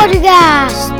Podcast! 0.00 0.94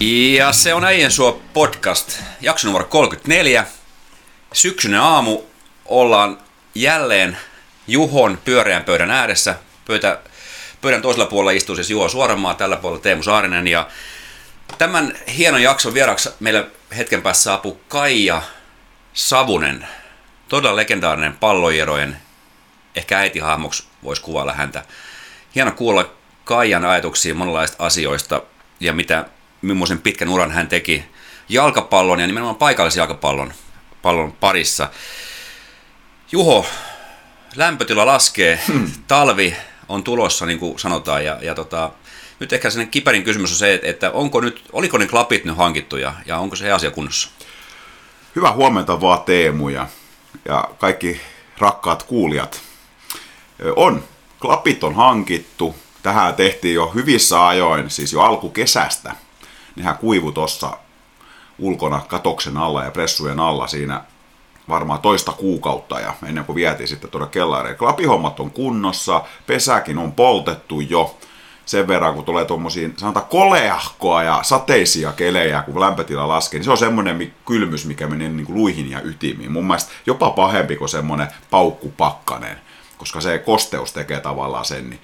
Ja 0.00 0.52
se 0.52 0.74
on 0.74 0.84
Äijän 0.84 1.10
suo 1.10 1.42
podcast, 1.52 2.18
jakso 2.40 2.66
numero 2.66 2.84
34. 2.84 3.66
Syksyinen 4.52 5.00
aamu 5.00 5.42
ollaan 5.84 6.38
jälleen 6.74 7.38
Juhon 7.86 8.38
pyöreän 8.44 8.84
pöydän 8.84 9.10
ääressä. 9.10 9.54
Pöytä, 9.86 10.18
pöydän 10.80 11.02
toisella 11.02 11.26
puolella 11.26 11.50
istuu 11.50 11.76
siis 11.76 11.90
Juho 11.90 12.08
Suorenmaa, 12.08 12.54
tällä 12.54 12.76
puolella 12.76 13.02
Teemu 13.02 13.22
Saarinen. 13.22 13.66
Ja 13.66 13.88
tämän 14.78 15.18
hienon 15.36 15.62
jakson 15.62 15.94
vieraksi 15.94 16.30
meille 16.40 16.66
hetken 16.96 17.22
päässä 17.22 17.42
saapuu 17.42 17.80
Kaija 17.88 18.42
Savunen. 19.14 19.88
Todella 20.48 20.76
legendaarinen 20.76 21.36
pallojerojen, 21.36 22.23
ehkä 22.94 23.18
äitihahmoksi 23.18 23.84
voisi 24.02 24.22
kuvailla 24.22 24.52
häntä. 24.52 24.84
Hieno 25.54 25.72
kuulla 25.72 26.10
Kaijan 26.44 26.84
ajatuksia 26.84 27.34
monenlaista 27.34 27.84
asioista 27.84 28.42
ja 28.80 28.92
mitä, 28.92 29.24
millaisen 29.62 30.00
pitkän 30.00 30.28
uran 30.28 30.50
hän 30.50 30.68
teki 30.68 31.04
jalkapallon 31.48 32.20
ja 32.20 32.26
nimenomaan 32.26 32.56
paikallisjalkapallon 32.56 33.52
pallon 34.04 34.32
parissa. 34.32 34.88
Juho, 36.32 36.66
lämpötila 37.56 38.06
laskee, 38.06 38.60
hmm. 38.68 38.90
talvi 39.08 39.56
on 39.88 40.04
tulossa, 40.04 40.46
niin 40.46 40.58
kuin 40.58 40.78
sanotaan, 40.78 41.24
ja, 41.24 41.38
ja 41.42 41.54
tota, 41.54 41.90
nyt 42.40 42.52
ehkä 42.52 42.70
sen 42.70 42.88
kiperin 42.88 43.24
kysymys 43.24 43.50
on 43.50 43.56
se, 43.56 43.80
että 43.82 44.10
onko 44.10 44.40
nyt, 44.40 44.64
oliko 44.72 44.98
ne 44.98 45.06
klapit 45.06 45.44
nyt 45.44 45.56
hankittu 45.56 45.96
ja, 45.96 46.14
ja 46.26 46.38
onko 46.38 46.56
se 46.56 46.72
asia 46.72 46.90
kunnossa? 46.90 47.30
Hyvää 48.36 48.52
huomenta 48.52 49.00
vaan 49.00 49.22
Teemu 49.22 49.68
ja, 49.68 49.86
ja 50.44 50.68
kaikki 50.78 51.20
rakkaat 51.58 52.02
kuulijat. 52.02 52.62
On, 53.76 54.02
klapit 54.40 54.84
on 54.84 54.94
hankittu. 54.94 55.74
Tähän 56.02 56.34
tehtiin 56.34 56.74
jo 56.74 56.90
hyvissä 56.94 57.46
ajoin, 57.46 57.90
siis 57.90 58.12
jo 58.12 58.20
alkukesästä. 58.20 59.16
Nehän 59.76 59.98
kuivu 59.98 60.32
tuossa 60.32 60.78
ulkona 61.58 62.00
katoksen 62.08 62.56
alla 62.56 62.84
ja 62.84 62.90
pressujen 62.90 63.40
alla 63.40 63.66
siinä 63.66 64.04
varmaan 64.68 65.00
toista 65.00 65.32
kuukautta 65.32 66.00
ja 66.00 66.14
ennen 66.26 66.44
kuin 66.44 66.56
vietiin 66.56 66.88
sitten 66.88 67.10
tuonne 67.10 67.28
kellariin. 67.28 67.76
Klapihommat 67.76 68.40
on 68.40 68.50
kunnossa, 68.50 69.22
pesäkin 69.46 69.98
on 69.98 70.12
poltettu 70.12 70.80
jo 70.80 71.16
sen 71.66 71.88
verran, 71.88 72.14
kun 72.14 72.24
tulee 72.24 72.44
tuommoisiin, 72.44 72.94
sanotaan 72.96 73.26
koleahkoa 73.26 74.22
ja 74.22 74.38
sateisia 74.42 75.12
kelejä, 75.12 75.62
kun 75.62 75.80
lämpötila 75.80 76.28
laskee, 76.28 76.58
niin 76.58 76.64
se 76.64 76.70
on 76.70 76.78
semmoinen 76.78 77.32
kylmys, 77.46 77.86
mikä 77.86 78.06
menee 78.06 78.28
niin 78.28 78.46
kuin 78.46 78.56
luihin 78.56 78.90
ja 78.90 79.00
ytimiin. 79.02 79.52
Mun 79.52 79.66
mielestä 79.66 79.92
jopa 80.06 80.30
pahempi 80.30 80.76
kuin 80.76 80.88
semmoinen 80.88 81.28
paukkupakkanen, 81.50 82.60
koska 83.04 83.20
se 83.20 83.38
kosteus 83.38 83.92
tekee 83.92 84.20
tavallaan 84.20 84.64
sen. 84.64 84.90
Niin. 84.90 85.00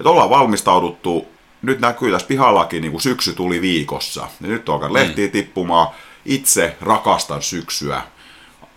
Et 0.00 0.06
ollaan 0.06 0.30
valmistauduttu, 0.30 1.28
nyt 1.62 1.80
näkyy 1.80 2.12
tässä 2.12 2.26
pihallakin, 2.26 2.82
niin 2.82 2.90
kuin 2.90 3.00
syksy 3.00 3.32
tuli 3.32 3.60
viikossa. 3.60 4.20
Ja 4.40 4.48
nyt 4.48 4.68
on 4.68 4.74
alkanut 4.74 4.92
lehtiä 4.92 5.28
tippumaan. 5.28 5.88
Itse 6.24 6.76
rakastan 6.80 7.42
syksyä. 7.42 8.02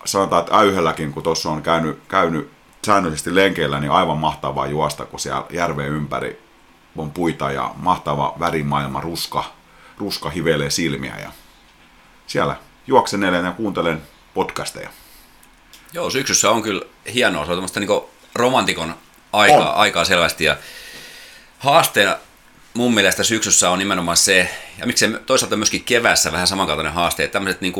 Sanotaan, 0.04 0.42
että 0.42 0.58
äyhelläkin, 0.58 1.12
kun 1.12 1.22
tuossa 1.22 1.50
on 1.50 1.62
käynyt, 1.62 1.98
käynyt 2.08 2.50
säännöllisesti 2.86 3.34
lenkeillä, 3.34 3.80
niin 3.80 3.90
aivan 3.90 4.18
mahtavaa 4.18 4.66
juosta, 4.66 5.04
kun 5.04 5.20
siellä 5.20 5.46
järven 5.50 5.88
ympäri 5.88 6.42
on 6.96 7.10
puita 7.10 7.52
ja 7.52 7.70
mahtava 7.76 8.34
värimaailma, 8.40 9.00
ruska, 9.00 9.44
ruska 9.98 10.30
hivelee 10.30 10.70
silmiä 10.70 11.18
ja 11.18 11.32
siellä 12.26 12.56
juoksenelen 12.86 13.44
ja 13.44 13.52
kuuntelen 13.52 14.02
podcasteja. 14.34 14.90
Joo, 15.92 16.10
syksyssä 16.10 16.50
on 16.50 16.62
kyllä 16.62 16.82
hienoa, 17.14 17.44
se 17.44 17.50
on 17.50 17.56
tämmöistä 17.56 17.80
niin 17.80 18.02
romantikon 18.34 18.94
aikaa, 19.32 19.72
On. 19.72 19.78
aikaa 19.78 20.04
selvästi 20.04 20.44
ja 20.44 20.56
haasteena 21.58 22.16
mun 22.74 22.94
mielestä 22.94 23.22
syksyssä 23.24 23.70
on 23.70 23.78
nimenomaan 23.78 24.16
se, 24.16 24.50
ja 24.78 24.86
miksei 24.86 25.10
toisaalta 25.26 25.56
myöskin 25.56 25.84
kevässä 25.84 26.32
vähän 26.32 26.46
samankaltainen 26.46 26.92
haaste, 26.92 27.24
että 27.24 27.32
tämmöiset 27.32 27.60
niin 27.60 27.74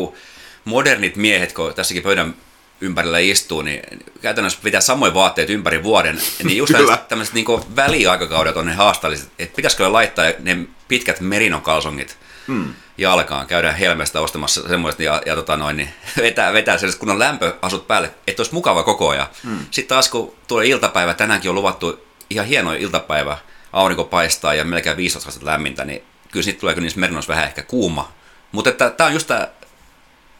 modernit 0.64 1.16
miehet, 1.16 1.52
kun 1.52 1.74
tässäkin 1.74 2.02
pöydän 2.02 2.34
ympärillä 2.80 3.18
istuu, 3.18 3.62
niin 3.62 3.82
käytännössä 4.22 4.58
pitää 4.62 4.80
samoin 4.80 5.14
vaatteet 5.14 5.50
ympäri 5.50 5.82
vuoden, 5.82 6.20
niin 6.42 6.56
just 6.56 6.72
tämmöiset, 6.72 7.08
tämmöiset 7.08 7.34
niin 7.34 7.46
väliaikakaudet 7.76 8.56
on 8.56 8.66
ne 8.66 8.72
haasteelliset, 8.72 9.28
että 9.38 9.56
pitäisikö 9.56 9.92
laittaa 9.92 10.24
ne 10.38 10.58
pitkät 10.88 11.20
merinokalsongit 11.20 12.18
mm. 12.46 12.74
jalkaan, 12.98 13.46
käydään 13.46 13.76
helmestä 13.76 14.20
ostamassa 14.20 14.68
semmoista 14.68 15.02
ja, 15.02 15.22
ja 15.26 15.34
tota 15.34 15.56
noin, 15.56 15.76
niin 15.76 15.88
vetää, 16.16 16.52
vetää 16.52 16.78
sellaiset 16.78 17.00
kunnon 17.00 17.18
lämpöasut 17.18 17.86
päälle, 17.86 18.14
että 18.26 18.40
olisi 18.40 18.54
mukava 18.54 18.82
koko 18.82 19.08
ajan. 19.08 19.26
Mm. 19.42 19.58
Sitten 19.70 19.88
taas 19.88 20.08
kun 20.08 20.34
tulee 20.48 20.66
iltapäivä, 20.66 21.14
tänäänkin 21.14 21.48
on 21.48 21.54
luvattu 21.54 22.06
ihan 22.30 22.46
hieno 22.46 22.72
iltapäivä, 22.72 23.38
aurinko 23.72 24.04
paistaa 24.04 24.54
ja 24.54 24.64
melkein 24.64 24.96
15 24.96 25.28
astetta 25.28 25.50
lämmintä, 25.50 25.84
niin 25.84 26.02
kyllä 26.32 26.44
sitten 26.44 26.60
tulee 26.60 26.74
kyllä 26.74 26.84
niissä 26.84 27.00
merinoissa 27.00 27.32
vähän 27.32 27.46
ehkä 27.46 27.62
kuuma. 27.62 28.12
Mutta 28.52 28.72
tämä 28.72 29.06
on 29.06 29.12
just 29.12 29.26
tämä 29.26 29.48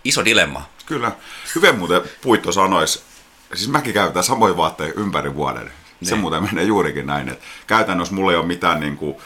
iso 0.05 0.25
dilemma. 0.25 0.69
Kyllä. 0.87 1.13
Hyvä 1.55 1.73
muuten 1.73 2.03
Puitto 2.23 2.53
sanoisi, 2.53 3.03
siis 3.55 3.69
mäkin 3.69 3.95
käytän 3.95 4.25
samoin 4.25 4.57
vaatteita 4.57 5.01
ympäri 5.01 5.35
vuoden. 5.35 5.73
Se 6.03 6.11
Niin. 6.11 6.21
muuten 6.21 6.43
menee 6.43 6.65
juurikin 6.65 7.07
näin, 7.07 7.29
että 7.29 7.45
käytännössä 7.67 8.15
mulla 8.15 8.33
ei 8.33 8.39
ole 8.39 8.47
mitään 8.47 8.81
niin 8.81 8.97
kuin 8.97 9.17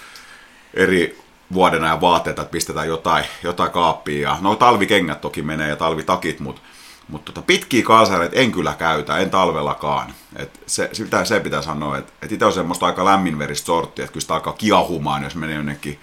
eri 0.74 1.18
vuoden 1.52 1.84
ajan 1.84 2.00
vaatteita, 2.00 2.42
että 2.42 2.52
pistetään 2.52 2.88
jotain, 2.88 3.24
jotain 3.42 3.70
kaappia. 3.70 4.28
Ja, 4.28 4.38
no 4.40 4.56
talvikengät 4.56 5.20
toki 5.20 5.42
menee 5.42 5.68
ja 5.68 5.76
talvitakit, 5.76 6.40
mutta 6.40 6.60
mutta 7.08 7.32
tota, 7.32 7.46
pitkiä 7.46 7.82
kalsareita 7.82 8.36
en 8.36 8.52
kyllä 8.52 8.74
käytä, 8.78 9.18
en 9.18 9.30
talvellakaan. 9.30 10.14
Et 10.36 10.60
se, 10.66 10.90
se, 10.92 11.04
pitää, 11.04 11.24
se 11.24 11.40
pitää 11.40 11.62
sanoa, 11.62 11.98
että 11.98 12.12
et 12.22 12.32
itse 12.32 12.44
on 12.44 12.52
semmoista 12.52 12.86
aika 12.86 13.04
lämminveristä 13.04 13.66
sorttia, 13.66 14.04
että 14.04 14.12
kyllä 14.12 14.20
sitä 14.20 14.34
alkaa 14.34 14.52
kiahumaan, 14.52 15.22
jos 15.22 15.34
menee 15.34 15.56
jonnekin 15.56 15.98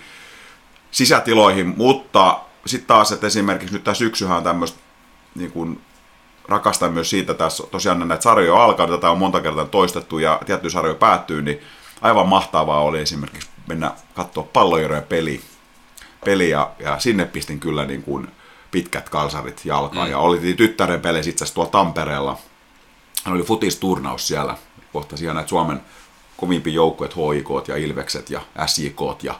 sisätiloihin, 0.92 1.74
mutta 1.78 2.40
sitten 2.66 2.88
taas, 2.88 3.12
että 3.12 3.28
esimerkiksi 3.28 3.74
nyt 3.74 3.84
tämä 3.84 3.96
syksyhän 3.96 4.38
on 4.38 4.44
tämmöistä, 4.44 4.80
niin 5.36 5.52
kuin 5.52 5.82
rakastan 6.48 6.94
myös 6.94 7.10
siitä, 7.10 7.34
tässä 7.34 7.64
tosiaan 7.72 8.08
näitä 8.08 8.24
sarjoja 8.24 8.64
alkanut, 8.64 9.00
tätä 9.00 9.10
on 9.10 9.18
monta 9.18 9.42
kertaa 9.42 9.66
toistettu 9.66 10.20
ja 10.20 10.40
tiettyjä 10.46 10.70
sarjoja 10.70 10.96
päättyy, 10.96 11.42
niin 11.42 11.62
aivan 12.02 12.28
mahtavaa 12.28 12.82
oli 12.82 13.00
esimerkiksi 13.00 13.50
mennä 13.68 13.92
katsoa 14.14 14.44
pallojerojen 14.54 15.04
peli, 15.04 15.42
peli 16.26 16.50
ja, 16.50 16.72
ja 16.80 17.00
sinne 17.00 17.26
pistin 17.26 17.60
kyllä 17.60 17.86
niin 17.86 18.04
kuin 18.04 18.28
pitkät 18.72 19.10
kalsarit 19.10 19.62
jalkaan. 19.66 20.08
Mm. 20.08 20.12
Ja 20.12 20.18
oli 20.18 20.54
tyttären 20.58 21.02
peleissä 21.02 21.30
itse 21.30 21.44
asiassa 21.44 21.56
tuolla 21.56 21.72
Tampereella. 21.72 22.38
Hän 23.24 23.36
oli 23.36 23.44
futisturnaus 23.44 24.28
siellä. 24.28 24.58
Kohta 24.94 25.18
siellä 25.18 25.34
näitä 25.34 25.50
Suomen 25.50 25.82
kovimpia 26.38 26.74
joukkoja, 26.74 27.12
HIK 27.34 27.68
ja 27.68 27.76
Ilvekset 27.76 28.30
ja 28.30 28.42
SJK 28.66 29.24
ja 29.24 29.40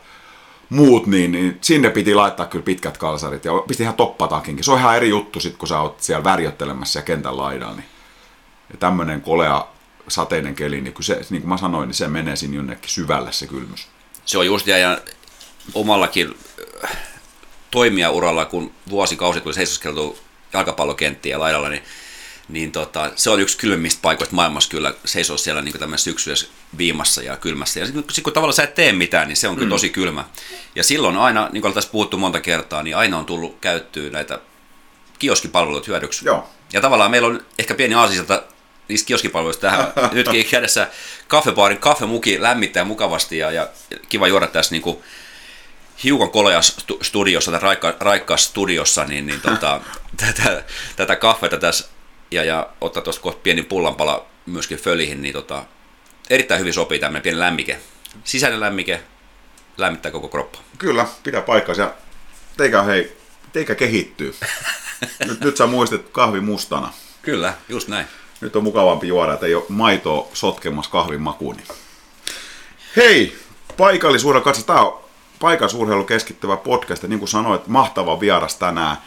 muut, 0.70 1.08
niin, 1.08 1.32
niin 1.32 1.58
sinne 1.62 1.90
piti 1.90 2.16
laittaa 2.16 2.46
kyllä 2.46 2.64
pitkät 2.64 2.98
kalsarit 2.98 3.46
ja 3.46 3.52
pisti 3.68 3.84
ihan 3.84 3.96
toppatakinkin. 3.96 4.64
Se 4.64 4.72
on 4.72 4.80
ihan 4.80 4.96
eri 4.96 5.10
juttu 5.10 5.40
sit, 5.40 5.58
kun 5.58 5.68
sä 5.68 5.80
oot 5.80 6.02
siellä 6.02 6.24
värjöttelemässä 6.24 7.00
ja 7.00 7.04
kentän 7.04 7.38
laidalla. 7.38 7.76
Niin. 7.76 7.86
Ja 8.72 8.78
tämmönen 8.78 9.22
kolea 9.22 9.68
sateinen 10.08 10.56
keli, 10.56 10.82
niin, 10.82 10.94
kun 10.94 11.04
se, 11.04 11.22
niin 11.30 11.42
kuin 11.42 11.50
mä 11.50 11.58
sanoin, 11.58 11.88
niin 11.88 11.96
se 11.96 12.08
menee 12.08 12.36
sinne 12.36 12.58
jonnekin 12.58 12.90
syvälle 12.90 13.32
se 13.32 13.48
kylmys. 13.48 13.88
Se 14.26 14.38
on 14.38 14.46
just 14.46 14.68
ja- 14.68 14.78
ja 14.78 15.02
omallakin 15.74 16.38
äh, 16.84 16.98
toimijauralla, 17.72 18.46
kun 18.46 18.74
vuosikausi 18.90 19.42
tuli 19.42 19.54
seisoskeltu 19.54 20.20
jalkapallokenttiä 20.54 21.40
laidalla, 21.40 21.70
niin, 21.70 21.84
niin 22.50 22.72
tota, 22.72 23.12
se 23.16 23.30
on 23.30 23.40
yksi 23.40 23.58
kylmimmistä 23.58 24.02
paikoista 24.02 24.36
maailmassa 24.36 24.70
kyllä 24.70 24.94
seisoo 25.06 25.38
siellä 25.38 25.62
niin 25.62 25.80
tämmöisessä 25.80 26.12
syksyisessä 26.12 26.52
viimassa 26.78 27.22
ja 27.24 27.38
kylmässä. 27.38 27.80
Ja 27.80 27.86
sitten 27.86 28.24
kun 28.24 28.34
tavallaan 28.34 28.54
sä 28.54 28.64
et 28.64 28.76
tee 28.76 28.92
mitään, 28.92 29.28
niin 29.28 29.38
se 29.38 29.48
on 29.48 29.56
kyllä 29.56 29.70
tosi 29.70 29.90
kylmä. 29.90 30.26
Ja 30.76 30.84
silloin 30.84 31.18
aina, 31.18 31.50
niin 31.52 31.62
kuin 31.62 31.74
tässä 31.74 31.92
puhuttu 31.92 32.18
monta 32.18 32.42
kertaa, 32.42 32.84
niin 32.84 32.98
aina 32.98 33.18
on 33.18 33.26
tullut 33.26 33.58
käyttöön 33.62 34.12
näitä 34.12 34.40
kioskipalveluita 35.20 35.86
hyödyksi. 35.88 36.26
Joo. 36.26 36.50
Ja 36.74 36.82
tavallaan 36.82 37.12
meillä 37.12 37.28
on 37.28 37.46
ehkä 37.60 37.76
pieni 37.76 37.96
aasisilta 37.96 38.44
niistä 38.88 39.08
kioskipalveluista 39.08 39.62
tähän. 39.62 39.94
Nytkin 40.12 40.46
kädessä 40.46 40.88
kaffebaarin 41.28 41.78
kaffemuki 41.78 42.42
lämmittää 42.42 42.86
mukavasti 42.86 43.38
ja, 43.38 43.52
ja 43.52 43.70
kiva 44.10 44.28
juoda 44.28 44.48
tässä 44.48 44.72
niin 44.72 44.82
kuin 44.82 44.98
hiukan 46.04 46.30
stu- 46.62 47.00
studiossa 47.02 47.52
tai 47.52 47.60
raikka, 47.60 47.96
raikkaassa 48.00 48.50
studiossa, 48.50 49.06
niin, 49.06 49.26
niin 49.26 49.42
tota, 49.42 49.82
tätä, 50.26 50.64
tätä 50.96 51.16
kahveta 51.16 51.58
tässä 51.58 51.88
ja, 52.32 52.44
ja 52.44 52.70
ottaa 52.82 53.04
tuosta 53.04 53.22
kohta 53.22 53.42
pieni 53.44 53.62
pullanpala 53.62 54.26
myöskin 54.46 54.78
fölihin, 54.78 55.22
niin 55.22 55.34
tota, 55.34 55.66
erittäin 56.30 56.60
hyvin 56.60 56.74
sopii 56.74 57.00
tämmöinen 57.00 57.22
pieni 57.22 57.40
lämmike. 57.40 57.80
Sisäinen 58.24 58.60
lämmike 58.60 59.02
lämmittää 59.78 60.12
koko 60.12 60.28
kroppa. 60.28 60.60
Kyllä, 60.78 61.08
pitää 61.24 61.42
paikkansa. 61.42 61.82
Ja 61.82 61.94
Teikä, 62.58 62.84
hei, 62.84 63.18
teikä 63.54 63.76
kehittyy. 63.76 64.36
nyt, 65.28 65.40
nyt 65.40 65.58
sä 65.58 65.68
muistat 65.68 66.10
kahvi 66.12 66.42
mustana. 66.42 66.94
Kyllä, 67.22 67.54
just 67.70 67.88
näin. 67.88 68.08
Nyt 68.46 68.56
on 68.56 68.64
mukavampi 68.64 69.08
juoda, 69.08 69.34
että 69.34 69.46
ei 69.46 69.56
ole 69.56 69.64
maitoa 69.70 70.28
sotkemassa 70.34 70.92
kahvin 70.92 71.22
makuun. 71.22 71.58
Hei, 72.96 73.38
paikallisuudella 73.78 74.44
katso, 74.44 74.62
tää 74.62 74.82
on 74.82 75.00
paikallisurheilu 75.40 76.04
keskittyvä 76.04 76.58
podcast, 76.58 77.04
ja 77.04 77.10
niin 77.10 77.20
kuin 77.20 77.30
sanoit, 77.30 77.68
mahtava 77.68 78.20
vieras 78.20 78.56
tänään. 78.56 78.98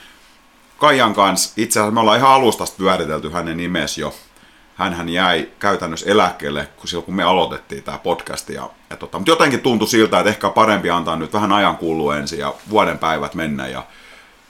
Kaijan 0.79 1.15
kanssa, 1.15 1.53
itse 1.57 1.81
asiassa 1.81 1.95
me 1.95 2.01
ollaan 2.01 2.19
ihan 2.19 2.31
alustasta 2.31 2.77
pyöritelty 2.79 3.31
hänen 3.31 3.57
nimes 3.57 3.99
jo. 3.99 4.15
hän 4.75 5.09
jäi 5.09 5.49
käytännössä 5.59 6.11
eläkkeelle 6.11 6.69
kun 6.77 6.89
silloin, 6.89 7.05
kun 7.05 7.15
me 7.15 7.23
aloitettiin 7.23 7.83
tämä 7.83 7.99
podcast. 7.99 8.51
Ja, 8.51 8.71
ja 8.91 8.97
tota, 8.97 9.19
mutta 9.19 9.33
jotenkin 9.33 9.61
tuntui 9.61 9.89
siltä, 9.89 10.19
että 10.19 10.31
ehkä 10.31 10.51
parempi 10.51 10.91
antaa 10.91 11.17
nyt 11.17 11.33
vähän 11.33 11.53
ajan 11.53 11.77
kulua 11.77 12.17
ensin 12.17 12.39
ja 12.39 12.55
vuoden 12.71 12.99
päivät 12.99 13.35
mennä 13.35 13.69
ja, 13.69 13.83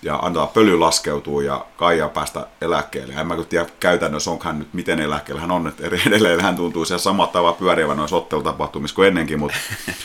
ja 0.02 0.16
antaa 0.16 0.46
pöly 0.46 0.78
laskeutua 0.78 1.42
ja 1.42 1.64
Kaija 1.76 2.08
päästä 2.08 2.46
eläkkeelle. 2.60 3.14
En 3.14 3.26
mä 3.26 3.36
tiedä 3.48 3.66
käytännössä 3.80 4.30
onko 4.30 4.44
hän 4.44 4.58
nyt 4.58 4.74
miten 4.74 5.00
eläkkeellä 5.00 5.40
hän 5.40 5.50
on, 5.50 5.68
että 5.68 5.86
edelleen 5.86 6.40
hän 6.40 6.56
tuntuu 6.56 6.84
siellä 6.84 7.02
samat 7.02 7.32
tava 7.32 7.52
pyörivä 7.52 7.94
noissa 7.94 8.16
ottelutapahtumissa 8.16 8.94
kuin 8.94 9.08
ennenkin, 9.08 9.38
mutta 9.38 9.58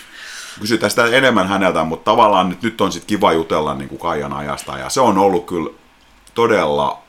kysytään 0.62 0.90
sitä 0.90 1.06
enemmän 1.06 1.48
häneltä, 1.48 1.84
mutta 1.84 2.12
tavallaan 2.12 2.50
nyt, 2.50 2.62
nyt 2.62 2.82
on 2.82 2.92
sitten 2.92 3.08
kiva 3.08 3.34
jutella 3.34 3.74
niin 3.74 3.90
kuin 3.90 4.00
Kaijan 4.00 4.34
ajasta 4.34 4.78
ja 4.78 4.90
se 4.90 5.02
on 5.02 5.18
ollut 5.18 5.46
kyllä 5.46 5.70
todella 6.34 7.04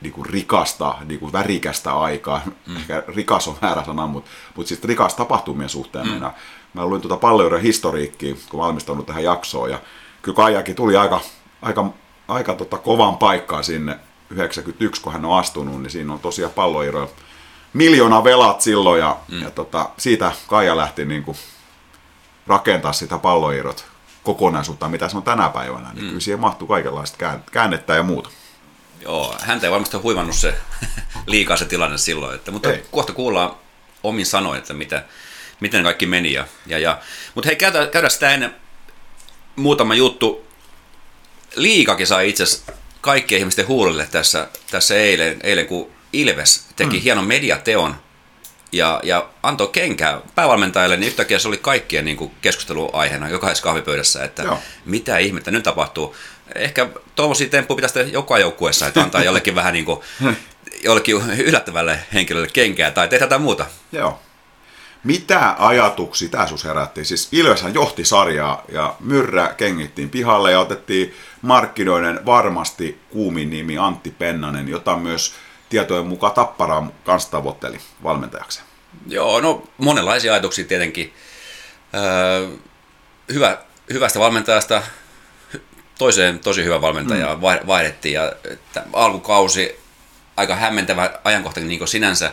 niin 0.00 0.12
kuin 0.12 0.26
rikasta, 0.26 0.94
niin 1.04 1.20
kuin 1.20 1.32
värikästä 1.32 1.92
aikaa. 1.92 2.40
Mm. 2.66 2.76
Ehkä 2.76 3.02
rikas 3.08 3.48
on 3.48 3.56
väärä 3.62 3.84
sana, 3.84 4.06
mutta, 4.06 4.30
mutta 4.54 4.68
siis 4.68 4.84
rikas 4.84 5.14
tapahtumien 5.14 5.68
suhteen. 5.68 6.06
Mm. 6.06 6.12
Minä, 6.12 6.32
mä 6.74 6.86
luin 6.86 7.02
tuota 7.02 7.16
paljon 7.16 7.60
historiikkiä, 7.60 8.34
kun 8.48 8.60
valmistaudun 8.60 9.06
tähän 9.06 9.24
jaksoon. 9.24 9.70
Ja 9.70 9.78
kyllä 10.22 10.36
Kaijakin 10.36 10.76
tuli 10.76 10.96
aika, 10.96 11.20
aika, 11.62 11.92
aika 12.28 12.54
tota 12.54 12.78
kovan 12.78 13.16
paikkaan 13.16 13.64
sinne 13.64 13.98
91, 14.30 15.02
kun 15.02 15.12
hän 15.12 15.24
on 15.24 15.38
astunut, 15.38 15.82
niin 15.82 15.90
siinä 15.90 16.12
on 16.12 16.20
tosiaan 16.20 16.52
palloiroja. 16.52 17.08
Miljoona 17.72 18.24
velat 18.24 18.60
silloin 18.60 19.00
ja, 19.00 19.16
mm. 19.28 19.42
ja 19.42 19.50
tota, 19.50 19.90
siitä 19.96 20.32
Kaija 20.46 20.76
lähti 20.76 21.04
niin 21.04 21.22
kuin 21.22 21.36
rakentaa 22.46 22.92
sitä 22.92 23.18
palloirot 23.18 23.86
kokonaisuutta, 24.24 24.88
mitä 24.88 25.08
se 25.08 25.16
on 25.16 25.22
tänä 25.22 25.48
päivänä. 25.48 25.92
Niin 25.92 26.04
mm. 26.04 26.08
kyllä 26.08 26.20
siihen 26.20 26.40
mahtuu 26.40 26.68
kaikenlaista 26.68 27.38
käännettä 27.52 27.94
ja 27.94 28.02
muuta. 28.02 28.30
Joo, 29.00 29.34
häntä 29.40 29.66
ei 29.66 29.70
varmasti 29.70 29.96
huivannut 29.96 30.36
se 30.36 30.54
liikaa 31.26 31.56
se 31.56 31.64
tilanne 31.64 31.98
silloin, 31.98 32.34
että, 32.34 32.50
mutta 32.50 32.72
ei. 32.72 32.84
kohta 32.90 33.12
kuullaan 33.12 33.56
omin 34.02 34.26
sanoin, 34.26 34.58
että 34.58 34.74
mitä, 34.74 35.04
miten 35.60 35.82
kaikki 35.82 36.06
meni. 36.06 36.32
Ja, 36.32 36.46
ja, 36.66 36.78
ja. 36.78 36.98
Mutta 37.34 37.48
hei, 37.48 37.56
käydään, 37.56 37.88
käydään 37.88 38.10
sitä 38.10 38.30
ennen 38.30 38.54
muutama 39.56 39.94
juttu. 39.94 40.47
Liikakin 41.56 42.06
sai 42.06 42.28
itse 42.28 42.42
asiassa 42.42 42.72
kaikkien 43.00 43.38
ihmisten 43.38 43.68
huulille 43.68 44.08
tässä, 44.10 44.48
tässä 44.70 44.96
eilen, 44.96 45.36
eilen, 45.42 45.66
kun 45.66 45.90
Ilves 46.12 46.66
teki 46.76 46.96
mm. 46.96 47.02
hienon 47.02 47.26
mediateon 47.26 47.96
ja, 48.72 49.00
ja 49.02 49.28
antoi 49.42 49.68
kenkää 49.68 50.20
päävalmentajalle, 50.34 50.96
niin 50.96 51.08
yhtäkkiä 51.08 51.38
se 51.38 51.48
oli 51.48 51.56
kaikkien 51.56 52.04
niin 52.04 52.16
kuin 52.16 52.30
keskusteluaiheena 52.40 53.28
jokaisessa 53.28 53.64
kahvipöydässä, 53.64 54.24
että 54.24 54.42
Joo. 54.42 54.58
mitä 54.84 55.18
ihmettä 55.18 55.50
nyt 55.50 55.62
tapahtuu 55.62 56.16
ehkä 56.54 56.88
tuommoisia 57.14 57.48
temppuja 57.48 57.76
pitäisi 57.76 58.12
joka 58.12 58.38
joukkueessa, 58.38 58.86
että 58.86 59.02
antaa 59.02 59.24
jollekin 59.24 59.54
vähän 59.54 59.72
niin 59.72 59.84
kuin, 59.84 60.00
jollekin 60.84 61.16
yllättävälle 61.38 61.98
henkilölle 62.14 62.48
kenkää 62.52 62.90
tai 62.90 63.08
tehdä 63.08 63.24
jotain 63.24 63.42
muuta. 63.42 63.66
Joo. 63.92 64.20
Mitä 65.04 65.56
ajatuksia 65.58 66.28
tämä 66.28 66.46
sus 66.46 66.64
herätti? 66.64 67.04
Siis 67.04 67.28
Ilveshän 67.32 67.74
johti 67.74 68.04
sarjaa 68.04 68.64
ja 68.72 68.96
Myrrä 69.00 69.54
kengittiin 69.56 70.10
pihalle 70.10 70.52
ja 70.52 70.60
otettiin 70.60 71.14
markkinoiden 71.42 72.26
varmasti 72.26 73.00
kuumin 73.10 73.50
nimi 73.50 73.78
Antti 73.78 74.10
Pennanen, 74.10 74.68
jota 74.68 74.96
myös 74.96 75.34
tietojen 75.68 76.06
mukaan 76.06 76.32
Tapparaan 76.32 76.92
kanssa 77.04 77.30
tavoitteli 77.30 77.78
valmentajaksi. 78.02 78.60
Joo, 79.06 79.40
no 79.40 79.62
monenlaisia 79.78 80.32
ajatuksia 80.32 80.64
tietenkin. 80.64 81.14
Öö, 81.94 82.48
hyvä, 83.32 83.58
hyvästä 83.92 84.18
valmentajasta 84.18 84.82
toiseen 85.98 86.38
tosi 86.38 86.64
hyvä 86.64 86.80
valmentaja 86.80 87.34
mm. 87.34 87.40
vaihdettiin 87.66 88.14
ja 88.14 88.32
että 88.50 88.84
alkukausi 88.92 89.80
aika 90.36 90.56
hämmentävä 90.56 91.10
ajankohta 91.24 91.60
niin 91.60 91.88
sinänsä. 91.88 92.32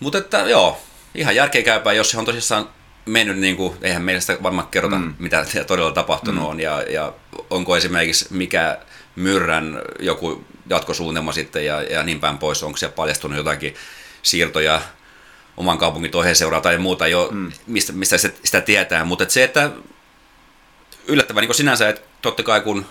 Mutta 0.00 0.18
että 0.18 0.38
joo, 0.38 0.80
ihan 1.14 1.36
järkeenkäypää, 1.36 1.92
jos 1.92 2.10
se 2.10 2.18
on 2.18 2.24
tosissaan 2.24 2.68
mennyt, 3.06 3.38
niin 3.38 3.56
kuin, 3.56 3.76
eihän 3.82 4.02
meillä 4.02 4.20
sitä 4.20 4.42
varmaan 4.42 4.68
kerrota, 4.68 4.96
mm. 4.96 5.14
mitä 5.18 5.46
todella 5.66 5.92
tapahtunut 5.92 6.44
mm. 6.44 6.50
on 6.50 6.60
ja, 6.60 6.82
ja 6.82 7.12
onko 7.50 7.76
esimerkiksi 7.76 8.26
mikä 8.30 8.78
myrrän 9.16 9.82
joku 9.98 10.44
jatkosuunnitelma 10.70 11.32
sitten 11.32 11.66
ja, 11.66 11.82
ja 11.82 12.02
niin 12.02 12.20
päin 12.20 12.38
pois, 12.38 12.62
onko 12.62 12.76
siellä 12.76 12.96
paljastunut 12.96 13.36
jotakin 13.36 13.74
siirtoja 14.22 14.80
oman 15.56 15.78
kaupungin 15.78 16.10
toiseen 16.10 16.36
seuraan 16.36 16.62
tai 16.62 16.78
muuta 16.78 17.08
jo, 17.08 17.28
mm. 17.30 17.52
mistä, 17.66 17.92
mistä 17.92 18.18
sitä, 18.18 18.38
sitä 18.44 18.60
tietää, 18.60 19.04
mutta 19.04 19.24
et 19.24 19.30
se, 19.30 19.44
että 19.44 19.70
yllättävän 21.06 21.44
niin 21.44 21.54
sinänsä, 21.54 21.88
että 21.88 22.02
totta 22.22 22.42
kai 22.42 22.60
kun 22.60 22.86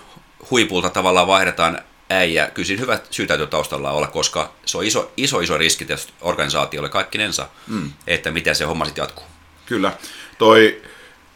huipulta 0.52 0.90
tavallaan 0.90 1.28
vaihdetaan 1.28 1.80
äijä, 2.10 2.48
kyllä 2.48 2.66
siinä 2.66 2.82
hyvä 2.82 3.00
syy 3.10 3.28
täytyy 3.28 3.48
taustalla 3.48 3.92
olla, 3.92 4.08
koska 4.08 4.54
se 4.66 4.78
on 4.78 4.84
iso, 4.84 5.12
iso, 5.18 5.40
iso 5.40 5.58
riski 5.58 5.86
tietysti 5.86 6.14
organisaatiolle 6.22 6.90
kaikkinensa, 6.90 7.48
mm. 7.68 7.92
että 8.08 8.32
miten 8.32 8.56
se 8.56 8.66
homma 8.66 8.86
sitten 8.86 9.02
jatkuu. 9.02 9.26
Kyllä. 9.70 9.92
Toi, 10.38 10.82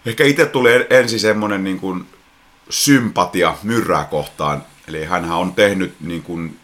ehkä 0.05 0.23
itse 0.23 0.45
tuli 0.45 0.69
ensin 0.89 1.19
semmoinen 1.19 1.63
niin 1.63 1.79
kuin 1.79 2.05
sympatia 2.69 3.55
myrrää 3.63 4.03
kohtaan, 4.03 4.63
eli 4.87 5.05
hän 5.05 5.31
on 5.31 5.55
tehnyt 5.55 5.95
niin 6.01 6.23
kuin 6.23 6.59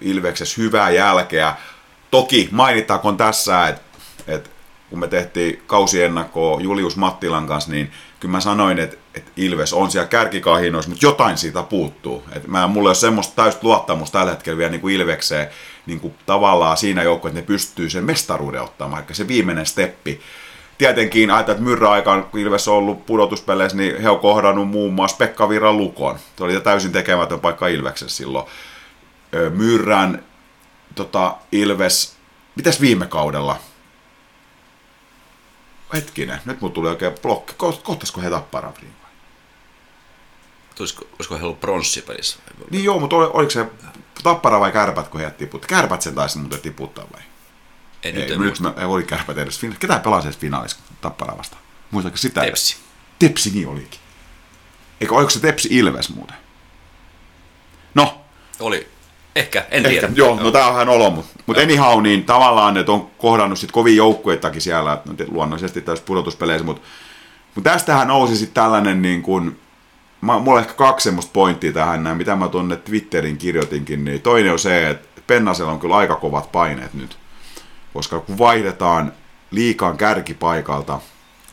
Ilveksessä 0.00 0.62
hyvää 0.62 0.90
jälkeä. 0.90 1.54
Toki 2.10 2.48
mainittakoon 2.52 3.16
tässä, 3.16 3.68
että, 3.68 3.82
että 4.28 4.50
kun 4.90 4.98
me 4.98 5.08
tehtiin 5.08 5.62
kausiennakkoa 5.66 6.60
Julius 6.60 6.96
Mattilan 6.96 7.46
kanssa, 7.46 7.70
niin 7.70 7.92
kyllä 8.20 8.32
mä 8.32 8.40
sanoin, 8.40 8.78
että, 8.78 8.96
että 9.14 9.30
Ilves 9.36 9.72
on 9.72 9.90
siellä 9.90 10.08
kärkikahinoissa, 10.08 10.90
mutta 10.90 11.06
jotain 11.06 11.38
siitä 11.38 11.62
puuttuu. 11.62 12.24
Et 12.32 12.46
mä, 12.46 12.66
mulla 12.66 12.88
ei 12.88 12.90
ole 12.90 12.94
semmoista 12.94 13.42
täystä 13.42 13.60
luottamusta 13.62 14.18
tällä 14.18 14.32
hetkellä 14.32 14.58
vielä 14.58 14.70
niin 14.70 14.80
kuin 14.80 14.94
Ilvekseen 14.94 15.48
niin 15.86 16.00
kuin 16.00 16.14
tavallaan 16.26 16.76
siinä 16.76 17.02
joukkoon, 17.02 17.30
että 17.30 17.40
ne 17.40 17.46
pystyy 17.46 17.90
sen 17.90 18.04
mestaruuden 18.04 18.62
ottamaan, 18.62 18.92
vaikka 18.92 19.14
se 19.14 19.28
viimeinen 19.28 19.66
steppi. 19.66 20.20
Tietenkin 20.78 21.30
ajatellaan, 21.30 21.58
että 21.58 21.70
myrrä 21.70 21.90
aikaan, 21.90 22.24
kun 22.24 22.40
Ilves 22.40 22.68
on 22.68 22.74
ollut 22.74 23.06
pudotuspeleissä, 23.06 23.76
niin 23.76 24.02
he 24.02 24.10
on 24.10 24.20
kohdannut 24.20 24.68
muun 24.68 24.94
muassa 24.94 25.16
Pekka 25.16 25.48
Virran 25.48 25.76
lukon. 25.76 26.18
Se 26.36 26.44
oli 26.44 26.60
täysin 26.60 26.92
tekemätön 26.92 27.40
paikka 27.40 27.66
Ilveksessä 27.66 28.16
silloin. 28.16 28.46
Myrrän 29.50 30.24
tota, 30.94 31.36
Ilves, 31.52 32.16
mitäs 32.56 32.80
viime 32.80 33.06
kaudella? 33.06 33.56
hetkinen, 35.92 36.40
nyt 36.44 36.60
mulla 36.60 36.74
tuli 36.74 36.88
oikein 36.88 37.14
blokki. 37.22 37.54
Kohtaisiko 37.82 38.20
he 38.20 38.30
tapparan 38.30 38.74
vai? 38.74 39.10
Tulisiko, 40.74 41.04
olisiko 41.12 41.38
he 41.38 41.44
ollut 41.44 41.60
pronssipelissä? 41.60 42.38
Niin 42.70 42.84
joo, 42.84 43.00
mutta 43.00 43.16
oliko 43.16 43.50
se 43.50 43.66
tappara 44.22 44.60
vai 44.60 44.72
kärpät, 44.72 45.08
kun 45.08 45.20
he 45.20 45.30
tiput? 45.30 45.66
Kärpät 45.66 46.02
sen 46.02 46.14
taisi 46.14 46.38
muuten 46.38 46.60
tiputtaa 46.60 47.04
vai? 47.12 47.22
Ei, 48.02 48.12
nyt, 48.12 48.30
ei, 48.30 48.38
nyt 48.38 48.60
mä, 48.60 48.74
ei 48.76 48.84
oli 48.84 49.02
kärpät 49.02 49.38
edes. 49.38 49.60
Ketä 49.78 49.98
pelasi 49.98 50.28
edes 50.28 50.38
finaalissa 50.38 50.78
tappara 51.00 51.38
vastaan? 51.38 51.62
Muistatko 51.90 52.16
sitä? 52.16 52.40
Tepsi. 52.40 52.76
Tepsi 53.18 53.50
niin 53.50 53.68
olikin. 53.68 54.00
Eikö, 55.00 55.14
oliko 55.14 55.30
se 55.30 55.40
Tepsi 55.40 55.68
Ilves 55.70 56.14
muuten? 56.14 56.36
No. 57.94 58.20
Oli. 58.60 58.88
Ehkä, 59.36 59.66
en 59.70 59.86
Ehkä, 59.86 59.88
tiedä. 59.88 60.08
Joo, 60.14 60.40
no 60.42 60.50
tämä 60.50 60.66
on 60.66 60.74
ihan 60.74 60.88
olo, 60.88 61.10
mutta 61.10 61.42
mut 61.46 61.58
anyhow, 61.58 62.02
niin 62.02 62.24
tavallaan, 62.24 62.76
että 62.76 62.92
on 62.92 63.10
kohdannut 63.18 63.58
sit 63.58 63.72
kovin 63.72 63.96
joukkueitakin 63.96 64.60
siellä, 64.60 65.02
no, 65.04 65.14
luonnollisesti 65.28 65.80
tässä 65.80 66.04
pudotuspeleissä, 66.04 66.64
mutta 66.64 66.82
mut 67.54 67.64
tästähän 67.64 68.08
nousi 68.08 68.36
sitten 68.36 68.62
tällainen 68.62 69.02
niin 69.02 69.22
kuin, 69.22 69.60
mä, 70.20 70.38
mulla 70.38 70.58
on 70.58 70.64
ehkä 70.64 70.74
kaksi 70.74 71.04
semmoista 71.04 71.32
pointtia 71.32 71.72
tähän, 71.72 72.04
näin, 72.04 72.16
mitä 72.16 72.36
mä 72.36 72.48
tuonne 72.48 72.76
Twitterin 72.76 73.38
kirjoitinkin, 73.38 74.04
niin 74.04 74.20
toinen 74.20 74.52
on 74.52 74.58
se, 74.58 74.90
että 74.90 75.22
Pennasella 75.26 75.72
on 75.72 75.80
kyllä 75.80 75.96
aika 75.96 76.16
kovat 76.16 76.52
paineet 76.52 76.94
nyt, 76.94 77.17
koska 77.98 78.20
kun 78.20 78.38
vaihdetaan 78.38 79.12
liikaan 79.50 79.96
kärkipaikalta 79.96 81.00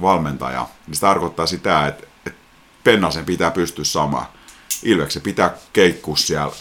valmentaja, 0.01 0.67
niin 0.87 0.95
se 0.95 1.01
tarkoittaa 1.01 1.45
sitä, 1.45 1.87
että, 1.87 2.07
että 2.25 2.41
Pennasen 2.83 3.25
pitää 3.25 3.51
pystyä 3.51 3.85
samaan. 3.85 4.25
Ilveksen 4.83 5.21
pitää 5.21 5.53
keikkua 5.73 6.15
siellä 6.15 6.55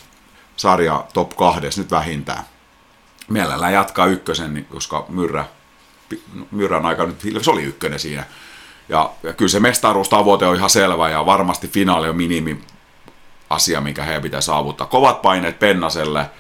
sarja 0.57 1.05
top 1.13 1.37
kahdessa 1.37 1.81
nyt 1.81 1.91
vähintään. 1.91 2.45
Mielellään 3.29 3.73
jatkaa 3.73 4.07
ykkösen, 4.07 4.55
niin 4.55 4.65
koska 4.65 5.07
Myrrä, 5.09 5.45
Myrrän 6.51 6.87
aika 6.87 7.07
nyt 7.07 7.21
se 7.43 7.51
oli 7.51 7.63
ykkönen 7.63 7.99
siinä. 7.99 8.25
Ja, 8.89 9.11
ja 9.23 9.33
kyllä 9.33 9.51
se 9.51 9.61
mestaruustavoite 9.61 10.47
on 10.47 10.57
ihan 10.57 10.71
selvä 10.71 11.11
ja 11.11 11.27
varmasti 11.27 11.69
finaali 11.69 12.09
on 12.09 12.17
minimi 12.17 12.61
asia, 13.51 13.81
mikä 13.81 14.03
heidän 14.05 14.23
pitää 14.23 14.41
saavuttaa. 14.41 14.87
Kovat 14.87 15.23
paineet 15.23 15.59
Pennaselle. 15.59 16.31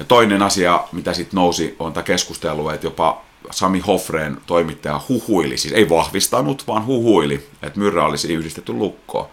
Ja 0.00 0.04
toinen 0.04 0.42
asia, 0.42 0.84
mitä 0.92 1.12
sitten 1.12 1.36
nousi, 1.36 1.76
on 1.78 1.92
tämä 1.92 2.04
keskustelu, 2.04 2.68
että 2.68 2.86
jopa 2.86 3.22
Sami 3.50 3.80
Hoffreen 3.80 4.38
toimittaja 4.46 5.00
huhuili, 5.08 5.58
siis 5.58 5.74
ei 5.74 5.88
vahvistanut, 5.88 6.66
vaan 6.66 6.86
huhuili, 6.86 7.46
että 7.62 7.78
Myrrä 7.78 8.06
olisi 8.06 8.34
yhdistetty 8.34 8.72
lukkoon. 8.72 9.28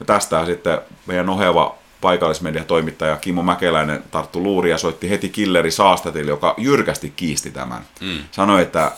Ja 0.00 0.06
tästä 0.06 0.46
sitten 0.46 0.78
meidän 1.06 1.28
oheva 1.28 1.74
paikallismediatoimittaja 2.00 3.16
Kimmo 3.16 3.42
Mäkeläinen 3.42 4.04
tarttu 4.10 4.42
luuri 4.42 4.70
ja 4.70 4.78
soitti 4.78 5.10
heti 5.10 5.28
Killeri 5.28 5.70
Saastatille, 5.70 6.30
joka 6.30 6.54
jyrkästi 6.58 7.12
kiisti 7.16 7.50
tämän. 7.50 7.86
Mm. 8.00 8.18
Sanoi, 8.30 8.62
että 8.62 8.92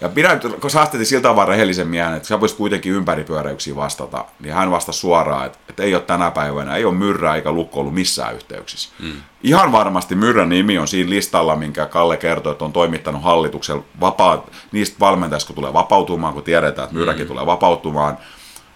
Ja 0.00 0.08
pidän, 0.08 0.40
kun 0.60 0.70
saastetin 0.70 1.06
siltä 1.06 1.36
vaan 1.36 1.48
rehellisen 1.48 1.88
miehen, 1.88 2.14
että 2.14 2.28
sä 2.28 2.40
voisit 2.40 2.58
kuitenkin 2.58 2.92
ympäripyöräyksiä 2.92 3.76
vastata, 3.76 4.24
niin 4.40 4.54
hän 4.54 4.70
vastasi 4.70 4.98
suoraan, 4.98 5.46
että, 5.46 5.58
että 5.68 5.82
ei 5.82 5.94
ole 5.94 6.02
tänä 6.02 6.30
päivänä, 6.30 6.76
ei 6.76 6.84
ole 6.84 6.94
myrrää 6.94 7.36
eikä 7.36 7.52
lukko 7.52 7.80
ollut 7.80 7.94
missään 7.94 8.34
yhteyksissä. 8.34 8.88
Mm. 8.98 9.12
Ihan 9.42 9.72
varmasti 9.72 10.14
myrrän 10.14 10.48
nimi 10.48 10.78
on 10.78 10.88
siinä 10.88 11.10
listalla, 11.10 11.56
minkä 11.56 11.86
Kalle 11.86 12.16
kertoi, 12.16 12.52
että 12.52 12.64
on 12.64 12.72
toimittanut 12.72 13.22
hallituksen 13.22 13.84
vapaa, 14.00 14.46
niistä 14.72 14.96
valmentajista, 15.00 15.46
kun 15.46 15.56
tulee 15.56 15.72
vapautumaan, 15.72 16.34
kun 16.34 16.42
tiedetään, 16.42 16.84
että 16.84 16.98
myrräkin 16.98 17.24
mm. 17.24 17.28
tulee 17.28 17.46
vapautumaan, 17.46 18.18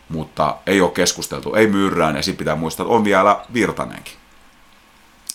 mutta 0.09 0.57
ei 0.67 0.81
ole 0.81 0.91
keskusteltu, 0.91 1.55
ei 1.55 1.67
myrrään, 1.67 2.17
ja 2.17 2.23
sitten 2.23 2.39
pitää 2.39 2.57
muistaa, 2.57 2.85
että 2.85 2.95
on 2.95 3.05
vielä 3.05 3.41
Virtanenkin. 3.55 4.15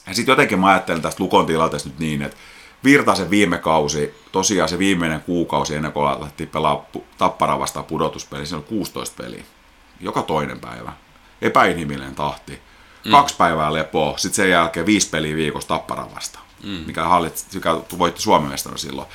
Ja 0.07 0.13
sitten 0.13 0.31
jotenkin 0.31 0.59
mä 0.59 0.67
ajattelen 0.67 1.01
tästä 1.01 1.23
Lukon 1.23 1.45
tilanteesta 1.45 1.89
nyt 1.89 1.99
niin, 1.99 2.21
että 2.21 2.37
Virtasen 2.83 3.29
viime 3.29 3.57
kausi, 3.57 4.13
tosiaan 4.31 4.69
se 4.69 4.79
viimeinen 4.79 5.21
kuukausi 5.21 5.75
ennen 5.75 5.91
kuin 5.91 6.07
alettiin 6.07 6.49
pelaa 6.49 6.85
Tappara 7.17 7.59
vastaan 7.59 7.85
pudotuspeli, 7.85 8.45
se 8.45 8.55
on 8.55 8.63
16 8.63 9.23
peliä. 9.23 9.43
Joka 9.99 10.21
toinen 10.21 10.59
päivä. 10.59 10.93
Epäinhimillinen 11.41 12.15
tahti. 12.15 12.61
Mm. 13.05 13.11
Kaksi 13.11 13.35
päivää 13.37 13.73
lepoa, 13.73 14.17
sitten 14.17 14.35
sen 14.35 14.49
jälkeen 14.49 14.85
viisi 14.85 15.09
peliä 15.09 15.35
viikossa 15.35 15.67
Tappara 15.67 16.07
vastaan, 16.15 16.45
mm. 16.63 16.69
mikä, 16.69 17.03
hallit, 17.03 17.45
mikä 17.53 17.75
voitti 17.97 18.21
Suomen 18.21 18.49
mestari 18.49 18.77
silloin. 18.77 19.07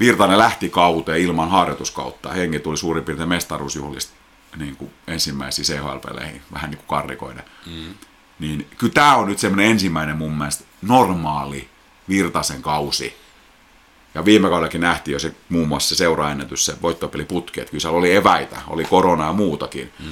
Virtanen 0.00 0.38
lähti 0.38 0.68
kauteen 0.68 1.20
ilman 1.20 1.50
harjoituskautta. 1.50 2.28
Hengi 2.28 2.58
tuli 2.58 2.76
suurin 2.76 3.04
piirtein 3.04 3.28
mestaruusjuhlista 3.28 4.12
niin 4.56 4.76
kuin 4.76 4.90
ensimmäisiin 5.06 5.66
CHL-peleihin, 5.66 6.42
vähän 6.52 6.70
niin 6.70 6.78
kuin 6.78 6.88
karrikoiden. 6.88 7.44
Mm. 7.66 7.94
Niin 8.38 8.66
kyllä 8.78 8.92
tämä 8.92 9.16
on 9.16 9.28
nyt 9.28 9.38
semmoinen 9.38 9.70
ensimmäinen 9.70 10.16
mun 10.16 10.38
mielestä 10.38 10.64
normaali 10.82 11.68
Virtasen 12.08 12.62
kausi. 12.62 13.16
Ja 14.14 14.24
viime 14.24 14.48
kaudellakin 14.48 14.80
nähtiin 14.80 15.12
jo 15.12 15.18
se 15.18 15.32
muun 15.48 15.68
muassa 15.68 15.88
se 15.88 15.94
seuraennätys, 15.94 16.66
se 16.66 16.82
voittopeliputki, 16.82 17.60
että 17.60 17.70
kyllä 17.70 17.82
siellä 17.82 17.98
oli 17.98 18.14
eväitä, 18.14 18.56
oli 18.68 18.84
korona 18.84 19.26
ja 19.26 19.32
muutakin. 19.32 19.92
Mm. 19.98 20.06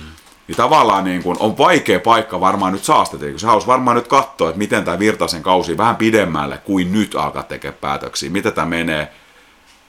Niin 0.49 0.57
tavallaan 0.57 1.05
niin 1.05 1.23
kun 1.23 1.37
on 1.41 1.59
vaikea 1.59 2.01
paikka 2.01 2.41
varmaan 2.41 2.73
nyt 2.73 2.85
saastetiin, 2.85 3.33
kun 3.33 3.41
se 3.41 3.47
halusi 3.47 3.67
varmaan 3.67 3.97
nyt 3.97 4.09
katsoa, 4.09 4.49
että 4.49 4.59
miten 4.59 4.85
tämä 4.85 4.99
Virtasen 4.99 5.43
kausi 5.43 5.77
vähän 5.77 5.97
pidemmälle 5.97 6.59
kuin 6.59 6.93
nyt 6.93 7.15
alkaa 7.15 7.43
tekemään 7.43 7.79
päätöksiä, 7.81 8.31
miten 8.31 8.53
tämä 8.53 8.67
menee, 8.67 9.13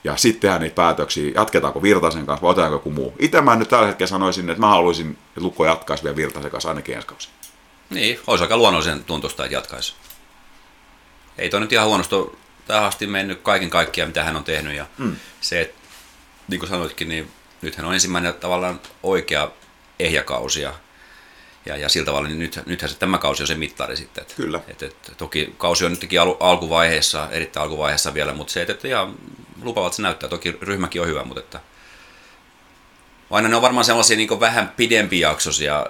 ja 0.04 0.18
sitten 0.18 0.42
tehdään 0.42 0.62
niitä 0.62 0.76
päätöksiä, 0.76 1.32
jatketaanko 1.36 1.82
Virtasen 1.82 2.26
kanssa 2.26 2.42
vai 2.42 2.52
otetaanko 2.52 2.76
joku 2.76 2.92
muu. 2.92 3.14
Itse 3.20 3.42
mä 3.42 3.56
nyt 3.56 3.70
tällä 3.70 3.88
hetkellä 3.88 4.08
sanoisin, 4.08 4.50
että 4.50 4.60
mä 4.60 4.68
haluaisin, 4.68 5.12
että 5.12 5.42
Lukko 5.42 5.66
jatkaisi 5.66 6.04
vielä 6.04 6.16
Virtasen 6.16 6.52
kanssa 6.52 6.70
ainakin 6.70 6.96
ensi 6.96 7.08
kausi. 7.08 7.30
Niin, 7.90 8.20
olisi 8.28 8.44
aika 8.44 8.58
luonnollisen 8.58 9.04
tuntusta, 9.04 9.46
että 9.46 9.56
jatkaisi 9.56 9.94
ei 11.38 11.50
toi 11.50 11.60
nyt 11.60 11.74
ihan 11.74 11.88
huonosti 11.88 12.16
tähän 12.68 12.84
asti 12.84 13.08
mennyt 13.08 13.42
kaiken 13.42 13.70
kaikkiaan, 13.70 14.10
mitä 14.10 14.24
hän 14.24 14.36
on 14.36 14.44
tehnyt. 14.44 14.76
Ja 14.76 14.86
mm. 14.98 15.16
se, 15.42 15.62
että 15.62 15.82
niin 16.48 16.60
kuin 16.60 16.70
sanoitkin, 16.70 17.10
niin 17.10 17.32
nythän 17.62 17.86
on 17.86 17.94
ensimmäinen 17.94 18.34
tavallaan 18.34 18.80
oikea 19.04 19.52
ehjäkausi. 20.00 20.62
Ja, 20.62 20.74
ja, 21.66 21.78
ja 21.78 21.90
sillä 21.90 22.06
tavalla, 22.06 22.28
niin 22.28 22.40
nyt, 22.40 22.60
nythän 22.66 22.90
se, 22.90 22.98
tämä 22.98 23.18
kausi 23.18 23.44
on 23.44 23.48
se 23.48 23.56
mittari 23.56 23.96
sitten. 23.96 24.22
Että, 24.22 24.34
Kyllä. 24.36 24.60
Että, 24.68 24.86
että, 24.86 25.16
toki 25.16 25.54
kausi 25.58 25.86
on 25.86 25.92
nytkin 25.92 26.22
al, 26.22 26.36
alkuvaiheessa, 26.40 27.28
erittäin 27.32 27.64
alkuvaiheessa 27.64 28.14
vielä, 28.14 28.34
mutta 28.34 28.54
se, 28.54 28.62
että, 28.62 28.74
että 28.74 28.88
ihan 28.88 29.16
lupavat 29.62 29.94
se 29.94 30.02
näyttää. 30.02 30.30
Toki 30.30 30.58
ryhmäkin 30.62 31.02
on 31.02 31.08
hyvä, 31.08 31.24
mutta 31.24 31.42
että 31.42 31.60
aina 33.30 33.48
ne 33.48 33.56
on 33.56 33.62
varmaan 33.62 33.86
sellaisia 33.86 34.18
niin 34.18 34.40
vähän 34.40 34.74
pidempijaksoisia 34.78 35.86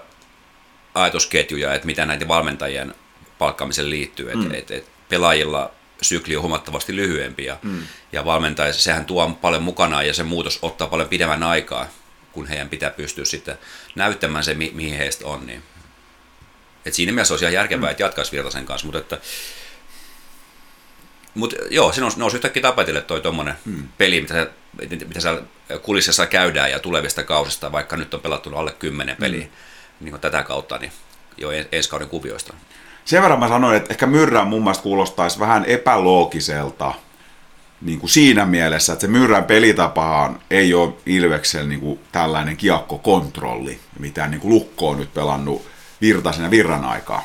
ajatusketjuja, 0.96 1.74
että 1.74 1.86
mitä 1.86 2.06
näiden 2.06 2.28
valmentajien 2.28 2.96
palkkaamiseen 3.38 3.90
liittyy. 3.90 4.36
Mm. 4.36 4.46
Et, 4.46 4.54
et, 4.54 4.72
et, 4.72 4.86
pelaajilla 5.12 5.72
sykli 6.02 6.36
on 6.36 6.42
huomattavasti 6.42 6.96
lyhyempi 6.96 7.46
ja, 7.46 7.58
mm. 7.62 7.84
ja 8.12 8.26
valmentaja, 8.26 8.74
sehän 8.74 9.06
tuo 9.06 9.38
paljon 9.42 9.64
mukanaan 9.64 10.08
ja 10.08 10.14
se 10.14 10.24
muutos 10.24 10.60
ottaa 10.62 10.88
paljon 10.88 11.10
pidemmän 11.10 11.44
aikaa, 11.44 11.88
kun 12.32 12.48
heidän 12.48 12.70
pitää 12.70 12.90
pystyä 12.90 13.26
sitten 13.26 13.58
näyttämään 13.96 14.44
se, 14.44 14.54
mi- 14.54 14.72
mihin 14.74 14.98
heistä 14.98 15.28
on. 15.28 15.48
Niin. 15.48 15.64
Et 16.86 16.94
siinä 16.94 17.12
mielessä 17.12 17.34
olisi 17.34 17.46
ihan 17.46 17.54
järkevää, 17.54 17.90
mm. 17.90 17.92
että 17.92 18.04
jatkaisi 18.04 18.32
Virtasen 18.32 18.66
kanssa, 18.66 18.86
mutta 18.86 19.00
että, 19.00 19.18
mutta 21.36 21.56
joo, 21.70 21.94
se 21.94 22.02
nousi, 22.02 22.20
nousi 22.20 22.38
yhtäkkiä 22.38 22.62
tapetille 22.62 23.02
toi 23.02 23.22
tuommoinen 23.22 23.56
mm. 23.66 23.88
peli, 23.98 24.22
mitä, 24.22 24.48
mitä 25.08 25.20
siellä 25.20 25.42
kulississa 25.82 26.28
käydään 26.28 26.72
ja 26.72 26.80
tulevista 26.80 27.24
kausista, 27.24 27.72
vaikka 27.72 27.98
nyt 27.98 28.14
on 28.14 28.22
pelattu 28.22 28.56
alle 28.56 28.72
kymmenen 28.72 29.18
peliä 29.18 29.46
mm. 29.46 29.52
niin 30.00 30.20
tätä 30.20 30.44
kautta, 30.44 30.78
niin 30.78 30.92
jo 31.38 31.52
ensi 31.72 31.90
kauden 31.90 32.10
kuvioista. 32.10 32.54
Sen 33.06 33.22
verran 33.22 33.40
mä 33.40 33.48
sanoin, 33.48 33.78
että 33.78 33.94
ehkä 33.94 34.08
myrrän 34.08 34.48
mielestä 34.48 34.84
kuulostaisi 34.84 35.40
vähän 35.40 35.66
epäloogiselta 35.68 36.94
niin 37.82 38.00
kuin 38.00 38.10
siinä 38.10 38.46
mielessä, 38.46 38.94
että 38.94 39.02
se 39.02 39.08
myrrän 39.08 39.44
pelitapahan 39.44 40.40
ei 40.52 40.74
ole 40.74 40.94
Ilveksellä 41.06 41.68
niin 41.68 41.80
kuin 41.80 42.00
tällainen 42.12 42.58
kiakkokontrolli, 42.58 43.80
mitä 44.00 44.28
niin 44.28 44.42
kuin 44.42 44.54
Lukko 44.54 44.90
on 44.90 44.98
nyt 44.98 45.14
pelannut 45.14 45.66
Virtasen 46.02 46.44
ja 46.44 46.52
Virran 46.52 46.86
aikaa. 46.86 47.24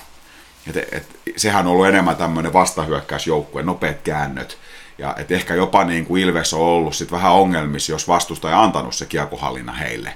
Et, 0.71 0.77
et, 0.77 1.17
sehän 1.37 1.67
on 1.67 1.73
ollut 1.73 1.87
enemmän 1.87 2.17
tämmöinen 2.17 2.53
vastahyökkäysjoukkue, 2.53 3.63
nopeat 3.63 3.97
käännöt. 4.05 4.59
Ja 4.99 5.15
et 5.19 5.33
ehkä 5.33 5.55
jopa 5.55 5.85
niin 5.85 6.07
kuin 6.07 6.23
Ilves 6.23 6.55
on 6.55 6.61
ollut 6.61 6.97
sit 6.97 7.13
vähän 7.13 7.33
ongelmissa, 7.33 7.93
jos 7.93 8.09
vastustaja 8.09 8.63
antanut 8.63 8.95
se 8.95 9.07
kiekkohallinna 9.07 9.73
heille. 9.73 10.15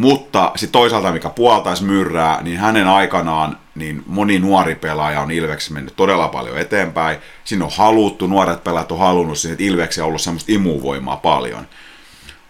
Mutta 0.00 0.52
sitten 0.56 0.72
toisaalta, 0.72 1.12
mikä 1.12 1.28
puoltaisi 1.28 1.84
myrrää, 1.84 2.42
niin 2.42 2.58
hänen 2.58 2.86
aikanaan 2.88 3.58
niin 3.74 4.02
moni 4.06 4.38
nuori 4.38 4.74
pelaaja 4.74 5.20
on 5.20 5.30
Ilveksi 5.30 5.72
mennyt 5.72 5.96
todella 5.96 6.28
paljon 6.28 6.58
eteenpäin. 6.58 7.18
Siinä 7.44 7.64
on 7.64 7.70
haluttu, 7.74 8.26
nuoret 8.26 8.64
pelaajat 8.64 8.92
on 8.92 8.98
halunnut 8.98 9.38
sinne, 9.38 9.52
että 9.52 9.64
Ilveksi 9.64 10.00
on 10.00 10.06
ollut 10.06 10.20
semmoista 10.20 10.52
imuvoimaa 10.52 11.16
paljon. 11.16 11.66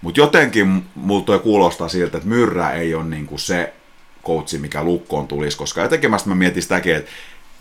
Mutta 0.03 0.21
jotenkin 0.21 0.87
mulla 0.95 1.25
toi 1.25 1.39
kuulostaa 1.39 1.89
siltä, 1.89 2.17
että 2.17 2.29
myrrä 2.29 2.71
ei 2.71 2.95
ole 2.95 3.05
niinku 3.05 3.39
se 3.39 3.73
koutsi, 4.23 4.59
mikä 4.59 4.85
lukkoon 4.85 5.29
tulisi, 5.29 5.59
koska 5.59 5.81
jotenkin 5.81 6.11
mä 6.11 6.35
mietin 6.35 6.63
sitäkin, 6.63 6.97
että 6.97 7.11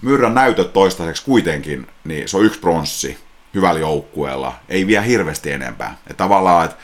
myrrän 0.01 0.33
näytöt 0.33 0.73
toistaiseksi 0.73 1.25
kuitenkin, 1.25 1.87
niin 2.03 2.29
se 2.29 2.37
on 2.37 2.45
yksi 2.45 2.59
pronssi 2.59 3.17
hyvällä 3.53 3.79
joukkueella, 3.79 4.53
ei 4.69 4.87
vielä 4.87 5.01
hirveästi 5.01 5.51
enempää. 5.51 5.97
Et 6.09 6.17
tavallaan, 6.17 6.65
että 6.65 6.77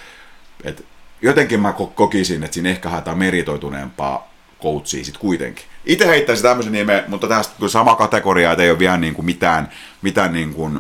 et 0.64 0.86
jotenkin 1.26 1.60
mä 1.60 1.74
kokisin, 1.96 2.44
että 2.44 2.54
siinä 2.54 2.70
ehkä 2.70 2.90
haetaan 2.90 3.18
meritoituneempaa 3.18 4.32
coachia 4.62 5.04
sitten 5.04 5.22
kuitenkin. 5.22 5.66
Itse 5.86 6.08
heittäisin 6.08 6.44
tämmöisen 6.44 6.74
nimen, 6.74 7.04
mutta 7.08 7.28
tästä 7.28 7.68
sama 7.68 7.96
kategoria, 7.96 8.52
että 8.52 8.64
ei 8.64 8.70
ole 8.70 8.80
vielä 8.80 8.98
niin 8.98 9.14
kuin 9.14 9.26
mitään, 9.26 9.72
mitään 10.02 10.34
niin 10.34 10.54
kuin 10.54 10.80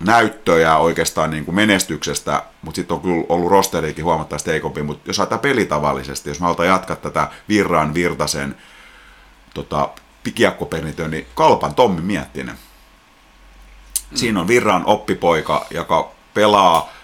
näyttöjä 0.00 0.76
oikeastaan 0.76 1.30
niin 1.30 1.44
kuin 1.44 1.54
menestyksestä, 1.54 2.42
mutta 2.62 2.76
sitten 2.76 2.94
on 2.94 3.00
kyllä 3.00 3.24
ollut 3.28 3.50
rosteriikin 3.50 4.04
huomattavasti 4.04 4.50
heikompi, 4.50 4.82
mutta 4.82 5.10
jos 5.10 5.20
ajatellaan 5.20 5.40
pelitavallisesti, 5.40 6.30
jos 6.30 6.40
me 6.40 6.44
halutaan 6.44 6.68
jatkaa 6.68 6.96
tätä 6.96 7.28
Virran, 7.48 7.94
Virtasen 7.94 8.56
tota, 9.54 9.88
kiekkoperintö, 10.34 11.08
niin 11.08 11.26
Kalpan 11.34 11.74
Tommi 11.74 12.00
Miettinen. 12.00 12.56
Siinä 14.14 14.40
on 14.40 14.48
Virran 14.48 14.86
oppipoika, 14.86 15.66
joka 15.70 16.10
pelaa 16.34 16.95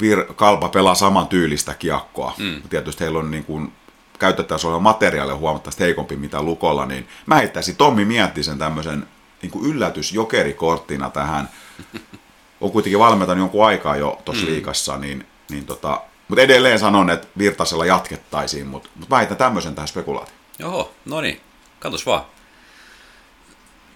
Vir, 0.00 0.24
Kalpa 0.36 0.68
pelaa 0.68 0.94
saman 0.94 1.28
tyylistä 1.28 1.74
kiekkoa. 1.74 2.34
Mm. 2.38 2.62
Tietysti 2.70 3.04
heillä 3.04 3.18
on 3.18 3.30
niin 3.30 3.44
kuin 3.44 3.72
käytettävissä 4.18 4.68
oleva 4.68 4.80
materiaali 4.80 5.32
huomattavasti 5.32 5.84
heikompi 5.84 6.16
mitä 6.16 6.42
Lukolla, 6.42 6.86
niin 6.86 7.08
mä 7.26 7.34
heittäisin 7.34 7.76
Tommi 7.76 8.04
Miettisen 8.04 8.58
tämmöisen 8.58 9.06
niin 9.42 9.50
kuin 9.50 9.66
yllätysjokerikorttina 9.70 11.10
tähän. 11.10 11.48
On 12.60 12.70
kuitenkin 12.70 12.98
valmentanut 12.98 13.42
jonkun 13.42 13.66
aikaa 13.66 13.96
jo 13.96 14.20
tuossa 14.24 14.46
mm. 14.46 14.52
liikassa, 14.52 14.98
niin, 14.98 15.26
niin 15.50 15.66
tota, 15.66 16.00
mutta 16.28 16.42
edelleen 16.42 16.78
sanon, 16.78 17.10
että 17.10 17.28
Virtasella 17.38 17.86
jatkettaisiin, 17.86 18.66
mutta, 18.66 18.88
mutta 18.94 19.14
mä 19.14 19.18
heitän 19.18 19.36
tämmöisen 19.36 19.74
tähän 19.74 19.88
spekulaatioon. 19.88 20.40
Joo, 20.58 20.94
no 21.04 21.20
niin, 21.20 21.40
katos 21.80 22.06
vaan. 22.06 22.24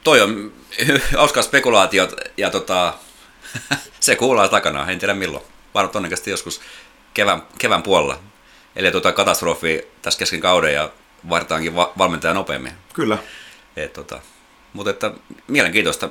Toi 0.05 0.21
on 0.21 0.53
hauska 1.19 1.43
spekulaatiot 1.43 2.15
ja 2.37 2.51
tota, 2.51 2.95
se 4.01 4.17
kuullaan 4.17 4.51
takana, 4.51 4.91
en 4.91 4.99
tiedä 4.99 5.15
milloin 5.15 5.45
todennäköisesti 5.73 6.31
joskus 6.31 6.61
kevään, 7.15 7.43
kevään 7.59 7.83
puolella. 7.83 8.19
Eli 8.77 8.91
tuota 8.91 9.13
katastrofi 9.13 9.87
tässä 10.03 10.19
kesken 10.19 10.41
kauden 10.41 10.75
ja 10.75 10.91
vaaditaankin 11.29 11.75
va- 11.75 11.93
valmentaja 11.99 12.35
nopeammin. 12.35 12.73
Kyllä. 12.93 13.19
Et, 13.77 13.93
tota, 13.93 14.21
mutta 14.73 14.91
että 14.91 15.13
mielenkiintoista. 15.47 16.09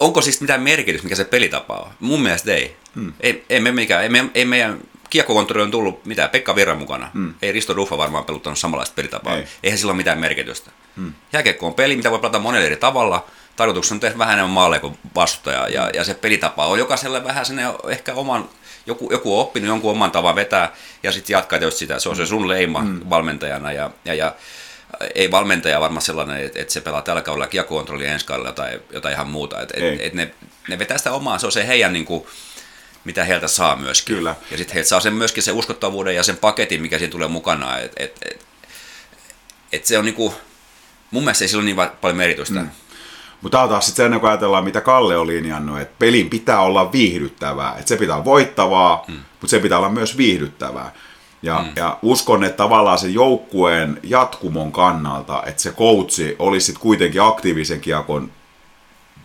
Onko 0.00 0.20
siis 0.20 0.40
mitään 0.40 0.62
merkitys, 0.62 1.02
mikä 1.02 1.16
se 1.16 1.24
pelitapa 1.24 1.74
on? 1.74 1.90
Mun 2.00 2.22
mielestä 2.22 2.54
ei. 2.54 2.76
Hmm. 2.94 3.12
Ei, 3.20 3.44
ei, 3.50 3.60
me 3.60 3.72
mikään, 3.72 4.02
ei, 4.02 4.08
me, 4.08 4.24
ei 4.34 4.44
meidän 4.44 4.80
kiekkokonttori 5.10 5.62
on 5.62 5.70
tullut 5.70 6.04
mitään, 6.04 6.30
Pekka 6.30 6.54
Virran 6.54 6.78
mukana. 6.78 7.10
Hmm. 7.14 7.34
Ei 7.42 7.52
Risto 7.52 7.74
Ruffa 7.74 7.98
varmaan 7.98 8.24
peluttanut 8.24 8.58
samanlaista 8.58 8.94
pelitapaa. 8.94 9.36
Ei. 9.36 9.44
Eihän 9.62 9.78
sillä 9.78 9.90
ole 9.90 9.96
mitään 9.96 10.18
merkitystä. 10.18 10.70
Hmm. 10.96 11.12
Jääkiekko 11.32 11.66
on 11.66 11.74
peli, 11.74 11.96
mitä 11.96 12.10
voi 12.10 12.18
pelata 12.18 12.38
monella 12.38 12.66
eri 12.66 12.76
tavalla. 12.76 13.26
Tarkoituksena 13.56 13.96
on 13.96 14.00
tehdä 14.00 14.18
vähän 14.18 14.32
enemmän 14.32 14.50
maaleja 14.50 14.80
kuin 14.80 14.98
vastustaja. 15.14 15.68
Ja, 15.68 15.90
ja 15.94 16.04
se 16.04 16.14
pelitapa 16.14 16.66
on 16.66 16.78
jokaiselle 16.78 17.24
vähän 17.24 17.46
sinne 17.46 17.62
ehkä 17.88 18.14
oman 18.14 18.48
joku, 18.86 19.08
joku 19.12 19.34
on 19.34 19.40
oppinut 19.40 19.68
jonkun 19.68 19.90
oman 19.90 20.10
tavan 20.10 20.34
vetää 20.34 20.74
ja 21.02 21.12
sitten 21.12 21.34
jatkaa 21.34 21.58
jos 21.58 21.78
sitä. 21.78 21.98
Se 21.98 22.08
on 22.08 22.16
se 22.16 22.26
sun 22.26 22.48
leima 22.48 22.82
mm. 22.82 23.00
valmentajana 23.10 23.72
ja, 23.72 23.90
ja, 24.04 24.14
ja 24.14 24.34
ei 25.14 25.30
valmentaja 25.30 25.80
varmaan 25.80 26.02
sellainen, 26.02 26.44
että, 26.44 26.60
että 26.60 26.72
se 26.72 26.80
pelaa 26.80 27.02
tällä 27.02 27.22
kaudella 27.22 27.46
kiekokontrollia 27.46 28.12
ensi 28.12 28.26
kaudella 28.26 28.52
tai 28.52 28.80
jotain 28.92 29.14
ihan 29.14 29.28
muuta. 29.28 29.60
Että 29.60 29.74
et, 29.76 30.00
et 30.00 30.14
ne, 30.14 30.34
ne 30.68 30.78
vetää 30.78 30.98
sitä 30.98 31.12
omaa, 31.12 31.38
se 31.38 31.46
on 31.46 31.52
se 31.52 31.66
heidän 31.66 31.92
niin 31.92 32.04
kuin, 32.04 32.26
mitä 33.04 33.24
heiltä 33.24 33.48
saa 33.48 33.76
myöskin. 33.76 34.16
Kyllä. 34.16 34.34
Ja 34.50 34.56
sitten 34.56 34.74
heiltä 34.74 34.88
saa 34.88 35.00
sen 35.00 35.14
myöskin 35.14 35.42
sen 35.42 35.54
uskottavuuden 35.54 36.14
ja 36.14 36.22
sen 36.22 36.36
paketin, 36.36 36.82
mikä 36.82 36.98
siinä 36.98 37.12
tulee 37.12 37.28
mukana. 37.28 37.78
Et, 37.78 37.92
et, 37.96 38.18
et, 38.22 38.46
et 39.72 39.84
se 39.84 39.98
on 39.98 40.04
niinku, 40.04 40.34
mun 41.10 41.24
mielestä 41.24 41.44
ei 41.44 41.48
sillä 41.48 41.60
ole 41.60 41.64
niin 41.64 41.90
paljon 42.00 42.16
merkitystä. 42.16 42.60
Mm. 42.60 42.70
Mutta 43.42 43.58
tämä 43.58 43.68
taas 43.68 43.86
sitten 43.86 44.12
sen, 44.12 44.20
kun 44.20 44.28
ajatellaan, 44.28 44.64
mitä 44.64 44.80
Kalle 44.80 45.18
on 45.18 45.26
linjannut, 45.26 45.80
että 45.80 45.94
pelin 45.98 46.30
pitää 46.30 46.60
olla 46.60 46.92
viihdyttävää. 46.92 47.74
Että 47.74 47.88
se 47.88 47.96
pitää 47.96 48.14
olla 48.14 48.24
voittavaa, 48.24 49.04
mm. 49.08 49.14
mutta 49.14 49.46
se 49.46 49.58
pitää 49.58 49.78
olla 49.78 49.88
myös 49.88 50.16
viihdyttävää. 50.16 50.92
Ja, 51.42 51.58
mm. 51.58 51.72
ja 51.76 51.98
uskon, 52.02 52.44
että 52.44 52.56
tavallaan 52.56 52.98
sen 52.98 53.14
joukkueen 53.14 54.00
jatkumon 54.02 54.72
kannalta, 54.72 55.42
että 55.46 55.62
se 55.62 55.72
coachi 55.72 56.36
olisi 56.38 56.66
sitten 56.66 56.82
kuitenkin 56.82 57.22
aktiivisen 57.22 57.80
kiekon 57.80 58.30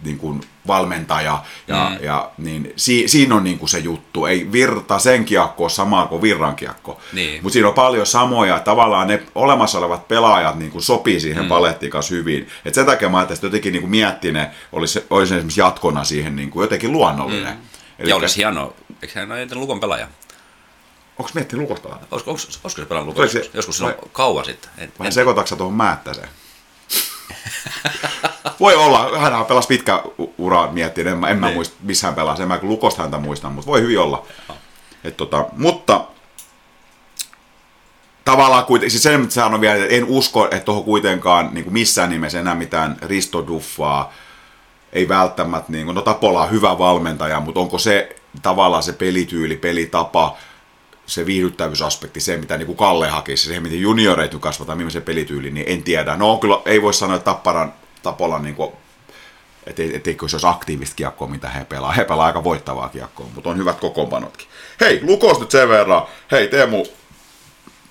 niin 0.04 0.18
kuin 0.18 0.42
valmentaja, 0.68 1.44
ja, 1.68 1.90
mm. 1.90 2.06
ja 2.06 2.32
niin, 2.38 2.74
si, 2.76 3.08
siinä 3.08 3.36
on 3.36 3.44
niin 3.44 3.60
kuin 3.60 3.70
se 3.70 3.80
juttu. 3.80 4.26
Ei 4.26 4.52
virta 4.52 5.00
sen 5.00 5.26
kiekko 5.26 5.64
ole 5.64 5.70
samaa 5.70 6.08
kuin 6.08 6.22
virran 6.22 6.56
kiekko. 6.56 7.00
Niin. 7.14 7.44
Mutta 7.44 7.54
siinä 7.54 7.68
on 7.68 7.74
paljon 7.74 8.06
samoja, 8.06 8.60
tavallaan 8.60 9.08
ne 9.08 9.24
olemassa 9.36 9.80
olevat 9.80 10.08
pelaajat 10.08 10.56
niin 10.56 10.72
kuin 10.72 10.82
sopii 10.82 11.20
siihen 11.20 11.44
mm. 11.44 11.50
palettiin 11.50 11.92
kanssa 11.92 12.16
hyvin. 12.16 12.48
Et 12.66 12.74
sen 12.74 12.86
takia 12.86 13.10
mä 13.10 13.18
ajattelin, 13.18 13.38
että 13.38 13.48
jotenkin 13.48 13.74
niin 13.74 13.82
kuin 13.82 13.92
miettinen 13.92 14.48
olisi, 14.72 15.06
olisi 15.10 15.34
esimerkiksi 15.34 15.62
jatkona 15.62 16.04
siihen 16.04 16.36
niin 16.36 16.50
kuin 16.50 16.64
jotenkin 16.64 16.92
luonnollinen. 16.92 17.58
Mm. 18.00 18.08
ja 18.08 18.16
olisi 18.16 18.38
hienoa, 18.38 18.74
eikö 19.02 19.20
hän 19.20 19.32
ole 19.32 19.48
Lukon 19.54 19.80
pelaaja? 19.80 20.08
Onko 21.20 21.32
miettinyt 21.34 21.62
Lukosta? 21.62 21.90
Olisiko, 22.12 22.70
se 22.70 22.86
pelannut 22.86 23.18
Lukosta? 23.18 23.40
Joskus 23.54 23.78
se 23.78 23.84
on 23.84 23.90
vai- 23.90 24.10
kauan 24.12 24.46
sitten. 24.46 24.72
En, 24.78 24.92
Vai 25.00 25.12
sekoitatko 25.12 25.56
tuohon 25.56 25.74
Määttäseen? 25.74 26.30
voi 28.60 28.76
olla, 28.76 29.20
hän 29.20 29.46
pelasi 29.46 29.68
pitkä 29.68 30.02
u- 30.20 30.34
ura 30.38 30.68
miettiä, 30.72 31.12
en, 31.12 31.18
mä- 31.18 31.28
en 31.30 31.38
mä 31.40 31.46
Niin. 31.48 31.56
muista 31.56 31.76
missä 31.84 32.08
hän 32.08 32.16
pelasi, 32.16 32.42
en 32.42 32.48
mä 32.48 32.60
Lukosta 32.62 33.02
häntä 33.02 33.18
muista, 33.18 33.50
mutta 33.50 33.72
voi 33.72 33.82
hyvin 33.82 34.00
olla. 34.00 34.26
Et 35.04 35.18
tota, 35.18 35.46
mutta 35.58 36.02
tavallaan 38.26 38.66
kuitenkin, 38.66 38.92
siis 38.92 39.04
sen 39.04 39.32
sanon 39.32 39.62
vielä, 39.62 39.76
että 39.84 39.96
en 39.96 40.06
usko, 40.06 40.46
että 40.46 40.60
tuohon 40.60 40.84
kuitenkaan 40.84 41.50
niin 41.54 41.64
kuin 41.64 41.74
missään 41.74 42.10
nimessä 42.10 42.40
enää 42.40 42.56
mitään 42.56 42.98
ristoduffaa, 43.02 44.14
ei 44.94 45.08
välttämättä, 45.08 45.72
niin 45.72 45.86
kuin, 45.86 45.96
no 45.96 46.02
Tapola 46.02 46.42
on 46.42 46.52
hyvä 46.52 46.78
valmentaja, 46.78 47.40
mutta 47.40 47.60
onko 47.60 47.78
se 47.78 48.16
tavallaan 48.42 48.84
se 48.84 48.94
pelityyli, 48.94 49.58
pelitapa, 49.58 50.38
se 51.06 51.26
viihdyttävyysaspekti, 51.26 52.20
se 52.20 52.38
mitä 52.38 52.58
niin 52.58 52.66
kuin 52.66 52.78
Kalle 52.78 53.10
hakisi, 53.10 53.48
se 53.48 53.60
miten 53.60 53.82
junioreita 53.82 54.40
kasvataan, 54.40 54.78
millaisen 54.78 55.02
pelityyli, 55.02 55.52
niin 55.52 55.66
en 55.70 55.84
tiedä. 55.84 56.16
No 56.16 56.38
kyllä 56.38 56.62
ei 56.66 56.82
voi 56.82 56.94
sanoa, 56.94 57.16
että 57.16 57.26
Tapparan, 57.26 57.74
Tapolan 58.04 58.44
niin 58.44 58.56
kuin, 58.56 58.72
ettei, 59.66 59.96
etteikö 59.96 60.28
se 60.28 60.36
olisi 60.36 60.48
aktiivista 60.48 60.96
kiekkoa, 60.96 61.28
mitä 61.28 61.50
he 61.50 61.66
pelaa. 61.66 61.92
He 61.92 62.06
pelaa 62.06 62.26
aika 62.26 62.44
voittavaa 62.44 62.90
kiekkoa, 62.90 63.28
mutta 63.36 63.50
on 63.50 63.58
hyvät 63.58 63.80
kokoonpanotkin. 63.80 64.48
Hei, 64.82 65.00
Lukos 65.04 65.40
nyt 65.40 65.52
sen 65.52 65.70
verran. 65.70 66.02
Hei 66.32 66.48
Teemu, 66.48 66.86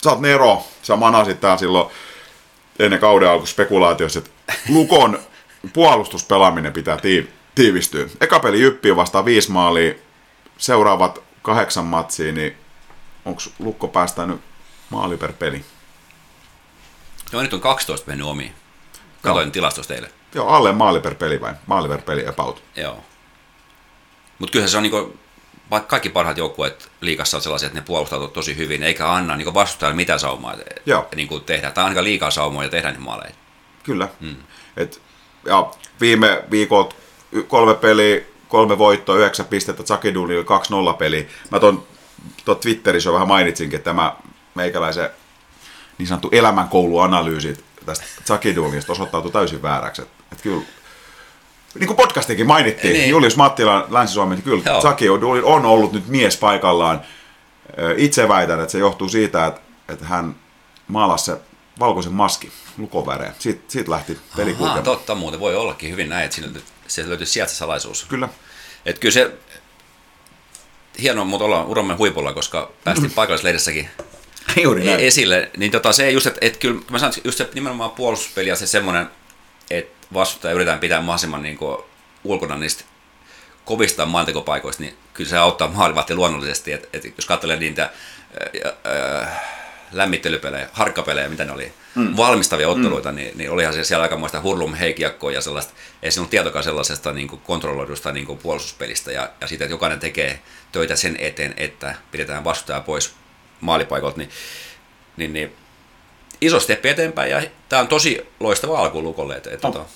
sä 0.05 0.11
oot 0.11 0.21
Nero, 0.21 0.63
sä 0.83 0.97
manasit 0.97 1.41
tää 1.41 1.57
silloin 1.57 1.91
ennen 2.79 3.01
kauden 3.01 3.31
alku 3.31 3.47
spekulaatiossa, 3.47 4.19
että 4.19 4.31
Lukon 4.69 5.19
puolustuspelaaminen 5.73 6.73
pitää 6.73 6.97
tii- 6.97 7.29
tiivistyä. 7.55 8.07
Eka 8.21 8.41
peli 8.41 8.61
Jyppiin 8.61 8.97
vastaan 8.97 9.25
viisi 9.25 9.51
maalia, 9.51 9.95
seuraavat 10.59 11.23
kahdeksan 11.43 11.85
matsia, 11.85 12.33
niin 12.33 12.57
onko 13.25 13.43
Lukko 13.59 13.89
päästänyt 13.89 14.41
maali 14.91 15.17
per 15.17 15.33
peli? 15.33 15.65
Joo, 17.33 17.43
nyt 17.43 17.55
on 17.55 17.61
12 17.61 18.07
mennyt 18.07 18.27
omiin. 18.27 18.55
Katoin 19.23 19.53
tilastosta 19.53 19.95
teille. 19.95 20.11
Joo, 20.35 20.49
alle 20.49 20.73
maali 20.73 21.01
per 21.01 21.15
peli 21.15 21.41
vai? 21.41 21.55
Maali 21.67 21.89
per 21.89 22.03
peli 22.03 22.27
about. 22.27 22.63
Joo. 22.77 23.05
Mutta 24.39 24.53
kyllähän 24.53 24.71
se 24.71 24.77
on 24.77 24.83
niinku, 24.83 25.19
vaikka 25.71 25.89
kaikki 25.89 26.09
parhaat 26.09 26.39
joukkueet 26.39 26.91
liikassa 27.01 27.37
on 27.37 27.43
sellaisia, 27.43 27.67
että 27.67 27.79
ne 27.79 27.85
puolustautuvat 27.87 28.33
tosi 28.33 28.57
hyvin, 28.57 28.83
eikä 28.83 29.13
anna 29.13 29.37
niinku 29.37 29.55
vastustajalle 29.55 29.97
mitään 29.97 30.21
saumaa 30.21 30.55
Joo. 30.87 31.09
niinku 31.17 31.41
tehdä. 31.41 31.71
Tai 31.71 31.85
ainakaan 31.85 32.05
liikaa 32.05 32.31
saumoja 32.31 32.67
ja 32.67 32.71
tehdä 32.71 32.89
niitä 32.89 33.03
maaleja. 33.03 33.35
Kyllä. 33.83 34.09
Mm. 34.21 34.37
Et, 34.77 35.03
ja 35.47 35.71
viime 36.01 36.45
viikot 36.51 36.97
kolme 37.49 37.75
peliä, 37.75 38.21
kolme 38.49 38.79
voittoa, 38.79 39.17
yhdeksän 39.17 39.47
pistettä, 39.47 39.83
Zakidunilla 39.83 40.93
2-0 40.93 40.97
peli. 40.97 41.29
Mä 41.51 41.61
ton, 41.61 41.87
ton 42.45 42.57
Twitterissä 42.57 43.09
jo 43.09 43.15
vähän 43.15 43.29
mainitsinkin, 43.29 43.77
että 43.77 43.91
tämä 43.91 44.17
meikäläisen 44.55 45.11
niin 45.99 46.07
sanottu 46.07 46.29
elämänkouluanalyysit 46.33 47.65
tästä 47.87 48.05
Zakidunista 48.27 48.93
osoittautui 48.93 49.33
täysin 49.33 49.63
vääräksi. 49.63 50.03
Et, 50.03 50.09
et 50.33 50.41
kyllä, 50.43 50.63
niin 51.75 51.87
kuin 51.87 51.97
podcastikin 51.97 52.47
mainittiin, 52.47 52.93
Niin. 52.93 53.11
Julius 53.11 53.37
Mattila 53.37 53.87
Länsi-Suomen, 53.91 54.39
niin 54.39 54.63
kyllä. 54.63 54.81
Zakiduli 54.81 55.41
on 55.43 55.67
ollut 55.67 55.93
nyt 55.93 56.09
mies 56.09 56.37
paikallaan. 56.37 57.01
Itse 57.97 58.29
väitän, 58.29 58.61
että 58.61 58.73
se 58.73 58.79
johtuu 58.79 59.09
siitä, 59.09 59.47
että, 59.47 59.61
että 59.89 60.05
hän 60.05 60.37
maalasi 60.89 61.25
se 61.25 61.37
valkoisen 61.79 62.13
maski 62.13 62.53
lukoväreen. 62.79 63.35
Siitä, 63.39 63.63
siitä 63.69 63.91
lähti 63.91 64.19
peli 64.37 64.57
Ahaa, 64.61 64.83
totta 64.83 65.15
muuten, 65.15 65.41
voi 65.41 65.57
ollakin 65.57 65.91
hyvin 65.91 66.09
näin, 66.09 66.25
että 66.25 66.35
siinä 66.35 66.53
löytyy- 66.53 66.71
sieltä 66.87 67.09
löytyy 67.09 67.27
sieltä 67.27 67.53
se 67.53 67.57
salaisuus. 67.57 68.05
Kyllä. 68.05 68.29
Et 68.87 68.99
kyllä 68.99 69.13
se 69.13 69.33
hienoa, 71.01 71.25
mutta 71.25 71.45
ollaan 71.45 71.67
uramme 71.67 71.95
huipulla, 71.95 72.33
koska 72.33 72.73
päästiin 72.85 73.11
paikallislehdessäkin 73.11 73.91
Juuri 74.63 74.89
e- 74.89 75.07
esille, 75.07 75.51
niin 75.57 75.73
tota, 75.73 75.93
se 75.93 76.11
just, 76.11 76.27
että 76.27 76.39
et 76.43 76.57
kyllä 76.57 76.81
mä 76.91 76.99
sanon, 76.99 77.15
että 77.17 77.29
just 77.29 77.39
se 77.39 77.49
nimenomaan 77.55 77.91
puolustuspeli 77.91 78.49
ja 78.49 78.57
se 78.57 78.67
semmoinen, 78.67 79.07
että 79.71 80.07
vastustaja 80.15 80.55
yritetään 80.55 80.81
pitää 80.81 81.01
mahdollisimman 81.01 81.43
niin 81.43 81.57
kuin, 81.57 81.79
ulkona 82.25 82.57
niistä 82.57 82.85
kovista 83.65 84.07
maantekopaikoista, 84.07 84.83
niin 84.83 84.97
kyllä 85.15 85.31
se 85.31 85.37
auttaa 85.37 85.69
maalivahtia 85.69 86.17
luonnollisesti, 86.17 86.73
että 86.73 86.89
et, 86.93 87.05
jos 87.05 87.27
katselee 87.27 87.57
niitä 87.57 87.83
äh, 87.83 89.23
äh, 89.23 89.41
lämmittelypelejä, 89.93 90.69
harkkapelejä, 90.73 91.29
mitä 91.29 91.45
ne 91.45 91.53
oli, 91.53 91.73
mm. 91.95 92.17
valmistavia 92.17 92.69
otteluita, 92.69 93.11
mm. 93.13 93.17
niin, 93.17 93.39
niin 93.39 93.51
olihan 93.51 93.75
se 93.75 93.85
siellä 93.85 94.03
aikamoista 94.03 94.41
hurlum 94.41 94.75
heikiakkoa 94.75 95.31
ja 95.31 95.41
sellaista, 95.41 95.73
ei 96.03 96.11
se 96.11 96.21
ollut 96.21 96.31
tietokaan 96.31 96.65
sellaisesta 96.65 97.13
niin 97.13 97.29
kuin 97.29 97.41
kontrolloidusta 97.41 98.13
niin 98.13 98.27
kuin 98.27 98.39
puolustuspelistä 98.39 99.13
ja, 99.13 99.31
ja 99.41 99.47
siitä, 99.47 99.65
että 99.65 99.75
jokainen 99.75 100.01
tekee 100.01 100.43
töitä 100.73 100.97
sen 100.97 101.17
eteen, 101.19 101.55
että 101.57 101.95
pidetään 102.11 102.45
vastustaja 102.45 102.81
pois 102.81 103.15
maalipaikolta, 103.61 104.19
niin, 104.19 104.31
niin, 105.17 105.33
niin 105.33 105.53
iso 106.41 106.61
steppi 106.61 106.89
eteenpäin 106.89 107.31
ja 107.31 107.43
tämä 107.69 107.83
on 107.83 107.89
tosi 107.89 108.27
loistava 108.41 108.79
alku 108.79 109.03
Lukolle, 109.03 109.37
että, 109.37 109.51
että 109.51 109.67
On. 109.67 109.73
tota, 109.73 109.87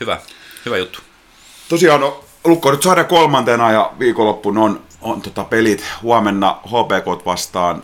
hyvä, 0.00 0.20
hyvä 0.64 0.76
juttu. 0.76 1.00
Tosiaan 1.68 2.00
no, 2.00 2.24
Lukko 2.44 2.70
nyt 2.70 2.82
sarja 2.82 3.04
kolmantena 3.04 3.72
ja 3.72 3.92
viikonloppuna 3.98 4.60
on, 4.62 4.82
on 5.00 5.22
tota 5.22 5.44
pelit 5.44 5.84
huomenna 6.02 6.60
HPK 6.66 7.26
vastaan. 7.26 7.82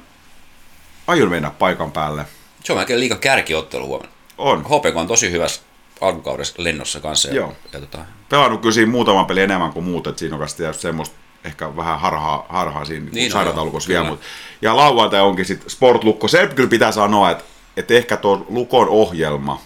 Aion 1.08 1.30
mennä 1.30 1.50
paikan 1.50 1.92
päälle. 1.92 2.24
Se 2.64 2.72
on 2.72 2.78
melkein 2.78 3.00
liiga 3.00 3.16
kärkiottelu 3.16 3.86
huomenna. 3.86 4.14
On. 4.38 4.64
HPK 4.64 4.96
on 4.96 5.06
tosi 5.06 5.30
hyvässä 5.30 5.62
alkukaudessa 6.00 6.54
lennossa 6.58 7.00
kanssa. 7.00 7.28
Ja, 7.28 7.34
Joo. 7.34 7.54
Ja, 7.72 7.80
tota, 7.80 7.98
Pelannut 8.28 8.60
kyllä 8.60 8.74
siinä 8.74 8.90
muutaman 8.90 9.26
peli 9.26 9.40
enemmän 9.40 9.72
kuin 9.72 9.84
muut, 9.84 10.06
että 10.06 10.18
siinä 10.18 10.34
on 10.34 10.40
kanssa 10.40 10.72
semmoista 10.72 11.16
ehkä 11.44 11.76
vähän 11.76 12.00
harhaa, 12.00 12.46
harhaa 12.48 12.84
siinä 12.84 13.10
Niin 13.12 13.32
joo, 13.32 13.80
vielä. 13.88 14.04
Mut. 14.04 14.20
Ja 14.62 14.76
lauantai 14.76 15.20
onkin 15.20 15.44
sitten 15.44 15.70
Sportlukko. 15.70 16.28
Se 16.28 16.46
kyllä 16.54 16.68
pitää 16.68 16.92
sanoa, 16.92 17.30
että, 17.30 17.44
että 17.76 17.94
ehkä 17.94 18.16
tuo 18.16 18.46
Lukon 18.48 18.88
ohjelma, 18.88 19.60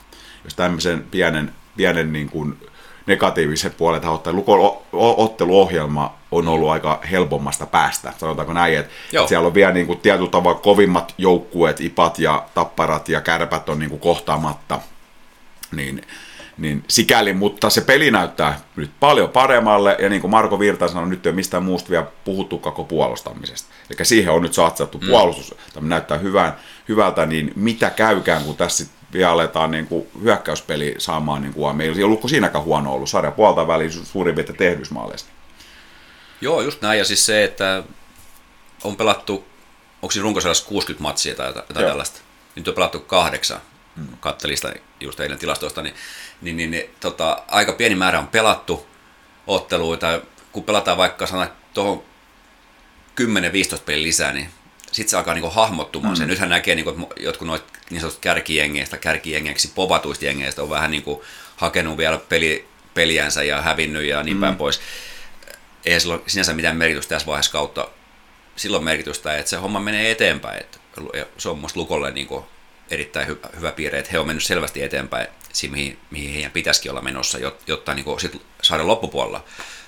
jos 0.45 0.55
tämmöisen 0.55 1.07
pienen, 1.11 1.53
pienen 1.77 2.13
niin 2.13 2.29
kuin 2.29 2.59
negatiivisen 3.07 3.73
puolen 3.73 4.01
tähän 4.01 4.15
ottaa, 4.15 4.33
otteluohjelma 4.93 6.15
on 6.31 6.49
ollut 6.49 6.71
aika 6.71 7.01
helpommasta 7.11 7.67
päästä, 7.67 8.12
sanotaanko 8.19 8.53
näin, 8.53 8.79
että, 8.79 8.93
Joo. 9.12 9.29
siellä 9.29 9.47
on 9.47 9.55
vielä 9.55 9.73
niin 9.73 9.87
kuin 9.87 10.01
tietyllä 10.01 10.31
tavalla 10.31 10.59
kovimmat 10.59 11.15
joukkueet, 11.19 11.81
ipat 11.81 12.19
ja 12.19 12.45
tapparat 12.55 13.09
ja 13.09 13.21
kärpät 13.21 13.69
on 13.69 13.79
niin 13.79 13.91
kuin 13.91 14.01
kohtaamatta, 14.01 14.81
niin, 15.73 16.03
niin 16.59 16.85
sikäli, 16.88 17.33
mutta 17.33 17.71
se 17.71 17.81
peli 17.81 18.11
näyttää 18.11 18.61
nyt 18.77 18.91
paljon 19.01 19.29
paremmalle, 19.29 19.97
ja 19.99 20.09
niin 20.09 20.21
kuin 20.21 20.31
Marko 20.31 20.59
Virta 20.59 20.88
sanoi, 20.88 21.09
nyt 21.09 21.27
ei 21.27 21.31
ole 21.31 21.37
mistään 21.37 21.62
muusta 21.62 21.91
vielä 21.91 22.07
puhuttu 22.25 22.59
koko 22.59 22.85
puolustamisesta. 22.85 23.75
Eli 23.91 24.05
siihen 24.05 24.33
on 24.33 24.43
nyt 24.43 24.55
satsattu 24.55 24.99
mm. 24.99 25.07
puolustus, 25.07 25.55
tämä 25.75 25.88
näyttää 25.88 26.19
hyvän, 26.19 26.57
hyvältä, 26.88 27.27
niin 27.27 27.53
mitä 27.57 27.91
käykään, 27.91 28.45
kun 28.45 28.57
tässä 28.57 28.87
vielä 29.12 29.31
aletaan 29.31 29.70
niin 29.70 29.87
kuin 29.87 30.09
hyökkäyspeli 30.22 30.94
saamaan, 30.98 31.42
niin 31.42 31.55
kuin, 31.55 31.77
meillä 31.77 31.96
ei 31.96 32.05
ollut 32.05 32.20
siinäkään 32.27 32.64
huono 32.64 32.92
ollut, 32.92 33.09
sarja 33.09 33.31
puolta 33.31 33.66
väliin 33.66 33.92
suurin 33.92 34.35
piirtein 34.35 34.59
tehdysmaaleista. 34.59 35.31
joo, 36.40 36.61
just 36.61 36.83
näin. 36.83 36.98
Ja 36.98 37.05
siis 37.05 37.27
se, 37.27 37.44
että 37.44 37.83
on 38.85 38.96
pelattu, 38.96 39.44
onko 40.03 40.12
siinä 40.12 40.22
runkosarjassa 40.22 40.66
60 40.66 41.03
matsia 41.03 41.35
tai 41.35 41.46
jotain 41.46 41.66
Joo. 41.75 41.88
tällaista. 41.90 42.20
Nyt 42.57 42.68
on 42.68 42.75
pelattu 42.75 43.01
kahdeksan. 43.01 43.61
Mm. 43.96 44.07
Kattelin 44.20 44.57
sitä 44.57 44.75
just 45.01 45.20
eilen 45.20 45.38
tilastoista, 45.38 45.83
niin, 45.83 45.94
niin, 46.40 46.57
niin, 46.57 46.70
niin 46.70 46.90
tota, 47.01 47.42
aika 47.48 47.72
pieni 47.72 47.94
määrä 47.94 48.18
on 48.18 48.29
pelattu 48.29 48.87
otteluita. 49.46 50.20
Kun 50.53 50.64
pelataan 50.64 50.98
vaikka 50.98 51.27
sana 51.27 51.48
tuohon 51.75 52.03
10-15 53.20 53.25
pelin 53.87 54.03
lisää, 54.03 54.33
niin 54.33 54.48
sitten 54.92 55.11
se 55.11 55.16
alkaa 55.16 55.35
niinku 55.35 55.51
hahmottumaan 55.51 56.14
mm. 56.14 56.16
se. 56.16 56.27
Nythän 56.27 56.48
näkee, 56.48 56.75
niinku, 56.75 56.90
että 56.90 57.03
jotkut 57.20 57.48
noista 57.48 57.72
niin 57.93 58.01
sanotusta 58.01 58.21
kärkijengeistä, 58.21 58.97
kärkijengeiksi 58.97 59.73
povatuista 59.75 60.25
jengeistä 60.25 60.63
on 60.63 60.71
vähän 60.71 60.91
niinku 60.91 61.25
hakenut 61.57 61.97
vielä 61.97 62.19
peli, 62.19 62.69
peliänsä 62.95 63.43
ja 63.43 63.63
hävinnyt 63.63 64.05
ja 64.05 64.23
niin 64.23 64.37
mm. 64.37 64.41
päin 64.41 64.57
pois. 64.57 64.81
ei 65.85 66.01
sillä 66.01 66.15
ole 66.15 66.23
sinänsä 66.27 66.53
mitään 66.53 66.77
merkitystä 66.77 67.15
tässä 67.15 67.27
vaiheessa 67.27 67.53
kautta. 67.53 67.89
Silloin 68.57 68.85
merkitystä, 68.85 69.37
että 69.37 69.51
se 69.51 69.57
homma 69.57 69.81
menee 69.81 70.11
eteenpäin. 70.11 70.61
Että 70.61 70.79
se 71.39 71.49
on 71.49 71.59
musta 71.59 71.81
Lukolle 71.81 72.11
niin 72.11 72.27
kuin 72.27 72.45
erittäin 72.91 73.27
hyvä, 73.27 73.49
hyvä 73.57 73.73
piirre, 73.73 73.99
että 73.99 74.11
he 74.13 74.19
on 74.19 74.27
mennyt 74.27 74.45
selvästi 74.45 74.83
eteenpäin 74.83 75.27
siihen, 75.53 75.79
mihin, 75.79 75.99
mihin 76.11 76.35
heidän 76.35 76.51
pitäisikin 76.53 76.91
olla 76.91 77.03
menossa, 77.03 77.39
jotta 77.67 77.95
niin 77.95 78.05
kuin 78.05 78.21
sit 78.21 78.43
saada 78.63 78.87
loppupuolella 78.87 79.45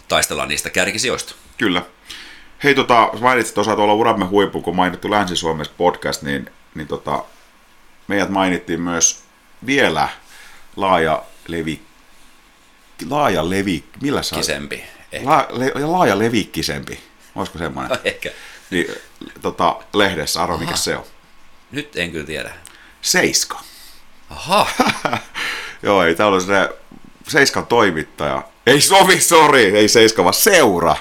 taistellaan 0.09 0.49
niistä 0.49 0.71
kärkisijoista. 0.71 1.35
Kyllä. 1.59 1.83
Hei, 2.64 2.75
tota, 2.75 3.11
mainitsit 3.21 3.55
tuossa 3.55 3.77
tuolla 3.77 3.95
Uramme 3.95 4.25
huippu, 4.25 4.62
kun 4.62 4.77
mainittu 4.77 5.11
Länsi-Suomessa 5.11 5.75
podcast, 5.77 6.23
niin, 6.23 6.51
niin 6.75 6.88
tota, 6.88 7.25
meidät 8.09 8.29
mainittiin 8.29 8.81
myös 8.81 9.23
vielä 9.67 10.09
laaja 10.77 11.23
levi, 11.47 11.83
laaja 13.11 13.51
levi, 13.51 13.85
millä 14.01 14.23
sä 14.23 14.37
Kisempi. 14.37 14.85
La, 15.23 15.47
le, 15.51 15.73
laaja 15.75 16.19
levikkisempi, 16.19 17.01
olisiko 17.35 17.59
semmoinen? 17.59 17.90
No, 17.90 17.99
ehkä. 18.05 18.31
Niin, 18.71 18.95
tota, 19.43 19.77
lehdessä, 19.95 20.43
arvo 20.43 20.57
mikä 20.57 20.77
se 20.77 20.97
on? 20.97 21.05
Nyt 21.71 21.97
en 21.97 22.12
kyllä 22.12 22.27
tiedä. 22.27 22.55
Seiska. 23.03 23.61
Aha. 24.31 24.67
Joo, 25.83 26.03
ei, 26.05 26.14
täällä 26.14 26.35
on 26.35 26.40
se 26.40 26.69
Seiskan 27.29 27.67
toimittaja. 27.67 28.43
Ei 28.67 28.81
sovi, 28.81 29.21
sori, 29.21 29.77
ei 29.77 29.88
Seiska, 29.88 30.25
vaan 30.25 30.35
seura. 30.35 30.97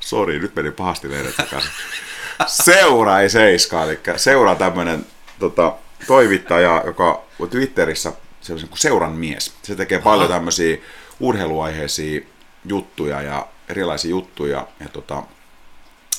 Sori, 0.00 0.38
nyt 0.38 0.54
meni 0.56 0.70
pahasti 0.70 1.10
lehdet. 1.10 1.34
Seura, 2.46 3.20
ei 3.20 3.30
Seiska, 3.30 3.82
eli 3.82 4.00
seura 4.16 4.54
tämmöinen 4.54 5.06
tota, 5.38 5.72
toimittaja, 6.06 6.82
joka 6.86 7.22
on 7.38 7.48
Twitterissä 7.48 8.12
sellaisen 8.40 8.68
kuin 8.68 8.78
seuran 8.78 9.12
mies. 9.12 9.52
Se 9.62 9.74
tekee 9.74 9.98
Aha. 9.98 10.04
paljon 10.04 10.28
tämmöisiä 10.28 10.76
urheiluaiheisia 11.20 12.20
juttuja 12.64 13.22
ja 13.22 13.46
erilaisia 13.68 14.10
juttuja. 14.10 14.68
Ja 14.80 14.88
tota, 14.88 15.22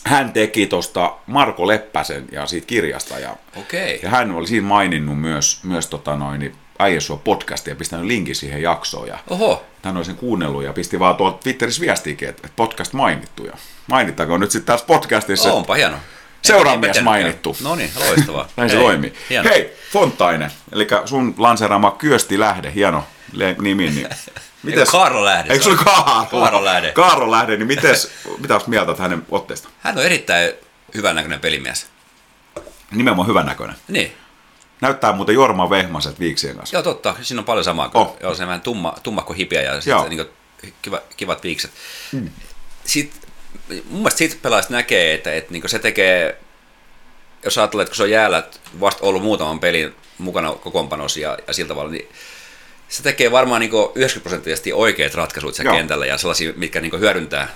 hän 0.05 0.33
teki 0.33 0.67
tuosta 0.67 1.13
Marko 1.27 1.67
Leppäsen 1.67 2.27
ja 2.31 2.45
siitä 2.45 2.67
kirjasta. 2.67 3.19
Ja, 3.19 3.35
okay. 3.55 3.99
ja 4.03 4.09
hän 4.09 4.31
oli 4.31 4.47
siinä 4.47 4.67
maininnut 4.67 5.21
myös, 5.21 5.59
myös 5.63 5.87
tota 5.87 6.15
noin, 6.15 6.39
niin 6.39 6.55
Äijäsua 6.79 7.17
podcastia 7.17 7.71
ja 7.71 7.75
pistänyt 7.75 8.05
linkin 8.05 8.35
siihen 8.35 8.61
jaksoon. 8.61 9.07
Ja 9.07 9.19
Oho. 9.29 9.65
Hän 9.83 9.97
oli 9.97 10.05
sen 10.05 10.15
kuunnellut 10.15 10.63
ja 10.63 10.73
pisti 10.73 10.99
vaan 10.99 11.15
tuolta 11.15 11.37
Twitterissä 11.37 11.81
viestiikin, 11.81 12.29
että 12.29 12.49
podcast 12.55 12.93
mainittu. 12.93 13.45
Ja 13.45 13.53
mainittakoon 13.87 14.39
nyt 14.39 14.51
sitten 14.51 14.73
tässä 14.73 14.85
podcastissa. 14.85 15.53
Onpa 15.53 15.73
hieno. 15.73 15.97
Seuraamies 16.41 17.01
mainittu. 17.01 17.57
No 17.63 17.75
niin, 17.75 17.91
loistavaa. 18.07 18.47
Näin 18.57 18.69
se 18.69 18.75
toimii. 18.75 19.13
Hieno. 19.29 19.49
Hei, 19.49 19.73
Fontaine, 19.91 20.51
eli 20.71 20.87
sun 21.05 21.35
lanseeraama 21.37 21.91
Kyösti 21.91 22.39
Lähde, 22.39 22.73
hieno 22.73 23.03
nimi. 23.61 23.89
Niin 23.89 24.07
Mites, 24.63 24.89
Kaarlo 24.89 25.25
Lähde. 25.25 25.53
Eikö 25.53 25.63
se 25.63 25.69
ole 25.69 25.77
Kaarlo? 25.77 26.25
Kaarlo 26.25 26.65
Lähde. 26.65 26.91
Kaarlo 26.91 27.31
Lähde, 27.31 27.57
niin 27.57 27.67
mites, 27.67 28.11
mitä 28.37 28.53
olet 28.53 28.67
mieltä 28.67 28.95
hänen 28.99 29.25
otteesta? 29.29 29.69
Hän 29.79 29.97
on 29.97 30.03
erittäin 30.03 30.51
hyvän 30.95 31.15
näköinen 31.15 31.39
pelimies. 31.39 31.87
Nimenomaan 32.91 33.27
hyvän 33.27 33.45
näköinen. 33.45 33.75
Niin. 33.87 34.13
Näyttää 34.81 35.13
muuten 35.13 35.35
Jorma 35.35 35.69
Vehmaset 35.69 36.19
viiksien 36.19 36.55
kanssa. 36.55 36.75
Joo, 36.75 36.83
totta. 36.83 37.15
Siinä 37.21 37.39
on 37.39 37.45
paljon 37.45 37.63
samaa. 37.63 37.91
Oh. 37.93 38.17
Joo, 38.21 38.35
se 38.35 38.47
vähän 38.47 38.61
tumma, 38.61 38.93
tummakko 39.03 39.33
hipiä 39.33 39.61
ja 39.61 39.81
sitten 39.81 40.09
niin 40.09 40.27
kiva, 40.81 41.01
kivat 41.17 41.43
viikset. 41.43 41.71
Mm. 42.11 42.29
Sitten, 42.85 43.20
mun 43.69 43.99
mielestä 43.99 44.17
siitä 44.17 44.35
pelaajat 44.41 44.69
näkee, 44.69 45.13
että, 45.13 45.33
että 45.33 45.51
niin 45.51 45.69
se 45.69 45.79
tekee, 45.79 46.37
jos 47.43 47.57
ajattelee, 47.57 47.83
että 47.83 47.89
kun 47.89 47.97
se 47.97 48.03
on 48.03 48.09
jäällä 48.09 48.43
vasta 48.79 49.05
ollut 49.05 49.23
muutaman 49.23 49.59
pelin 49.59 49.95
mukana 50.17 50.51
kokoonpanossa 50.51 51.19
ja, 51.19 51.37
ja 51.47 51.53
sillä 51.53 51.67
tavalla, 51.67 51.91
niin 51.91 52.09
se 52.89 53.03
tekee 53.03 53.31
varmaan 53.31 53.61
niin 53.61 53.71
90 53.71 54.19
prosenttisesti 54.23 54.73
oikeat 54.73 55.13
ratkaisut 55.13 55.55
siellä 55.55 55.71
Joo. 55.71 55.77
kentällä 55.77 56.05
ja 56.05 56.17
sellaisia, 56.17 56.53
mitkä 56.55 56.81
niin 56.81 56.99
hyödyntää 56.99 57.55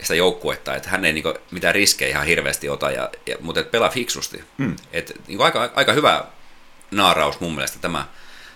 sitä 0.00 0.14
joukkuetta, 0.14 0.74
että 0.74 0.88
hän 0.88 1.04
ei 1.04 1.12
niin 1.12 1.24
mitään 1.50 1.74
riskejä 1.74 2.10
ihan 2.10 2.26
hirveästi 2.26 2.68
ota, 2.68 2.90
ja, 2.90 3.10
ja, 3.26 3.36
mutta 3.40 3.60
et 3.60 3.70
pelaa 3.70 3.88
fiksusti. 3.88 4.44
Mm. 4.58 4.76
Et, 4.92 5.12
niin 5.28 5.40
aika, 5.40 5.70
aika 5.74 5.92
hyvä 5.92 6.24
naaraus 6.90 7.40
mun 7.40 7.54
mielestä 7.54 7.78
tämä, 7.78 8.06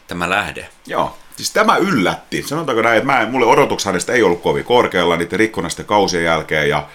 tämä 0.07 0.31
lähde. 0.31 0.69
Joo, 0.87 1.19
siis 1.39 1.51
tämä 1.51 1.77
yllätti. 1.77 2.43
Sanotaanko 2.47 2.83
näin, 2.83 2.99
että 2.99 3.13
mä, 3.13 3.27
mulle 3.31 3.47
odotukset 3.47 3.87
hänestä 3.87 4.13
ei 4.13 4.23
ollut 4.23 4.43
kovin 4.43 4.65
korkealla 4.65 5.17
niiden 5.17 5.39
rikkonaisten 5.39 5.87
kausien 5.87 6.25
jälkeen, 6.25 6.69
ja, 6.69 6.87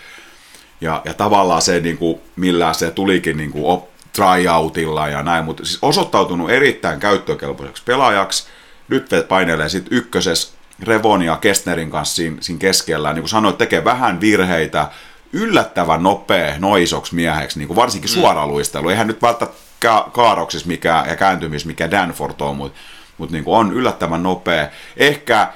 ja, 0.81 1.01
ja 1.05 1.13
tavallaan 1.13 1.61
se, 1.61 1.79
niin 1.79 1.97
kuin, 1.97 2.19
millä 2.35 2.73
se 2.73 2.91
tulikin 2.91 3.37
niin 3.37 3.51
kuin, 3.51 3.81
tryoutilla 4.13 5.07
ja 5.07 5.23
näin, 5.23 5.45
mutta 5.45 5.65
siis 5.65 5.79
osoittautunut 5.81 6.49
erittäin 6.49 6.99
käyttökelpoiseksi 6.99 7.83
pelaajaksi, 7.85 8.47
nyt 8.87 9.09
painelee 9.27 9.69
sitten 9.69 9.97
ykköses 9.97 10.53
Revon 10.83 11.21
ja 11.21 11.37
Kestnerin 11.37 11.91
kanssa 11.91 12.15
siinä, 12.15 12.37
siinä 12.39 12.59
keskellä. 12.59 13.13
Niin 13.13 13.21
kuin 13.21 13.29
sanoit, 13.29 13.57
tekee 13.57 13.83
vähän 13.83 14.21
virheitä, 14.21 14.87
yllättävän 15.33 16.03
nopea 16.03 16.59
noisoksi 16.59 17.15
mieheksi, 17.15 17.59
niin 17.59 17.67
kuin 17.67 17.75
varsinkin 17.75 18.11
mm. 18.11 18.13
suoraluistelu. 18.13 18.89
Eihän 18.89 19.07
nyt 19.07 19.21
välttämättä 19.21 19.59
ka- 19.79 20.09
kaaroksissa 20.13 20.67
mikä, 20.67 21.03
ja 21.07 21.15
kääntymis 21.15 21.65
mikä 21.65 21.91
Danford 21.91 22.41
on, 22.41 22.55
mutta 22.55 22.79
mut 23.23 23.31
niin 23.31 23.43
on 23.47 23.73
yllättävän 23.73 24.23
nopea. 24.23 24.67
Ehkä 24.97 25.53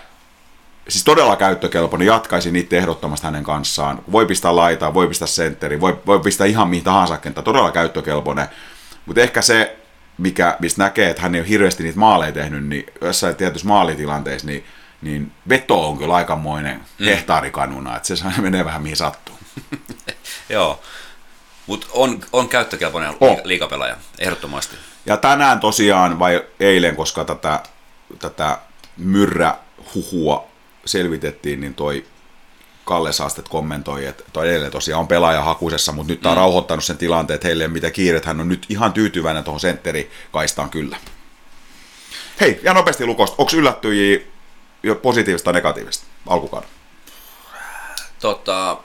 siis 0.89 1.03
todella 1.03 1.35
käyttökelpoinen, 1.35 2.05
jatkaisin 2.05 2.53
niitä 2.53 2.75
ehdottomasti 2.75 3.27
hänen 3.27 3.43
kanssaan. 3.43 4.03
Voi 4.11 4.25
pistää 4.25 4.55
laitaa, 4.55 4.93
voi 4.93 5.07
pistää 5.07 5.27
sentteri, 5.27 5.81
voi, 5.81 5.99
voi 6.05 6.19
pistää 6.19 6.47
ihan 6.47 6.67
mihin 6.67 6.83
tahansa 6.83 7.17
kenttä, 7.17 7.41
todella 7.41 7.71
käyttökelpoinen. 7.71 8.47
Mutta 9.05 9.21
ehkä 9.21 9.41
se, 9.41 9.77
mikä, 10.17 10.57
mistä 10.59 10.83
näkee, 10.83 11.09
että 11.09 11.21
hän 11.21 11.35
ei 11.35 11.41
ole 11.41 11.49
hirveästi 11.49 11.83
niitä 11.83 11.99
maaleja 11.99 12.31
tehnyt, 12.31 12.65
niin 12.65 12.85
jossain 13.01 13.35
tietyissä 13.35 13.67
maalitilanteissa, 13.67 14.47
niin, 14.47 14.65
niin 15.01 15.31
veto 15.49 15.89
on 15.89 15.97
kyllä 15.97 16.15
aikamoinen 16.15 16.81
mm. 16.99 17.05
hehtaarikanuna, 17.05 17.95
että 17.97 18.15
se 18.15 18.25
menee 18.41 18.65
vähän 18.65 18.81
mihin 18.81 18.97
sattuu. 18.97 19.35
Joo, 20.49 20.81
mutta 21.67 21.87
on, 21.93 22.19
on 22.33 22.49
käyttökelpoinen 22.49 23.13
liikapelaaja, 23.43 23.97
ehdottomasti. 24.19 24.75
Ja 25.07 25.17
tänään 25.17 25.59
tosiaan, 25.59 26.19
vai 26.19 26.45
eilen, 26.59 26.95
koska 26.95 27.25
tätä, 27.25 27.63
tätä 28.19 28.57
myrrähuhua 28.97 30.47
selvitettiin, 30.85 31.61
niin 31.61 31.73
toi 31.73 32.05
Kalle 32.85 33.13
Saastet 33.13 33.49
kommentoi, 33.49 34.05
että 34.05 34.23
toi 34.33 34.49
edelleen 34.49 34.71
tosiaan 34.71 34.99
on 34.99 35.07
pelaaja 35.07 35.41
hakusessa, 35.41 35.91
mutta 35.91 36.13
nyt 36.13 36.21
tämä 36.21 36.31
on 36.31 36.37
mm. 36.37 36.41
rauhoittanut 36.41 36.83
sen 36.83 36.97
tilanteen, 36.97 37.35
että 37.35 37.47
heille 37.47 37.63
ei 37.63 37.67
mitä 37.67 37.91
kiire, 37.91 38.21
hän 38.25 38.41
on 38.41 38.49
nyt 38.49 38.65
ihan 38.69 38.93
tyytyväinen 38.93 39.43
tuohon 39.43 39.59
sentterikaistaan 39.59 40.69
kyllä. 40.69 40.97
Hei, 42.39 42.59
ja 42.63 42.73
nopeasti 42.73 43.05
Lukosta, 43.05 43.35
onko 43.37 43.51
yllättyjiä 43.55 44.19
jo 44.83 44.95
positiivista 44.95 45.45
tai 45.45 45.53
negatiivista 45.53 46.05
alkukauden? 46.27 46.69
Tota, 48.19 48.77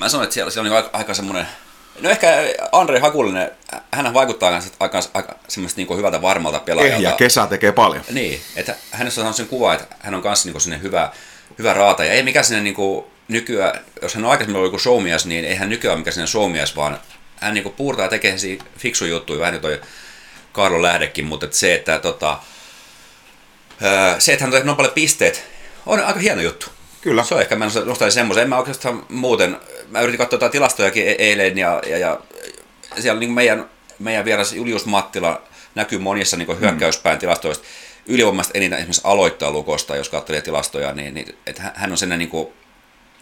mä 0.00 0.08
sanoin, 0.08 0.24
että 0.24 0.34
siellä, 0.34 0.50
siellä 0.50 0.70
on 0.70 0.76
aika, 0.76 0.90
aika 0.92 1.14
semmoinen 1.14 1.46
No 2.00 2.10
ehkä 2.10 2.36
Andre 2.72 2.98
Hakulinen, 2.98 3.50
hän 3.92 4.14
vaikuttaa 4.14 4.50
aika, 4.54 4.66
aika, 4.80 5.00
aika 5.14 5.34
semmoista 5.48 5.80
niin 5.80 5.96
hyvältä 5.96 6.22
varmalta 6.22 6.60
pelaajalta. 6.60 7.02
Ja 7.02 7.12
kesä 7.12 7.46
tekee 7.46 7.72
paljon. 7.72 8.04
Niin, 8.10 8.40
että 8.56 8.74
hänessä 8.90 9.26
on 9.26 9.34
sen 9.34 9.48
kuva, 9.48 9.74
että 9.74 9.96
hän 10.00 10.14
on 10.14 10.22
kanssa 10.22 10.48
niin 10.48 10.60
sinne 10.60 10.82
hyvä, 10.82 11.12
hyvä 11.58 11.74
raata. 11.74 12.04
Ja 12.04 12.12
ei 12.12 12.22
mikä 12.22 12.42
sinne 12.42 12.62
niin 12.62 12.74
kuin 12.74 13.04
nykyään, 13.28 13.80
jos 14.02 14.14
hän 14.14 14.24
on 14.24 14.30
aikaisemmin 14.30 14.56
ollut 14.56 14.68
joku 14.68 14.78
showmies, 14.78 15.26
niin 15.26 15.44
ei 15.44 15.54
hän 15.54 15.68
nykyään 15.68 15.98
mikä 15.98 16.10
sinne 16.10 16.26
showmies, 16.26 16.76
vaan 16.76 17.00
hän 17.36 17.54
niin 17.54 17.72
puurtaa 17.72 18.04
ja 18.04 18.10
tekee 18.10 18.36
fiksu 18.78 19.04
juttuja, 19.04 19.40
vähän 19.40 19.52
niin 19.52 19.62
toi 19.62 19.80
Karlo 20.52 20.82
Lähdekin, 20.82 21.24
mutta 21.24 21.46
että 21.46 21.56
se, 21.56 21.74
että 21.74 21.98
tota, 21.98 22.38
se, 24.18 24.32
että 24.32 24.44
hän 24.44 24.48
on 24.48 24.52
tehnyt 24.52 24.66
noin 24.66 24.76
paljon 24.76 24.94
pisteet, 24.94 25.44
on 25.86 26.04
aika 26.04 26.20
hieno 26.20 26.42
juttu. 26.42 26.66
Kyllä. 27.00 27.24
Se 27.24 27.34
on 27.34 27.40
ehkä, 27.40 27.56
mä 27.56 27.64
nostaisin 27.84 28.14
semmoisen. 28.14 28.42
En 28.42 28.48
mä 28.48 28.58
oikeastaan 28.58 29.06
muuten, 29.08 29.60
mä 29.88 30.00
yritin 30.00 30.18
katsoa 30.18 30.36
jotain 30.36 30.52
tilastojakin 30.52 31.08
e- 31.08 31.16
eilen 31.18 31.58
ja, 31.58 31.82
ja, 31.86 31.98
ja 31.98 32.20
siellä 32.98 33.20
niin 33.20 33.32
meidän, 33.32 33.70
meidän 33.98 34.24
vieras 34.24 34.52
Julius 34.52 34.86
Mattila 34.86 35.42
näkyy 35.74 35.98
monissa 35.98 36.36
niin 36.36 36.60
hyökkäyspään 36.60 37.18
tilastoista 37.18 37.64
ylivoimaisesti 38.06 38.58
eniten 38.58 38.78
esimerkiksi 38.78 39.00
aloittaa 39.04 39.50
lukosta, 39.50 39.96
jos 39.96 40.08
katselee 40.08 40.42
tilastoja, 40.42 40.92
niin, 40.92 41.14
niin 41.14 41.38
että 41.46 41.72
hän 41.74 41.90
on 41.90 41.96
sen 41.96 42.08
niin 42.08 42.30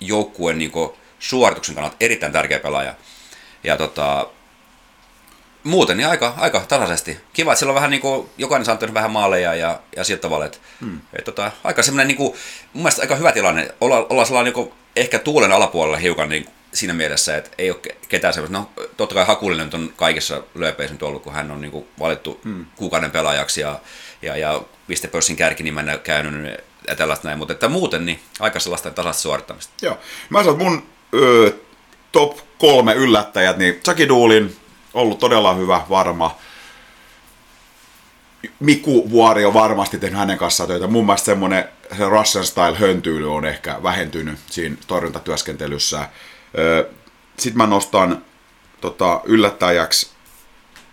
joukkueen 0.00 0.58
niin 0.58 0.72
suorituksen 1.18 1.74
kannalta 1.74 1.96
erittäin 2.00 2.32
tärkeä 2.32 2.58
pelaaja. 2.58 2.94
Ja 3.64 3.76
tota, 3.76 4.26
muuten 5.64 5.96
niin 5.96 6.08
aika, 6.08 6.34
aika 6.36 6.60
tasaisesti. 6.60 7.18
Kiva, 7.32 7.52
että 7.52 7.58
siellä 7.58 7.70
on 7.70 7.74
vähän 7.74 7.90
niin 7.90 8.00
kuin, 8.00 8.28
jokainen 8.38 8.66
saa 8.66 8.78
vähän 8.94 9.10
maaleja 9.10 9.54
ja, 9.54 9.80
ja 9.96 10.04
sillä 10.04 10.20
tavalla, 10.20 10.44
että 10.44 10.58
hmm. 10.80 11.00
et, 11.18 11.24
tota, 11.24 11.52
aika 11.64 11.82
semmoinen 11.82 12.08
niin 12.08 12.16
kuin, 12.16 12.34
mun 12.72 12.82
mielestä 12.82 13.02
aika 13.02 13.16
hyvä 13.16 13.32
tilanne. 13.32 13.74
Olla, 13.80 14.06
olla 14.10 14.24
sellainen 14.24 14.54
niin 14.54 14.64
kuin, 14.64 14.81
ehkä 14.96 15.18
tuulen 15.18 15.52
alapuolella 15.52 15.96
hiukan 15.96 16.28
niin 16.28 16.46
siinä 16.72 16.94
mielessä, 16.94 17.36
että 17.36 17.50
ei 17.58 17.70
ole 17.70 17.80
ketään 18.08 18.34
semmoista. 18.34 18.58
No 18.58 18.70
totta 18.96 19.14
kai 19.14 19.24
Hakulinen 19.24 19.70
on 19.74 19.92
kaikissa 19.96 20.42
lööpeissä 20.54 20.96
ollut, 21.02 21.22
kun 21.22 21.32
hän 21.32 21.50
on 21.50 21.60
niin 21.60 21.70
kuin, 21.70 21.88
valittu 21.98 22.40
hmm. 22.44 22.66
kuukauden 22.76 23.10
pelaajaksi 23.10 23.60
ja, 23.60 23.78
ja, 24.22 24.36
ja 24.36 24.62
pistepörssin 24.86 25.36
kärkinimen 25.36 26.00
käynyt 26.04 26.60
ja 26.88 26.96
tällaista 26.96 27.28
näin, 27.28 27.38
mutta 27.38 27.52
että 27.52 27.68
muuten 27.68 28.06
niin 28.06 28.20
aika 28.40 28.60
sellaista 28.60 28.90
tasaista 28.90 29.22
suorittamista. 29.22 29.72
Joo. 29.82 29.98
Mä 30.30 30.42
sanon, 30.42 30.58
mun 30.58 30.86
ö, 31.14 31.52
top 32.12 32.38
kolme 32.58 32.94
yllättäjät, 32.94 33.56
niin 33.56 33.80
Saki 33.84 34.08
Duulin, 34.08 34.56
ollut 34.94 35.18
todella 35.18 35.54
hyvä, 35.54 35.80
varma. 35.90 36.38
Miku 38.60 39.10
Vuori 39.10 39.44
on 39.44 39.54
varmasti 39.54 39.98
tehnyt 39.98 40.18
hänen 40.18 40.38
kanssaan 40.38 40.68
töitä. 40.68 40.86
Mun 40.86 41.06
mielestä 41.06 41.26
semmoinen 41.26 41.64
se 41.96 42.08
Russian 42.08 42.44
style 42.44 42.78
höntyily 42.78 43.34
on 43.34 43.44
ehkä 43.44 43.82
vähentynyt 43.82 44.38
siinä 44.46 44.76
torjuntatyöskentelyssä. 44.86 46.08
Sitten 47.36 47.56
mä 47.56 47.66
nostan 47.66 48.24
tota, 48.80 49.20
yllättäjäksi 49.24 50.10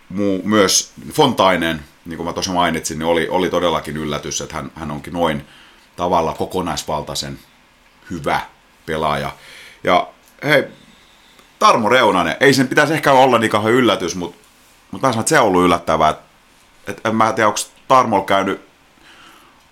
muu, 0.08 0.40
myös 0.44 0.92
Fontainen, 1.12 1.80
niin 2.04 2.16
kuin 2.16 2.26
mä 2.26 2.32
tuossa 2.32 2.52
mainitsin, 2.52 2.98
niin 2.98 3.06
oli, 3.06 3.28
oli 3.28 3.50
todellakin 3.50 3.96
yllätys, 3.96 4.40
että 4.40 4.54
hän, 4.54 4.72
hän 4.74 4.90
onkin 4.90 5.12
noin 5.12 5.46
tavalla 5.96 6.32
kokonaisvaltaisen 6.32 7.38
hyvä 8.10 8.40
pelaaja. 8.86 9.32
Ja 9.84 10.08
hei, 10.44 10.64
Tarmo 11.58 11.88
Reunanen, 11.88 12.36
ei 12.40 12.54
sen 12.54 12.68
pitäisi 12.68 12.92
ehkä 12.92 13.12
olla 13.12 13.38
niin 13.38 13.50
kauhean 13.50 13.74
yllätys, 13.74 14.14
mutta, 14.14 14.36
mutta 14.90 15.06
mä 15.06 15.12
sanon, 15.12 15.20
että 15.20 15.28
se 15.30 15.40
on 15.40 15.46
ollut 15.46 15.64
yllättävää. 15.64 16.10
Että, 16.10 16.29
että 16.86 17.08
en 17.08 17.16
mä 17.16 17.32
tiedä, 17.32 17.48
onko 17.48 17.60
Tarmo 17.88 18.22
käynyt 18.22 18.70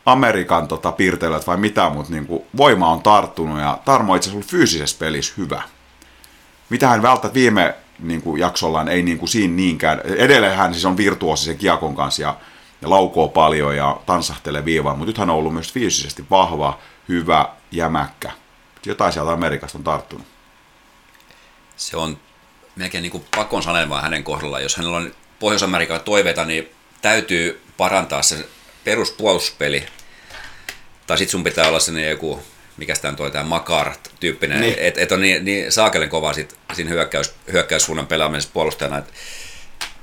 Amerikan 0.06 0.68
tota, 0.68 0.92
piirteillä 0.92 1.40
vai 1.46 1.56
mitä, 1.56 1.90
mutta 1.90 2.12
niin 2.12 2.28
voima 2.56 2.90
on 2.90 3.02
tarttunut 3.02 3.60
ja 3.60 3.78
Tarmo 3.84 4.14
itse 4.14 4.30
asiassa 4.30 4.50
fyysisessä 4.50 4.96
pelissä 4.98 5.34
hyvä. 5.36 5.62
Mitä 6.70 6.88
hän 6.88 7.02
välttämättä 7.02 7.34
viime 7.34 7.74
niin 7.98 8.22
jaksollaan 8.36 8.88
ei 8.88 9.02
niin 9.02 9.28
siinä 9.28 9.54
niinkään. 9.54 10.00
Edelleen 10.04 10.56
hän 10.56 10.72
siis 10.74 10.84
on 10.84 10.96
virtuosi 10.96 11.44
sen 11.44 11.58
kanssa 11.96 12.22
ja, 12.22 12.36
ja 12.82 12.90
laukoo 12.90 13.28
paljon 13.28 13.76
ja 13.76 14.00
tansahtelee 14.06 14.64
viivaan, 14.64 14.98
mutta 14.98 15.10
nyt 15.10 15.18
hän 15.18 15.30
on 15.30 15.36
ollut 15.36 15.52
myös 15.52 15.72
fyysisesti 15.72 16.24
vahva, 16.30 16.78
hyvä, 17.08 17.48
jämäkkä. 17.70 18.32
Jotain 18.86 19.12
sieltä 19.12 19.32
Amerikasta 19.32 19.78
on 19.78 19.84
tarttunut. 19.84 20.26
Se 21.76 21.96
on 21.96 22.18
melkein 22.76 23.02
niin 23.02 23.24
pakon 23.36 23.62
sanelmaa 23.62 24.02
hänen 24.02 24.24
kohdallaan. 24.24 24.62
Jos 24.62 24.76
hänellä 24.76 24.96
on 24.96 25.12
Pohjois-Amerikan 25.40 26.00
toiveita, 26.00 26.44
niin 26.44 26.68
täytyy 27.02 27.62
parantaa 27.76 28.22
se 28.22 28.36
peruspuolustuspeli. 28.84 29.86
Tai 31.06 31.18
sitten 31.18 31.32
sun 31.32 31.44
pitää 31.44 31.68
olla 31.68 31.80
sellainen 31.80 32.10
joku, 32.10 32.42
mikä 32.76 32.94
sitä 32.94 33.08
on 33.08 33.16
toi 33.16 33.30
tämä 33.30 33.44
Makar-tyyppinen, 33.44 34.60
niin. 34.60 34.74
että 34.78 35.00
et 35.00 35.12
on 35.12 35.20
niin, 35.20 35.44
niin 35.44 35.72
saakelen 35.72 36.08
kova 36.08 36.32
sit, 36.32 36.56
siinä 36.72 36.90
hyökkäys, 36.90 37.34
hyökkäyssuunnan 37.52 38.06
pelaamisessa 38.06 38.52
puolustajana, 38.52 38.98
että 38.98 39.12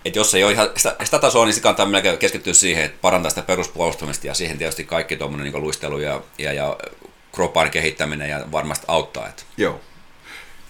et 0.06 0.16
jos 0.16 0.36
ei 0.36 0.44
ole 0.44 0.52
ihan 0.52 0.70
sitä, 0.78 0.96
sitä 1.04 1.20
tasoa, 1.20 1.46
niin 1.46 1.54
se 1.54 1.62
kannattaa 1.62 1.86
melkein 1.86 2.18
keskittyä 2.18 2.54
siihen, 2.54 2.86
että 2.86 2.98
parantaa 3.02 3.30
sitä 3.30 3.42
peruspuolustamista 3.42 4.28
ja 4.28 4.34
siihen 4.34 4.58
tietysti 4.58 4.84
kaikki 4.84 5.16
tuommoinen 5.16 5.52
niin 5.52 5.64
luistelu 5.64 6.00
ja, 6.00 6.22
ja, 6.38 6.54
ja 6.54 6.78
kropan 7.32 7.72
kehittäminen 7.72 8.30
ja 8.30 8.46
varmasti 8.52 8.86
auttaa. 8.88 9.28
Että. 9.28 9.44
Joo. 9.58 9.82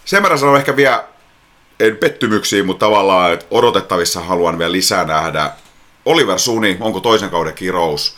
Sen 0.06 0.24
verran 0.24 0.40
sanon 0.40 0.58
ehkä 0.58 0.76
vielä, 0.76 1.04
en 1.80 1.98
pettymyksiä, 1.98 2.64
mutta 2.64 2.86
tavallaan 2.86 3.34
että 3.34 3.46
odotettavissa 3.52 4.22
haluan 4.22 4.60
vielä 4.60 4.72
lisää 4.72 5.04
nähdä. 5.04 5.52
Oliver 6.06 6.40
Suni, 6.40 6.78
onko 6.80 7.00
toisen 7.00 7.30
kauden 7.30 7.54
kirous? 7.54 8.16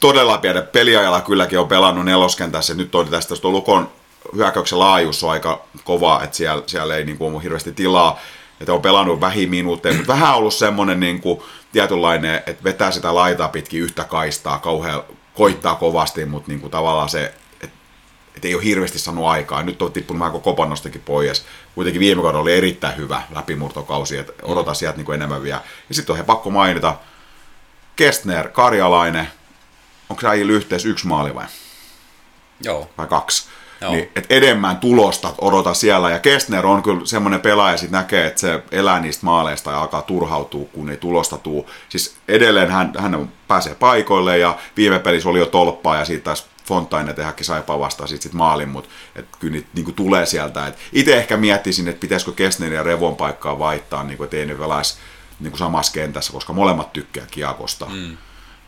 Todella 0.00 0.38
pienen 0.38 0.66
peliajalla 0.72 1.20
kylläkin 1.20 1.58
on 1.58 1.68
pelannut 1.68 2.04
neloskentässä. 2.04 2.74
Nyt 2.74 2.94
on 2.94 3.08
tästä 3.08 3.36
tuo 3.36 3.50
Lukon 3.50 3.90
hyökkäyksen 4.36 4.78
laajuus 4.78 5.24
on 5.24 5.30
aika 5.30 5.64
kova, 5.84 6.20
että 6.24 6.36
siellä, 6.36 6.62
siellä 6.66 6.96
ei 6.96 7.04
niin 7.04 7.18
kuin, 7.18 7.34
ole 7.34 7.42
hirveästi 7.42 7.72
tilaa. 7.72 8.20
Että 8.60 8.72
on 8.72 8.82
pelannut 8.82 9.20
vähin 9.20 9.50
minuutteja, 9.50 9.94
mutta 9.94 10.12
vähän 10.12 10.34
ollut 10.34 10.54
semmoinen 10.54 11.00
niin 11.00 11.20
kuin, 11.20 11.40
tietynlainen, 11.72 12.42
että 12.46 12.64
vetää 12.64 12.90
sitä 12.90 13.14
laitaa 13.14 13.48
pitkin 13.48 13.80
yhtä 13.80 14.04
kaistaa, 14.04 14.58
kauhean 14.58 15.02
koittaa 15.34 15.74
kovasti, 15.74 16.24
mutta 16.24 16.48
niin 16.50 16.60
kuin, 16.60 16.70
tavallaan 16.70 17.08
se 17.08 17.34
että 18.36 18.48
ei 18.48 18.54
ole 18.54 18.64
hirveästi 18.64 18.98
saanut 18.98 19.26
aikaa. 19.26 19.62
Nyt 19.62 19.82
on 19.82 19.92
tippunut 19.92 20.20
vähän 20.20 20.40
kopannostakin 20.40 21.00
pois. 21.00 21.44
Kuitenkin 21.74 22.00
viime 22.00 22.22
kaudella 22.22 22.42
oli 22.42 22.56
erittäin 22.56 22.96
hyvä 22.96 23.22
läpimurtokausi, 23.34 24.18
että 24.18 24.32
odota 24.42 24.74
sieltä 24.74 24.96
niin 24.96 25.04
kuin 25.04 25.14
enemmän 25.14 25.42
vielä. 25.42 25.60
Ja 25.88 25.94
sitten 25.94 26.12
on 26.12 26.16
he 26.16 26.22
pakko 26.22 26.50
mainita, 26.50 26.94
Kestner, 27.96 28.48
Karjalainen, 28.48 29.28
onko 30.08 30.20
se 30.20 30.28
äijillä 30.28 30.52
yhteys 30.52 30.86
yksi 30.86 31.06
maali 31.06 31.34
vai? 31.34 31.46
Joo. 32.60 32.90
Vai 32.98 33.06
kaksi? 33.06 33.48
Joo. 33.80 33.92
Niin, 33.92 34.10
et 34.16 34.26
enemmän 34.30 34.76
tulosta 34.76 35.34
odota 35.40 35.74
siellä. 35.74 36.10
Ja 36.10 36.18
Kestner 36.18 36.66
on 36.66 36.82
kyllä 36.82 37.06
semmoinen 37.06 37.40
pelaaja, 37.40 37.76
sit 37.76 37.90
näkee, 37.90 38.26
että 38.26 38.40
se 38.40 38.62
elää 38.72 39.00
niistä 39.00 39.26
maaleista 39.26 39.70
ja 39.70 39.80
alkaa 39.80 40.02
turhautua, 40.02 40.66
kun 40.72 40.90
ei 40.90 40.96
tulosta 40.96 41.38
tuu. 41.38 41.70
Siis 41.88 42.16
edelleen 42.28 42.70
hän, 42.70 42.92
hän 42.98 43.32
pääsee 43.48 43.74
paikoille 43.74 44.38
ja 44.38 44.58
viime 44.76 44.98
pelissä 44.98 45.28
oli 45.28 45.38
jo 45.38 45.46
tolppaa 45.46 45.96
ja 45.96 46.04
siitä 46.04 46.24
taas 46.24 46.46
Fontaine 46.72 47.12
tehdäkin 47.12 47.46
saipa 47.46 47.78
vastaan 47.78 48.08
sit, 48.08 48.22
sit 48.22 48.32
maalin, 48.32 48.68
mutta 48.68 48.90
et 49.16 49.26
kyllä 49.40 49.52
niitä 49.52 49.68
niin 49.74 49.94
tulee 49.94 50.26
sieltä. 50.26 50.72
itse 50.92 51.16
ehkä 51.16 51.36
miettisin, 51.36 51.88
että 51.88 52.00
pitäisikö 52.00 52.32
Kestnerin 52.32 52.76
ja 52.76 52.82
Revon 52.82 53.16
paikkaa 53.16 53.58
vaihtaa, 53.58 54.04
niin 54.04 54.16
kuin, 54.16 54.24
että 54.24 54.36
ei 54.36 54.46
ne 54.46 54.58
velaisi 54.58 54.96
niin 55.40 55.58
samassa 55.58 55.92
kentässä, 55.92 56.32
koska 56.32 56.52
molemmat 56.52 56.92
tykkää 56.92 57.26
kiekosta. 57.30 57.86
Mm. 57.86 58.16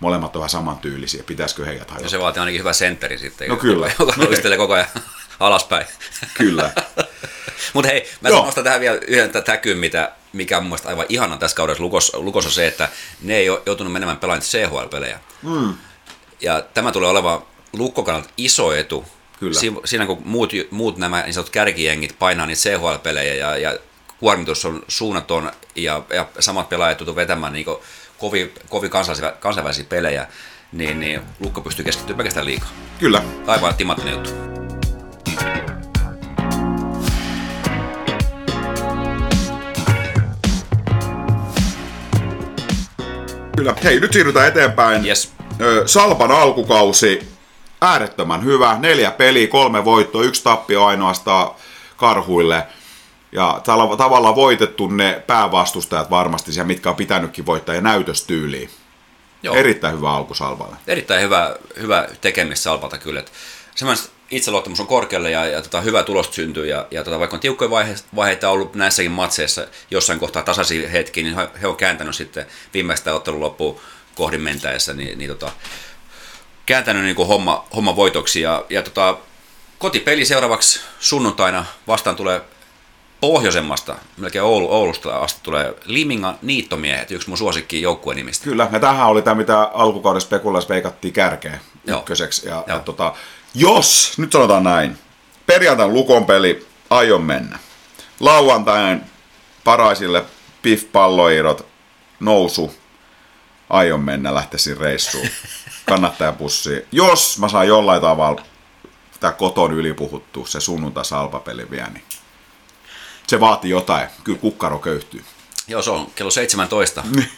Molemmat 0.01 0.37
ovat 0.37 0.51
samantyylisiä. 0.51 1.23
Pitäisikö 1.23 1.64
heidät 1.64 1.90
hajottaa? 1.90 2.07
Ja 2.07 2.11
se 2.11 2.21
vaatii 2.21 2.40
ainakin 2.40 2.61
hyvä 2.61 2.73
sentteri 2.73 3.19
sitten. 3.19 3.49
No 3.49 3.57
kyllä. 3.57 3.90
Joka 3.99 4.12
luistelee 4.17 4.59
koko 4.59 4.73
ajan 4.73 4.87
alaspäin. 5.40 5.87
Kyllä. 6.35 6.71
Mutta 7.73 7.90
hei, 7.90 8.11
mä 8.21 8.29
nostan 8.29 8.64
tähän 8.64 8.81
vielä 8.81 8.99
yhden 9.09 9.31
täkyn, 9.45 9.79
mitä, 9.79 10.12
mikä 10.33 10.57
on 10.57 10.62
mun 10.62 10.69
mielestä 10.69 10.88
aivan 10.88 11.07
ihana 11.09 11.37
tässä 11.37 11.57
kaudessa 11.57 11.83
Lukossa, 11.83 12.19
Lukossa 12.19 12.51
se, 12.51 12.67
että 12.67 12.88
ne 13.23 13.37
ei 13.37 13.51
ole 13.51 13.62
joutunut 13.67 13.93
menemään 13.93 14.19
pelaamaan 14.19 14.43
CHL-pelejä. 14.43 15.21
Mm. 15.43 15.75
Ja 16.40 16.62
tämä 16.75 16.93
tulee 16.93 17.11
olemaan 17.11 17.43
Lukko 17.78 18.02
kannalta 18.02 18.28
iso 18.37 18.72
etu. 18.72 19.04
Kyllä. 19.40 19.60
Si- 19.60 19.72
siinä 19.84 20.06
kun 20.06 20.22
muut, 20.24 20.52
muut 20.70 20.98
nämä 20.98 21.22
niin 21.22 21.34
sanotut 21.34 21.52
kärkijengit 21.52 22.18
painaa 22.18 22.46
niitä 22.46 22.60
CHL-pelejä 22.60 23.34
ja, 23.34 23.56
ja 23.56 23.78
kuormitus 24.20 24.64
on 24.64 24.82
suunnaton 24.88 25.52
ja, 25.76 26.02
ja 26.10 26.28
samat 26.38 26.68
pelaajat 26.68 27.00
joutuu 27.00 27.16
vetämään 27.16 27.52
niin 27.52 27.66
kovin, 28.18 28.52
kovin 28.68 28.90
kansainvälisiä, 28.90 29.40
kansainvälisiä 29.40 29.84
pelejä, 29.88 30.26
niin, 30.72 31.00
niin 31.00 31.20
Lukko 31.40 31.60
pystyy 31.60 31.84
keskittymään 31.84 32.16
pelkästään 32.16 32.46
liikaa. 32.46 32.68
Kyllä. 32.98 33.22
Aivan 33.46 33.74
timattinen 33.74 34.14
juttu. 34.14 34.30
Kyllä. 43.56 43.74
Hei, 43.84 44.00
nyt 44.00 44.12
siirrytään 44.12 44.48
eteenpäin. 44.48 45.06
Yes. 45.06 45.32
Salpan 45.87 46.30
alkukausi 46.30 47.34
äärettömän 47.85 48.44
hyvä. 48.44 48.77
Neljä 48.79 49.11
peliä, 49.11 49.47
kolme 49.47 49.85
voittoa, 49.85 50.23
yksi 50.23 50.44
tappio 50.44 50.85
ainoastaan 50.85 51.55
karhuille. 51.97 52.66
Ja 53.33 53.61
tavallaan 53.97 54.35
voitettu 54.35 54.87
ne 54.87 55.23
päävastustajat 55.27 56.11
varmasti 56.11 56.53
siellä, 56.53 56.66
mitkä 56.66 56.90
on 56.90 56.97
pitänytkin 56.97 57.47
voittaa 57.47 57.75
ja 57.75 57.81
näytöstyyliin. 57.81 58.70
Joo. 59.42 59.55
Erittäin 59.55 59.97
hyvä 59.97 60.11
alku 60.11 60.35
Salvalle. 60.35 60.77
Erittäin 60.87 61.23
hyvä, 61.23 61.57
hyvä 61.81 62.09
tekemistä 62.20 62.62
Salpalta 62.62 62.99
kyllä. 62.99 63.23
Semmoinen 63.75 64.05
itseluottamus 64.31 64.81
on 64.81 64.87
korkealle 64.87 65.31
ja, 65.31 65.47
ja 65.47 65.62
tota, 65.62 65.81
hyvä 65.81 66.03
tulos 66.03 66.29
syntyy. 66.31 66.66
Ja, 66.66 66.87
ja 66.90 67.05
tota, 67.05 67.18
vaikka 67.18 67.37
on 67.37 67.40
tiukkoja 67.40 67.70
vaihe, 67.70 67.94
vaiheita 68.16 68.51
ollut 68.51 68.75
näissäkin 68.75 69.12
matseissa 69.12 69.66
jossain 69.90 70.18
kohtaa 70.18 70.42
tasaisia 70.42 70.88
hetki, 70.88 71.23
niin 71.23 71.37
he 71.61 71.66
on 71.66 71.77
kääntänyt 71.77 72.14
sitten 72.14 72.47
viimeistä 72.75 73.14
ottelun 73.14 73.40
loppuun 73.40 73.81
kohdin 74.14 74.40
mentäessä, 74.40 74.92
niin, 74.92 75.18
niin 75.18 75.31
tota, 75.31 75.53
kääntänyt 76.66 77.03
niin 77.03 77.16
kuin 77.16 77.29
homma, 77.29 77.64
homma 77.77 77.96
voitoksi. 77.96 78.40
Ja, 78.40 78.64
ja 78.70 78.83
tota, 78.83 79.16
kotipeli 79.79 80.24
seuraavaksi 80.24 80.81
sunnuntaina 81.00 81.64
vastaan 81.87 82.16
tulee 82.16 82.40
pohjoisemmasta, 83.20 83.96
melkein 84.16 84.44
Oulu, 84.44 84.72
Oulusta 84.72 85.16
asti 85.16 85.40
tulee 85.42 85.74
Limingan 85.85 86.38
niittomiehet, 86.42 87.11
yksi 87.11 87.29
mun 87.29 87.38
suosikki 87.38 87.83
joukkueen 87.83 88.16
nimistä. 88.16 88.44
Kyllä, 88.44 88.68
ja 88.72 88.81
tähän 88.81 89.07
oli 89.07 89.22
tämä, 89.22 89.35
mitä 89.35 89.62
alkukaudessa 89.62 90.27
spekulas 90.27 90.68
veikattiin 90.68 91.14
kärkeä 91.14 91.59
ykköseksi. 91.87 92.48
Ja, 92.48 92.64
ja 92.66 92.79
tota, 92.79 93.14
jos, 93.55 94.14
nyt 94.18 94.33
sanotaan 94.33 94.64
näin, 94.64 94.98
perjantain 95.46 95.92
lukon 95.92 96.27
peli, 96.27 96.66
aion 96.90 97.22
mennä. 97.22 97.59
Lauantain 98.20 99.00
paraisille 99.64 100.24
pif 100.62 100.92
palloirot 100.92 101.66
nousu, 102.20 102.74
aion 103.70 104.00
mennä, 104.00 104.35
lähtisin 104.35 104.77
reissuun. 104.77 105.29
Kannattajapussi. 105.87 106.87
Jos 106.92 107.38
mä 107.38 107.49
saan 107.49 107.68
jollain 107.68 108.01
tavalla 108.01 108.42
tämä 109.20 109.33
koton 109.33 109.73
ylipuhuttu, 109.73 110.47
se 110.47 110.61
sunnuntai 110.61 111.05
salpapeli 111.05 111.70
vielä, 111.70 111.88
niin 111.88 112.05
se 113.27 113.40
vaatii 113.40 113.70
jotain. 113.70 114.09
Kyllä 114.25 114.38
kukkaro 114.38 114.79
köyhtyy. 114.79 115.25
Joo, 115.68 115.83
se 115.83 115.90
on 115.90 116.11
kello 116.14 116.31
17 116.31 117.05
niin. 117.14 117.29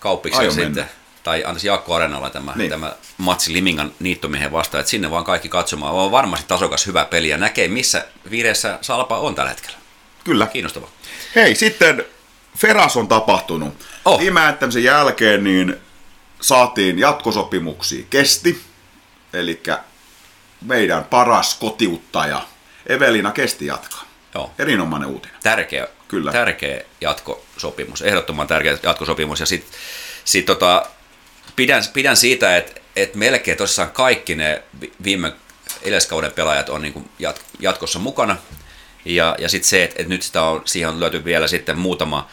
kauppiksi 0.00 0.40
sitten. 0.40 0.64
Mennä. 0.64 0.86
Tai 1.22 1.44
antaisi 1.44 1.66
Jaakko 1.66 1.94
Arenalla 1.94 2.30
tämä, 2.30 2.52
niin. 2.54 2.70
tämä 2.70 2.94
matsi 3.18 3.52
Limingan 3.52 3.92
niittomiehen 4.00 4.52
vastaan, 4.52 4.80
että 4.80 4.90
sinne 4.90 5.10
vaan 5.10 5.24
kaikki 5.24 5.48
katsomaan. 5.48 5.94
On 5.94 6.10
varmasti 6.10 6.46
tasokas 6.48 6.86
hyvä 6.86 7.04
peli 7.04 7.28
ja 7.28 7.36
näkee, 7.36 7.68
missä 7.68 8.04
vireessä 8.30 8.78
Salpa 8.80 9.18
on 9.18 9.34
tällä 9.34 9.50
hetkellä. 9.50 9.78
Kyllä. 10.24 10.46
Kiinnostava. 10.46 10.88
Hei, 11.34 11.54
sitten 11.54 12.04
Feras 12.58 12.96
on 12.96 13.08
tapahtunut. 13.08 13.74
Oh. 14.04 14.20
Viime 14.20 14.40
jälkeen 14.82 15.44
niin 15.44 15.76
saatiin 16.44 16.98
jatkosopimuksia 16.98 18.04
kesti, 18.10 18.60
eli 19.32 19.62
meidän 20.62 21.04
paras 21.04 21.54
kotiuttaja 21.54 22.42
Evelina 22.86 23.32
Kesti 23.32 23.66
jatkaa. 23.66 24.04
Joo. 24.34 24.50
Erinomainen 24.58 25.08
uutinen. 25.08 25.36
Tärkeä, 25.42 25.88
Kyllä. 26.08 26.32
tärkeä 26.32 26.80
jatkosopimus, 27.00 28.02
ehdottoman 28.02 28.46
tärkeä 28.46 28.78
jatkosopimus. 28.82 29.40
Ja 29.40 29.46
sitten 29.46 29.78
Sitten 30.24 30.56
tota, 30.56 30.86
pidän, 31.56 31.82
pidän 31.92 32.16
siitä, 32.16 32.56
että, 32.56 32.80
että 32.96 33.18
melkein 33.18 33.58
tosissaan 33.58 33.90
kaikki 33.90 34.34
ne 34.34 34.62
viime 35.04 35.32
edeskauden 35.82 36.32
pelaajat 36.32 36.68
on 36.68 36.82
niin 36.82 37.10
jat, 37.18 37.42
jatkossa 37.60 37.98
mukana. 37.98 38.36
Ja, 39.04 39.36
ja 39.38 39.48
sitten 39.48 39.68
se, 39.68 39.84
että, 39.84 39.96
että 39.98 40.08
nyt 40.08 40.22
sitä 40.22 40.42
on, 40.42 40.62
siihen 40.64 40.88
on 40.88 41.00
löyty 41.00 41.24
vielä 41.24 41.48
sitten 41.48 41.78
muutama, 41.78 42.28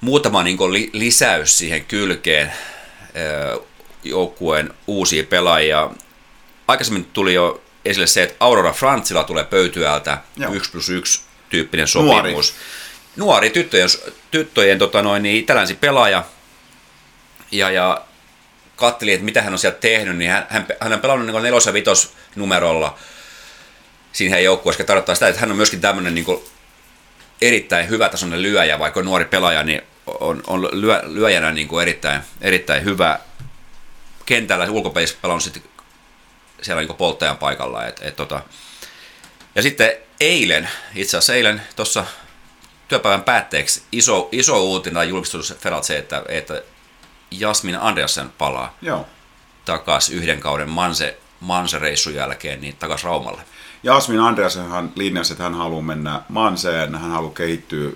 muutama 0.00 0.42
niin 0.42 0.72
li, 0.72 0.90
lisäys 0.92 1.58
siihen 1.58 1.84
kylkeen 1.84 2.52
joukkueen 4.04 4.74
uusia 4.86 5.24
pelaajia. 5.24 5.90
Aikaisemmin 6.68 7.04
tuli 7.04 7.34
jo 7.34 7.62
esille 7.84 8.06
se, 8.06 8.22
että 8.22 8.36
Aurora 8.40 8.72
Frantsilla 8.72 9.24
tulee 9.24 9.44
pöytyältä 9.44 10.18
1 10.52 10.70
plus 10.70 10.88
1 10.88 11.20
tyyppinen 11.50 11.88
sopimus. 11.88 12.54
Nuori, 13.16 13.16
Nuori 13.16 13.50
tyttöjen, 13.50 13.88
tyttöjen 14.30 14.78
tota 14.78 15.02
noin, 15.02 15.22
niin 15.22 15.36
itälänsi 15.36 15.74
pelaaja. 15.74 16.24
Ja, 17.50 17.70
ja 17.70 18.04
katteli, 18.76 19.12
että 19.12 19.24
mitä 19.24 19.42
hän 19.42 19.52
on 19.52 19.58
sieltä 19.58 19.78
tehnyt, 19.78 20.16
niin 20.16 20.30
hän, 20.30 20.46
hän, 20.48 20.66
hän 20.80 20.92
on 20.92 21.00
pelannut 21.00 21.26
niin 21.26 21.42
nelos- 21.42 21.66
ja 21.66 21.72
vitos 21.72 22.12
numerolla 22.36 22.98
siinä 24.12 24.38
joukkueessa, 24.38 24.82
joka 24.82 24.86
tarkoittaa 24.86 25.14
sitä, 25.14 25.28
että 25.28 25.40
hän 25.40 25.50
on 25.50 25.56
myöskin 25.56 25.80
tämmöinen 25.80 26.14
niin 26.14 26.26
erittäin 27.42 27.88
hyvä 27.88 28.08
tasoinen 28.08 28.42
lyöjä, 28.42 28.78
vaikka 28.78 29.00
on 29.00 29.06
nuori 29.06 29.24
pelaaja, 29.24 29.62
niin 29.62 29.82
on, 30.06 30.42
on 30.46 30.68
lyö, 30.80 31.02
lyöjänä 31.04 31.52
niin 31.52 31.68
kuin 31.68 31.82
erittäin, 31.82 32.22
erittäin 32.40 32.84
hyvä 32.84 33.18
kentällä 34.26 34.70
ulkopelissä 34.70 35.16
pelannut 35.22 35.42
sitten 35.42 35.62
siellä 36.62 36.82
niin 36.82 36.96
polttajan 36.96 37.38
paikalla. 37.38 37.86
Et, 37.86 38.00
et, 38.02 38.16
tota. 38.16 38.42
Ja 39.54 39.62
sitten 39.62 39.92
eilen, 40.20 40.68
itse 40.94 41.16
asiassa 41.16 41.34
eilen 41.34 41.62
tuossa 41.76 42.04
työpäivän 42.88 43.22
päätteeksi 43.22 43.82
iso, 43.92 44.28
iso 44.32 44.62
uutinen 44.62 45.08
julkistus 45.08 45.54
Feralt 45.58 45.84
se, 45.84 45.98
että, 45.98 46.22
että 46.28 46.62
Jasmin 47.30 47.80
Andreasen 47.80 48.30
palaa 48.38 48.76
Joo. 48.82 49.06
takaisin 49.64 50.16
yhden 50.16 50.40
kauden 50.40 50.70
Manse, 50.70 51.18
Manse-reissun 51.40 52.14
jälkeen 52.14 52.60
niin 52.60 52.76
takaisin 52.76 53.04
Raumalle. 53.04 53.42
Jasmin 53.82 54.20
Andreasenhan 54.20 54.92
linjasi, 54.94 55.32
että 55.32 55.44
hän 55.44 55.54
haluaa 55.54 55.82
mennä 55.82 56.22
Manseen, 56.28 56.94
hän 56.94 57.10
haluaa 57.10 57.34
kehittyä 57.34 57.90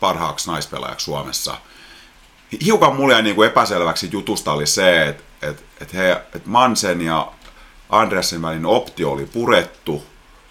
parhaaksi 0.00 0.50
naispelaajaksi 0.50 1.04
Suomessa. 1.04 1.58
Hiukan 2.64 2.96
mulle 2.96 3.12
jäi 3.12 3.22
niin 3.22 3.36
kuin 3.36 3.48
epäselväksi 3.48 4.08
jutusta 4.12 4.52
oli 4.52 4.66
se, 4.66 5.06
että, 5.08 5.22
että, 5.42 5.62
että, 5.80 5.96
he, 5.96 6.12
että 6.12 6.40
Mansen 6.44 7.00
ja 7.00 7.32
Andreasen 7.90 8.42
välinen 8.42 8.66
optio 8.66 9.10
oli 9.10 9.26
purettu. 9.26 10.04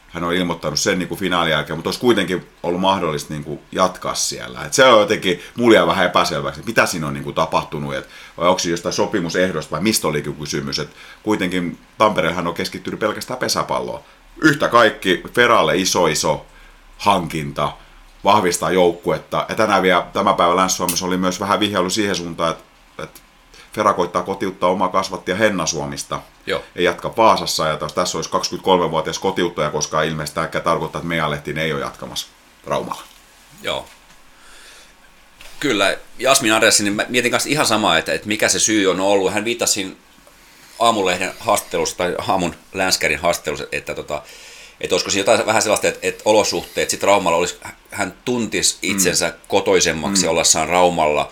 Hän 0.08 0.24
on 0.24 0.34
ilmoittanut 0.34 0.80
sen 0.80 1.00
niin 1.00 1.10
kuin 1.10 1.20
finaalin 1.20 1.52
jälkeen, 1.52 1.78
mutta 1.78 1.88
olisi 1.88 2.00
kuitenkin 2.00 2.48
ollut 2.64 2.82
mahdollista 2.82 3.34
niin 3.34 3.44
kuin 3.44 3.60
jatkaa 3.72 4.16
siellä. 4.16 4.66
Et 4.66 4.74
se 4.74 4.86
on 4.86 5.00
jotenkin, 5.00 5.42
mulle 5.56 5.88
vähän 5.88 6.06
epäselväksi, 6.06 6.60
että 6.60 6.70
mitä 6.70 6.86
siinä 6.86 7.08
on 7.08 7.14
niin 7.14 7.24
kuin 7.24 7.36
tapahtunut, 7.36 7.96
et, 7.96 8.10
vai 8.38 8.48
onko 8.48 8.60
se 8.60 8.70
jostain 8.70 8.94
sopimusehdosta 8.94 9.72
vai 9.72 9.82
mistä 9.82 10.08
oli 10.08 10.22
kysymys. 10.22 10.80
Et 10.80 10.90
kuitenkin 11.24 11.78
Tampereellähän 11.98 12.48
on 12.48 12.54
keskittynyt 12.54 13.00
pelkästään 13.00 13.40
pesäpalloon. 13.40 14.04
Yhtä 14.42 14.68
kaikki 14.68 15.24
Feralle 15.34 15.78
iso 15.78 16.08
iso 16.08 16.46
hankinta, 16.98 17.72
vahvistaa 18.24 18.72
joukkuetta. 18.72 19.46
Ja 19.50 19.56
tänään 19.56 19.84
vielä 19.84 20.08
tämän 20.14 20.36
päivän 20.36 20.56
Länsi-Suomessa 20.56 21.06
oli 21.06 21.18
myös 21.18 21.40
vähän 21.40 21.60
vihjailu 21.60 21.90
siihen 21.90 22.16
suuntaan, 22.16 22.52
että, 22.52 22.64
että 23.04 23.20
Fera 23.74 23.94
koittaa 23.94 24.24
kotiuttaa 24.24 24.70
omaa 24.70 24.90
kasvattia 24.90 25.36
Henna 25.36 25.66
Suomista. 25.66 26.20
Joo. 26.46 26.64
Ja 26.76 26.82
jatka 26.82 27.14
Vaasassa. 27.18 27.68
Ja 27.68 27.78
tässä 27.78 28.18
olisi 28.18 28.30
23-vuotias 28.30 29.20
kotiuttaja, 29.20 29.70
koska 29.70 30.02
ilmeisesti 30.02 30.36
tämä 30.36 30.64
tarkoittaa, 30.64 31.00
että 31.00 31.08
meidän 31.08 31.32
lehtiin 31.32 31.58
ei 31.58 31.74
ole 31.74 31.82
jatkamassa 31.82 32.28
Raumalla. 32.66 33.04
Joo. 33.64 33.86
Kyllä, 35.60 35.98
Jasmin 36.20 36.54
Adressi, 36.54 36.84
niin 36.84 37.02
mietin 37.10 37.32
kanssa 37.32 37.50
ihan 37.50 37.66
samaa, 37.66 37.98
että, 37.98 38.14
että 38.14 38.28
mikä 38.28 38.50
se 38.50 38.60
syy 38.60 38.88
on 38.88 39.00
ollut. 39.00 39.34
Hän 39.34 39.46
viittasi 39.46 39.98
aamulehden 40.80 41.34
haastattelussa 41.40 41.98
tai 41.98 42.16
aamun 42.28 42.56
länskärin 42.74 43.20
haastattelussa, 43.20 43.66
että, 43.72 43.96
tota, 43.96 44.22
että 44.82 44.96
olisiko 44.96 45.12
siinä 45.12 45.22
jotain 45.22 45.46
vähän 45.46 45.62
sellaista, 45.62 45.88
että, 45.88 46.00
että 46.08 46.22
olosuhteet 46.26 46.90
sitten 46.90 47.08
Raumalla 47.08 47.38
olisi, 47.38 47.58
hän 47.92 48.14
tuntisi 48.26 48.78
itsensä 48.82 49.28
mm. 49.28 49.34
kotoisemmaksi 49.48 50.24
mm. 50.24 50.30
ollessaan 50.30 50.70
Raumalla. 50.70 51.32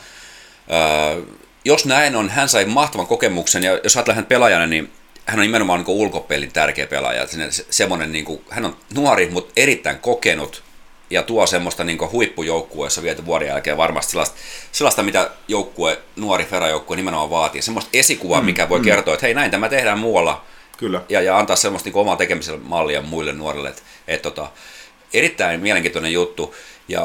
Öö, 0.72 1.22
jos 1.66 1.86
näin 1.86 2.16
on, 2.16 2.30
hän 2.30 2.50
sai 2.50 2.66
mahtavan 2.66 3.08
kokemuksen, 3.08 3.64
ja 3.64 3.80
jos 3.84 3.98
ajatellaan 3.98 4.16
hän 4.16 4.26
pelaajana, 4.26 4.66
niin 4.66 4.92
hän 5.26 5.40
on 5.40 5.46
nimenomaan 5.46 5.80
niin 5.80 5.98
ulkopelin 5.98 6.52
tärkeä 6.52 6.88
pelaaja. 6.88 7.28
Se, 7.28 7.66
semmoinen, 7.70 8.12
niin 8.12 8.26
kuin, 8.26 8.42
hän 8.50 8.66
on 8.66 8.78
nuori, 8.94 9.30
mutta 9.30 9.54
erittäin 9.56 10.00
kokenut, 10.00 10.64
ja 11.10 11.24
tuo 11.24 11.48
semmoista 11.48 11.84
niin 11.84 12.12
huippujoukkueessa 12.12 13.04
viety 13.04 13.26
vuoden 13.26 13.48
jälkeen 13.48 13.78
varmasti 13.78 14.12
sellaista, 14.12 14.38
sellaista 14.72 15.04
mitä 15.04 15.30
joukkue, 15.48 16.00
nuori 16.16 16.46
Fera-joukkue 16.46 16.96
nimenomaan 16.96 17.30
vaatii. 17.30 17.62
Semmoista 17.62 17.90
esikuvaa, 17.94 18.40
mm, 18.40 18.46
mikä 18.46 18.70
voi 18.70 18.80
mm. 18.80 18.86
kertoa, 18.86 19.14
että 19.14 19.26
hei 19.26 19.34
näin 19.34 19.52
tämä 19.52 19.70
tehdään 19.70 20.00
muualla. 20.00 20.46
Kyllä. 20.78 21.02
Ja, 21.10 21.22
ja 21.22 21.38
antaa 21.38 21.56
semmoista 21.56 21.90
niin 21.90 21.98
omaa 21.98 22.16
tekemisellä 22.16 22.60
mallia 22.64 23.02
muille 23.02 23.34
nuorille. 23.34 23.70
Et, 23.70 23.84
et, 24.08 24.22
tota, 24.22 24.50
erittäin 25.14 25.60
mielenkiintoinen 25.60 26.14
juttu. 26.14 26.56
Ja, 26.88 27.02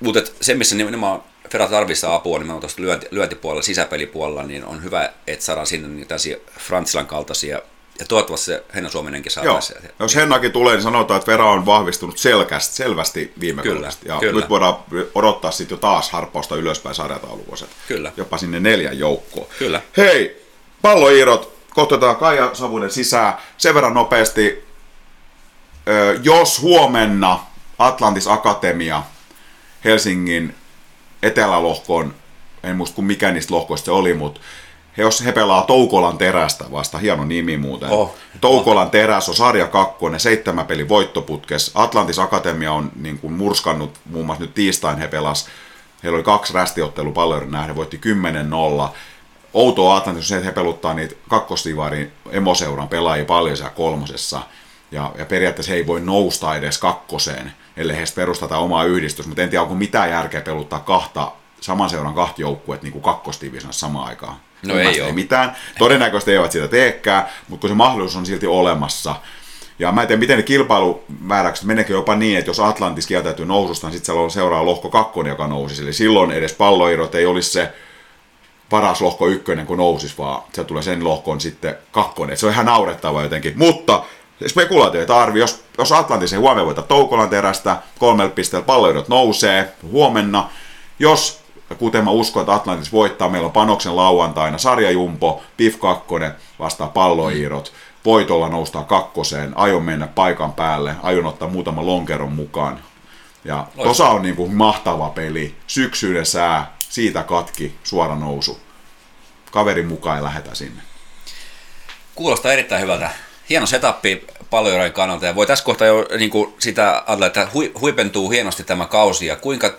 mutta 0.00 0.18
et 0.18 0.36
se, 0.40 0.54
missä 0.54 0.76
nimenomaan 0.76 1.22
Fera 1.50 1.66
tarvitsee 1.66 2.14
apua 2.14 2.38
nimenomaan 2.38 2.60
tuosta 2.60 2.82
lyönti, 2.82 3.06
lyöntipuolella, 3.10 3.62
sisäpelipuolella, 3.62 4.42
niin 4.42 4.64
on 4.64 4.82
hyvä, 4.82 5.12
että 5.26 5.44
saadaan 5.44 5.66
sinne 5.66 5.88
niitä 5.88 6.14
Frantsilan 6.58 7.06
kaltaisia 7.06 7.60
ja 7.98 8.06
toivottavasti 8.06 8.46
se 8.46 8.64
Henna 8.74 8.90
Suominenkin 8.90 9.32
saa 9.32 9.44
Joo. 9.44 9.60
Jos 9.98 10.16
Hennakin 10.16 10.52
tulee, 10.52 10.74
niin 10.74 10.82
sanotaan, 10.82 11.18
että 11.18 11.32
Vera 11.32 11.50
on 11.50 11.66
vahvistunut 11.66 12.18
selkästi, 12.18 12.74
selvästi 12.74 13.32
viime 13.40 13.62
kyllä, 13.62 13.74
kaudesta. 13.74 14.08
Ja 14.08 14.18
kyllä. 14.18 14.40
nyt 14.40 14.50
voidaan 14.50 14.74
odottaa 15.14 15.50
sitten 15.50 15.76
jo 15.76 15.80
taas 15.80 16.10
harppausta 16.10 16.56
ylöspäin 16.56 16.94
sarjataulukoset. 16.94 17.68
Kyllä. 17.88 18.12
Jopa 18.16 18.38
sinne 18.38 18.60
neljän 18.60 18.98
joukkoon. 18.98 19.46
Kyllä. 19.58 19.80
Hei, 19.96 20.44
palloiirot, 20.82 21.53
kohtataan 21.74 22.16
Kaija 22.16 22.50
Savunen 22.54 22.90
sisään. 22.90 23.34
Sen 23.56 23.74
verran 23.74 23.94
nopeasti, 23.94 24.64
jos 26.22 26.62
huomenna 26.62 27.38
Atlantis 27.78 28.28
Akatemia 28.28 29.02
Helsingin 29.84 30.54
etelälohkoon, 31.22 32.14
en 32.62 32.76
muista 32.76 32.94
kuin 32.94 33.04
mikä 33.04 33.30
niistä 33.30 33.54
lohkoista 33.54 33.84
se 33.84 33.90
oli, 33.90 34.14
mutta 34.14 34.40
he, 34.96 35.02
jos 35.02 35.24
he 35.24 35.32
pelaa 35.32 35.62
Toukolan 35.62 36.18
terästä 36.18 36.64
vasta, 36.72 36.98
hieno 36.98 37.24
nimi 37.24 37.56
muuten. 37.56 37.90
Oh. 37.90 38.14
Toukolan 38.40 38.90
teräs 38.90 39.28
on 39.28 39.34
sarja 39.34 39.66
kakkonen, 39.66 40.20
seitsemän 40.20 40.66
peli 40.66 40.88
voittoputkes. 40.88 41.70
Atlantis 41.74 42.18
Akatemia 42.18 42.72
on 42.72 42.92
niin 42.96 43.18
kuin 43.18 43.32
murskannut, 43.32 44.00
muun 44.10 44.26
muassa 44.26 44.44
nyt 44.44 44.54
tiistain 44.54 44.98
he 44.98 45.08
pelas, 45.08 45.48
heillä 46.02 46.16
oli 46.16 46.22
kaksi 46.22 46.52
rästiottelu 46.52 47.12
palloiden 47.12 47.50
nähden, 47.50 47.76
voitti 47.76 48.00
10-0. 48.86 48.88
Outoa 49.54 49.96
Atlantis 49.96 50.24
on 50.24 50.28
se, 50.28 50.36
että 50.36 50.46
he 50.46 50.52
peluttaa 50.52 50.94
niitä 50.94 51.14
kakkostivarin 51.28 52.12
emoseuran 52.30 52.88
pelaajia 52.88 53.24
paljon 53.24 53.56
siellä 53.56 53.72
kolmosessa. 53.74 54.42
Ja, 54.92 55.12
ja 55.18 55.24
periaatteessa 55.24 55.72
he 55.72 55.76
ei 55.76 55.86
voi 55.86 56.00
nousta 56.00 56.56
edes 56.56 56.78
kakkoseen, 56.78 57.52
ellei 57.76 57.96
he 57.96 58.04
perustata 58.14 58.58
omaa 58.58 58.84
yhdistys, 58.84 59.26
mutta 59.26 59.42
en 59.42 59.50
tiedä, 59.50 59.62
onko 59.62 59.74
mitään 59.74 60.10
järkeä 60.10 60.40
peluttaa 60.40 60.80
kahta 60.80 61.32
saman 61.60 61.90
seuran 61.90 62.14
kahta 62.14 62.40
joukkuet 62.40 62.82
niin 62.82 62.92
kuin 62.92 63.02
kakkostivisiossa 63.02 63.80
samaan 63.80 64.08
aikaan. 64.08 64.36
No 64.66 64.78
ei, 64.78 65.00
ei 65.00 65.12
mitään. 65.12 65.56
Todennäköisesti 65.78 66.32
eivät 66.32 66.52
sitä 66.52 66.68
teekään, 66.68 67.24
mutta 67.48 67.60
kun 67.60 67.70
se 67.70 67.74
mahdollisuus 67.74 68.16
on 68.16 68.26
silti 68.26 68.46
olemassa. 68.46 69.16
Ja 69.78 69.92
mä 69.92 70.02
en 70.02 70.08
tiedä, 70.08 70.20
miten 70.20 70.36
ne 70.36 70.42
kilpailumääräykset 70.42 71.64
meneekö 71.64 71.92
jopa 71.92 72.14
niin, 72.14 72.38
että 72.38 72.48
jos 72.48 72.60
Atlantis 72.60 73.06
kieltäytyy 73.06 73.46
noususta, 73.46 73.86
niin 73.86 73.92
sitten 73.92 74.06
siellä 74.06 74.22
on 74.22 74.30
seuraa 74.30 74.66
lohko 74.66 74.90
kakkonen, 74.90 75.30
joka 75.30 75.46
nousisi. 75.46 75.82
Eli 75.82 75.92
silloin 75.92 76.30
edes 76.30 76.52
palloirot 76.52 77.14
ei 77.14 77.26
olisi 77.26 77.50
se 77.50 77.72
paras 78.74 79.00
lohko 79.00 79.26
ykkönen, 79.26 79.66
kun 79.66 79.78
nousis, 79.78 80.18
vaan 80.18 80.42
se 80.52 80.64
tulee 80.64 80.82
sen 80.82 81.04
lohkoon 81.04 81.40
sitten 81.40 81.76
kakkonen. 81.92 82.36
se 82.36 82.46
on 82.46 82.52
ihan 82.52 82.66
naurettava 82.66 83.22
jotenkin. 83.22 83.52
Mutta 83.56 84.02
spekulaatioita 84.46 85.22
arvi, 85.22 85.40
jos, 85.40 85.64
jos 85.78 85.92
Atlantis 85.92 86.32
ei 86.32 86.38
huomenna 86.38 86.66
voita 86.66 86.82
Toukolan 86.82 87.28
terästä, 87.28 87.76
kolmella 87.98 88.30
pisteellä 88.30 88.66
palloirot 88.66 89.08
nousee 89.08 89.72
huomenna. 89.82 90.50
Jos 90.98 91.40
kuten 91.78 92.04
mä 92.04 92.10
uskon, 92.10 92.40
että 92.40 92.54
Atlantis 92.54 92.92
voittaa, 92.92 93.28
meillä 93.28 93.46
on 93.46 93.52
panoksen 93.52 93.96
lauantaina 93.96 94.58
sarjajumpo, 94.58 95.42
PIF 95.56 95.78
2 95.78 96.04
vastaa 96.58 96.88
palloiirot, 96.88 97.72
voitolla 98.04 98.48
noustaa 98.48 98.84
kakkoseen, 98.84 99.58
aion 99.58 99.82
mennä 99.82 100.06
paikan 100.06 100.52
päälle, 100.52 100.94
aion 101.02 101.26
ottaa 101.26 101.48
muutama 101.48 101.86
lonkeron 101.86 102.32
mukaan. 102.32 102.78
Ja 103.44 103.66
tosa 103.82 104.08
on 104.08 104.22
niin 104.22 104.36
kuin 104.36 104.54
mahtava 104.54 105.08
peli, 105.08 105.54
syksyinen 105.66 106.26
sää, 106.26 106.74
siitä 106.78 107.22
katki, 107.22 107.74
suora 107.84 108.14
nousu. 108.14 108.63
Kaverin 109.54 109.86
mukaan 109.86 110.16
ei 110.16 110.22
lähetä 110.22 110.54
sinne. 110.54 110.82
Kuulostaa 112.14 112.52
erittäin 112.52 112.82
hyvältä. 112.82 113.10
Hieno 113.48 113.66
setappi 113.66 114.26
paljon 114.50 114.92
kannalta 114.92 115.26
ja 115.26 115.34
voi 115.34 115.46
tässä 115.46 115.64
kohtaa 115.64 115.86
jo 115.86 116.06
niin 116.18 116.30
kuin 116.30 116.54
sitä 116.58 116.90
ajatella, 117.06 117.26
että 117.26 117.48
huipentuu 117.80 118.30
hienosti 118.30 118.64
tämä 118.64 118.86
kausi 118.86 119.26
ja 119.26 119.36
kuinka 119.36 119.78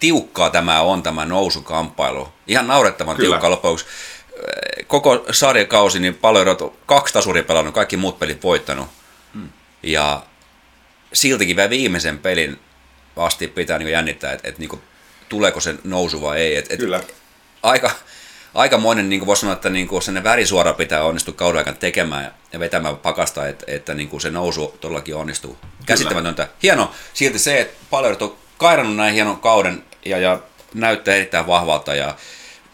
tiukkaa 0.00 0.50
tämä 0.50 0.80
on, 0.80 1.02
tämä 1.02 1.24
nousukamppailu. 1.24 2.28
Ihan 2.46 2.66
naurettavan 2.66 3.16
Kyllä. 3.16 3.28
tiukka 3.28 3.50
lopuksi. 3.50 3.86
Koko 4.86 5.24
sarjakausi, 5.30 6.00
niin 6.00 6.14
paljon 6.14 6.46
kaksi 6.86 7.14
tasuria 7.14 7.42
pelannut, 7.42 7.74
kaikki 7.74 7.96
muut 7.96 8.18
pelit 8.18 8.42
voittanut. 8.42 8.88
Hmm. 9.34 9.48
Ja 9.82 10.22
siltikin 11.12 11.56
vielä 11.56 11.70
viimeisen 11.70 12.18
pelin 12.18 12.60
asti 13.16 13.48
pitää 13.48 13.78
niin 13.78 13.92
jännittää, 13.92 14.32
että, 14.32 14.48
että 14.48 14.60
niin 14.60 14.70
kuin, 14.70 14.82
tuleeko 15.28 15.60
se 15.60 15.74
nousu 15.84 16.22
vai 16.22 16.40
ei. 16.40 16.56
Et, 16.56 16.72
et, 16.72 16.80
Kyllä. 16.80 17.00
Aika, 17.62 17.90
aikamoinen, 18.54 19.08
niin 19.08 19.20
kuin 19.20 19.26
voisi 19.26 19.40
sanoa, 19.40 19.52
että 19.54 19.70
niin 19.70 19.88
kuin 19.88 20.02
sen 20.02 20.24
värisuora 20.24 20.72
pitää 20.72 21.04
onnistua 21.04 21.34
kauden 21.34 21.58
aikana 21.58 21.76
tekemään 21.76 22.34
ja 22.52 22.60
vetämään 22.60 22.96
pakasta, 22.96 23.48
että, 23.48 23.64
että 23.68 23.94
niin 23.94 24.08
kuin 24.08 24.20
se 24.20 24.30
nousu 24.30 24.76
todellakin 24.80 25.16
onnistuu. 25.16 25.56
Käsittämätöntä. 25.86 26.48
Hieno 26.62 26.90
silti 27.14 27.38
se, 27.38 27.60
että 27.60 27.76
paljon 27.90 28.16
on 28.20 28.36
kairannut 28.58 28.96
näin 28.96 29.14
hienon 29.14 29.40
kauden 29.40 29.84
ja, 30.04 30.18
ja 30.18 30.38
näyttää 30.74 31.14
erittäin 31.14 31.46
vahvalta 31.46 31.94
ja 31.94 32.14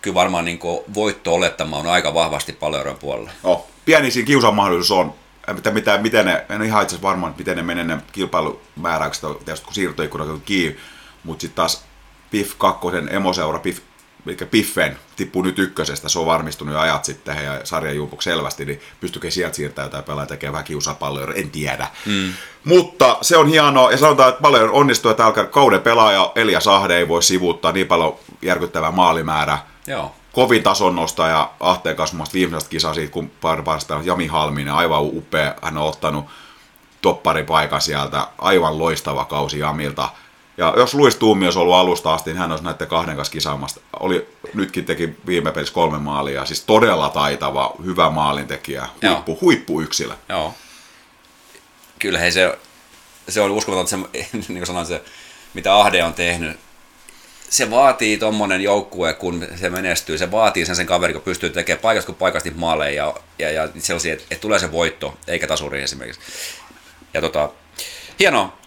kyllä 0.01 0.15
varmaan 0.15 0.45
niin 0.45 0.59
kuin 0.59 0.81
voitto 0.95 1.35
olettama 1.35 1.77
on 1.77 1.87
aika 1.87 2.15
vahvasti 2.15 2.53
paljon 2.53 2.97
puolella. 3.01 3.31
Oh, 3.45 3.67
pieni 3.85 4.11
siinä 4.11 4.27
kiusan 4.27 4.55
mahdollisuus 4.55 5.01
on, 5.01 5.15
mitä, 5.55 5.71
mitä, 5.71 5.99
miten 5.99 6.25
ne, 6.25 6.45
en 6.49 6.57
ole 6.57 6.67
ihan 6.67 6.83
itse 6.83 7.03
varmaan, 7.03 7.35
miten 7.39 7.57
ne 7.57 7.63
menee 7.63 7.85
ne 7.85 7.99
kilpailumääräykset, 8.13 9.25
tietysti 9.45 9.65
kun 9.65 9.75
siirtoikkunat 9.75 10.29
on 10.29 10.41
kiinni, 10.41 10.79
mutta 11.25 11.41
sitten 11.41 11.57
taas 11.57 11.85
PIF 12.31 12.53
2, 12.59 12.87
emoseura, 13.11 13.59
PIF, 13.59 13.81
mikä 14.27 14.47
Piffen 14.47 14.99
tippuu 15.17 15.43
nyt 15.43 15.59
ykkösestä, 15.59 16.09
se 16.09 16.19
on 16.19 16.27
varmistunut 16.27 16.75
jo 16.75 16.81
ajat 16.81 17.05
sitten 17.05 17.45
ja 17.45 17.61
sarjan 17.65 17.97
juupuksi 17.97 18.31
selvästi, 18.31 18.65
niin 18.65 18.81
pystyykö 19.01 19.31
sieltä 19.31 19.57
siirtää 19.57 19.85
jotain 19.85 20.05
pelaajia 20.05 20.27
tekemään 20.27 20.53
vähän 20.53 20.65
kiusapalloja, 20.65 21.35
en 21.35 21.51
tiedä. 21.51 21.87
Mm. 22.07 22.33
Mutta 22.65 23.19
se 23.23 23.37
on 23.37 23.49
hienoa, 23.49 23.91
ja 23.91 23.99
sanotaan, 23.99 24.29
että 24.29 24.43
paljon 24.43 24.71
onnistuu, 24.71 25.11
että 25.11 25.27
alkaa 25.27 25.45
kauden 25.45 25.81
pelaaja 25.81 26.33
Elia 26.35 26.61
Sahde 26.61 26.97
ei 26.97 27.09
voi 27.09 27.23
sivuuttaa 27.23 27.73
niin 27.73 27.87
paljon 27.87 28.17
järkyttävää 28.43 28.91
maalimäärä. 28.91 29.59
Joo 29.87 30.15
kovin 30.37 30.63
tason 30.63 30.95
nostaja 30.95 31.51
Ahteen 31.61 31.97
kanssa 31.97 32.17
viimeisestä 32.35 32.71
kisaa 32.71 32.95
siitä, 32.95 33.13
kun 33.13 33.31
parista 33.65 34.01
Jami 34.05 34.27
Halminen, 34.27 34.75
aivan 34.75 35.03
upea, 35.03 35.55
hän 35.63 35.79
on 35.79 35.89
ottanut 35.89 36.25
topparipaikan 37.03 37.81
sieltä, 37.81 38.27
aivan 38.39 38.79
loistava 38.79 39.25
kausi 39.25 39.59
Jamilta. 39.59 40.09
Ja 40.57 40.75
jos 40.77 40.95
Luis 40.95 41.17
Tuumi 41.17 41.45
olisi 41.45 41.59
ollut 41.59 41.75
alusta 41.75 42.15
asti, 42.15 42.31
niin 42.31 42.39
hän 42.39 42.51
olisi 42.51 42.65
näiden 42.65 42.89
kahden 42.89 43.17
kanssa 43.17 43.33
kisaamasta. 43.33 43.81
Oli, 44.01 44.29
nytkin 44.55 44.85
teki 44.85 45.17
viime 45.27 45.53
pelissä 45.53 45.75
kolme 45.75 45.99
maalia, 45.99 46.47
siis 46.47 46.65
todella 46.65 47.09
taitava, 47.09 47.75
hyvä 47.85 48.11
maalintekijä, 48.11 48.89
huippu, 49.03 49.31
Joo. 49.31 49.39
huippu 49.41 49.81
yksilö. 49.81 50.15
Joo. 50.29 50.55
Kyllä 51.99 52.19
hei, 52.19 52.33
se, 52.33 52.59
se 53.29 53.41
oli 53.41 53.53
uskomaton, 53.53 53.89
se, 53.89 53.97
niin 54.33 54.45
kuin 54.47 54.67
sanoin, 54.67 54.87
se, 54.87 55.03
mitä 55.55 55.77
Ahde 55.77 56.05
on 56.05 56.15
tehnyt, 56.15 56.57
se 57.49 57.71
vaatii 57.71 58.19
tuommoinen 58.19 58.61
joukkue, 58.61 59.15
kun 59.15 59.47
se 59.57 59.71
menestyy, 59.71 60.19
se 60.19 60.31
vaatii 60.31 60.67
sen 60.67 60.77
sen 60.77 60.87
kaveri, 60.87 61.13
kun 61.13 61.23
pystyy 61.23 61.51
tekemään 61.51 61.83
paikasta 61.83 62.07
kuin 62.07 62.17
paikasti 62.17 62.51
maaleja 62.51 63.05
ja, 63.05 63.15
ja, 63.39 63.51
ja 63.51 63.69
sellaisia, 63.79 64.13
että, 64.13 64.25
että 64.31 64.41
tulee 64.41 64.59
se 64.59 64.73
voitto, 64.73 65.19
eikä 65.27 65.47
tasuri 65.47 65.83
esimerkiksi. 65.83 66.21
Ja 67.15 67.21
tota, 67.21 67.51
hienoa. 68.19 68.59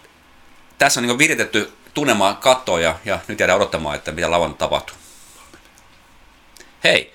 Tässä 0.78 1.00
on 1.00 1.06
niin 1.06 1.18
viritetty 1.18 1.72
tunnemaan 1.94 2.36
kattoa 2.36 2.80
ja, 2.80 2.98
ja 3.04 3.18
nyt 3.28 3.40
jäädään 3.40 3.56
odottamaan, 3.56 3.96
että 3.96 4.12
mitä 4.12 4.30
lavan 4.30 4.54
tapahtuu. 4.54 4.96
Hei, 6.84 7.12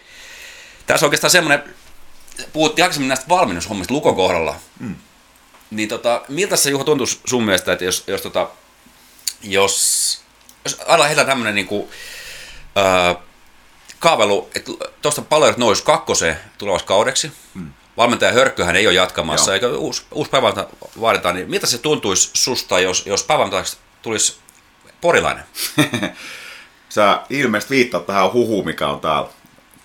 tässä 0.88 1.06
on 1.06 1.08
oikeastaan 1.08 1.32
semmoinen, 1.32 1.64
puhuttiin 2.54 2.84
aikaisemmin 2.84 3.08
näistä 3.08 3.30
valmennushommista 3.30 3.94
Lukon 3.94 4.16
kohdalla. 4.16 4.56
Mm. 4.80 4.96
Niin 5.72 5.90
tota, 5.90 6.22
miltä 6.28 6.56
se 6.56 6.70
Juho 6.70 6.84
tuntuu 6.84 7.08
sun 7.26 7.44
mielestä, 7.44 7.74
että 7.74 7.86
jos, 7.86 8.04
jos, 8.08 8.22
tota, 8.22 8.50
jos 9.44 10.26
jos 10.66 10.82
aletaan 10.88 11.08
heitä 11.08 11.26
tämmöinen 11.26 11.56
niin 11.56 11.68
kuin, 11.68 11.88
äh, 12.78 13.18
kaavelu, 14.00 14.50
että 14.56 14.72
tuosta 15.02 15.22
paljon 15.22 15.54
nous 15.58 15.82
kakkoseen 15.82 16.40
tulevassa 16.58 16.88
kaudeksi. 16.88 17.32
Hmm. 17.54 17.72
Valmentaja 17.98 18.32
Hörkköhän 18.34 18.76
ei 18.76 18.88
ole 18.88 18.96
jatkamassa, 18.96 19.52
Joo. 19.52 19.54
eikä 19.54 19.68
uusi, 19.68 20.04
uusi 20.12 20.32
päiväntä 20.32 20.68
vaaditaan, 21.02 21.36
niin 21.36 21.50
miltä 21.50 21.68
se 21.68 21.78
tuntuisi 21.78 22.30
susta, 22.34 22.80
jos, 22.80 23.06
jos 23.06 23.24
päiväntäksi 23.24 23.78
tulisi 24.02 24.38
porilainen? 25.02 25.44
Sä 26.90 27.22
ilmeisesti 27.30 27.76
viittaat 27.76 28.06
tähän 28.06 28.34
huhuun, 28.34 28.66
mikä 28.66 28.88
on 28.88 29.00
täällä 29.00 29.30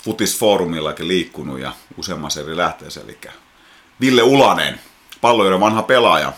Futisfoorumillakin 0.05 1.09
liikkunut 1.09 1.61
ja 1.61 1.73
useammassa 1.97 2.41
eri 2.41 2.57
lähteessä, 2.57 3.01
eli 3.01 3.19
Ville 4.01 4.23
Ulanen, 4.23 4.81
pallojen 5.21 5.61
vanha 5.61 5.83
pelaaja, 5.83 6.33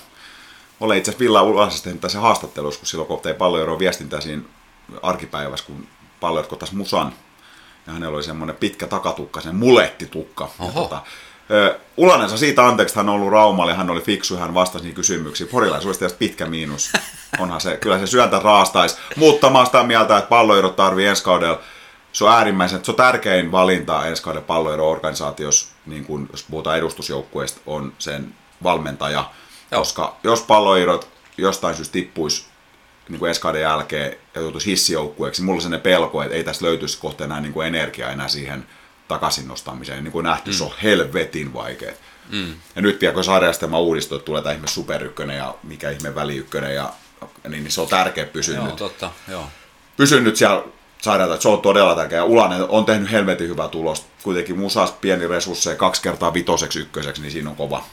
olen 0.81 0.99
itse 0.99 1.11
asiassa 1.11 1.25
Villa 1.25 1.43
Ulasesta 1.43 1.85
tehnyt 1.85 2.01
tässä 2.01 2.21
haastattelussa, 2.21 2.81
kun 2.81 2.87
silloin 2.87 3.09
kun 3.09 3.21
tein 3.21 3.37
viestintää 3.79 4.21
siinä 4.21 4.43
arkipäivässä, 5.03 5.67
kun 5.67 5.87
palloet 6.21 6.47
kotas 6.47 6.73
musan. 6.73 7.13
Ja 7.87 7.93
hänellä 7.93 8.15
oli 8.15 8.23
semmoinen 8.23 8.57
pitkä 8.57 8.87
takatukka, 8.87 9.41
sen 9.41 9.55
mulettitukka. 9.55 10.51
Ja 10.61 10.73
tota, 10.73 11.03
Ulanen 11.97 12.29
saa 12.29 12.39
siitä 12.39 12.67
anteeksi, 12.67 12.97
hän 12.97 13.09
on 13.09 13.15
ollut 13.15 13.33
Raumalle, 13.33 13.75
hän 13.75 13.91
oli 13.91 14.01
fiksu, 14.01 14.37
hän 14.37 14.55
vastasi 14.55 14.85
niihin 14.85 14.97
kysymyksiin. 14.97 15.49
Porilaisuudesta 15.49 16.19
pitkä 16.19 16.47
miinus. 16.47 16.93
Onhan 17.39 17.61
se, 17.61 17.77
kyllä 17.77 17.99
se 17.99 18.07
syöntä 18.07 18.41
raastaisi. 18.45 18.97
Mutta 19.17 19.51
mä 19.51 19.65
sitä 19.65 19.83
mieltä, 19.83 20.19
että 20.19 20.29
palloerot 20.29 20.77
tarvii 20.77 21.07
ensi 21.07 21.25
kaudella 21.25 21.61
se 22.13 22.25
on 22.25 22.33
äärimmäisen, 22.33 22.85
se 22.85 22.91
on 22.91 22.97
tärkein 22.97 23.53
valinta 23.53 24.07
ensi 24.07 24.23
kauden 24.23 24.45
palloero-organisaatiossa, 24.45 25.69
niin 25.87 26.05
kun, 26.05 26.29
jos 26.33 26.47
puhutaan 26.51 26.79
edustusjoukkueesta, 26.79 27.61
on 27.67 27.93
sen 27.99 28.35
valmentaja. 28.63 29.25
Joo. 29.71 29.81
Koska 29.81 30.17
jos 30.25 30.43
palloirot 30.43 31.09
jostain 31.39 31.75
syystä 31.75 31.93
tippuisi 31.93 32.47
niin 33.09 33.19
kuin 33.19 33.31
eskaiden 33.31 33.63
jälkeen 33.63 34.17
ja 34.35 34.41
joutuisi 34.41 34.71
hissijoukkueeksi, 34.71 35.43
niin 35.43 35.47
mulla 35.47 35.57
on 35.57 35.63
sellainen 35.63 35.83
pelko, 35.83 36.23
että 36.23 36.35
ei 36.35 36.45
tässä 36.45 36.67
löytyisi 36.67 36.99
kohta 36.99 37.25
enää 37.25 37.41
niin 37.41 37.53
kuin 37.53 37.67
energiaa 37.67 38.11
enää 38.11 38.29
siihen 38.29 38.67
takaisin 39.13 39.49
nostamiseen. 39.49 40.05
Niin 40.05 40.13
kuin 40.13 40.25
nähty, 40.25 40.51
mm. 40.51 40.55
se 40.55 40.65
on 40.65 40.73
helvetin 40.83 41.55
vaikea. 41.55 41.93
Mm. 42.29 42.55
Ja 42.77 42.83
nyt 42.83 43.01
vielä 43.01 43.15
kun 43.15 43.25
sarjastelma 43.25 43.81
uudistuu, 43.81 44.17
että 44.17 44.27
tulee 44.27 44.43
tämä 44.43 44.55
ihme 44.55 44.67
superykkönen 44.67 45.37
ja 45.37 45.55
mikä 45.63 45.91
ihme 45.91 46.15
väliykkönen, 46.15 46.75
ja, 46.75 46.93
niin, 47.49 47.65
niin 47.65 47.73
se 47.73 47.81
on 47.81 47.89
tärkeä 47.89 48.25
pysyä 48.25 48.57
joo, 48.57 48.67
nyt. 48.67 48.77
Totta, 48.77 49.11
joo. 49.29 49.45
Pysy 49.97 50.21
nyt 50.21 50.37
siellä 50.37 50.65
sairaalta, 51.03 51.35
että 51.35 51.43
se 51.43 51.49
on 51.49 51.61
todella 51.61 51.95
tärkeä. 51.95 52.25
Ulanen 52.25 52.69
on 52.69 52.85
tehnyt 52.85 53.11
helvetin 53.11 53.49
hyvää 53.49 53.69
tulosta. 53.69 54.07
Kuitenkin 54.23 54.59
musas 54.59 54.93
pieni 54.93 55.27
resursseja 55.27 55.77
kaksi 55.77 56.03
kertaa 56.03 56.35
vitoseksi 56.35 56.81
ykköseksi, 56.81 57.23
niin 57.23 57.33
siinä 57.33 57.51
on 57.51 57.57
kova, 57.57 57.85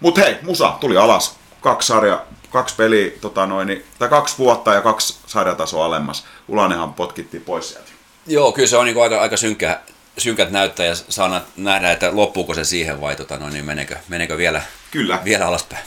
mutta 0.00 0.20
hei, 0.20 0.36
Musa 0.42 0.76
tuli 0.80 0.96
alas. 0.96 1.36
Kaksi 1.60 1.88
sarja, 1.88 2.26
kaksi 2.50 2.74
peliä, 2.74 3.10
tota 3.20 3.46
noin, 3.46 3.84
tai 3.98 4.08
kaksi 4.08 4.38
vuotta 4.38 4.74
ja 4.74 4.80
kaksi 4.80 5.18
sarjatasoa 5.26 5.84
alemmas. 5.84 6.24
Ulanenhan 6.48 6.94
potkittiin 6.94 7.42
pois 7.42 7.68
sieltä. 7.68 7.88
Joo, 8.26 8.52
kyllä 8.52 8.68
se 8.68 8.76
on 8.76 8.84
niinku 8.84 9.00
aika, 9.00 9.20
aika 9.20 9.36
synkkä, 9.36 9.80
synkät 10.18 10.50
näyttää 10.50 10.86
ja 10.86 10.94
saa 10.94 11.40
nähdä, 11.56 11.92
että 11.92 12.10
loppuuko 12.12 12.54
se 12.54 12.64
siihen 12.64 13.00
vai 13.00 13.16
tota 13.16 13.36
noin, 13.36 13.52
niin 13.52 13.64
menekö, 13.64 13.96
menekö 14.08 14.36
vielä, 14.36 14.62
kyllä. 14.90 15.20
vielä 15.24 15.46
alaspäin. 15.46 15.84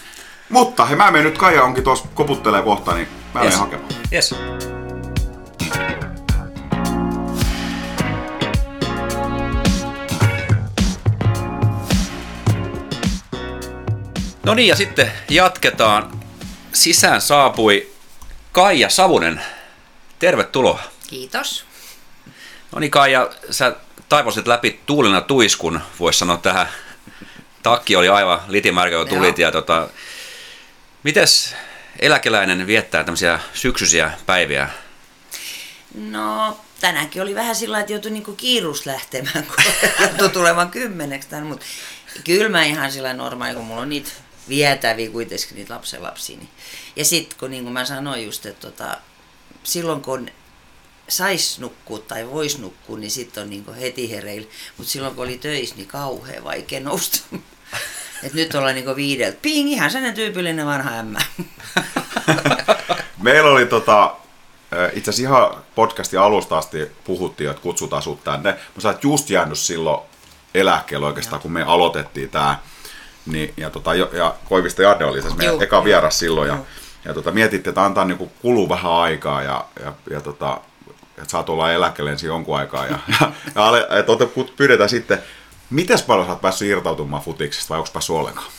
Mutta 0.49 0.85
he, 0.85 0.95
mä 0.95 1.11
menen 1.11 1.25
nyt, 1.25 1.37
Kaija 1.37 1.63
onkin 1.63 1.83
tuossa 1.83 2.07
koputtelee 2.13 2.61
kohta, 2.61 2.93
niin 2.93 3.07
mä 3.33 3.43
yes. 3.43 3.53
menen 3.53 3.59
hakemaan. 3.59 3.93
Yes. 4.13 4.35
No 14.45 14.53
niin, 14.53 14.67
ja 14.67 14.75
sitten 14.75 15.11
jatketaan. 15.29 16.19
Sisään 16.73 17.21
saapui 17.21 17.91
Kaija 18.51 18.89
Savunen. 18.89 19.41
Tervetuloa. 20.19 20.79
Kiitos. 21.07 21.65
No 22.71 22.79
niin 22.79 22.91
Kaija, 22.91 23.29
sä 23.51 23.75
taivosit 24.11 24.47
läpi 24.47 24.79
tuulina 24.85 25.21
tuiskun, 25.21 25.81
voisi 25.99 26.19
sanoa 26.19 26.37
tähän. 26.37 26.67
Takki 27.63 27.95
oli 27.95 28.09
aivan 28.09 28.41
litimärkä, 28.47 28.97
kun 28.97 29.07
tulit. 29.07 29.39
Ja 29.39 29.51
tota, 29.51 29.89
mites 31.03 31.55
eläkeläinen 31.99 32.67
viettää 32.67 33.03
tämmöisiä 33.03 33.39
syksyisiä 33.53 34.11
päiviä? 34.25 34.69
No, 35.95 36.57
tänäänkin 36.79 37.21
oli 37.21 37.35
vähän 37.35 37.55
sillä 37.55 37.79
että 37.79 37.93
joutui 37.93 38.11
niinku 38.11 38.33
kiirus 38.33 38.85
lähtemään, 38.85 39.45
kun 39.45 39.63
joutui 39.99 40.29
tulemaan 40.29 40.71
kymmeneksi 40.71 41.29
tämän, 41.29 41.45
mutta 41.45 41.65
kyllä 42.23 42.49
mä 42.49 42.63
ihan 42.63 42.91
sillä 42.91 43.13
normaali, 43.13 43.55
kun 43.55 43.65
mulla 43.65 43.81
on 43.81 43.89
niitä 43.89 44.09
vietäviä 44.49 45.09
kuitenkin 45.09 45.55
niitä 45.55 45.73
lapsenlapsia. 45.73 46.37
Niin. 46.37 46.49
Ja 46.95 47.05
sitten 47.05 47.39
kun 47.39 47.51
niin 47.51 47.63
kuin 47.63 47.73
mä 47.73 47.85
sanoin 47.85 48.25
just, 48.25 48.45
että 48.45 48.61
tota, 48.61 48.97
silloin 49.63 50.01
kun 50.01 50.29
sais 51.11 51.59
nukkua 51.59 51.99
tai 51.99 52.29
vois 52.29 52.59
nukkua, 52.59 52.97
niin 52.97 53.11
sitten 53.11 53.43
on 53.43 53.49
niin 53.49 53.73
heti 53.73 54.11
hereillä. 54.11 54.47
Mutta 54.77 54.91
silloin 54.91 55.15
kun 55.15 55.23
oli 55.23 55.37
töissä, 55.37 55.75
niin 55.75 55.87
kauhean 55.87 56.43
vaikea 56.43 56.79
nousta. 56.79 57.19
Et 58.23 58.33
nyt 58.33 58.55
ollaan 58.55 58.75
niin 58.75 58.95
viideltä. 58.95 59.37
Ping, 59.41 59.71
ihan 59.71 59.91
sellainen 59.91 60.15
tyypillinen 60.15 60.65
vanha 60.65 60.91
ämmä. 60.91 61.19
Meillä 63.23 63.51
oli 63.51 63.65
tota, 63.65 64.15
itse 64.93 65.09
asiassa 65.09 65.29
ihan 65.29 65.63
podcastin 65.75 66.19
alusta 66.19 66.57
asti 66.57 66.91
puhuttiin, 67.03 67.49
että 67.49 67.61
kutsutaan 67.61 68.01
sut 68.01 68.23
tänne. 68.23 68.51
Mä 68.51 68.81
sä 68.81 68.95
just 69.03 69.29
jäänyt 69.29 69.59
silloin 69.59 70.01
eläkkeelle 70.53 71.05
oikeastaan, 71.05 71.37
Joo. 71.37 71.41
kun 71.41 71.51
me 71.51 71.63
aloitettiin 71.63 72.29
tämä 72.29 72.59
niin, 73.25 73.53
ja, 73.57 73.69
tota, 73.69 73.93
ja 73.95 74.35
Koivisto 74.49 74.81
Jarde 74.81 75.05
oli 75.05 75.21
se 75.21 75.29
meidän 75.29 75.61
eka 75.61 75.83
vieras 75.83 76.19
silloin. 76.19 76.47
Ja, 76.47 76.57
ja 77.05 77.13
tota, 77.13 77.31
mietitte, 77.31 77.69
että 77.69 77.83
antaa 77.83 78.05
niinku 78.05 78.31
kuluu 78.41 78.69
vähän 78.69 78.91
aikaa 78.91 79.43
ja, 79.43 79.65
ja, 79.83 79.93
ja 80.09 80.21
tota, 80.21 80.61
että 81.21 81.31
saat 81.31 81.49
olla 81.49 81.71
eläkkeelle 81.71 82.11
ensin 82.11 82.27
jonkun 82.27 82.57
aikaa. 82.57 82.85
Ja, 82.85 82.99
ja, 83.19 83.31
ja 83.55 83.99
että 83.99 84.11
pyydetään 84.55 84.89
sitten, 84.89 85.23
miten 85.69 85.99
paljon 86.07 86.27
sä 86.27 86.31
oot 86.31 86.41
päässyt 86.41 86.67
irtautumaan 86.67 87.23
futiksesta 87.23 87.69
vai 87.69 87.77
onko 87.77 87.89
päässyt 87.93 88.15
ollenkaan? 88.15 88.51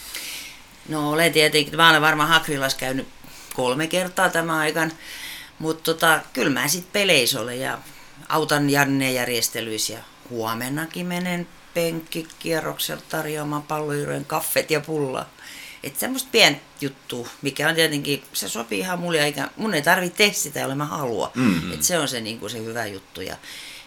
No 0.89 1.11
olen 1.11 1.33
tietenkin, 1.33 1.77
mä 1.77 1.91
olen 1.91 2.03
varmaan 2.03 2.29
Hakrilas 2.29 2.75
käynyt 2.75 3.09
kolme 3.55 3.87
kertaa 3.87 4.29
tämän 4.29 4.57
aikan, 4.57 4.93
mutta 5.59 5.95
tota, 5.95 6.21
kyllä 6.33 6.51
mä 6.51 6.69
sitten 6.69 6.93
peleissä 6.93 7.41
olen 7.41 7.61
ja 7.61 7.79
autan 8.29 8.71
Janne 8.71 9.13
järjestelyissä 9.13 9.93
ja 9.93 9.99
huomennakin 10.31 11.07
menen 11.07 11.49
penkkikierroksella 11.75 13.03
tarjoamaan 13.09 13.63
palloirojen 13.63 14.25
kaffet 14.25 14.71
ja 14.71 14.81
pulla. 14.81 15.27
Että 15.83 16.01
semmoista 16.01 16.29
pientä 16.33 16.61
juttua, 16.81 17.29
mikä 17.43 17.69
on 17.69 17.75
tietenkin, 17.75 18.25
se 18.33 18.49
sopii 18.49 18.79
ihan 18.79 18.99
mulle, 18.99 19.25
eikä 19.25 19.49
mun 19.57 19.75
ei 19.75 19.83
tarvitse 19.83 20.17
tehdä 20.17 20.33
sitä, 20.33 20.61
jolle 20.61 20.75
mä 20.75 20.85
haluan. 20.85 21.31
Mm-hmm. 21.35 21.73
Että 21.73 21.87
se 21.87 21.99
on 21.99 22.09
se, 22.09 22.21
niin 22.21 22.41
kuin 22.41 22.51
se 22.51 22.59
hyvä 22.59 22.87
juttu. 22.87 23.21
Ja 23.21 23.37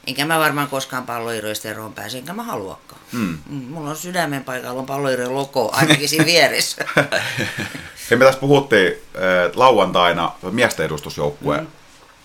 enkä 0.07 0.25
mä 0.25 0.39
varmaan 0.39 0.67
koskaan 0.67 1.05
palloiroista 1.05 1.67
eroon 1.67 1.93
pääse, 1.93 2.17
enkä 2.17 2.33
mä 2.33 2.43
haluakaan. 2.43 3.01
Mm. 3.11 3.37
Mulla 3.49 3.89
on 3.89 3.95
sydämen 3.95 4.43
paikalla 4.43 4.79
on 4.79 4.85
palloirojen 4.85 5.35
logo 5.35 5.71
ainakin 5.73 6.09
siinä 6.09 6.25
vieressä. 6.25 6.85
Hei, 8.09 8.17
me 8.17 8.25
tässä 8.25 8.39
puhuttiin 8.39 8.93
äh, 8.93 9.51
lauantaina 9.55 10.31
miesten 10.51 10.85
edustusjoukkue. 10.85 11.57
Mm. 11.57 11.67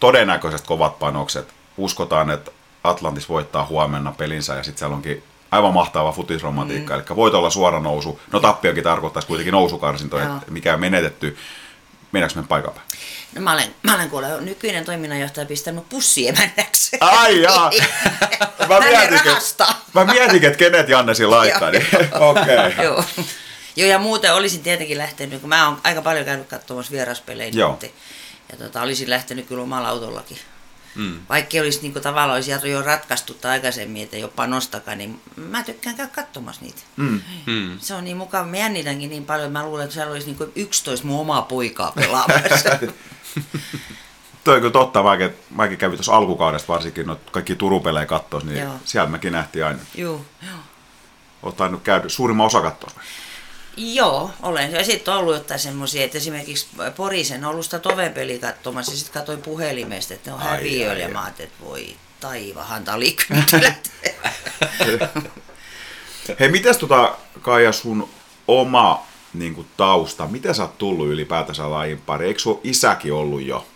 Todennäköisesti 0.01 0.69
kovat 0.69 0.99
panokset. 0.99 1.49
Uskotaan, 1.77 2.31
että 2.31 2.51
Atlantis 2.85 3.29
voittaa 3.29 3.67
huomenna 3.67 4.13
pelinsä 4.13 4.55
ja 4.55 4.63
sitten 4.63 4.79
siellä 4.79 4.97
onkin 4.97 5.23
aivan 5.51 5.75
mahtava 5.75 6.13
futisromantiikka. 6.13 6.95
Mm. 6.95 7.01
Eli 7.01 7.17
voit 7.17 7.35
olla 7.35 7.51
suora 7.51 7.81
nousu. 7.81 8.21
No 8.33 8.41
tappiokin 8.41 8.85
tarkoittaisi 8.85 9.29
kuitenkin 9.29 9.53
nousukarsintoja, 9.53 10.41
mikä 10.51 10.75
on 10.75 10.81
menetetty. 10.81 11.37
Mennäänkö 12.13 12.41
me 12.41 12.47
paikan 12.49 12.73
päälle? 12.75 12.91
No 13.35 13.41
mä 13.41 13.53
olen, 13.53 13.75
mä 13.83 13.95
olen 13.95 14.11
kuule 14.11 14.41
nykyinen 14.41 14.85
toiminnanjohtaja 14.85 15.47
pistänyt 15.47 15.89
pussiemännäksi. 15.89 16.97
Ai 17.01 17.43
jaa. 17.43 17.71
Mä 18.69 18.81
mietin, 18.81 19.21
mä 19.95 20.05
mietin, 20.05 20.45
että 20.45 20.59
kenet 20.59 20.89
Jannesi 20.89 21.27
laittaa. 21.27 21.71
niin. 21.71 21.87
Okei. 22.31 22.43
Okay. 22.69 22.85
Joo. 22.85 23.05
Joo, 23.77 23.89
ja 23.89 23.99
muuten 23.99 24.35
olisin 24.35 24.63
tietenkin 24.63 24.99
lähtenyt, 24.99 25.41
kun 25.41 25.49
mä 25.49 25.67
oon 25.69 25.81
aika 25.85 26.03
paljon 26.03 26.25
käynyt 26.25 26.47
katsomassa 26.49 26.93
vieraspelejä. 26.93 27.51
Joo. 27.55 27.79
Nyt, 27.83 27.95
ja 28.53 28.57
tota, 28.59 28.83
olisin 28.83 29.11
lähtenyt 29.11 29.47
kyllä 29.47 29.63
omalla 29.63 29.89
autollakin. 29.89 30.39
Mm. 30.95 31.21
Vaikka 31.29 31.59
olisi 31.59 31.83
niin 31.83 31.93
kuin, 31.93 32.03
tavallaan 32.03 32.35
olisi 32.35 32.51
jo 32.71 32.83
ratkaistu 32.83 33.37
aikaisemmin, 33.45 34.03
että 34.03 34.17
jopa 34.17 34.47
nostakaan, 34.47 34.99
niin 34.99 35.21
mä 35.37 35.63
tykkään 35.63 35.97
käydä 35.97 36.11
katsomassa 36.15 36.63
niitä. 36.63 36.83
Mm. 36.97 37.21
Mm. 37.47 37.79
Se 37.79 37.95
on 37.95 38.05
niin 38.05 38.17
mukava. 38.17 38.47
Mä 38.47 38.57
jännitänkin 38.57 39.11
niin 39.11 39.25
paljon, 39.25 39.47
että 39.47 39.59
mä 39.59 39.65
luulen, 39.65 39.85
että 39.85 39.95
siellä 39.95 40.13
olisi 40.13 40.27
niin 40.27 40.37
kuin 40.37 40.53
11 40.55 41.07
mun 41.07 41.21
omaa 41.21 41.43
poikaa 41.43 41.93
pelaamassa. 41.93 42.69
Toi 44.45 44.55
on 44.55 44.61
kyllä 44.61 44.73
totta, 44.73 45.03
mäkin, 45.03 45.31
mäkin 45.51 45.79
kävin 45.79 45.97
tuossa 45.97 46.17
alkukaudesta 46.17 46.73
varsinkin, 46.73 47.07
no 47.07 47.21
kaikki 47.33 47.57
Turupelejä 47.57 48.07
katsoa, 48.07 48.41
niin 48.41 48.59
joo. 48.59 48.75
siellä 48.85 49.11
mekin 49.11 49.33
nähtiin 49.33 49.67
aina. 49.67 49.79
Joo, 49.95 50.25
joo. 50.43 50.59
Olet 51.43 51.57
tainnut 51.57 51.83
käydä 51.83 52.09
suurimman 52.09 52.47
osa 52.47 52.61
katsoa. 52.61 52.91
Joo, 53.77 54.31
olen. 54.43 54.73
Ja 54.73 54.85
sitten 54.85 55.15
on 55.15 55.21
ollut 55.21 55.35
jotain 55.35 55.61
semmoisia, 55.61 56.05
että 56.05 56.19
esimerkiksi 56.19 56.67
Porisen 56.97 57.45
ollut 57.45 57.65
sitä 57.65 57.79
tovepeli 57.79 58.39
katsomassa 58.39 58.93
ja 58.93 58.99
sitten 58.99 59.15
katsoin 59.15 59.43
puhelimesta, 59.43 60.15
että 60.15 60.31
ne 60.31 60.35
on 60.35 60.43
häviöillä 60.43 61.03
ja 61.03 61.09
mä 61.09 61.23
ajattelin, 61.23 61.51
että 61.51 61.65
voi 61.65 61.97
taivahan 62.21 62.85
talikynttilät. 62.85 63.91
Hei, 66.41 66.49
mitäs 66.49 66.79
tota 66.79 67.17
Kaija 67.41 67.73
sun 67.73 68.09
oma 68.49 69.07
niin 69.35 69.55
kuin, 69.55 69.67
tausta, 69.77 70.27
miten 70.27 70.55
sä 70.55 70.63
oot 70.63 70.79
tullut 70.79 71.09
ylipäätänsä 71.09 71.71
lajin 71.71 72.01
pari? 72.01 72.27
Eikö 72.27 72.41
sun 72.41 72.61
isäkin 72.65 73.13
ollut 73.13 73.43
jo? 73.43 73.67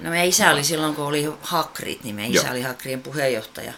No 0.00 0.10
meidän 0.10 0.28
isä 0.28 0.50
oli 0.50 0.64
silloin, 0.64 0.94
kun 0.94 1.04
oli 1.04 1.32
Hakrit, 1.42 2.04
niin 2.04 2.14
meidän 2.14 2.34
isä 2.34 2.50
oli 2.50 2.62
Hakrien 2.62 3.02
puheenjohtaja. 3.02 3.72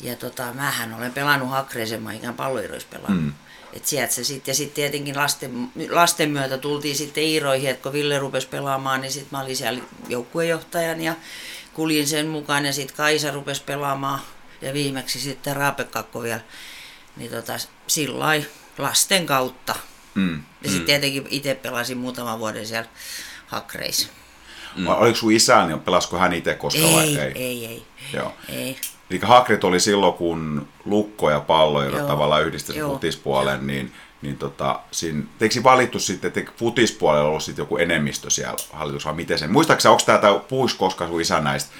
Ja 0.00 0.16
tota, 0.16 0.52
mähän 0.54 0.94
olen 0.94 1.12
pelannut 1.12 1.50
Hakreisen, 1.50 2.02
mä 2.02 2.12
ikään 2.12 2.34
palloiroissa 2.34 2.88
pelannut. 2.90 3.24
Mm. 3.24 3.32
Et 3.76 3.86
sieltä 3.86 4.12
se 4.12 4.24
sitten, 4.24 4.52
ja 4.52 4.56
sitten 4.56 4.74
tietenkin 4.74 5.16
lasten, 5.16 5.70
lasten 5.90 6.30
myötä 6.30 6.58
tultiin 6.58 6.96
sitten 6.96 7.24
Iiroihin, 7.24 7.70
että 7.70 7.82
kun 7.82 7.92
Ville 7.92 8.18
rupesi 8.18 8.48
pelaamaan, 8.48 9.00
niin 9.00 9.12
sitten 9.12 9.28
mä 9.32 9.42
olin 9.42 9.56
siellä 9.56 9.80
joukkuejohtajan 10.08 11.00
ja 11.00 11.14
kuljin 11.72 12.06
sen 12.06 12.26
mukaan, 12.26 12.66
ja 12.66 12.72
sitten 12.72 12.96
Kaisa 12.96 13.30
rupesi 13.30 13.62
pelaamaan, 13.62 14.20
ja 14.62 14.72
viimeksi 14.72 15.20
sitten 15.20 15.56
Raapekakko 15.56 16.22
vielä. 16.22 16.40
Niin 17.16 17.30
tota, 17.30 17.52
sillä 17.86 18.42
lasten 18.78 19.26
kautta. 19.26 19.74
Mm. 20.14 20.42
Ja 20.62 20.70
sitten 20.70 20.80
mm. 20.80 20.86
tietenkin 20.86 21.26
itse 21.30 21.54
pelasin 21.54 21.98
muutaman 21.98 22.38
vuoden 22.38 22.66
siellä 22.66 22.88
Hakreissa. 23.46 24.08
Mm. 24.76 24.86
Oliko 24.86 25.16
sun 25.16 25.32
isä, 25.32 25.66
niin 25.66 25.80
pelasiko 25.80 26.18
hän 26.18 26.32
itse 26.32 26.54
koskaan 26.54 26.88
ei, 26.88 26.94
vai 26.94 27.16
ei? 27.16 27.32
Ei, 27.34 27.66
ei. 27.66 27.86
Joo. 28.12 28.34
ei. 28.48 28.78
Eli 29.10 29.20
Hakrit 29.22 29.64
oli 29.64 29.80
silloin, 29.80 30.14
kun 30.14 30.68
Lukko 30.84 31.30
ja 31.30 31.40
pallo 31.40 31.82
Joo. 31.82 32.06
tavallaan 32.06 32.46
yhdistetty 32.46 32.82
futispuolen, 32.82 33.66
niin, 33.66 33.92
niin 34.22 34.38
tota, 34.38 34.80
siinä, 34.90 35.22
teikö 35.38 35.62
valittu 35.62 35.98
sitten, 35.98 36.32
että 36.36 36.52
futispuolella 36.56 37.28
ollut 37.28 37.42
sitten 37.42 37.62
joku 37.62 37.76
enemmistö 37.76 38.30
siellä 38.30 38.56
hallituksessa, 38.72 39.08
vai 39.08 39.16
miten 39.16 39.38
se? 39.38 39.46
Muistaakseni, 39.46 39.90
onko 39.90 40.02
tämä, 40.06 40.38
puhuis 40.48 40.74
koskaan 40.74 41.10
sun 41.10 41.20
isä 41.20 41.40
näistä? 41.40 41.70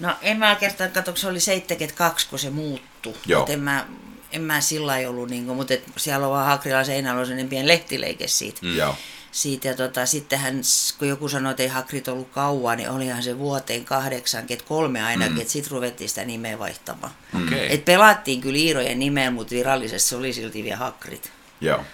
No 0.00 0.14
en 0.22 0.36
mä 0.36 0.50
oikeastaan 0.50 0.90
katso, 0.90 1.16
se 1.16 1.28
oli 1.28 1.40
72, 1.40 2.28
kun 2.28 2.38
se 2.38 2.50
muuttui. 2.50 3.14
Joo. 3.26 3.46
en 3.48 3.60
mä, 3.60 3.86
en 4.32 4.42
mä 4.42 4.60
sillä 4.60 4.94
ollut, 5.08 5.30
niin 5.30 5.46
kuin, 5.46 5.56
mutta 5.56 5.74
et 5.74 5.84
siellä 5.96 6.26
on 6.26 6.32
vaan 6.32 6.46
Hakrilla 6.46 6.84
seinällä 6.84 7.20
on 7.20 7.26
sellainen 7.26 7.48
pieni 7.48 7.68
lehtileike 7.68 8.28
siitä. 8.28 8.60
Mm. 8.62 8.76
Joo 8.76 8.96
siitä. 9.34 9.68
Ja 9.68 9.74
tota, 9.74 10.06
sittenhän, 10.06 10.60
kun 10.98 11.08
joku 11.08 11.28
sanoi, 11.28 11.50
että 11.50 11.62
ei 11.62 11.68
Hakrit 11.68 12.08
ollut 12.08 12.28
kauan, 12.30 12.76
niin 12.78 12.90
olihan 12.90 13.22
se 13.22 13.38
vuoteen 13.38 13.84
83 13.84 15.02
ainakin, 15.02 15.34
mm. 15.34 15.40
että 15.40 15.52
sitten 15.52 15.70
ruvettiin 15.70 16.08
sitä 16.08 16.24
nimeä 16.24 16.58
vaihtamaan. 16.58 17.12
Okay. 17.44 17.66
Et 17.68 17.84
pelattiin 17.84 18.40
kyllä 18.40 18.58
Iirojen 18.58 18.98
nimeen, 18.98 19.32
mutta 19.32 19.54
virallisesti 19.54 20.08
se 20.08 20.16
oli 20.16 20.32
silti 20.32 20.64
vielä 20.64 20.76
Hakrit. 20.76 21.32
Joo. 21.60 21.84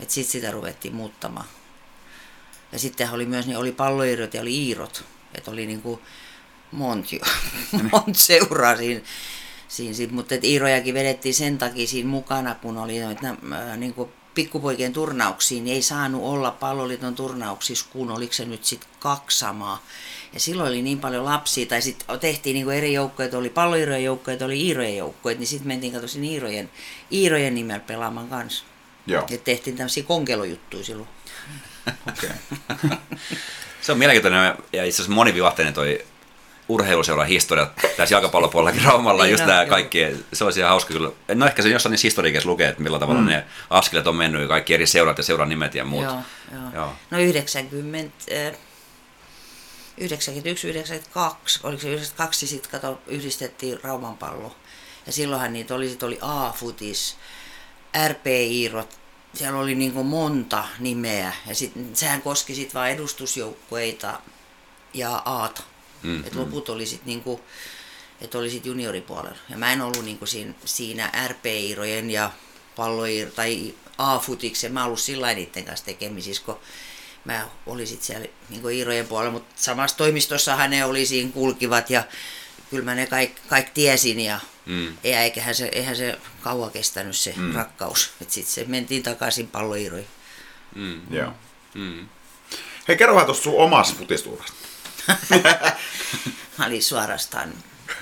Et 0.00 0.10
sitten 0.10 0.32
sitä 0.32 0.50
ruvettiin 0.50 0.94
muuttamaan. 0.94 1.46
Ja 2.72 2.78
sitten 2.78 3.10
oli 3.10 3.26
myös, 3.26 3.46
niin 3.46 3.58
oli 3.58 3.72
palloiirot 3.72 4.34
ja 4.34 4.40
oli 4.40 4.66
iirot. 4.66 5.04
Että 5.34 5.50
oli 5.50 5.66
niinku 5.66 6.02
monta, 6.72 7.08
mont 7.92 8.16
seuraa 8.16 8.76
siinä. 8.76 9.00
siinä 9.68 10.12
mutta 10.12 10.34
Iirojakin 10.42 10.94
vedettiin 10.94 11.34
sen 11.34 11.58
takia 11.58 11.86
siinä 11.86 12.08
mukana, 12.08 12.54
kun 12.54 12.78
oli 12.78 12.98
noita 12.98 13.28
äh, 13.28 13.76
niinku 13.76 14.10
pikkupoikien 14.34 14.92
turnauksiin, 14.92 15.64
niin 15.64 15.74
ei 15.74 15.82
saanut 15.82 16.22
olla 16.22 16.50
palloliiton 16.50 17.14
turnauksissa, 17.14 17.86
kun 17.92 18.10
oliko 18.10 18.32
se 18.32 18.44
nyt 18.44 18.64
sitten 18.64 18.88
kaksi 18.98 19.38
samaa. 19.38 19.82
Ja 20.32 20.40
silloin 20.40 20.68
oli 20.68 20.82
niin 20.82 21.00
paljon 21.00 21.24
lapsia, 21.24 21.66
tai 21.66 21.82
sitten 21.82 22.20
tehtiin 22.20 22.54
niinku 22.54 22.70
eri 22.70 22.92
joukkoja, 22.92 23.38
oli 23.38 23.50
palloirojen 23.50 24.04
joukkoja, 24.04 24.36
oli 24.44 24.60
iirojen 24.60 24.96
joukkoja, 24.96 25.36
niin 25.36 25.46
sitten 25.46 25.68
mentiin 25.68 25.92
katsoin 25.92 26.24
iirojen, 26.24 26.70
iirojen 27.12 27.54
nimellä 27.54 27.80
pelaamaan 27.80 28.28
kanssa. 28.28 28.64
Joo. 29.06 29.26
Ja 29.30 29.38
tehtiin 29.38 29.76
tämmöisiä 29.76 30.02
konkelojuttuja 30.02 30.84
silloin. 30.84 31.08
Okay. 32.08 32.30
se 33.82 33.92
on 33.92 33.98
mielenkiintoinen 33.98 34.54
ja 34.72 34.84
itse 34.84 34.96
asiassa 34.96 35.14
monivivahteinen 35.14 35.74
toi 35.74 36.04
urheiluseuran 36.68 37.26
historia 37.26 37.70
tässä 37.96 38.14
jalkapallopuolellakin 38.14 38.84
Raumalla, 38.90 39.22
niin 39.22 39.32
just 39.32 39.46
nämä 39.46 39.66
kaikki, 39.66 39.98
se 40.32 40.44
olisi 40.44 40.60
ihan 40.60 40.70
hauska 40.70 40.92
kyllä. 40.92 41.10
No 41.34 41.46
ehkä 41.46 41.62
se 41.62 41.68
jossain 41.68 41.90
niissä 41.90 42.06
historiikissa 42.06 42.48
lukee, 42.48 42.68
että 42.68 42.82
millä 42.82 42.98
tavalla 42.98 43.20
mm. 43.20 43.26
ne 43.26 43.44
askeleet 43.70 44.06
on 44.06 44.16
mennyt 44.16 44.42
ja 44.42 44.48
kaikki 44.48 44.74
eri 44.74 44.86
seurat 44.86 45.18
ja 45.18 45.24
seuran 45.24 45.48
nimet 45.48 45.74
ja 45.74 45.84
muut. 45.84 46.04
Joo, 46.04 46.18
joo. 46.52 46.62
joo. 46.74 46.92
No 47.10 47.18
90, 47.18 48.14
91, 49.98 50.68
92, 50.68 51.60
oliko 51.62 51.82
se 51.82 51.88
92, 51.88 52.46
sitten 52.46 52.70
kato, 52.70 53.00
yhdistettiin 53.06 53.78
Rauman 53.82 54.16
pallo. 54.16 54.56
Ja 55.06 55.12
silloinhan 55.12 55.52
niitä 55.52 55.74
oli, 55.74 55.88
sit 55.88 56.02
oli 56.02 56.18
A-futis, 56.20 57.16
RP-iirot, 58.08 58.98
siellä 59.34 59.58
oli 59.58 59.74
niin 59.74 60.06
monta 60.06 60.64
nimeä. 60.78 61.32
Ja 61.46 61.54
sit, 61.54 61.72
sehän 61.92 62.22
koski 62.22 62.54
sitten 62.54 62.80
vain 62.80 62.94
edustusjoukkueita 62.94 64.20
ja 64.94 65.22
Aata. 65.24 65.62
Mm, 66.04 66.20
että 66.20 66.38
loput 66.38 66.68
oli 66.68 66.86
sitten 66.86 67.06
niinku, 67.06 67.40
että 68.20 68.38
oli 68.38 68.50
sit 68.50 68.66
junioripuolella. 68.66 69.38
Ja 69.48 69.58
mä 69.58 69.72
en 69.72 69.80
ollut 69.80 70.04
niinku 70.04 70.26
siinä, 70.26 70.54
siinä 70.64 71.10
RP-irojen 71.28 72.10
ja 72.10 72.30
palloir 72.76 73.30
tai 73.30 73.74
A-futiksen, 73.98 74.72
mä 74.72 74.84
ollut 74.84 75.00
sillä 75.00 75.34
niiden 75.34 75.64
kanssa 75.64 75.86
tekemisissä, 75.86 76.42
kun 76.44 76.58
mä 77.24 77.48
olin 77.66 77.86
sitten 77.86 78.06
siellä 78.06 78.26
niinku 78.50 78.68
Iirojen 78.68 79.06
puolella, 79.06 79.32
mutta 79.32 79.54
samassa 79.56 79.96
toimistossahan 79.96 80.70
ne 80.70 80.84
oli 80.84 81.06
siinä 81.06 81.30
kulkivat 81.32 81.90
ja 81.90 82.04
kyllä 82.70 82.84
mä 82.84 82.94
ne 82.94 83.06
kaikki 83.06 83.40
kaik 83.48 83.70
tiesin 83.70 84.20
ja 84.20 84.40
mm. 84.66 84.96
eihän, 85.04 85.54
se, 85.54 85.68
eihän 85.72 85.96
se 85.96 86.18
kauan 86.40 86.70
kestänyt 86.70 87.16
se 87.16 87.34
mm. 87.36 87.54
rakkaus. 87.54 88.10
Että 88.20 88.34
sitten 88.34 88.54
se 88.54 88.64
mentiin 88.64 89.02
takaisin 89.02 89.48
palloiroihin. 89.48 90.08
Mm. 90.74 91.00
Joo. 91.10 91.32
Mm. 91.74 92.08
Hei, 92.88 92.96
kerro 92.96 93.14
vähän 93.14 93.26
tuosta 93.26 93.44
sun 93.44 93.56
omasta 93.56 93.94
futistuurasta. 93.98 94.63
Mä 96.58 96.66
olin 96.66 96.82
suorastaan 96.82 97.52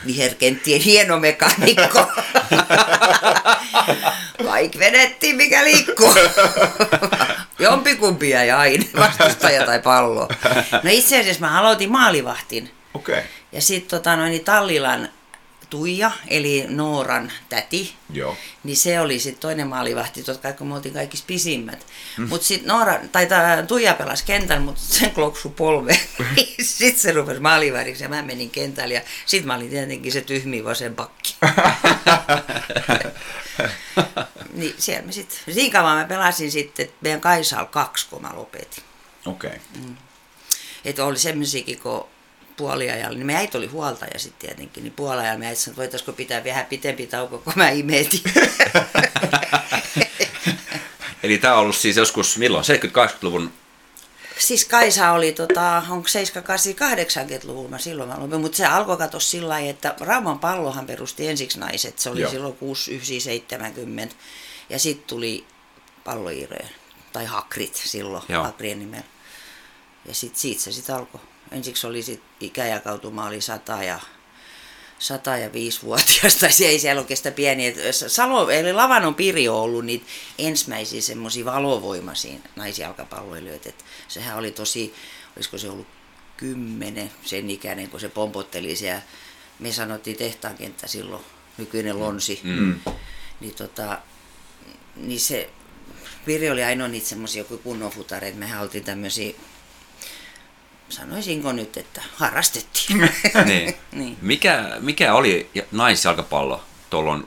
viherkenttien 0.06 0.80
hieno 0.80 1.18
mekanikko. 1.18 2.12
Kaikki 4.44 4.78
vedettiin, 4.78 5.36
mikä 5.36 5.64
liikkuu. 5.64 6.14
Jompikumpi 7.58 8.30
jäi 8.30 8.50
aina, 8.50 8.84
vastustaja 8.98 9.66
tai 9.66 9.80
pallo. 9.80 10.28
No 10.82 10.90
itse 10.90 11.20
asiassa 11.20 11.40
mä 11.40 11.60
aloitin 11.60 11.92
maalivahtin. 11.92 12.70
Okay. 12.94 13.22
Ja 13.52 13.60
sitten 13.60 13.90
tota, 13.90 14.16
noin, 14.16 14.30
niin 14.30 14.44
Tallilan 14.44 15.08
Tuija, 15.72 16.10
eli 16.28 16.66
Nooran 16.68 17.32
täti, 17.48 17.94
Joo. 18.10 18.36
niin 18.64 18.76
se 18.76 19.00
oli 19.00 19.18
sitten 19.18 19.40
toinen 19.40 19.66
maalivahti, 19.66 20.22
totta 20.22 20.52
kai 20.52 20.66
me 20.66 20.74
oltiin 20.74 20.94
kaikista 20.94 21.26
pisimmät. 21.26 21.86
Mm. 22.18 22.28
Mutta 22.28 22.46
sitten 22.46 22.68
Noora, 22.68 22.98
tai 23.12 23.26
tää 23.26 23.62
Tuija 23.62 23.94
pelasi 23.94 24.24
kentän, 24.24 24.62
mutta 24.62 24.80
se 24.80 25.08
kloksu 25.08 25.50
polve. 25.50 26.00
sitten 26.60 27.00
se 27.00 27.12
rupesi 27.12 27.40
maalivahdiksi 27.40 28.04
ja 28.04 28.08
mä 28.08 28.22
menin 28.22 28.50
kentälle 28.50 28.94
ja 28.94 29.00
sitten 29.26 29.46
mä 29.46 29.54
olin 29.54 29.70
tietenkin 29.70 30.12
se 30.12 30.20
tyhmi 30.20 30.64
vasen 30.64 30.94
pakki. 30.94 31.36
niin 34.54 34.74
siellä 34.78 35.06
me 35.06 35.12
sitten, 35.12 35.54
siinä 35.54 35.72
kauan 35.72 35.98
mä 35.98 36.04
pelasin 36.04 36.50
sitten, 36.50 36.84
että 36.84 36.96
meidän 37.00 37.20
Kaisa 37.20 37.58
oli 37.58 37.68
kaksi, 37.70 38.06
kun 38.10 38.22
mä 38.22 38.30
lopetin. 38.34 38.84
Okei. 39.26 39.50
Okay. 39.50 39.60
Että 40.84 41.04
oli 41.04 41.18
semmoisiakin, 41.18 41.78
kun 41.78 42.08
puoliajalla, 42.56 43.18
niin 43.18 43.26
me 43.26 43.36
äiti 43.36 43.56
oli 43.56 43.66
huoltaja 43.66 44.18
sitten 44.18 44.48
tietenkin, 44.48 44.84
niin 44.84 44.92
puoliajalla 44.92 45.38
me 45.38 45.46
äiti 45.46 45.60
sanoi, 45.60 45.72
että 45.72 45.80
voitaisiko 45.80 46.12
pitää 46.12 46.44
vähän 46.44 46.66
pitempi 46.66 47.06
tauko, 47.06 47.38
kun 47.38 47.52
mä 47.56 47.70
imetin. 47.70 48.20
Eli 51.22 51.38
tämä 51.38 51.54
on 51.54 51.60
ollut 51.60 51.76
siis 51.76 51.96
joskus, 51.96 52.38
milloin, 52.38 52.64
70-80-luvun 52.64 53.52
siis 54.38 54.64
Kaisa 54.64 55.12
oli, 55.12 55.32
tota, 55.32 55.82
onko 55.90 56.08
78-80-luvulla 56.08 57.68
mä 57.68 57.78
silloin 57.78 58.08
mä 58.08 58.20
lopin, 58.20 58.40
mutta 58.40 58.56
se 58.56 58.66
alkoi 58.66 58.96
katsoa 58.96 59.20
sillä 59.20 59.48
lailla, 59.48 59.70
että 59.70 59.94
Rauman 60.00 60.38
pallohan 60.38 60.86
perusti 60.86 61.28
ensiksi 61.28 61.58
naiset, 61.58 61.98
se 61.98 62.10
oli 62.10 62.20
Joo. 62.20 62.30
Silloin 62.30 62.54
6, 62.54 62.90
9, 62.90 63.20
70, 63.20 64.14
ja 64.70 64.78
sitten 64.78 65.06
tuli 65.06 65.46
palloiireen, 66.04 66.68
tai 67.12 67.24
Hakrit 67.24 67.74
silloin, 67.74 68.22
Joo. 68.28 68.44
Hakrien 68.44 68.78
nimellä. 68.78 69.04
Ja 70.06 70.14
sitten 70.14 70.40
siitä 70.40 70.62
se 70.62 70.72
sitten 70.72 70.94
alkoi. 70.96 71.20
Ensiksi 71.52 71.86
oli 71.86 72.02
sit 72.02 72.22
ikäjakautuma 72.40 73.26
oli 73.26 73.40
100 73.40 73.82
ja 73.82 74.00
100 74.98 75.36
ja 75.36 75.48
5-vuotiaasta, 75.48 76.50
se 76.58 76.66
ei 76.66 76.78
siellä 76.78 77.00
oikeastaan 77.00 77.34
pieni. 77.34 77.74
Salo, 78.06 78.50
eli 78.50 78.72
Lavanon 78.72 79.14
Piri 79.14 79.48
on 79.48 79.56
ollut 79.56 79.84
niitä 79.84 80.06
ensimmäisiä 80.38 81.00
semmoisia 81.00 81.44
valovoimaisia 81.44 82.34
naisjalkapalloilijoita. 82.56 83.68
Et 83.68 83.84
sehän 84.08 84.38
oli 84.38 84.50
tosi, 84.50 84.94
olisiko 85.36 85.58
se 85.58 85.68
ollut 85.68 85.86
kymmenen 86.36 87.10
sen 87.24 87.50
ikäinen, 87.50 87.90
kun 87.90 88.00
se 88.00 88.08
pompotteli 88.08 88.76
siellä. 88.76 89.02
Me 89.58 89.72
sanottiin 89.72 90.16
tehtaankenttä 90.16 90.86
silloin, 90.86 91.24
nykyinen 91.58 92.00
lonsi. 92.00 92.40
Mm. 92.42 92.80
Niin, 93.40 93.54
tota, 93.54 93.98
niin 94.96 95.20
se 95.20 95.50
Piri 96.24 96.50
oli 96.50 96.64
ainoa 96.64 96.88
niitä 96.88 97.06
semmoisia 97.06 97.44
kunnon 97.44 97.90
futareita. 97.90 98.38
Mehän 98.38 98.62
oltiin 98.62 98.84
tämmöisiä 98.84 99.34
sanoisinko 100.92 101.52
nyt, 101.52 101.76
että 101.76 102.02
harrastettiin. 102.16 102.98
niin. 103.44 103.74
niin. 103.92 104.18
Mikä, 104.22 104.76
mikä 104.80 105.14
oli 105.14 105.50
naisjalkapallo 105.72 106.62
tuolloin 106.90 107.26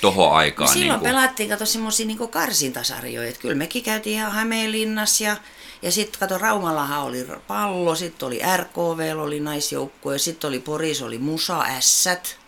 tohon 0.00 0.32
aikaan? 0.32 0.68
No 0.68 0.72
silloin 0.72 0.90
niin 0.90 1.00
kuin- 1.00 1.10
pelattiin, 1.10 1.48
kato 1.48 1.66
semmoisia 1.66 2.06
niin 2.06 2.28
karsintasarjoja, 2.28 3.28
että 3.28 3.40
kyllä 3.40 3.54
mekin 3.54 3.82
käytiin 3.82 4.16
ihan 4.16 4.32
Hämeenlinnassa 4.32 5.24
ja, 5.24 5.36
ja 5.82 5.92
sitten 5.92 6.20
kato 6.20 6.38
Raumallahan 6.38 7.02
oli 7.02 7.26
pallo, 7.46 7.94
sitten 7.94 8.26
oli 8.26 8.40
RKV, 8.56 9.16
oli 9.18 9.40
naisjoukkue, 9.40 10.18
sitten 10.18 10.48
oli 10.48 10.58
Poris, 10.58 11.02
oli 11.02 11.18
Musa, 11.18 11.62
Ässät, 11.62 12.38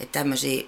että 0.00 0.18
tämmöisiä, 0.18 0.64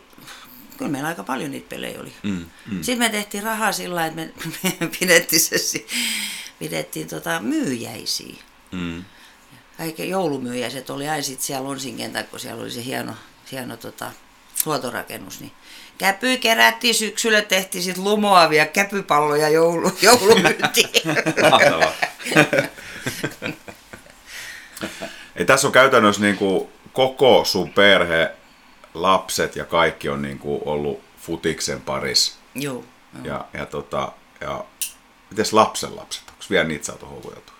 kyllä 0.76 0.90
meillä 0.90 1.08
aika 1.08 1.22
paljon 1.22 1.50
niitä 1.50 1.68
pelejä 1.68 2.00
oli. 2.00 2.12
Mm, 2.22 2.44
mm. 2.70 2.82
Sitten 2.82 2.98
me 2.98 3.08
tehtiin 3.08 3.42
rahaa 3.42 3.72
sillä 3.72 4.06
että 4.06 4.20
me, 4.20 4.32
me 4.80 4.90
pidettiin, 5.00 5.40
se, 5.40 5.84
pidettiin 6.58 7.08
tota 7.08 7.40
myyjäisiä. 7.40 8.36
Mm. 8.72 9.04
Kaikki 9.78 10.08
joulumyyjäiset 10.08 10.90
oli 10.90 11.08
aina 11.08 11.22
sit 11.22 11.40
siellä 11.40 11.68
Lonsin 11.68 11.96
kentän, 11.96 12.26
kun 12.26 12.40
siellä 12.40 12.62
oli 12.62 12.70
se 12.70 12.84
hieno, 12.84 13.12
hieno 13.52 13.76
tota, 13.76 14.10
huoltorakennus. 14.66 15.40
Niin 15.40 15.52
käpy 15.98 16.36
kerättiin 16.36 16.94
syksyllä, 16.94 17.42
tehtiin 17.42 17.84
sitten 17.84 18.04
lumoavia 18.04 18.66
käpypalloja 18.66 19.48
joulu, 19.48 19.92
joulumyyntiin. 20.02 20.88
Ei, 25.36 25.44
tässä 25.44 25.66
on 25.66 25.72
käytännössä 25.72 26.22
niin 26.22 26.36
kuin 26.36 26.68
koko 26.92 27.44
sun 27.44 27.72
perhe, 27.72 28.30
lapset 28.94 29.56
ja 29.56 29.64
kaikki 29.64 30.08
on 30.08 30.22
niin 30.22 30.38
kuin 30.38 30.62
ollut 30.64 31.00
futiksen 31.20 31.80
paris. 31.80 32.38
Joo. 32.54 32.74
joo. 32.74 33.24
Ja, 33.24 33.44
ja, 33.52 33.66
tota, 33.66 34.12
ja 34.40 34.64
mites 35.30 35.52
lapsen 35.52 35.96
lapset? 35.96 36.22
Onko 36.28 36.44
vielä 36.50 36.68
niitä 36.68 36.86
saatu 36.86 37.06
houkuteltua? 37.06 37.54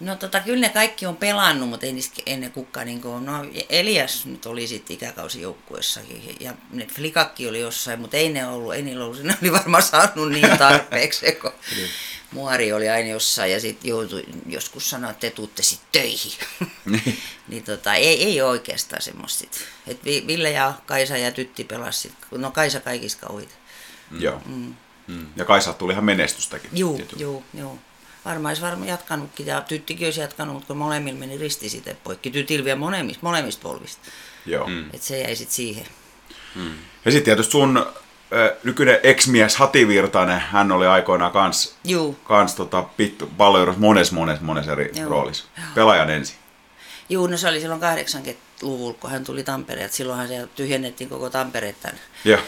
No 0.00 0.16
tota, 0.16 0.40
kyllä 0.40 0.60
ne 0.60 0.68
kaikki 0.68 1.06
on 1.06 1.16
pelannut, 1.16 1.68
mutta 1.68 1.86
ei 1.86 1.92
niistä 1.92 2.22
ennen 2.26 2.52
kukaan. 2.52 2.86
Niin 2.86 3.00
kuin, 3.00 3.24
no 3.26 3.32
Elias 3.68 4.26
nyt 4.26 4.46
oli 4.46 4.66
sitten 4.66 4.94
ikäkausijoukkuessakin 4.94 6.36
ja 6.40 6.54
ne 6.70 6.86
flikakki 6.86 7.48
oli 7.48 7.60
jossain, 7.60 8.00
mutta 8.00 8.16
ei 8.16 8.28
ne 8.28 8.46
ollut, 8.46 8.74
ei 8.74 8.82
niillä 8.82 9.04
ollut, 9.04 9.22
ne 9.22 9.36
oli 9.42 9.52
varmaan 9.52 9.82
saanut 9.82 10.30
niin 10.32 10.58
tarpeeksi, 10.58 11.32
kun 11.32 11.52
muori 12.30 12.72
oli 12.72 12.88
aina 12.88 13.08
jossain 13.08 13.52
ja 13.52 13.60
sitten 13.60 13.88
joutui 13.88 14.24
joskus 14.46 14.90
sanoa, 14.90 15.10
että 15.10 15.20
te 15.20 15.30
tuutte 15.30 15.62
sitten 15.62 16.02
töihin. 16.02 16.32
niin 17.48 17.62
tota, 17.64 17.94
ei, 17.94 18.24
ei 18.24 18.40
ole 18.42 18.50
oikeastaan 18.50 19.02
semmoista. 19.02 19.44
Et 19.86 20.04
Vi- 20.04 20.24
Ville 20.26 20.50
ja 20.50 20.74
Kaisa 20.86 21.16
ja 21.16 21.30
Tytti 21.32 21.64
pelasivat, 21.64 22.16
no 22.30 22.50
Kaisa 22.50 22.80
kaikista 22.80 23.26
kauheita. 23.26 23.54
Mm. 24.10 24.20
Joo. 24.22 24.42
Mm. 25.06 25.26
Ja 25.36 25.44
Kaisa 25.44 25.72
tuli 25.72 25.92
ihan 25.92 26.04
menestystäkin. 26.04 26.70
Tietysti. 26.96 27.22
juu, 27.22 27.44
juu. 27.54 27.78
Varmaan 28.24 28.50
olisi 28.50 28.62
varmaan 28.62 28.88
jatkanutkin, 28.88 29.46
ja 29.46 29.60
tyttikin 29.60 30.06
olisi 30.06 30.20
jatkanut, 30.20 30.54
mutta 30.54 30.66
kun 30.66 30.76
molemmilla 30.76 31.18
meni 31.18 31.38
risti 31.38 31.68
sitten 31.68 31.96
poikki. 32.04 32.30
Tytillä 32.30 32.64
vielä 32.64 32.78
molemmista, 32.78 33.20
molemmista 33.22 33.62
polvista. 33.62 34.02
Joo. 34.46 34.66
Mm. 34.66 34.84
Että 34.92 35.06
se 35.06 35.20
jäi 35.20 35.36
sitten 35.36 35.54
siihen. 35.54 35.86
Ja 37.04 37.10
sitten 37.10 37.24
tietysti 37.24 37.52
sun 37.52 37.76
äh, 37.78 38.56
nykyinen 38.64 38.98
ex-mies 39.02 39.56
Hati 39.56 39.88
Virtanen, 39.88 40.40
hän 40.40 40.72
oli 40.72 40.86
aikoinaan 40.86 41.32
kans, 41.32 41.76
Juu, 41.84 42.14
kans 42.24 42.54
tota, 42.54 42.82
pittu, 42.82 43.26
pallojuudessa 43.36 43.80
mones, 43.80 44.12
mones, 44.12 44.40
mones 44.40 44.68
eri 44.68 44.90
Joo. 44.94 45.08
roolissa. 45.08 45.44
Pelaajan 45.74 46.10
ensin. 46.10 46.36
juu, 47.08 47.26
no 47.26 47.36
se 47.36 47.48
oli 47.48 47.60
silloin 47.60 47.80
80-luvulla, 47.80 48.96
kun 49.00 49.10
hän 49.10 49.24
tuli 49.24 49.44
Tampereelta. 49.44 49.94
Silloinhan 49.94 50.28
se 50.28 50.48
tyhjennettiin 50.56 51.10
koko 51.10 51.30
Tampereet 51.30 51.80
tänne. 51.80 52.00
Joo. 52.24 52.40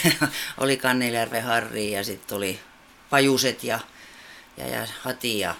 oli 0.60 0.76
Kannelijärven 0.76 1.42
Harri 1.42 1.92
ja 1.92 2.04
sitten 2.04 2.36
oli 2.36 2.60
Pajuset 3.10 3.64
ja, 3.64 3.80
ja, 4.56 4.68
ja 4.68 4.86
Hati 5.02 5.38
ja 5.38 5.54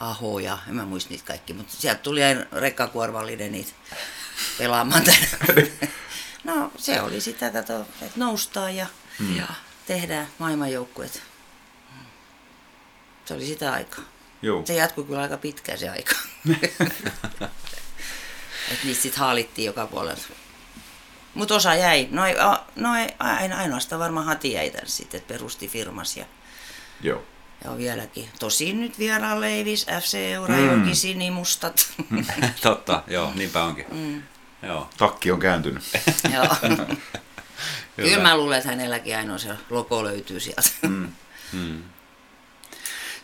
Aho 0.00 0.38
ja 0.38 0.58
en 0.68 0.74
mä 0.74 0.84
muista 0.84 1.10
niitä 1.10 1.24
kaikki, 1.24 1.52
mutta 1.52 1.74
sieltä 1.78 2.00
tuli 2.00 2.24
aina 2.24 2.44
rekkakuorvallinen 2.52 3.52
niitä 3.52 3.72
pelaamaan 4.58 5.04
tänne. 5.04 5.28
no 6.44 6.72
se 6.76 7.00
oli 7.00 7.20
sitä, 7.20 7.50
kato, 7.50 7.80
että 7.80 8.18
noustaan 8.18 8.76
ja, 8.76 8.86
ja 9.36 9.46
tehdään 9.86 10.28
maailmanjoukkuet. 10.38 11.22
Se 13.24 13.34
oli 13.34 13.46
sitä 13.46 13.72
aikaa. 13.72 14.04
Joo. 14.42 14.66
Se 14.66 14.74
jatkui 14.74 15.04
kyllä 15.04 15.20
aika 15.20 15.36
pitkään 15.36 15.78
se 15.78 15.88
aika. 15.88 16.14
että 18.70 18.84
niistä 18.84 19.02
sitten 19.02 19.20
haalittiin 19.20 19.66
joka 19.66 19.86
puolelta. 19.86 20.22
Mutta 21.34 21.54
osa 21.54 21.74
jäi. 21.74 22.08
No, 22.10 22.26
ei, 22.26 22.34
no 22.76 22.94
ei, 22.94 23.08
ainoastaan 23.56 24.00
varmaan 24.00 24.26
Hati 24.26 24.52
jäi 24.52 24.72
sitten, 24.84 25.18
että 25.18 25.34
perusti 25.34 25.68
firmas 25.68 26.16
ja, 26.16 26.24
Joo. 27.00 27.22
Ja 27.64 27.76
vieläkin. 27.76 28.28
Tosin 28.38 28.80
nyt 28.80 28.98
vieraan 28.98 29.40
Leivis, 29.40 29.86
FC 30.00 30.14
Eurajoki, 30.14 30.76
mm. 30.76 30.94
Sinimustat. 30.94 31.92
Totta, 32.62 33.02
joo, 33.06 33.32
niinpä 33.34 33.64
onkin. 33.64 33.86
Mm. 33.90 34.22
Joo. 34.62 34.88
Takki 34.96 35.30
on 35.30 35.40
kääntynyt. 35.40 35.82
Joo. 36.34 36.56
Kyllä 37.96 38.22
mä 38.22 38.36
luulen, 38.36 38.58
että 38.58 38.70
hänelläkin 38.70 39.16
ainoa 39.16 39.38
se 39.38 39.48
logo 39.70 40.04
löytyy 40.04 40.40
sieltä. 40.40 40.70
Mm. 41.52 41.82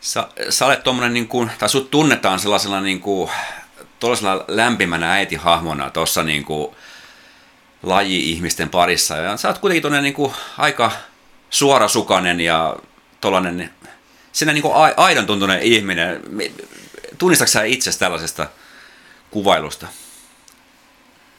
Sä, 0.01 0.28
sä 0.51 0.66
olet 0.66 0.82
tommonen, 0.85 1.14
niin 1.14 1.28
kuin, 1.28 1.51
tai 1.59 1.68
sut 1.68 1.91
tunnetaan 1.91 2.41
sellaisella 2.41 2.80
niin 2.80 3.01
kuin, 3.01 3.30
tuollaisella 4.01 4.45
lämpimänä 4.49 5.12
äitihahmona 5.12 5.91
tuossa 5.91 6.22
niin 6.22 6.45
kuin, 6.45 6.76
laji-ihmisten 7.82 8.68
parissa. 8.68 9.16
Ja 9.16 9.37
sä 9.37 9.49
oot 9.49 9.59
kuitenkin 9.59 9.82
tuonne 9.82 10.01
niin 10.01 10.14
kuin, 10.14 10.32
aika 10.59 10.93
suorasukainen 11.51 12.41
ja 12.41 12.76
tollanen, 13.20 13.70
sinä 14.35 14.53
niin 14.53 14.62
kuin 14.62 14.74
aidon 14.97 15.26
tuntunen 15.26 15.62
ihminen. 15.62 16.22
Tunnistatko 17.18 17.51
sä 17.53 17.64
itse 17.64 17.99
tällaisesta 17.99 18.47
kuvailusta? 19.30 19.87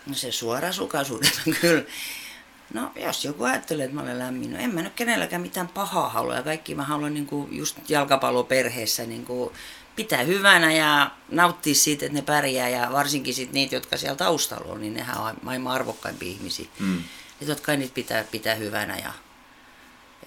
No 0.05 0.13
se 0.13 0.31
suorasukaisuudella 0.31 1.41
kyllä. 1.61 1.83
No 2.73 2.91
jos 2.95 3.25
joku 3.25 3.43
ajattelee, 3.43 3.85
että 3.85 3.95
mä 3.95 4.01
olen 4.01 4.19
lämmin, 4.19 4.51
no 4.53 4.59
en 4.59 4.75
mä 4.75 4.81
nyt 4.81 4.93
kenelläkään 4.93 5.41
mitään 5.41 5.67
pahaa 5.67 6.09
halua. 6.09 6.35
Ja 6.35 6.43
kaikki 6.43 6.75
mä 6.75 6.83
haluan 6.83 7.13
niin 7.13 7.25
kuin 7.25 7.57
just 7.57 7.77
jalkapalloperheessä 7.89 9.05
niin 9.05 9.25
kuin 9.25 9.53
pitää 9.95 10.23
hyvänä 10.23 10.73
ja 10.73 11.11
nauttia 11.29 11.75
siitä, 11.75 12.05
että 12.05 12.17
ne 12.17 12.21
pärjää. 12.21 12.69
Ja 12.69 12.89
varsinkin 12.91 13.33
sit 13.33 13.51
niitä, 13.51 13.75
jotka 13.75 13.97
siellä 13.97 14.15
taustalla 14.15 14.73
on, 14.73 14.81
niin 14.81 14.93
nehän 14.93 15.17
on 15.17 15.33
maailman 15.41 15.73
arvokkaimpia 15.73 16.29
ihmisiä. 16.29 16.65
Mm. 16.79 17.03
Totta 17.47 17.63
kai 17.63 17.77
niitä 17.77 17.93
pitää 17.93 18.23
pitää 18.23 18.55
hyvänä 18.55 18.97
ja 18.97 19.13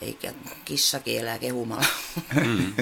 eikä 0.02 0.32
kissakin 0.64 1.20
elää 1.20 1.38
kehumalla. 1.38 1.86
Mm. 2.34 2.74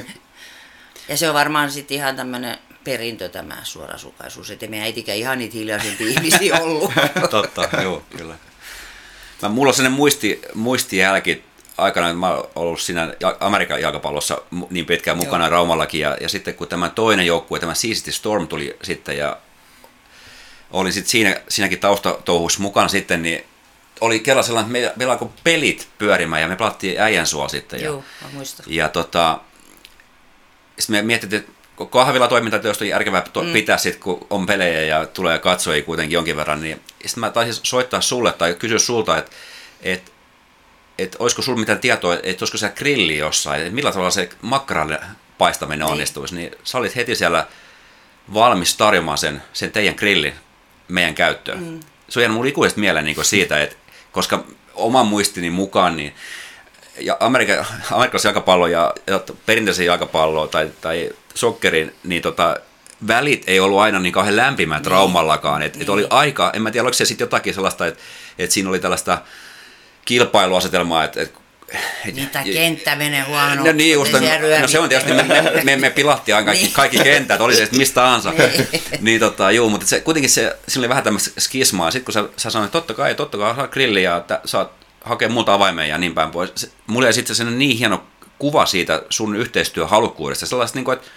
ja 1.09 1.17
se 1.17 1.29
on 1.29 1.35
varmaan 1.35 1.71
sitten 1.71 1.97
ihan 1.97 2.17
tämmöinen 2.17 2.59
perintö 2.85 3.29
tämä 3.29 3.57
suorasukaisuus. 3.65 4.51
Että 4.51 4.67
meidän 4.67 4.85
äitikään 4.85 5.19
ihan 5.19 5.39
niitä 5.39 5.57
hiljaisempi 5.57 6.09
ihmisiä 6.13 6.61
ollut. 6.61 6.93
Totta, 7.31 7.69
joo, 7.83 8.03
kyllä. 8.17 8.35
Mä, 9.43 9.49
mulla 9.49 9.69
on 9.69 9.75
sellainen 9.75 9.97
muisti, 9.97 10.41
muistijälki 10.55 11.45
aikana, 11.79 12.09
että 12.09 12.19
mä 12.19 12.31
oon 12.31 12.51
ollut 12.55 12.81
siinä 12.81 13.15
Amerikan 13.41 13.81
jalkapallossa 13.81 14.43
niin 14.71 14.87
pitkään 14.87 15.17
mukana 15.17 15.45
Joo. 15.45 15.51
Raumallakin, 15.51 16.01
ja, 16.01 16.17
ja 16.21 16.29
sitten 16.29 16.55
kun 16.55 16.69
tämä 16.69 16.89
toinen 16.89 17.27
joukkue, 17.27 17.59
tämä 17.59 17.75
Seasity 17.75 18.13
Storm 18.13 18.49
tuli 18.49 18.77
sitten, 18.83 19.19
ja 19.19 19.39
olin 20.71 20.93
sitten 20.93 21.11
siinä, 21.11 21.41
siinäkin 21.49 21.79
taustatouhussa 21.79 22.61
mukana 22.61 22.89
sitten, 22.89 23.23
niin 23.23 23.45
oli 24.01 24.21
kela 24.21 24.43
sellainen, 24.43 24.67
että 24.67 24.73
meillä, 24.73 24.93
meillä 24.97 25.13
alkoi 25.13 25.31
pelit 25.45 25.89
pyörimään, 25.99 26.43
ja 26.43 26.49
me 26.49 26.57
pelattiin 26.57 27.01
äijänsuolla 27.01 27.49
sitten. 27.49 27.81
Ja, 27.81 27.87
Joo, 27.87 28.05
mä 28.23 28.29
muistan. 28.33 28.67
ja 28.69 28.89
tota, 28.89 29.39
sitten 30.79 30.97
me 30.97 31.03
mietittiin, 31.03 31.41
että 31.41 31.53
kun 31.77 31.89
kahvilatoiminta 31.89 32.59
tietysti 32.59 32.85
on 32.85 32.89
järkevää 32.89 33.21
to- 33.33 33.43
mm. 33.43 33.53
pitää 33.53 33.77
sit, 33.79 33.97
kun 33.97 34.27
on 34.31 34.47
pelejä 34.47 34.83
ja 34.83 35.07
tulee 35.07 35.39
katsojia 35.39 35.83
kuitenkin 35.83 36.15
jonkin 36.15 36.37
verran, 36.37 36.63
niin 36.63 36.81
sitten 37.07 37.21
mä 37.21 37.31
taisin 37.31 37.55
soittaa 37.63 38.01
sulle 38.01 38.33
tai 38.33 38.55
kysyä 38.55 38.79
sulta, 38.79 39.19
että 39.19 39.31
et, 39.83 40.13
et 40.99 41.17
olisiko 41.19 41.43
sulla 41.43 41.59
mitään 41.59 41.79
tietoa, 41.79 42.15
että 42.15 42.43
olisiko 42.43 42.59
se 42.59 42.69
grilli 42.69 43.19
jossain, 43.19 43.61
että 43.63 43.75
millä 43.75 43.93
tavalla 43.93 44.11
se 44.11 44.29
makkaran 44.43 44.99
paistaminen 45.39 45.79
Niin. 45.79 45.93
onnistuisi, 45.93 46.35
niin 46.35 46.51
sä 46.65 46.79
olit 46.79 46.97
heti 46.97 47.15
siellä 47.17 47.47
valmis 48.35 48.77
tarjoamaan 48.77 49.19
sen, 49.19 49.43
sen 49.53 49.73
teidän 49.73 49.95
grillin 49.95 50.35
meidän 50.89 51.15
käyttöön. 51.15 51.63
Mm. 51.63 51.81
Se 52.09 52.19
on 52.19 52.23
jäänyt 52.23 52.35
mulle 52.37 52.49
ikuisesti 52.49 52.81
mieleen 52.81 53.05
niin 53.05 53.25
siitä, 53.25 53.63
että 53.63 53.77
koska 54.17 54.45
oman 54.75 55.07
muistini 55.07 55.51
mukaan, 55.51 55.97
niin 55.97 56.15
ja 57.01 57.17
Amerikan, 57.21 57.67
amerikkalaisen 57.93 58.29
jalkapallon 58.29 58.71
ja, 58.71 58.95
ja 59.07 59.21
perinteisen 59.47 59.87
jalkapallon 59.87 60.49
tai, 60.49 60.71
tai 60.81 61.11
sokkerin, 61.35 61.95
niin 62.05 62.23
tota, 62.23 62.57
välit 63.07 63.45
ei 63.47 63.61
ollut 63.61 63.81
aina 63.81 63.99
niin 63.99 64.13
kauhean 64.13 64.37
lämpimät 64.37 64.83
niin. 64.83 64.91
Raumallakaan. 64.91 65.63
Et, 65.63 65.75
niin. 65.75 65.83
et 65.83 65.89
oli 65.89 66.07
aika, 66.11 66.51
en 66.55 66.63
mä 66.63 66.71
tiedä, 66.71 66.83
oliko 66.83 66.95
se 66.95 67.05
sitten 67.05 67.25
jotakin 67.25 67.55
sellaista, 67.55 67.87
että 67.87 68.03
et 68.39 68.51
siinä 68.51 68.69
oli 68.69 68.79
tällaista 68.79 69.19
kilpailuasetelmaa, 70.05 71.05
että 71.05 71.21
et, 71.21 71.29
et, 71.29 71.35
Niitä 72.13 72.43
kenttä 72.53 72.97
menee 72.97 73.23
huono. 73.23 73.55
No 73.65 73.73
niin, 73.73 73.93
just, 73.95 74.13
no, 74.61 74.69
se 74.69 74.79
on 74.79 74.89
tietysti, 74.89 75.13
me, 75.13 75.23
me, 75.23 75.61
me, 75.65 75.77
me 75.77 75.91
pilattiin 75.91 76.45
kaikki, 76.45 76.65
Niin. 76.65 76.73
kaikki 76.75 76.99
kentät, 76.99 77.41
oli 77.41 77.55
se 77.55 77.61
sitten 77.61 77.79
mistä 77.79 77.95
tahansa. 77.95 78.31
Niin. 78.31 78.69
niin 79.01 79.21
tota, 79.21 79.51
juu, 79.51 79.71
mutta 79.71 79.87
se, 79.87 80.01
kuitenkin 80.01 80.31
se, 80.31 80.57
siinä 80.69 80.81
oli 80.81 80.89
vähän 80.89 81.05
tämmöistä 81.05 81.41
skismaa. 81.41 81.91
Sitten 81.91 82.05
kun 82.05 82.13
sä, 82.13 82.25
sä 82.37 82.51
sanoit, 82.51 82.69
että 82.69 82.73
totta 82.79 82.95
kai, 82.95 83.15
totta 83.15 83.39
kai 83.39 83.55
saa 83.55 83.69
grilli 83.69 84.03
ja 84.03 84.17
että 84.17 84.41
saat 84.45 84.71
hakea 85.05 85.29
multa 85.29 85.55
avaimen 85.55 85.89
ja 85.89 85.99
niin 85.99 86.15
päin 86.15 86.31
pois. 86.31 86.53
Se, 86.55 86.71
mulla 86.87 87.07
jäi 87.07 87.13
sitten 87.13 87.37
sellainen 87.37 87.59
niin 87.59 87.77
hieno 87.79 88.05
kuva 88.39 88.67
siitä 88.67 89.03
sun 89.11 89.37
yhteistyöhalukkuudesta. 89.37 90.47
Sellaista, 90.47 90.77
niin 90.79 90.85
kuin, 90.85 90.97
että 90.99 91.09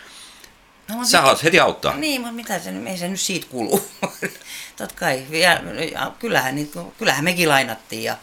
No, 0.90 0.96
mutta 0.96 1.10
sä 1.10 1.18
mit- 1.18 1.24
haluat 1.24 1.44
heti 1.44 1.60
auttaa. 1.60 1.96
Niin, 1.96 2.22
mutta 2.22 2.36
mitä 2.36 2.60
se, 2.60 2.74
ei 2.88 2.98
se 2.98 3.08
nyt 3.08 3.20
siitä 3.20 3.48
kulu. 3.50 3.84
Totta 4.78 4.96
kai, 4.96 5.24
ja, 5.30 5.60
ja 5.94 6.12
kyllähän, 6.20 6.56
niitä, 6.56 6.80
kyllähän 6.98 7.24
mekin 7.24 7.50
lainattiin 7.50 8.04
ja 8.04 8.18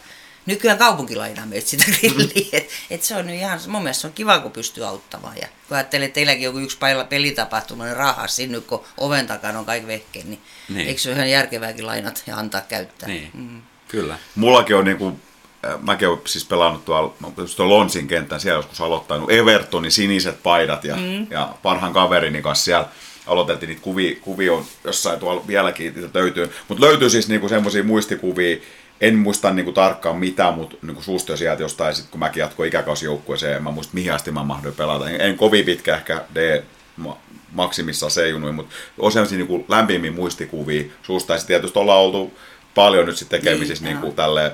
nykyään 0.47 0.77
kaupunki 0.77 1.15
lainaa 1.15 1.45
meitä 1.45 1.67
sitä 1.67 1.83
grilliä. 1.99 2.49
Et, 2.53 2.69
et 2.89 3.03
se 3.03 3.15
on 3.15 3.27
nyt 3.27 3.35
ihan, 3.35 3.59
mun 3.67 3.83
mielestä 3.83 4.01
se 4.01 4.07
on 4.07 4.13
kiva, 4.13 4.39
kun 4.39 4.51
pystyy 4.51 4.85
auttamaan. 4.87 5.35
Ja 5.41 5.47
kun 5.67 5.77
ajattelee, 5.77 6.05
että 6.05 6.15
teilläkin 6.15 6.43
joku 6.43 6.57
yksi 6.59 6.77
päivä 6.77 7.03
pelitapahtuma, 7.03 7.85
niin 7.85 7.95
rahaa 7.97 8.27
sinne, 8.27 8.59
kun 8.61 8.83
oven 8.97 9.27
takana 9.27 9.59
on 9.59 9.65
kaikki 9.65 9.87
vehkeet, 9.87 10.25
niin, 10.25 10.41
Niin. 10.69 10.77
niin, 10.77 10.87
eikö 10.87 11.01
se 11.01 11.09
ole 11.09 11.15
ihan 11.15 11.29
järkevääkin 11.29 11.85
lainat 11.85 12.23
ja 12.27 12.37
antaa 12.37 12.61
käyttää? 12.61 13.09
Niin, 13.09 13.29
Mm. 13.33 13.61
kyllä. 13.87 14.17
Mullakin 14.35 14.75
on 14.75 14.85
niinku, 14.85 15.19
äh, 15.65 15.81
mäkin 15.81 16.07
olen 16.07 16.19
siis 16.25 16.45
pelannut 16.45 16.85
tuolla, 16.85 17.13
tietysti 17.35 17.57
tuolla 17.57 17.73
Lonsin 17.73 18.07
kentän, 18.07 18.39
siellä 18.39 18.57
joskus 18.59 18.81
aloittanut 18.81 19.31
Evertonin 19.31 19.91
siniset 19.91 20.43
paidat 20.43 20.83
ja, 20.83 20.95
mm. 20.95 21.27
ja 21.29 21.53
parhaan 21.63 21.93
kaverini 21.93 22.41
kanssa 22.41 22.65
siellä 22.65 22.87
aloiteltiin 23.27 23.67
niitä 23.69 23.81
kuvia, 23.81 24.15
kuvia 24.21 24.53
on 24.53 24.65
jossain 24.83 25.19
tuolla 25.19 25.47
vieläkin 25.47 25.93
niitä 25.95 26.19
löytyy, 26.19 26.53
mutta 26.67 26.85
löytyy 26.85 27.09
siis 27.09 27.27
niinku 27.27 27.49
semmoisia 27.49 27.83
muistikuvia, 27.83 28.57
en 29.01 29.15
muista 29.15 29.51
niinku 29.53 29.71
tarkkaan 29.71 30.17
mitään, 30.17 30.53
mutta 30.53 30.77
susta 30.99 31.31
jo 31.31 31.37
sieltä 31.37 31.61
jostain, 31.61 31.95
sit 31.95 32.07
kun 32.11 32.19
mäkin 32.19 32.41
jatkoin 32.41 32.67
ikäkausjoukkueeseen, 32.67 33.57
en 33.57 33.63
mä 33.63 33.71
muista 33.71 33.93
mihin 33.93 34.13
asti 34.13 34.31
mä 34.31 34.43
mahdoin 34.43 34.75
pelata. 34.75 35.09
En, 35.09 35.21
en 35.21 35.37
kovin 35.37 35.65
pitkä 35.65 35.95
ehkä 35.95 36.21
D 36.35 36.63
ma- 36.97 37.17
maksimissaan 37.51 38.11
C-junuin, 38.11 38.55
mutta 38.55 38.75
on 38.99 39.11
sellaisia 39.11 39.37
niinku 39.37 39.65
lämpimiä 39.67 40.11
muistikuvia 40.11 40.83
susta. 41.03 41.33
Ja 41.33 41.39
tietysti 41.47 41.79
ollaan 41.79 41.99
oltu 41.99 42.33
paljon 42.75 43.05
nyt 43.05 43.17
sitten 43.17 43.41
tekemisissä 43.41 43.83
Niin, 43.83 43.93
niin, 43.93 44.01
niinku 44.01 44.07
joo. 44.07 44.15
tälleen 44.25 44.51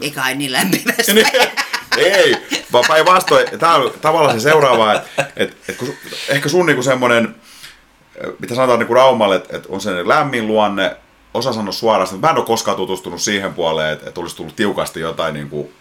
Eikä 0.00 0.34
niin 0.34 0.52
lämpimästi. 0.52 1.12
ei, 1.96 2.36
vaan 2.72 2.84
päinvastoin. 2.88 3.58
Tämä 3.58 3.74
on 3.74 3.92
tavallaan 4.00 4.40
se 4.40 4.42
seuraava, 4.42 4.92
että 4.94 5.26
et, 5.36 5.56
et 5.68 5.76
kun, 5.76 5.94
ehkä 6.28 6.48
sun 6.48 6.66
niinku 6.66 6.82
semmoinen, 6.82 7.34
mitä 8.38 8.54
sanotaan 8.54 8.78
niinku 8.78 8.94
Raumalle, 8.94 9.36
että 9.36 9.56
et 9.56 9.66
on 9.66 9.80
se 9.80 10.08
lämmin 10.08 10.46
luonne, 10.46 10.96
osa 11.34 11.52
sanoa 11.52 11.72
suoraan, 11.72 12.08
mutta 12.12 12.26
mä 12.26 12.30
en 12.30 12.38
ole 12.38 12.46
koskaan 12.46 12.76
tutustunut 12.76 13.22
siihen 13.22 13.54
puoleen, 13.54 13.92
että 13.92 14.08
et 14.08 14.18
olisi 14.18 14.36
tullut 14.36 14.56
tiukasti 14.56 15.00
jotain 15.00 15.34
niinku, 15.34 15.72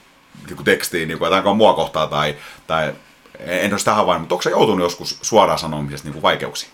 niinku 0.47 0.63
tekstiin, 0.63 1.07
niinku, 1.07 1.25
että 1.25 1.35
ainakaan 1.35 1.57
mua 1.57 1.73
kohtaa 1.73 2.07
tai, 2.07 2.35
tai 2.67 2.93
en 3.39 3.73
ole 3.73 3.79
sitä 3.79 3.93
havainnut, 3.93 4.21
mutta 4.21 4.35
onko 4.35 4.43
se 4.43 4.49
joutunut 4.49 4.85
joskus 4.85 5.17
suoraan 5.21 5.59
sanomisesta 5.59 6.07
niinku 6.07 6.21
vaikeuksiin? 6.21 6.71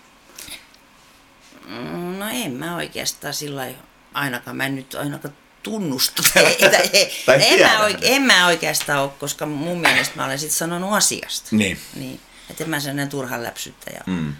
No 2.18 2.26
en 2.32 2.52
mä 2.52 2.76
oikeastaan 2.76 3.34
sillä 3.34 3.66
ainakaan, 4.14 4.56
mä 4.56 4.66
en 4.66 4.76
nyt 4.76 4.94
ainakaan 4.94 5.34
Tai 7.26 7.38
en, 7.40 7.60
mä 7.60 7.82
oike, 7.84 7.98
en 8.02 8.22
mä 8.22 8.46
oikeastaan 8.46 9.02
ole, 9.02 9.10
koska 9.18 9.46
mun 9.46 9.80
mielestä 9.80 10.16
mä 10.16 10.24
olen 10.24 10.38
sitten 10.38 10.58
sanonut 10.58 10.92
asiasta. 10.92 11.48
Niin. 11.50 11.78
niin. 11.94 12.20
Että 12.50 12.64
en 12.64 12.70
mä 12.70 12.80
sellainen 12.80 13.08
turhan 13.08 13.42
läpsyttäjä. 13.42 14.02
Mm. 14.06 14.32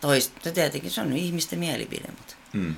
Toista, 0.00 0.52
tietenkin 0.52 0.90
se 0.90 1.00
on 1.00 1.12
ihmisten 1.12 1.58
mielipide, 1.58 2.08
mutta, 2.18 2.34
Mm. 2.52 2.76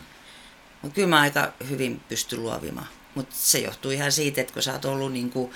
Mutta 0.84 0.94
kyllä 0.94 1.08
mä 1.08 1.20
aika 1.20 1.52
hyvin 1.68 2.00
pystyn 2.08 2.42
luovimaan. 2.42 2.86
Mutta 3.14 3.34
se 3.38 3.58
johtuu 3.58 3.90
ihan 3.90 4.12
siitä, 4.12 4.40
että 4.40 4.52
kun 4.52 4.62
sä 4.62 4.72
oot 4.72 4.84
ollut 4.84 5.12
niin 5.12 5.30
kuin 5.30 5.50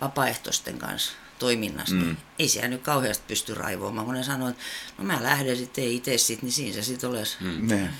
vapaaehtoisten 0.00 0.78
kanssa 0.78 1.12
toiminnasta, 1.38 1.94
mm. 1.94 2.16
ei 2.38 2.48
siellä 2.48 2.68
nyt 2.68 2.82
kauheasti 2.82 3.24
pysty 3.28 3.54
raivoamaan, 3.54 4.06
kun 4.06 4.14
ne 4.14 4.22
sanoo, 4.22 4.48
että 4.48 4.62
no 4.98 5.04
mä 5.04 5.22
lähden 5.22 5.56
sitten 5.56 5.84
itse 5.84 6.18
sit, 6.18 6.42
niin 6.42 6.52
siinä 6.52 6.74
se 6.74 6.82
sitten 6.82 7.10
olisi. 7.10 7.36
Mm. 7.40 7.68
Ne. 7.68 7.90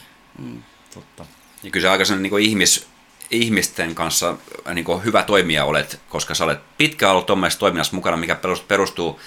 Totta. 0.95 1.27
Ja 1.63 1.71
kyllä 1.71 1.85
se 1.85 1.89
aika 1.89 2.05
sellainen 2.05 2.33
niin 2.33 2.43
ihmis, 2.51 2.87
ihmisten 3.31 3.95
kanssa 3.95 4.37
niin 4.75 4.85
kuin 4.85 5.05
hyvä 5.05 5.23
toimija 5.23 5.65
olet, 5.65 6.01
koska 6.09 6.35
sä 6.35 6.45
olet 6.45 6.61
pitkään 6.79 7.13
ollut 7.13 7.27
tuommoisessa 7.27 7.61
toiminnassa 7.61 7.97
mukana, 7.97 8.17
mikä 8.17 8.35
perus- 8.35 8.63
perustuu 8.69 9.21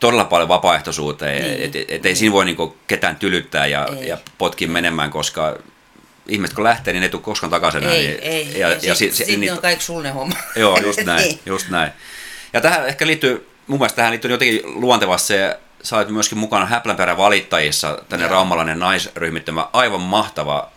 todella 0.00 0.24
paljon 0.24 0.48
vapaaehtoisuuteen, 0.48 1.42
Niin. 1.42 1.62
että 1.62 1.78
et, 1.78 1.90
et 1.90 2.06
ei 2.06 2.16
siinä 2.16 2.32
voi 2.32 2.44
niin 2.44 2.56
kuin 2.56 2.74
ketään 2.86 3.16
tylyttää 3.16 3.66
ja, 3.66 3.88
Ei. 3.98 4.08
ja 4.08 4.18
potkia 4.38 4.68
menemään, 4.68 5.10
koska 5.10 5.58
ihmiset 6.28 6.54
kun 6.56 6.64
lähtee, 6.64 6.92
niin 6.92 7.00
ne 7.00 7.06
ei 7.06 7.10
tule 7.10 7.22
koskaan 7.22 7.50
takaisin. 7.50 7.82
enää, 7.82 7.94
Ei, 7.94 8.06
niin, 8.06 8.18
ei. 8.22 8.52
Ja, 8.60 8.68
Ja, 8.68 8.76
ja, 8.82 8.94
sit, 8.94 9.12
si- 9.12 9.16
si- 9.16 9.24
sit 9.24 9.40
niin- 9.40 9.52
on 9.52 9.58
kaikki 9.58 9.84
sun 9.84 10.02
ne 10.02 10.10
homma. 10.10 10.34
Joo, 10.56 10.78
just 10.78 11.00
näin, 11.04 11.22
Niin. 11.28 11.40
just 11.46 11.68
näin. 11.68 11.92
Ja 12.52 12.60
tähän 12.60 12.86
ehkä 12.88 13.06
liittyy, 13.06 13.50
mun 13.66 13.78
mielestä 13.78 13.96
tähän 13.96 14.10
liittyy 14.10 14.30
jotenkin 14.30 14.60
luontevasti 14.64 15.26
se, 15.26 15.58
sä 15.82 15.96
olet 15.96 16.08
myöskin 16.08 16.38
mukana 16.38 16.66
Häplänperän 16.66 17.16
valittajissa, 17.16 17.98
tänne 18.08 18.24
Joo. 18.26 18.32
raumalainen 18.32 18.78
naisryhmittymä, 18.78 19.66
aivan 19.72 20.00
mahtava. 20.00 20.70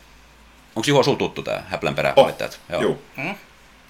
Onko 0.76 0.86
Juho 0.88 1.04
sul 1.04 1.16
tuttu 1.16 1.43
tämä 1.43 1.64
Häplänperän 1.70 2.14
Oh, 2.16 2.24
valittajat? 2.24 2.60
Joo. 2.70 2.98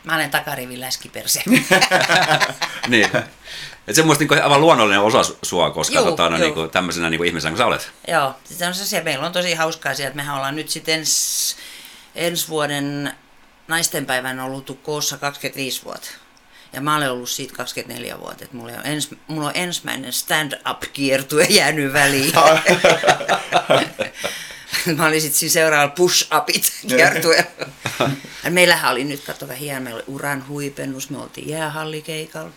Mä 0.03 0.15
olen 0.15 0.31
takarivin 0.31 0.81
läskiperse. 0.81 1.43
niin. 2.87 3.09
Et 3.87 3.95
semmoista 3.95 4.21
niinku 4.21 4.33
aivan 4.33 4.61
luonnollinen 4.61 5.01
osa 5.01 5.35
sua, 5.43 5.71
koska 5.71 5.95
Juu, 5.95 6.05
tota, 6.05 6.29
no, 6.29 6.37
juu. 6.37 6.45
niinku, 6.45 6.67
tämmöisenä 6.67 7.09
niinku 7.09 7.23
ihmisenä 7.23 7.51
kuin 7.51 7.57
sä 7.57 7.65
olet. 7.65 7.91
Joo, 8.07 8.35
sitten 8.43 8.67
on 8.67 8.73
se, 8.73 9.01
meillä 9.01 9.25
on 9.25 9.31
tosi 9.31 9.53
hauskaa 9.53 9.95
siellä, 9.95 10.07
että 10.07 10.15
mehän 10.15 10.35
ollaan 10.35 10.55
nyt 10.55 10.69
sitten 10.69 10.99
ens, 10.99 11.55
ensi 12.15 12.47
vuoden 12.47 13.13
naistenpäivän 13.67 14.39
ollut 14.39 14.79
koossa 14.83 15.17
25 15.17 15.85
vuotta. 15.85 16.09
Ja 16.73 16.81
mä 16.81 16.95
olen 16.95 17.11
ollut 17.11 17.29
siitä 17.29 17.53
24 17.55 18.19
vuotta, 18.19 18.43
että 18.43 18.57
mulla 18.57 18.71
on, 18.71 18.85
ens, 18.85 19.09
mulla 19.27 19.47
on 19.47 19.55
ensimmäinen 19.55 20.13
stand-up-kiertue 20.13 21.43
jäänyt 21.49 21.93
väliin. 21.93 22.33
mä 24.97 25.05
olin 25.05 25.21
sitten 25.21 25.39
siinä 25.39 25.53
seuraavalla 25.53 25.95
push-upit 25.95 26.87
kiertueella. 26.87 27.49
Ja 28.43 28.51
meillähän 28.51 28.91
oli 28.91 29.03
nyt, 29.03 29.23
katso 29.25 29.47
vähän 29.47 29.83
meillä 29.83 29.97
oli 29.97 30.03
uran 30.07 30.47
huipennus, 30.47 31.09
me 31.09 31.17
oltiin 31.17 31.49
jäähallikeikalla. 31.49 32.51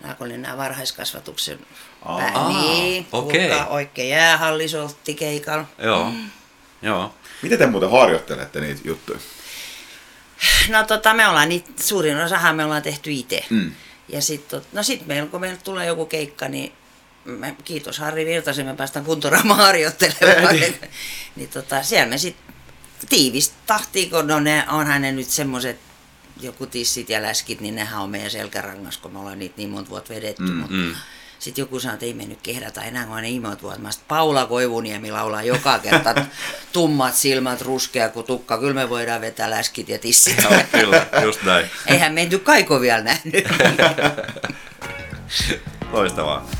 Nämä 0.00 0.16
oli 0.20 0.38
nämä 0.38 0.56
varhaiskasvatuksen 0.56 1.58
Aa, 2.04 2.18
pää, 2.18 2.48
niin, 2.48 3.06
okei. 3.12 3.48
kuulkaa, 3.48 3.66
oikein 3.66 4.08
jäähallisoltti 4.10 5.14
keikalla. 5.14 5.64
Joo, 5.78 6.12
joo. 6.82 7.14
Miten 7.42 7.58
te 7.58 7.66
muuten 7.66 7.90
harjoittelette 7.90 8.60
niitä 8.60 8.80
juttuja? 8.84 9.18
No 10.68 10.84
tota, 10.84 11.14
me 11.14 11.28
ollaan 11.28 11.48
niitä, 11.48 11.70
suurin 11.82 12.16
osahan 12.16 12.56
me 12.56 12.64
ollaan 12.64 12.82
tehty 12.82 13.12
itse. 13.12 13.44
Mm. 13.50 13.72
Ja 14.08 14.22
sitten 14.22 14.62
no 14.72 14.82
sit 14.82 15.06
meillä, 15.06 15.28
kun 15.28 15.40
meillä 15.40 15.58
tulee 15.64 15.86
joku 15.86 16.06
keikka, 16.06 16.48
niin 16.48 16.72
me, 17.24 17.56
kiitos 17.64 17.98
Harri 17.98 18.26
Virtasen, 18.26 18.66
me 18.66 18.74
päästään 18.74 19.04
kuntoraamaan 19.04 19.58
harjoittelemaan. 19.58 20.56
niin. 20.56 20.74
niin 21.36 21.48
tota, 21.48 21.82
siellä 21.82 22.08
me 22.10 22.18
sitten 22.18 22.54
tiivistä 23.08 23.54
tahtiin, 23.66 24.10
kun 24.10 24.26
no 24.26 24.40
ne, 24.40 24.64
onhan 24.68 25.02
ne 25.02 25.12
nyt 25.12 25.28
semmoiset 25.28 25.78
joku 26.40 26.66
tissit 26.66 27.08
ja 27.08 27.22
läskit, 27.22 27.60
niin 27.60 27.74
nehän 27.74 28.02
on 28.02 28.10
meidän 28.10 28.30
selkärangas, 28.30 28.98
kun 28.98 29.12
me 29.12 29.18
ollaan 29.18 29.38
niitä 29.38 29.54
niin 29.56 29.70
monta 29.70 29.90
vuotta 29.90 30.14
vedetty. 30.14 30.42
Mm, 30.42 30.52
mutta 30.52 30.74
mm. 30.74 30.94
Sitten 31.38 31.62
joku 31.62 31.80
sanoi, 31.80 31.94
että 31.94 32.06
ei 32.06 32.14
mennyt 32.14 32.42
kehdata 32.42 32.82
enää, 32.82 33.06
kun 33.06 33.16
ne 33.16 33.28
imot 33.28 33.62
vuotta. 33.62 33.80
Mä 33.80 33.92
sit, 33.92 34.08
Paula 34.08 34.46
Koivuniemi 34.46 35.10
laulaa 35.10 35.42
joka 35.42 35.78
kerta 35.78 36.14
tummat 36.72 37.14
silmät, 37.14 37.60
ruskea 37.60 38.08
kuin 38.08 38.26
tukka. 38.26 38.58
Kyllä 38.58 38.74
me 38.74 38.88
voidaan 38.88 39.20
vetää 39.20 39.50
läskit 39.50 39.88
ja 39.88 39.98
tissit. 39.98 40.42
Joo, 40.42 40.60
kyllä, 40.72 41.06
just 41.22 41.42
näin. 41.42 41.70
Eihän 41.86 42.14
menty 42.14 42.38
kaiko 42.38 42.80
vielä 42.80 43.02
nähnyt. 43.02 43.34
Loistavaa. 45.92 46.50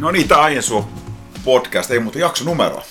No 0.00 0.10
niin, 0.10 0.28
tämä 0.28 0.40
Aiensuo 0.40 0.88
podcast, 1.44 1.90
ei 1.90 1.98
muuta 1.98 2.18
jakso 2.18 2.44
numero. 2.44 2.82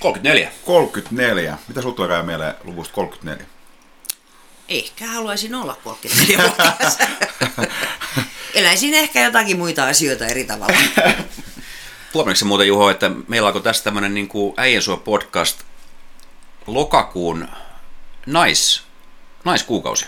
34. 0.00 0.52
34. 0.64 1.58
Mitä 1.68 1.82
sulla 1.82 1.94
tulee 1.94 2.08
käy 2.08 2.22
mieleen 2.22 2.54
luvusta 2.64 2.94
34? 2.94 3.46
Ehkä 4.68 5.06
haluaisin 5.06 5.54
olla 5.54 5.76
34-vuotias. 5.84 6.98
Eläisin 8.54 8.94
ehkä 8.94 9.24
jotakin 9.24 9.58
muita 9.58 9.86
asioita 9.86 10.26
eri 10.26 10.44
tavalla. 10.44 10.78
Huomeniksi 12.14 12.44
muuten 12.44 12.66
Juho, 12.66 12.90
että 12.90 13.10
meillä 13.28 13.46
alkoi 13.46 13.62
tässä 13.62 13.84
tämmöinen 13.84 14.14
niin 14.14 14.28
kuin 14.28 14.54
Äijensua 14.56 14.96
podcast 14.96 15.60
lokakuun 16.66 17.48
nais, 18.26 18.82
naiskuukausi. 19.44 20.06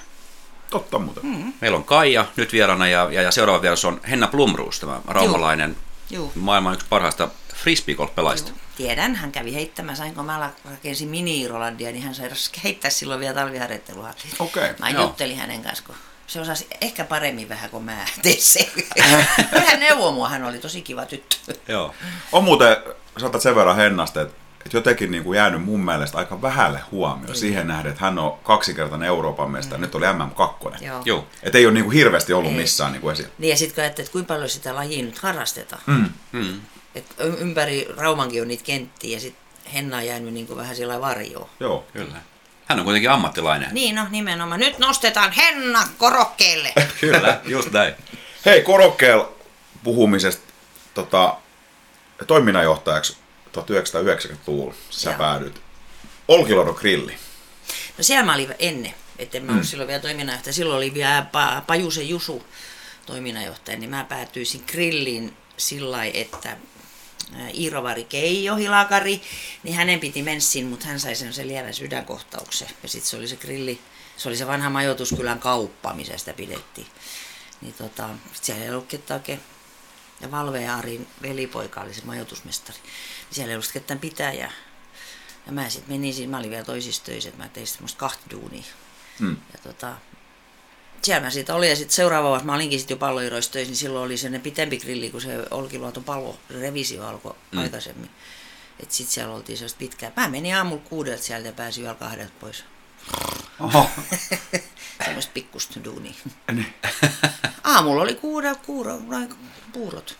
Totta 0.71 0.99
muuten. 0.99 1.27
Mm. 1.27 1.53
Meillä 1.61 1.77
on 1.77 1.85
Kaija 1.85 2.27
nyt 2.37 2.53
vieraana 2.53 2.89
ja, 2.89 3.09
ja, 3.13 3.23
ja 3.23 3.31
seuraava 3.31 3.63
vieras 3.63 3.85
on 3.85 4.01
Henna 4.11 4.27
Plumruus, 4.27 4.81
tämä 4.81 5.01
raumalainen 5.09 5.77
Juu. 6.11 6.33
maailman 6.35 6.75
yksi 6.75 6.87
parhaista 6.89 7.29
frisbeegolf-pelaajista. 7.55 8.53
Tiedän, 8.77 9.15
hän 9.15 9.33
kävi 9.33 9.55
heittämään, 9.55 10.15
kun 10.15 10.25
mä 10.25 10.51
rakensin 10.71 11.09
mini-Irolandia, 11.09 11.93
niin 11.93 12.03
hän 12.03 12.15
sai 12.15 12.31
heittää 12.65 12.91
silloin 12.91 13.21
vielä 13.21 13.35
talviharjoittelua. 13.35 14.11
Okei, 14.39 14.75
Mä 14.79 14.91
joo. 14.91 15.03
juttelin 15.03 15.37
hänen 15.39 15.63
kanssa, 15.63 15.85
kun 15.87 15.95
se 16.27 16.41
osasi 16.41 16.67
ehkä 16.81 17.05
paremmin 17.05 17.49
vähän 17.49 17.71
kuin 17.71 17.85
mä 17.85 17.97
tein 18.23 18.43
se. 18.43 18.71
hän 19.69 19.81
neuvoi 19.81 20.13
mua, 20.13 20.29
hän 20.29 20.45
oli 20.45 20.59
tosi 20.59 20.83
kiva 20.83 21.07
tyttö. 21.07 21.37
Joo. 21.69 21.95
On 22.33 22.45
muuten, 22.45 22.77
saatat 23.19 23.43
sen 23.43 23.55
verran 23.55 23.77
Hennasta, 23.77 24.21
että, 24.21 24.40
että 24.65 24.77
jotenkin 24.77 25.11
niin 25.11 25.25
kuin 25.25 25.37
jäänyt 25.37 25.65
mun 25.65 25.85
mielestä 25.85 26.19
aika 26.19 26.43
vähälle 26.43 26.81
huomioon 26.91 27.37
siihen 27.37 27.69
nähden, 27.69 27.93
että 27.93 28.05
hän 28.05 28.19
on 28.19 28.39
kaksikertainen 28.43 29.07
Euroopan 29.07 29.51
mestari, 29.51 29.81
nyt 29.81 29.95
oli 29.95 30.07
MM2. 30.07 30.85
Joo. 30.85 31.03
Joo. 31.05 31.27
Että 31.43 31.59
ei 31.59 31.67
ole 31.67 31.75
niin 31.75 31.85
kuin 31.85 31.95
hirveästi 31.95 32.33
ollut 32.33 32.53
Ei. 32.53 32.57
missään 32.57 32.93
niin 32.93 33.01
kuin 33.01 33.13
esillä. 33.13 33.31
Niin 33.39 33.51
ja 33.51 33.57
sitten 33.57 33.75
kun 33.75 33.83
ajattelet, 33.83 34.07
että 34.07 34.13
kuinka 34.13 34.35
paljon 34.35 34.49
sitä 34.49 34.75
lajia 34.75 35.05
nyt 35.05 35.19
harrastetaan. 35.19 35.83
Mm. 35.87 36.09
Mm. 36.33 36.61
Et 36.95 37.07
ympäri 37.39 37.89
Raumankin 37.97 38.43
on 38.43 38.49
niitä 38.49 38.65
kenttiä 38.65 39.17
ja 39.17 39.21
sitten 39.21 39.43
Henna 39.75 39.97
on 39.97 40.07
jäänyt 40.07 40.35
niin 40.35 40.47
kuin 40.47 40.57
vähän 40.57 40.77
sillä 40.77 41.01
varjoon. 41.01 41.49
Joo. 41.61 41.85
Kyllä. 41.93 42.17
Hän 42.67 42.79
on 42.79 42.85
kuitenkin 42.85 43.11
ammattilainen. 43.11 43.69
Niin 43.73 43.95
no, 43.95 44.07
nimenomaan. 44.11 44.61
Nyt 44.61 44.79
nostetaan 44.79 45.33
Henna 45.33 45.89
korokkeelle. 45.99 46.73
Kyllä, 47.01 47.41
just 47.45 47.73
näin. 47.73 47.95
Hei, 48.47 48.63
korokkeella 48.63 49.33
puhumisesta 49.85 50.53
tota, 50.95 51.37
toiminnanjohtajaksi 52.27 53.17
1990-luvulla 53.57 54.75
sä 54.91 55.11
Joo. 55.11 55.19
päädyt. 55.19 55.61
Olkiluodon 56.29 56.75
grilli. 56.75 57.17
No 57.99 58.05
siellä 58.05 58.25
mä 58.27 58.35
olin 58.35 58.55
ennen, 58.59 58.95
että 59.19 59.41
mä 59.41 59.53
ollut 59.53 59.69
silloin 59.69 59.89
vielä 59.89 60.01
toiminnanjohtaja. 60.03 60.53
Silloin 60.53 60.77
oli 60.77 60.95
vielä 60.95 61.27
pa- 61.33 61.63
Pajusen 61.67 62.09
Jusu 62.09 62.47
toiminnanjohtaja, 63.07 63.79
niin 63.79 63.91
mä 63.91 64.05
päätyisin 64.05 64.65
grilliin 64.67 65.37
sillä 65.57 66.05
että 66.05 66.57
Iirovari 67.55 68.05
Keijo 68.05 68.57
Hilakari, 68.57 69.23
niin 69.63 69.75
hänen 69.75 70.01
piti 70.01 70.23
menssin, 70.23 70.67
mutta 70.67 70.87
hän 70.87 71.01
sai 71.01 71.15
sen 71.15 71.49
lievän 71.49 71.75
sydänkohtauksen. 71.75 72.69
Ja 72.83 72.89
sitten 72.89 73.11
se 73.11 73.17
oli 73.17 73.29
se 73.29 73.37
grilli, 73.37 73.81
se 74.17 74.29
oli 74.29 74.37
se 74.37 74.47
vanha 74.47 74.71
majoituskylän 74.71 75.39
kauppa, 75.39 75.95
missä 75.95 76.19
sitä 76.19 76.33
pidettiin. 76.33 76.87
Niin 77.61 77.75
tota, 77.75 78.09
siellä 78.43 78.65
ei 78.65 78.71
ollut 78.71 78.87
ketään 78.87 79.21
oikein 79.21 79.41
ja 80.21 80.31
Valve 80.31 80.63
ja 80.63 80.77
Arin 80.77 81.07
velipoika 81.23 81.81
oli 81.81 81.95
se 81.95 82.05
majoitusmestari. 82.05 82.79
Siellä 83.31 83.51
ei 83.51 83.57
ollut 83.57 83.71
ketään 83.73 84.01
pitäjää. 84.01 84.53
Ja 85.47 85.53
mä 85.53 85.69
sitten 85.69 85.95
menin 85.95 86.15
siinä, 86.15 86.31
mä 86.31 86.39
olin 86.39 86.51
vielä 86.51 86.65
toisissa 86.65 87.05
töissä, 87.05 87.29
että 87.29 87.43
mä 87.43 87.49
tein 87.49 87.67
semmoista 87.67 87.99
kahta 87.99 88.31
duunia. 88.31 88.65
Mm. 89.19 89.37
Ja 89.53 89.59
tota, 89.63 89.97
siellä 91.03 91.25
mä 91.25 91.31
sitten 91.31 91.55
olin 91.55 91.71
ja 91.71 91.77
sitten 91.77 91.95
seuraava 91.95 92.29
vuosi, 92.29 92.45
mä 92.45 92.55
olinkin 92.55 92.79
sitten 92.79 92.95
jo 92.95 92.99
palloiroissa 92.99 93.53
töissä, 93.53 93.71
niin 93.71 93.77
silloin 93.77 94.05
oli 94.05 94.17
sellainen 94.17 94.41
pitempi 94.41 94.79
grilli, 94.79 95.11
kun 95.11 95.21
se 95.21 95.45
Olkiluoton 95.51 96.05
pallo 96.05 96.39
revisio 96.51 97.07
alkoi 97.07 97.35
mm. 97.53 97.59
aikaisemmin. 97.59 98.11
Että 98.81 98.95
sitten 98.95 99.15
siellä 99.15 99.35
oltiin 99.35 99.59
sellaista 99.59 99.79
pitkää. 99.79 100.13
Mä 100.17 100.29
menin 100.29 100.57
aamulla 100.57 100.83
kuudelta 100.89 101.23
sieltä 101.23 101.49
ja 101.49 101.53
pääsin 101.53 101.85
yöllä 101.85 101.99
kahdelta 101.99 102.33
pois. 102.41 102.65
Oho. 103.61 103.91
Semmoista 105.05 105.33
pikkusta 105.35 105.85
duunia. 105.85 106.13
Niin. 106.53 106.75
Aamulla 107.65 108.03
oli 108.03 108.15
kuudelta 108.15 108.61
noin 109.07 109.35
puurot. 109.71 110.19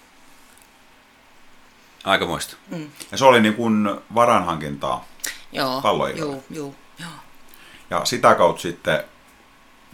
Aika 2.05 2.27
muista. 2.27 2.57
Ja 3.11 3.19
se 3.19 3.25
oli 3.25 3.41
niin 3.41 3.55
kuin 3.55 4.01
varanhankintaa. 4.15 5.05
Joo. 5.53 5.83
Joo, 6.17 6.45
joo, 6.51 6.75
joo. 6.99 7.11
Ja 7.91 8.05
sitä 8.05 8.35
kautta 8.35 8.63
sitten, 8.63 9.05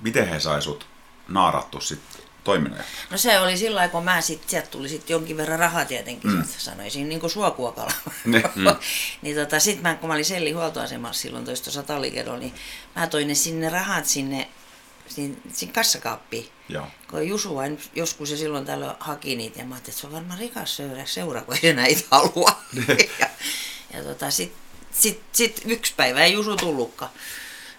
miten 0.02 0.28
he 0.28 0.40
sai 0.40 0.62
sut 0.62 0.86
naarattu 1.28 1.80
sitten 1.80 2.22
toiminnanjohtajaksi? 2.44 3.06
No 3.10 3.18
se 3.18 3.40
oli 3.40 3.56
sillä 3.56 3.88
kun 3.88 4.04
mä 4.04 4.20
sit, 4.20 4.48
sieltä 4.48 4.68
tuli 4.68 4.88
sit 4.88 5.10
jonkin 5.10 5.36
verran 5.36 5.58
rahaa 5.58 5.84
tietenkin, 5.84 6.30
mm. 6.30 6.44
sanoisin, 6.46 7.08
niin 7.08 7.20
kuin 7.20 7.30
suokuokalla. 7.30 7.92
Mm. 8.26 8.76
niin 9.22 9.36
tota, 9.36 9.60
sit 9.60 9.82
mä, 9.82 9.94
kun 9.94 10.08
mä 10.08 10.14
olin 10.14 10.24
Sellin 10.24 10.56
huoltoasemassa 10.56 11.22
silloin 11.22 11.44
toista 11.44 11.70
satalikerrolla, 11.70 12.38
niin 12.38 12.54
mä 12.96 13.06
toin 13.06 13.28
ne 13.28 13.34
sinne 13.34 13.68
rahat 13.68 14.06
sinne, 14.06 14.48
sinne, 15.08 15.36
sinne 15.52 15.74
kassakaappiin. 15.74 16.48
Joo. 16.68 16.86
Kun 17.10 17.28
Jusu 17.28 17.54
vain 17.54 17.78
joskus 17.94 18.30
ja 18.30 18.36
silloin 18.36 18.66
täällä 18.66 18.96
haki 19.00 19.36
niitä, 19.36 19.58
ja 19.58 19.64
mä 19.64 19.74
ajattelin, 19.74 19.92
että 19.92 20.00
se 20.00 20.06
on 20.06 20.12
varmaan 20.12 20.38
rikas 20.38 20.76
seura, 20.76 21.06
seura 21.06 21.40
kun 21.40 21.56
ei 21.62 21.74
näitä 21.74 22.02
halua. 22.10 22.62
ja 23.20 23.28
ja 23.92 24.02
tota, 24.02 24.30
sitten 24.30 24.60
sit, 24.90 25.20
sit 25.32 25.62
yksi 25.64 25.94
päivä 25.96 26.24
ei 26.24 26.32
Jusu 26.32 26.56
tullutkaan. 26.56 27.10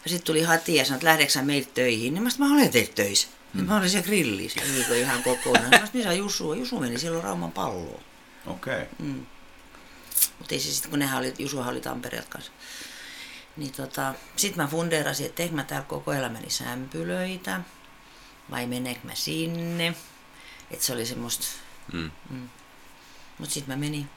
Ja 0.04 0.10
sitten 0.10 0.26
tuli 0.26 0.42
hati 0.42 0.76
ja 0.76 0.86
sanoi, 0.86 0.96
että 0.96 1.08
lähdeksä 1.08 1.42
meiltä 1.42 1.70
töihin. 1.74 2.14
Niin 2.14 2.24
mä 2.24 2.30
sanoin, 2.30 2.52
mä 2.52 2.58
olen 2.58 2.72
teiltä 2.72 2.94
töissä. 2.96 3.28
Mm. 3.54 3.66
Mä 3.66 3.78
olin 3.78 3.90
siellä 3.90 4.06
grillissä 4.06 4.62
viikon 4.74 4.98
ihan 4.98 5.24
kokonaan. 5.24 5.70
Mä 5.70 5.72
sanoin, 5.72 5.90
missä 5.94 6.14
Jusu 6.14 6.50
on? 6.50 6.60
Jusu 6.60 6.80
meni 6.80 7.00
silloin 7.00 7.24
Rauman 7.24 7.52
palloon. 7.52 8.04
Okei. 8.48 8.82
Okay. 8.82 9.08
Mutta 10.40 10.56
ei 10.56 10.60
se 10.60 10.72
sitten, 10.72 10.90
kun 10.90 11.00
nehän 11.00 11.20
oli, 11.20 11.34
Jusuhan 11.40 11.70
oli 11.70 11.82
Tampereelta 11.82 12.30
kanssa. 12.30 12.52
Niin 13.58 13.72
tota, 13.72 14.14
sit 14.36 14.56
mä 14.56 14.68
fundeerasin, 14.68 15.26
että 15.26 15.36
teekö 15.36 15.56
mä 15.56 15.64
täällä 15.64 15.86
koko 15.88 16.14
elämäni 16.14 16.50
sämpylöitä, 16.50 17.62
vai 18.52 18.66
meneekö 18.66 19.00
mä 19.04 19.16
sinne. 19.16 19.94
Että 20.72 20.86
se 20.86 20.94
oli 20.94 21.06
semmoista, 21.06 21.46
Mm. 21.94 22.12
mutta 23.38 23.54
sit 23.54 23.68
mä 23.68 23.76
menin. 23.76 24.10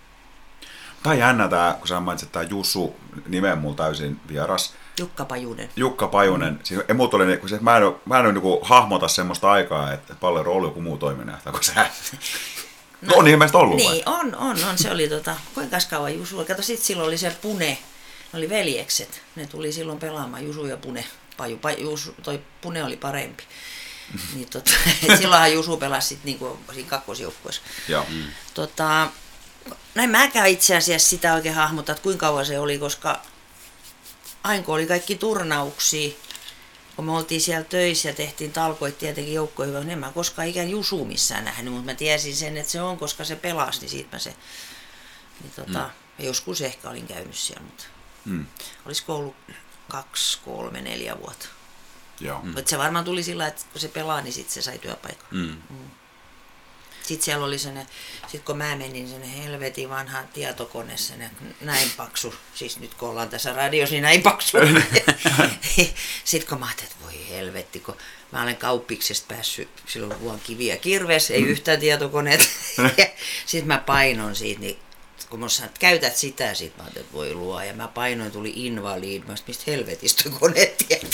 Tämä 1.02 1.12
on 1.12 1.18
jännä 1.18 1.48
tämä, 1.48 1.76
kun 1.78 1.88
sä 1.88 2.00
mainitsit 2.00 2.32
tämä 2.32 2.42
Jussu, 2.42 2.96
nimen 3.26 3.58
mulla 3.58 3.76
täysin 3.76 4.20
vieras. 4.28 4.74
Jukka 4.98 5.24
Pajunen. 5.24 5.68
Jukka 5.76 6.08
Pajunen, 6.08 6.52
mm. 6.52 6.58
siis 6.62 6.80
emut 6.88 7.14
oli, 7.14 7.26
niinku 7.26 7.48
se, 7.48 7.58
mä 7.60 7.76
en, 7.76 7.82
mä 8.04 8.18
en 8.18 8.34
niinku 8.34 8.60
hahmota 8.62 9.08
semmoista 9.08 9.50
aikaa, 9.50 9.92
että 9.92 10.14
Pallero 10.14 10.50
on 10.50 10.56
ollut 10.56 10.70
joku 10.70 10.80
muu 10.80 10.98
toiminnanjohtaja 10.98 11.52
kuin 11.52 11.64
sä. 11.64 11.86
No, 13.00 13.14
on 13.16 13.28
ilmeisesti 13.28 13.56
ollut 13.56 13.76
Niin, 13.76 14.08
on, 14.08 14.34
on, 14.34 14.56
on. 14.64 14.78
Se 14.78 14.90
oli 14.90 15.08
tota, 15.08 15.36
kuinka 15.54 15.76
kauan 15.90 16.14
Jusu. 16.14 16.44
Kato, 16.44 16.62
sit 16.62 16.80
silloin 16.80 17.08
oli 17.08 17.18
se 17.18 17.36
Pune, 17.42 17.78
ne 18.32 18.38
oli 18.38 18.48
veljekset. 18.48 19.22
Ne 19.36 19.46
tuli 19.46 19.72
silloin 19.72 19.98
pelaamaan, 19.98 20.44
Jusu 20.44 20.66
ja 20.66 20.76
Pune. 20.76 21.04
Paju, 21.36 21.56
paju, 21.56 21.90
Jusu, 21.90 22.14
toi 22.22 22.40
Pune 22.60 22.84
oli 22.84 22.96
parempi. 22.96 23.44
Niin 24.34 24.50
tota, 24.50 24.70
silloinhan 25.18 25.52
Jusu 25.52 25.76
pelasi 25.76 26.08
sit 26.08 26.24
niinku 26.24 26.58
siinä 26.74 26.88
kakkosjoukkueessa. 26.88 27.62
Joo. 27.88 28.06
Mm. 28.08 28.24
Tota, 28.54 29.08
no 29.94 30.02
en 30.02 30.10
mäkään 30.10 30.48
itse 30.48 30.76
asiassa 30.76 31.08
sitä 31.08 31.34
oikein 31.34 31.54
hahmota, 31.54 31.92
että 31.92 32.02
kuinka 32.02 32.26
kauan 32.26 32.46
se 32.46 32.58
oli, 32.58 32.78
koska 32.78 33.22
aina 34.42 34.64
kun 34.64 34.74
oli 34.74 34.86
kaikki 34.86 35.14
turnauksia, 35.14 36.10
kun 36.96 37.04
me 37.04 37.12
oltiin 37.12 37.40
siellä 37.40 37.64
töissä 37.64 38.08
ja 38.08 38.14
tehtiin 38.14 38.52
talkoit 38.52 38.98
tietenkin 38.98 39.34
joukkoihin, 39.34 39.74
niin 39.74 39.90
en 39.90 39.98
mä 39.98 40.12
koskaan 40.14 40.48
ikään 40.48 40.70
Jusu 40.70 41.04
missään 41.04 41.44
nähnyt, 41.44 41.72
mutta 41.72 41.90
mä 41.90 41.94
tiesin 41.94 42.36
sen, 42.36 42.56
että 42.56 42.72
se 42.72 42.82
on, 42.82 42.98
koska 42.98 43.24
se 43.24 43.36
pelasi, 43.36 43.80
niin 43.80 43.90
siitä 43.90 44.16
mä 44.16 44.18
se, 44.18 44.34
niin 45.40 45.52
tota, 45.56 45.90
mm. 46.18 46.24
joskus 46.24 46.60
ehkä 46.60 46.90
olin 46.90 47.06
käynyt 47.06 47.36
siellä, 47.36 47.62
mutta 47.62 47.84
Mm. 48.24 48.46
olisiko 48.86 49.16
ollut 49.16 49.36
kaksi, 49.88 50.38
kolme, 50.44 50.80
neljä 50.80 51.18
vuotta. 51.18 51.48
Joo. 52.20 52.40
Mm. 52.42 52.54
se 52.66 52.78
varmaan 52.78 53.04
tuli 53.04 53.22
sillä, 53.22 53.46
että 53.46 53.62
kun 53.72 53.80
se 53.80 53.88
pelaa, 53.88 54.20
niin 54.20 54.32
sitten 54.32 54.54
se 54.54 54.62
sai 54.62 54.78
työpaikan. 54.78 55.26
Mm. 55.30 55.56
Sitten 57.02 57.24
siellä 57.24 57.46
oli 57.46 57.58
sen, 57.58 57.86
sit 58.26 58.44
kun 58.44 58.56
mä 58.56 58.76
menin 58.76 59.08
sinne 59.08 59.44
helvetin 59.44 59.90
vanha 59.90 60.22
tietokone, 60.22 60.96
sen 60.96 61.30
näin 61.60 61.90
paksu, 61.96 62.34
siis 62.54 62.78
nyt 62.78 62.94
kun 62.94 63.08
ollaan 63.08 63.28
tässä 63.28 63.52
radiossa, 63.52 63.94
niin 63.94 64.02
näin 64.02 64.22
paksu. 64.22 64.58
Sitten 66.24 66.48
kun 66.48 66.58
mä 66.58 66.66
ajattelin, 66.66 66.92
että 66.92 67.04
voi 67.04 67.28
helvetti, 67.28 67.80
kun 67.80 67.96
mä 68.32 68.42
olen 68.42 68.56
kauppiksesta 68.56 69.34
päässyt 69.34 69.68
silloin 69.86 70.20
vuonna 70.20 70.42
kiviä 70.44 70.76
kirves, 70.76 71.30
ei 71.30 71.42
yhtään 71.42 71.80
tietokoneet. 71.80 72.40
Sitten 73.46 73.68
mä 73.68 73.78
painon 73.86 74.36
siitä, 74.36 74.60
niin 74.60 74.78
kun 75.30 75.40
mä 75.40 75.48
sanoin, 75.48 75.68
että 75.68 75.80
käytät 75.80 76.16
sitä, 76.16 76.54
sit 76.54 76.76
mä 76.76 76.82
ajattelin, 76.82 77.04
että 77.04 77.16
voi 77.16 77.34
luo. 77.34 77.62
Ja 77.62 77.74
mä 77.74 77.88
painoin, 77.88 78.32
tuli 78.32 78.52
invalid. 78.56 79.22
Mä 79.26 79.34
mistä 79.46 79.64
helvetistä 79.66 80.30
kone 80.40 80.66
tietää. 80.66 81.10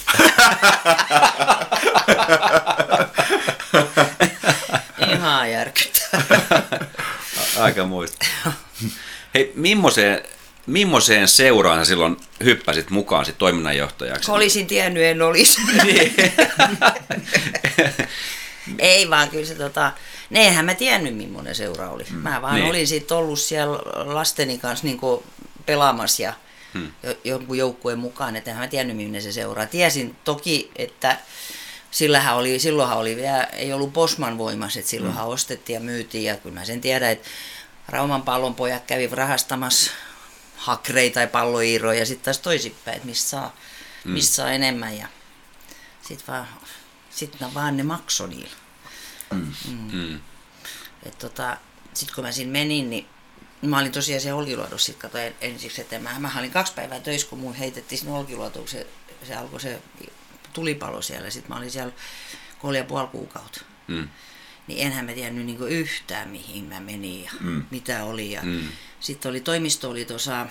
Ihan 5.12 5.53
järkyttävää. 5.53 6.51
Aika 7.59 7.85
muista. 7.85 8.27
Hei, 9.35 9.53
millaiseen, 9.55 10.23
millaiseen 10.67 11.29
seuraan 11.29 11.87
silloin 11.87 12.17
hyppäsit 12.45 12.91
mukaan 12.91 13.25
sit 13.25 13.39
toiminnanjohtajaksi? 13.39 14.31
Olisin 14.31 14.67
tiennyt, 14.67 15.03
en 15.03 15.23
olisi. 15.23 15.61
Niin. 15.85 16.14
Ei 18.79 19.11
vaan 19.11 19.31
kyllä 19.31 19.47
se 19.47 19.55
tota, 19.55 19.93
ne 20.31 20.41
eihän 20.41 20.64
mä 20.64 20.74
tiennyt 20.74 21.16
millainen 21.16 21.55
seura 21.55 21.91
oli. 21.91 22.05
Mä 22.11 22.43
vaan 22.43 22.55
Niin. 22.55 22.62
niin. 22.62 22.70
olin 22.70 22.87
sit 22.89 23.12
ollut 23.12 23.39
siellä 23.39 23.79
lasteni 24.14 24.59
kanssa 24.59 24.87
niinku 24.87 25.22
pelaamassa 25.66 26.22
ja 26.22 26.33
Hmm. 26.74 26.93
jo, 27.03 27.14
jonkun 27.24 27.59
joukkueen 27.59 27.99
mukaan, 27.99 28.37
että 28.37 28.51
en 28.51 28.57
mä 28.57 28.68
tiennyt 28.68 28.97
millainen 28.97 29.22
se 29.22 29.33
seuraa. 29.33 29.66
Tiesin 29.66 30.16
toki, 30.24 30.70
että 30.77 31.18
sillähän 31.91 32.37
oli, 32.37 32.59
silloinhan 32.59 32.99
oli 32.99 33.16
vielä, 33.16 33.45
ei 33.45 33.72
ollut 33.72 33.93
Bosman 33.93 34.39
voimassa, 34.39 34.79
että 34.79 34.91
silloinhan 34.91 35.24
Hmm. 35.24 35.33
ostettiin 35.33 35.74
ja 35.74 35.81
myytiin 35.81 36.24
ja 36.24 36.37
kyllä 36.37 36.55
mä 36.61 36.64
sen 36.64 36.81
tiedän, 36.81 37.11
että 37.11 37.29
Rauman 37.89 38.22
pallonpojat 38.22 38.85
kävi 38.87 39.07
rahastamassa 39.12 39.91
hakreita 40.57 41.14
tai 41.14 41.27
palloiiroja 41.27 41.99
ja 41.99 42.07
sitten 42.07 42.24
taas 42.24 42.39
toisinpäin, 42.39 42.97
että 42.97 43.07
mistä 43.09 43.29
saa, 43.29 43.57
Hmm. 44.05 44.12
mistä 44.12 44.35
saa 44.35 44.51
enemmän 44.51 44.99
ja 44.99 45.07
sitten 46.03 46.27
vaan, 46.35 46.47
sit 47.11 47.37
vaan 47.55 47.77
ne 47.77 47.83
maksoi 47.83 48.29
niillä. 48.29 48.57
Mm. 49.31 50.20
Et 51.03 51.18
tota, 51.18 51.57
sitten 51.95 52.14
kun 52.14 52.24
mä 52.24 52.33
siinä 52.33 52.53
menin, 52.53 52.91
niin 52.91 53.07
mä 53.62 53.79
olin 53.79 53.93
tosiaan 53.93 54.20
siellä 54.20 54.39
Olkiluodossa 54.41 54.87
sit 54.87 54.97
kato 54.97 55.18
en- 55.18 55.35
ensiksi, 55.41 55.81
että 55.81 55.99
mä, 55.99 56.18
mä 56.18 56.33
olin 56.39 56.51
kaksi 56.51 56.72
päivää 56.72 57.01
töissä, 57.01 57.27
kun 57.29 57.39
mun 57.39 57.55
heitettiin 57.55 57.99
sinne 57.99 58.12
Olkiluotoon, 58.14 58.68
se, 58.68 58.87
se 59.27 59.35
alkoi 59.37 59.61
se 59.61 59.83
tulipalo 60.53 61.03
siellä, 61.03 61.31
sitten 61.31 61.51
mä 61.53 61.59
olin 61.59 61.70
siellä 61.70 61.93
kolme 62.59 62.79
ja 62.79 62.85
puoli 62.85 63.09
kuukautta. 63.09 63.61
Mm. 63.89 64.09
Niin 64.66 64.87
enhän 64.87 65.05
mä 65.05 65.12
tiennyt 65.12 65.47
niin 65.47 65.62
yhtään, 65.68 66.29
mihin 66.29 66.64
mä 66.64 66.81
menin 66.81 67.24
ja 67.24 67.31
Mm. 67.41 67.49
mm. 67.51 67.64
mitä 67.70 68.05
oli. 68.05 68.33
Ja 68.33 68.43
Mm. 68.43 68.62
Sitten 69.01 69.31
oli 69.31 69.41
toimisto 69.41 69.91
oli 69.91 70.05
tuossa 70.05 70.47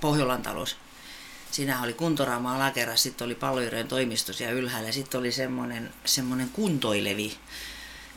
Pohjolan 0.00 0.42
talossa. 0.42 0.76
Siinä 1.50 1.82
oli 1.82 1.92
kuntoraama 1.92 2.54
alakerras, 2.56 3.02
sitten 3.02 3.24
oli 3.24 3.34
palloirojen 3.34 3.88
toimisto 3.88 4.32
siellä 4.32 4.52
ylhäällä. 4.54 4.92
Sitten 4.92 5.20
oli 5.20 5.32
semmoinen, 5.32 5.94
semmoinen 6.04 6.48
kuntoilevi, 6.50 7.38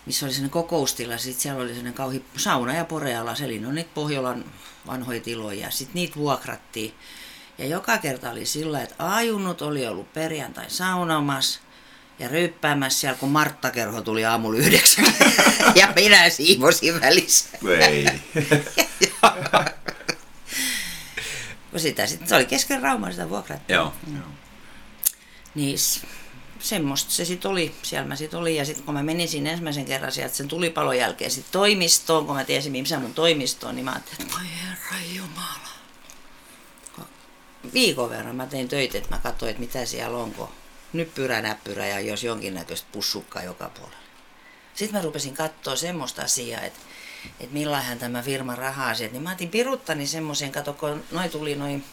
missä 0.06 0.26
oli 0.26 0.34
sellainen 0.34 0.52
kokoustila. 0.52 1.18
Sitten 1.18 1.42
siellä 1.42 1.60
oli 1.62 1.68
sellainen 1.70 1.94
kauhi 1.94 2.26
sauna 2.38 2.74
ja 2.76 2.86
poreala. 2.86 3.36
Eli 3.44 3.60
ne 3.60 3.68
on 3.68 3.76
niitä 3.76 3.90
Pohjolan 3.94 4.46
vanhoja 4.88 5.20
tiloja. 5.22 5.72
Sitten 5.72 5.94
niitä 5.96 6.16
vuokrattiin. 6.16 6.94
Ja 7.58 7.66
joka 7.66 7.98
kerta 7.98 8.32
oli 8.32 8.46
sillä, 8.46 8.82
että 8.82 8.96
ajunnut 9.16 9.62
oli 9.62 9.88
ollut 9.88 10.14
perjantai 10.14 10.66
saunomassa 10.70 11.60
ja 12.20 12.28
ryyppäämässä 12.28 13.00
siellä, 13.00 13.18
kun 13.18 13.30
Martta 13.30 13.72
Kerho 13.72 14.02
tuli 14.02 14.26
aamulla 14.26 14.58
yhdeksän. 14.60 15.06
ja 15.76 15.94
minä 15.96 16.30
siivosin 16.30 17.02
välissä. 17.02 17.50
Ei. 17.80 18.06
Sitä 21.78 22.08
sitten, 22.08 22.28
se 22.28 22.36
oli 22.36 22.46
kesken 22.46 22.82
Raumaa 22.82 23.12
sitä 23.12 23.30
vuokrattiin. 23.30 23.76
Joo. 23.76 23.94
Niin 25.56 25.80
s- 25.80 26.06
semmoista 26.60 27.12
se 27.12 27.26
sitten 27.26 27.52
oli, 27.52 27.76
siellä 27.82 28.08
mä 28.08 28.16
sitten 28.16 28.40
olin. 28.40 28.56
Ja 28.56 28.66
sitten 28.66 28.86
kun 28.86 28.94
mä 28.94 29.04
menin 29.04 29.28
sinne 29.28 29.50
ensimmäisen 29.50 29.86
kerran 29.86 30.12
sieltä 30.12 30.36
sen 30.36 30.48
tulipalon 30.48 30.98
jälkeen 30.98 31.32
sitten 31.32 31.52
toimistoon, 31.52 32.26
kun 32.26 32.36
mä 32.36 32.44
tiesin 32.44 32.72
missä 32.72 33.00
mun 33.00 33.14
toimisto 33.14 33.68
on, 33.68 33.76
niin 33.76 33.86
mä 33.86 33.92
ajattelin, 33.92 34.22
että 34.22 34.34
voi 34.34 34.48
herra 34.64 35.06
jumala. 35.16 35.76
Viikon 37.74 38.10
verran 38.10 38.36
mä 38.36 38.46
tein 38.46 38.68
töitä, 38.68 38.98
että 38.98 39.10
mä 39.10 39.20
katsoin, 39.24 39.50
että 39.50 39.60
mitä 39.60 39.86
siellä 39.86 40.18
on, 40.18 40.32
kun 40.32 40.50
nyppyrä, 40.94 41.42
näppyrä 41.42 41.88
ja 41.88 42.00
jos 42.00 42.24
jonkinnäköistä 42.24 42.88
pussukkaa 42.92 43.44
joka 43.44 43.70
puolella. 43.70 43.98
Sitten 44.74 45.00
mä 45.00 45.06
rupesin 45.06 45.34
katsoa 45.34 45.76
semmoista 45.76 46.22
asiaa, 46.22 46.62
että, 46.62 46.80
että 47.40 47.54
millainen 47.54 48.00
tämä 48.00 48.22
firman 48.22 48.58
raha-asiat, 48.58 49.12
niin 49.12 49.24
mä 49.24 49.32
otin 49.32 49.50
piruttani 49.50 50.08
semmoisen, 50.08 50.52
kato 50.52 50.74
kun 50.74 51.04
noi 51.12 51.30
tuli 51.30 51.56
noin 51.56 51.84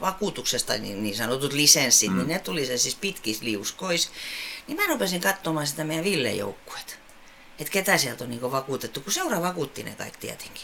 vakuutuksesta 0.00 0.72
niin, 0.78 1.02
niin 1.02 1.16
sanotut 1.16 1.52
lisenssit, 1.52 2.10
mm. 2.10 2.16
niin 2.16 2.28
ne 2.28 2.38
tuli 2.38 2.66
se 2.66 2.78
siis 2.78 2.94
pitkis 2.94 3.42
liuskois. 3.42 4.10
Niin 4.66 4.76
mä 4.76 4.86
rupesin 4.86 5.20
katsomaan 5.20 5.66
sitä 5.66 5.84
meidän 5.84 6.04
Ville 6.04 6.32
joukkuet. 6.32 6.98
Että 7.58 7.72
ketä 7.72 7.98
sieltä 7.98 8.24
on 8.24 8.30
niin 8.30 8.52
vakuutettu, 8.52 9.00
kun 9.00 9.12
seura 9.12 9.42
vakuutti 9.42 9.82
ne 9.82 9.94
kaikki 9.98 10.20
tietenkin. 10.20 10.62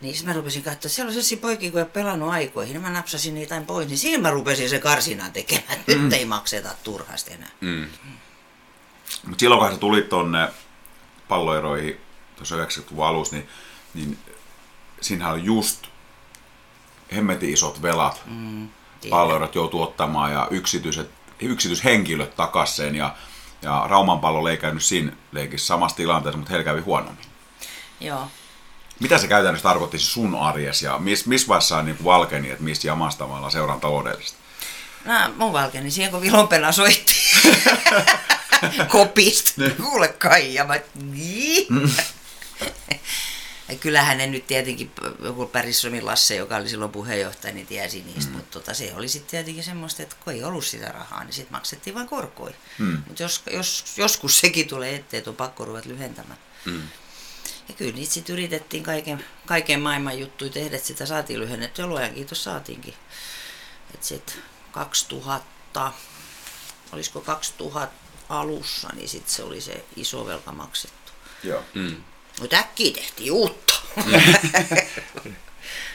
Niin 0.00 0.24
mä 0.24 0.32
rupesin 0.32 0.62
katsoa, 0.62 0.74
että 0.76 0.88
siellä 0.88 1.08
on 1.08 1.12
sellaisia 1.12 1.38
poikia, 1.38 1.70
kun 1.70 1.80
ei 1.80 1.86
pelannut 1.86 2.30
aikoihin, 2.30 2.72
niin 2.72 2.82
mä 2.82 2.90
napsasin 2.90 3.34
niitä 3.34 3.62
pois, 3.66 3.88
niin 3.88 3.98
siinä 3.98 4.22
mä 4.22 4.30
rupesin 4.30 4.70
se 4.70 4.78
karsinan 4.78 5.32
tekemään, 5.32 5.78
että 5.78 5.94
nyt 5.94 6.12
ei 6.12 6.24
makseta 6.24 6.74
turhasti 6.84 7.32
enää. 7.32 7.50
Mm. 7.60 7.86
Mutta 9.26 9.40
silloin 9.40 9.60
kun 9.60 9.70
sä 9.70 9.76
tulit 9.76 10.08
tonne 10.08 10.48
palloeroihin 11.28 12.00
tuossa 12.36 12.56
90-luvun 12.56 13.06
alussa, 13.06 13.36
niin, 13.36 13.48
niin 13.94 14.18
siinähän 15.00 15.34
on 15.34 15.44
just 15.44 15.86
hemmetin 17.14 17.52
isot 17.52 17.82
velat. 17.82 18.22
Mm. 18.26 18.68
Palloerot 19.10 19.54
joutuu 19.54 19.82
ottamaan 19.82 20.32
ja 20.32 20.48
yksityiset, 20.50 21.10
yksityishenkilöt 21.40 22.36
takaseen 22.36 22.94
ja, 22.94 23.14
ja 23.62 23.84
Rauman 23.88 24.20
pallo 24.20 24.48
ei 24.48 24.56
käynyt 24.56 24.82
siinä 24.82 25.12
leikissä 25.32 25.66
samassa 25.66 25.96
tilanteessa, 25.96 26.38
mutta 26.38 26.50
heillä 26.50 26.64
kävi 26.64 26.80
huonommin. 26.80 27.24
Joo. 28.00 28.28
Mitä 29.00 29.18
se 29.18 29.28
käytännössä 29.28 29.68
tarkoitti 29.68 29.98
sun 29.98 30.34
arjes 30.34 30.82
ja 30.82 30.98
missä 30.98 31.28
mis 31.28 31.48
vaiheessa 31.48 31.82
niin 31.82 32.04
valkeni, 32.04 32.50
että 32.50 32.64
mistä 32.64 32.86
jamasta 32.86 33.50
seuran 33.50 33.80
taloudellisesti? 33.80 34.38
No, 35.04 35.14
mun 35.36 35.52
valkeni 35.52 35.90
siihen, 35.90 36.10
kun 36.12 36.20
Vilonpena 36.20 36.72
soitti 36.72 37.14
kopista. 38.92 39.62
Kuule 39.82 40.08
Kaija, 40.08 40.64
mä 40.64 40.80
niin. 40.94 41.66
Ja 43.74 43.80
kyllähän 43.80 44.18
ne 44.18 44.26
nyt 44.26 44.46
tietenkin, 44.46 44.90
joku 45.22 45.46
Pärissomin 45.46 46.06
Lasse, 46.06 46.34
joka 46.34 46.56
oli 46.56 46.68
silloin 46.68 46.90
puheenjohtaja, 46.90 47.54
niin 47.54 47.66
tiesi 47.66 48.02
niistä, 48.02 48.30
mm. 48.30 48.36
mutta 48.36 48.60
tota, 48.60 48.74
se 48.74 48.92
oli 48.94 49.08
sitten 49.08 49.30
tietenkin 49.30 49.64
semmoista, 49.64 50.02
että 50.02 50.16
kun 50.24 50.32
ei 50.32 50.44
ollut 50.44 50.64
sitä 50.64 50.92
rahaa, 50.92 51.24
niin 51.24 51.32
sitten 51.32 51.52
maksettiin 51.52 51.94
vain 51.94 52.08
korkoja. 52.08 52.54
Mm. 52.78 53.02
Mutta 53.06 53.22
jos, 53.22 53.42
jos, 53.50 53.84
joskus 53.96 54.40
sekin 54.40 54.68
tulee 54.68 54.94
eteen, 54.94 55.18
että 55.18 55.30
on 55.30 55.36
pakko 55.36 55.64
ruveta 55.64 55.88
lyhentämään. 55.88 56.38
Mm. 56.64 56.82
Ja 57.68 57.74
kyllä 57.74 57.92
niitä 57.92 58.12
sitten 58.12 58.32
yritettiin 58.32 58.82
kaiken, 58.82 59.24
kaiken 59.46 59.80
maailman 59.80 60.18
juttuja 60.18 60.50
tehdä, 60.50 60.76
että 60.76 60.88
sitä 60.88 61.06
saatiin 61.06 61.40
lyhennettyä. 61.40 61.86
Luojan 61.86 62.14
kiitos 62.14 62.44
saatiinkin. 62.44 62.94
Että 63.94 64.06
sitten 64.06 64.36
2000, 64.72 65.92
olisiko 66.92 67.20
2000 67.20 67.92
alussa, 68.28 68.88
niin 68.94 69.08
sitten 69.08 69.34
se 69.34 69.42
oli 69.42 69.60
se 69.60 69.84
iso 69.96 70.26
velka 70.26 70.52
maksettu. 70.52 71.12
Joo. 71.42 71.64
Mm. 71.74 71.96
Mutta 72.40 72.56
äkkiä 72.56 72.94
tehtiin 72.94 73.32
uutta. 73.32 73.74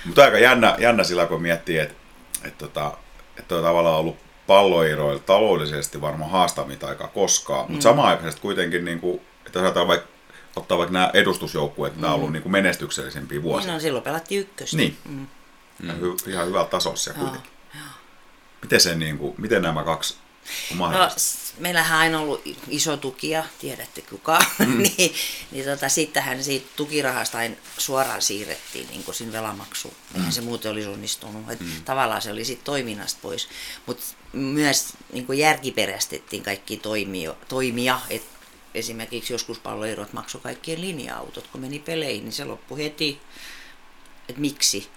Mutta 0.06 0.24
aika 0.24 0.38
jännä, 0.38 0.76
jännä 0.80 1.04
sillä, 1.04 1.26
kun 1.26 1.42
miettii, 1.42 1.78
että 1.78 1.96
et 2.44 2.58
tota, 2.58 2.98
et 3.38 3.52
on 3.52 3.64
tavallaan 3.64 4.00
ollut 4.00 4.18
palloiroilla 4.48 5.20
taloudellisesti 5.20 6.02
varmaan 6.02 6.32
haastavinta 6.32 6.88
aika 6.88 7.08
koskaan, 7.08 7.60
mutta 7.60 7.74
mm. 7.74 7.82
samaaikaisesti 7.82 8.42
kuitenkin, 8.42 8.86
niin 8.86 9.00
kuin, 9.00 9.22
että 9.46 9.60
ajatellaan 9.60 9.88
vaikka, 9.88 10.08
ottaa 10.56 10.78
vaikka 10.78 10.94
nämä 10.94 11.12
edustusjoukkueet, 11.14 11.96
mm. 11.96 12.02
nämä 12.02 12.14
on 12.14 12.20
ollut 12.20 12.32
niin 12.32 12.44
kuin 12.44 12.52
menestyksellisempiä 12.52 13.44
vuosia. 13.44 13.74
no, 13.74 13.80
silloin 13.80 14.04
pelattiin 14.04 14.42
ykköstä. 14.42 14.78
Niin. 14.78 14.98
Mm. 15.06 15.28
Hy, 16.00 16.16
ihan 16.28 16.48
hyvällä 16.48 16.68
tasolla 16.68 16.98
Joo, 17.08 17.24
kuitenkin. 17.24 17.52
Miten, 18.62 18.82
se, 18.82 18.96
niin 18.96 19.18
kuin, 19.18 19.36
miten 19.38 19.62
nämä 19.62 19.84
kaksi 19.84 20.16
No, 20.78 21.10
meillähän 21.60 21.98
on 21.98 22.02
aina 22.02 22.20
ollut 22.20 22.42
iso 22.68 22.98
tukija, 22.98 23.44
tiedätte 23.60 24.02
kuka, 24.02 24.40
mm. 24.60 24.78
niin, 24.78 25.16
niin 25.52 25.66
tota, 25.66 25.90
sittenhän 25.90 26.44
siitä 26.44 26.68
tukirahasta 26.76 27.38
aina 27.38 27.56
suoraan 27.78 28.22
siirrettiin 28.22 28.88
niin 28.90 29.04
kuin 29.04 29.16
sinne 29.16 29.34
velamaksuun. 29.34 29.94
Eihän 30.16 30.32
se 30.32 30.42
muuten 30.42 30.72
olisi 30.72 30.88
onnistunut. 30.88 31.52
Et 31.52 31.60
Tavallaan 31.86 32.22
se 32.22 32.32
oli 32.32 32.46
sitten 32.46 32.66
toiminnasta 32.66 33.20
pois. 33.22 33.50
Mutta 33.86 34.04
myös 34.34 34.94
niin 35.14 35.26
kuin 35.26 35.40
järkiperästettiin 35.40 36.44
kaikki 36.44 36.78
toimia, 36.78 37.36
toimia 37.48 38.00
että 38.10 38.40
esimerkiksi 38.74 39.34
joskus 39.34 39.60
palloerot 39.60 40.14
maksoi 40.14 40.42
kaikkien 40.42 40.82
linja-autot, 40.82 41.48
kun 41.48 41.62
meni 41.62 41.80
peleihin, 41.80 42.24
niin 42.24 42.34
se 42.34 42.46
loppui 42.46 42.84
heti, 42.84 43.22
että 44.30 44.42
miksi. 44.42 44.90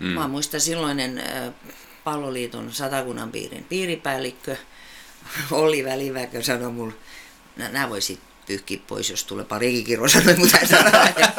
Mm. 0.00 0.06
Mä 0.06 0.28
muistan 0.28 0.60
silloinen 0.60 1.22
palloliiton 2.04 2.72
satakunnan 2.72 3.32
piirin 3.32 3.64
piiripäällikkö 3.64 4.56
Olli 5.50 5.84
Väliväkö 5.84 6.42
sanoi 6.42 6.72
mulle, 6.72 6.94
nämä 7.56 7.90
voisit 7.90 8.20
pyyhkiä 8.46 8.78
pois, 8.86 9.10
jos 9.10 9.24
tulee 9.24 9.44
parikin 9.44 9.84
kirjosanoi, 9.84 10.36
mutta 10.40 10.58
hän 10.58 10.68
sanoi, 10.68 11.08
että 11.08 11.32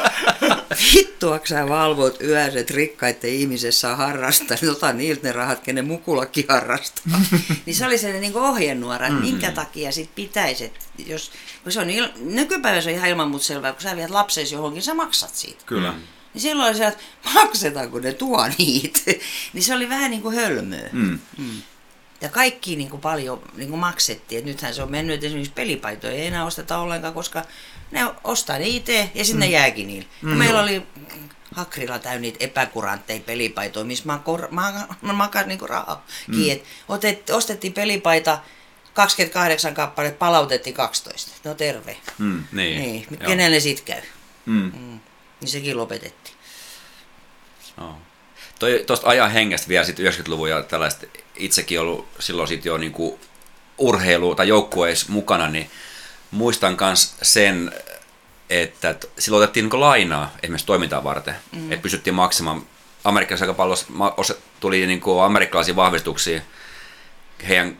vittuako 0.94 1.46
sä 1.46 1.68
valvot 1.68 2.20
yöiset 2.20 2.70
rikkaiden 2.70 3.30
ihmiset 3.30 3.74
saa 3.74 3.96
harrastaa, 3.96 4.56
niin 4.60 4.70
ota 4.70 4.92
niiltä 4.92 5.22
ne 5.22 5.32
rahat, 5.32 5.60
kenen 5.60 5.84
mukulakin 5.84 6.44
harrastaa. 6.48 7.20
niin 7.66 7.76
se 7.76 7.86
oli 7.86 7.98
sellainen 7.98 8.22
niin 8.22 8.36
ohjenuora, 8.36 9.06
että 9.06 9.20
minkä 9.20 9.50
takia 9.50 9.92
sit 9.92 10.14
pitäisi, 10.14 10.64
että 10.64 10.84
jos, 11.06 11.32
kun 11.62 11.72
se 11.72 11.80
on 11.80 11.90
il, 11.90 12.08
nykypäivä 12.16 12.80
se 12.80 12.88
on 12.88 12.94
ihan 12.94 13.08
ilman 13.08 13.30
muuta 13.30 13.44
selvää, 13.44 13.72
kun 13.72 13.82
sä 13.82 13.96
viet 13.96 14.10
lapsesi 14.10 14.54
johonkin, 14.54 14.82
sä 14.82 14.94
maksat 14.94 15.34
siitä. 15.34 15.62
Kyllä. 15.66 15.94
Niin 16.34 16.42
silloin 16.42 16.76
se, 16.76 16.86
että 16.86 17.04
maksetaan, 17.34 17.90
kun 17.90 18.02
ne 18.02 18.12
tuo 18.12 18.48
niitä. 18.58 19.00
niin 19.52 19.62
se 19.62 19.74
oli 19.74 19.88
vähän 19.88 20.10
niin 20.10 20.22
kuin 20.22 20.36
hölmöä. 20.36 20.88
Mm. 20.92 21.18
Mm. 21.38 21.62
Ja 22.20 22.28
kaikki 22.28 22.76
niin 22.76 22.90
kuin 22.90 23.00
paljon 23.00 23.42
niin 23.54 23.68
kuin 23.68 23.80
maksettiin. 23.80 24.38
Et 24.38 24.44
nythän 24.44 24.74
se 24.74 24.82
on 24.82 24.90
mennyt, 24.90 25.14
että 25.14 25.26
esimerkiksi 25.26 25.52
pelipaitoja 25.54 26.12
ei 26.12 26.26
enää 26.26 26.44
osteta 26.44 26.78
ollenkaan, 26.78 27.14
koska 27.14 27.44
ne 27.90 28.00
ostaa 28.24 28.58
ne 28.58 28.66
itse 28.66 29.10
ja 29.14 29.24
sitten 29.24 29.48
mm. 29.48 29.52
jääkin 29.52 29.86
niille. 29.86 30.08
Mm. 30.22 30.28
Meillä 30.28 30.62
oli 30.62 30.82
Hakrilla 31.54 31.98
täynnä 31.98 32.20
niitä 32.20 32.36
epäkurantteja 32.40 33.20
pelipaitoja, 33.20 33.84
missä 33.84 34.06
mä, 34.06 34.20
kor, 34.24 34.48
mä, 34.50 34.86
mä 35.02 35.12
makan 35.24 35.48
niinku 35.48 35.66
rahaa. 35.66 36.06
Mm. 36.26 36.36
Otet, 36.88 37.30
ostettiin 37.30 37.72
pelipaita 37.72 38.38
28 38.94 39.74
kappale, 39.74 40.10
palautettiin 40.10 40.74
12. 40.74 41.30
No 41.44 41.54
terve. 41.54 41.96
Mm, 42.18 42.44
niin. 42.52 42.82
niin. 42.82 43.06
Kenelle 43.26 43.60
sit 43.60 43.80
käy? 43.80 44.02
Mm. 44.46 44.72
Mm. 44.74 45.00
Niin 45.40 45.48
sekin 45.48 45.76
lopetettiin. 45.76 46.36
No. 47.76 47.98
Toi, 48.58 48.84
tosta 48.86 49.08
ajan 49.08 49.30
hengestä 49.30 49.68
vielä 49.68 49.84
sitten 49.84 50.06
90-luvun 50.06 50.50
ja 50.50 50.62
tällaista 50.62 51.06
itsekin 51.36 51.80
ollut 51.80 52.08
silloin 52.18 52.48
sit 52.48 52.64
jo 52.64 52.78
niinku 52.78 53.20
urheilu- 53.78 54.34
tai 54.34 54.48
joukkueissa 54.48 55.06
mukana, 55.08 55.48
niin 55.48 55.70
muistan 56.30 56.76
myös 56.80 57.14
sen, 57.22 57.72
että 58.50 58.94
silloin 59.18 59.42
otettiin 59.42 59.68
niin 59.68 59.80
lainaa 59.80 60.32
esimerkiksi 60.42 60.66
toimintaa 60.66 61.04
varten, 61.04 61.34
mm. 61.52 61.72
että 61.72 61.82
pystyttiin 61.82 62.14
maksamaan. 62.14 62.62
Amerikassa 63.04 63.44
aika 63.44 63.54
paljon 63.54 63.78
tuli 64.60 64.86
niin 64.86 65.02
amerikkalaisia 65.24 65.76
vahvistuksia, 65.76 66.40
heidän 67.48 67.76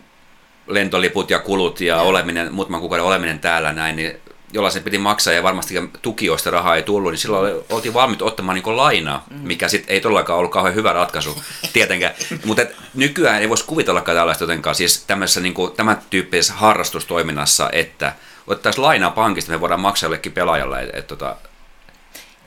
lentoliput 0.67 1.31
ja 1.31 1.39
kulut 1.39 1.81
ja 1.81 2.01
oleminen, 2.01 2.55
muutaman 2.55 2.81
kuukauden 2.81 3.07
oleminen 3.07 3.41
täällä 3.41 3.73
näin, 3.73 3.97
niin 3.97 4.21
jolla 4.53 4.71
se 4.71 4.81
piti 4.81 4.99
maksaa 4.99 5.33
ja 5.33 5.43
varmasti 5.43 5.75
tukioista 6.03 6.51
rahaa 6.51 6.77
ei 6.77 6.83
tullut, 6.83 7.13
niin 7.13 7.19
silloin 7.19 7.55
oltiin 7.71 7.95
valmiit 7.95 8.23
ottamaan 8.23 8.55
niin 8.55 8.77
lainaa, 8.77 9.25
mm. 9.31 9.37
mikä 9.37 9.69
sitten 9.69 9.95
ei 9.95 10.01
todellakaan 10.01 10.39
ollut 10.39 10.53
kauhean 10.53 10.75
hyvä 10.75 10.93
ratkaisu 10.93 11.43
tietenkään. 11.73 12.15
Mutta 12.45 12.63
nykyään 12.95 13.41
ei 13.41 13.49
voisi 13.49 13.65
kuvitellakaan 13.65 14.17
tällaista 14.17 14.45
jotenkaan, 14.45 14.75
siis 14.75 15.05
tämmöisessä 15.07 15.41
niin 15.41 15.55
kuin, 15.55 15.73
tämän 15.73 16.03
tyyppisessä 16.11 16.55
harrastustoiminnassa, 16.55 17.71
että 17.73 18.13
otettaisiin 18.47 18.83
lainaa 18.85 19.11
pankista, 19.11 19.53
me 19.53 19.61
voidaan 19.61 19.81
maksaa 19.81 20.07
jollekin 20.07 20.33
pelaajalle. 20.33 20.83
Et, 20.83 20.95
et, 20.95 21.07
tota... 21.07 21.37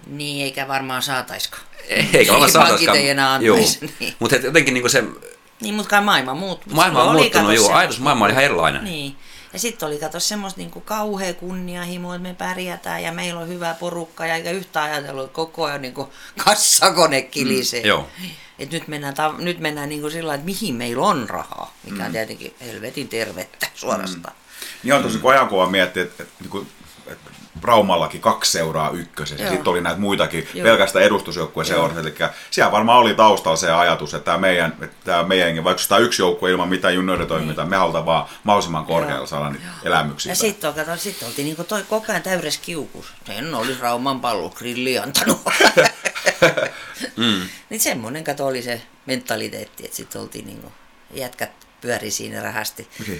Niin, 0.07 0.43
eikä 0.43 0.67
varmaan 0.67 1.01
saataiskaan. 1.01 1.63
Eikä 2.13 2.31
varmaan 2.31 2.51
saataiskaan. 2.51 2.97
ei 2.97 3.09
enää 3.09 3.33
antaisi. 3.33 3.79
Niin. 3.99 4.13
Mutta 4.19 4.35
jotenkin 4.35 4.73
niin 4.73 4.81
kuin 4.81 4.91
se... 4.91 5.03
Niin, 5.61 5.73
mutta 5.75 5.89
kai 5.89 6.01
maailma 6.01 6.33
muuttuu. 6.33 6.73
Maailma 6.73 7.03
on 7.03 7.15
muuttunut, 7.15 7.55
joo. 7.55 7.73
Ajatus 7.73 7.99
maailma 7.99 8.25
oli 8.25 8.31
ihan 8.31 8.43
erilainen. 8.43 8.83
Niin. 8.83 9.15
Ja 9.53 9.59
sitten 9.59 9.87
oli 9.87 9.99
kato 9.99 10.19
semmoista 10.19 10.59
niinku 10.59 10.81
kauhea 10.81 11.33
kunnianhimo, 11.33 12.13
että 12.13 12.27
me 12.27 12.33
pärjätään 12.33 13.03
ja 13.03 13.11
meillä 13.11 13.39
on 13.39 13.47
hyvä 13.47 13.73
porukka 13.73 14.25
ja 14.25 14.35
eikä 14.35 14.51
yhtä 14.51 14.83
ajatellut, 14.83 15.25
että 15.25 15.35
koko 15.35 15.65
ajan 15.65 15.81
niinku 15.81 16.13
kassakone 16.45 17.21
kilisee. 17.21 17.81
Mm, 17.81 17.87
joo. 17.87 18.09
Et 18.59 18.71
nyt 18.71 18.87
mennään, 18.87 19.13
ta- 19.13 19.35
nyt 19.37 19.59
mennään 19.59 19.89
niinku 19.89 20.09
sillä 20.09 20.33
että 20.33 20.45
mihin 20.45 20.75
meillä 20.75 21.05
on 21.05 21.29
rahaa, 21.29 21.73
mikä 21.83 21.99
mm. 21.99 22.05
on 22.05 22.11
tietenkin 22.11 22.55
helvetin 22.61 23.07
tervettä 23.07 23.67
suorastaan. 23.75 24.35
Mm. 24.35 24.77
Niin 24.83 24.93
on 24.93 25.03
tosi 25.03 25.17
mm. 25.17 25.25
ajankuva 25.25 25.69
miettiä, 25.69 26.03
että, 26.03 26.23
että, 26.23 26.47
että, 26.47 26.71
että 27.11 27.31
Raumallakin 27.63 28.21
kaksi 28.21 28.51
seuraa 28.51 28.89
ykkösessä. 28.89 29.49
Sitten 29.49 29.71
oli 29.71 29.81
näitä 29.81 29.99
muitakin 29.99 30.47
Joo. 30.53 30.63
pelkästään 30.63 31.05
edustusjoukkueen 31.05 31.67
seuraa. 31.67 31.99
Eli 31.99 32.15
siellä 32.51 32.71
varmaan 32.71 32.99
oli 32.99 33.13
taustalla 33.13 33.57
se 33.57 33.71
ajatus, 33.71 34.13
että 34.13 34.25
tämä 34.25 34.37
meidän, 34.37 34.77
että 34.81 34.95
tämä 35.03 35.23
meidän 35.23 35.63
vaikka 35.63 35.83
tämä 35.89 35.99
yksi 35.99 36.21
joukkue 36.21 36.51
ilman 36.51 36.69
mitään 36.69 36.95
junnoiden 36.95 37.27
toimintaa, 37.27 37.65
niin. 37.65 37.69
me 37.69 37.77
halutaan 37.77 38.05
vaan 38.05 38.25
mahdollisimman 38.43 38.85
korkealla 38.85 39.27
saada 39.27 39.49
niitä 39.49 39.65
elämyksiä. 39.83 40.31
Ja 40.31 40.35
sitten 40.35 40.73
kato, 40.73 40.97
sit 40.97 41.23
oltiin 41.23 41.45
niin 41.45 41.67
toi 41.67 41.83
koko 41.89 42.05
ajan 42.09 42.23
täydessä 42.23 42.61
kiukus. 42.63 43.13
Sen 43.27 43.55
oli 43.55 43.77
Rauman 43.79 44.21
grilli 44.55 44.99
antanut. 44.99 45.41
mm. 47.17 47.41
niin 47.69 47.79
semmoinen 47.79 48.23
kato 48.23 48.47
oli 48.47 48.61
se 48.61 48.81
mentaliteetti, 49.05 49.85
että 49.85 49.97
sitten 49.97 50.21
oltiin 50.21 50.45
niin 50.45 50.63
jätkät 51.13 51.51
pyöri 51.81 52.11
siinä 52.11 52.43
rahasti. 52.43 52.87
Okay. 53.01 53.19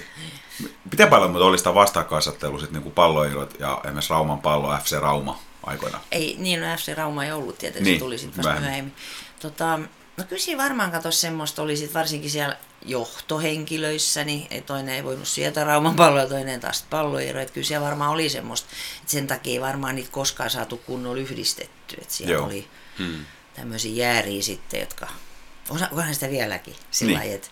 Miten 0.90 1.08
paljon 1.08 1.30
mutta 1.30 1.44
oli 1.44 1.58
sitä 1.58 1.74
vastakkainasettelu 1.74 2.60
sitten 2.60 2.82
niin 2.82 2.92
palloirot 2.92 3.60
ja 3.60 3.80
esimerkiksi 3.84 4.10
Rauman 4.10 4.40
pallo, 4.40 4.78
FC 4.84 5.00
Rauma 5.00 5.38
aikoina? 5.62 6.00
Ei, 6.12 6.36
niin 6.38 6.60
no 6.60 6.76
FC 6.76 6.94
Rauma 6.94 7.24
ei 7.24 7.32
ollut 7.32 7.58
tietysti, 7.58 7.84
niin, 7.84 7.96
se 7.96 8.00
tuli 8.00 8.18
sitten 8.18 8.44
vasta 8.44 8.60
myöhemmin. 8.60 8.94
Tota, 9.40 9.78
no 10.16 10.24
kyllä 10.28 10.42
siinä 10.42 10.62
varmaan 10.62 10.90
kato 10.90 11.10
semmoista 11.10 11.62
oli 11.62 11.76
sit 11.76 11.94
varsinkin 11.94 12.30
siellä 12.30 12.56
johtohenkilöissä, 12.84 14.24
niin 14.24 14.62
toinen 14.64 14.94
ei 14.94 15.04
voinut 15.04 15.28
sieltä 15.28 15.64
Rauman 15.64 15.96
palloa, 15.96 16.26
toinen 16.26 16.60
taas 16.60 16.86
palloiro. 16.90 17.40
Että 17.40 17.54
kyllä 17.54 17.66
siellä 17.66 17.86
varmaan 17.86 18.10
oli 18.10 18.28
semmoista, 18.28 18.68
että 18.96 19.10
sen 19.10 19.26
takia 19.26 19.52
ei 19.52 19.60
varmaan 19.60 19.94
niitä 19.94 20.10
koskaan 20.12 20.50
saatu 20.50 20.76
kunnolla 20.76 21.20
yhdistetty. 21.20 21.96
Että 22.00 22.14
siellä 22.14 22.32
Joo. 22.32 22.46
oli 22.46 22.68
hmm. 22.98 23.24
tämmöisiä 23.54 23.92
jääriä 24.06 24.42
sitten, 24.42 24.80
jotka, 24.80 25.08
onhan 25.70 26.14
sitä 26.14 26.30
vieläkin 26.30 26.76
sillä 26.90 27.18
niin. 27.18 27.34
että 27.34 27.48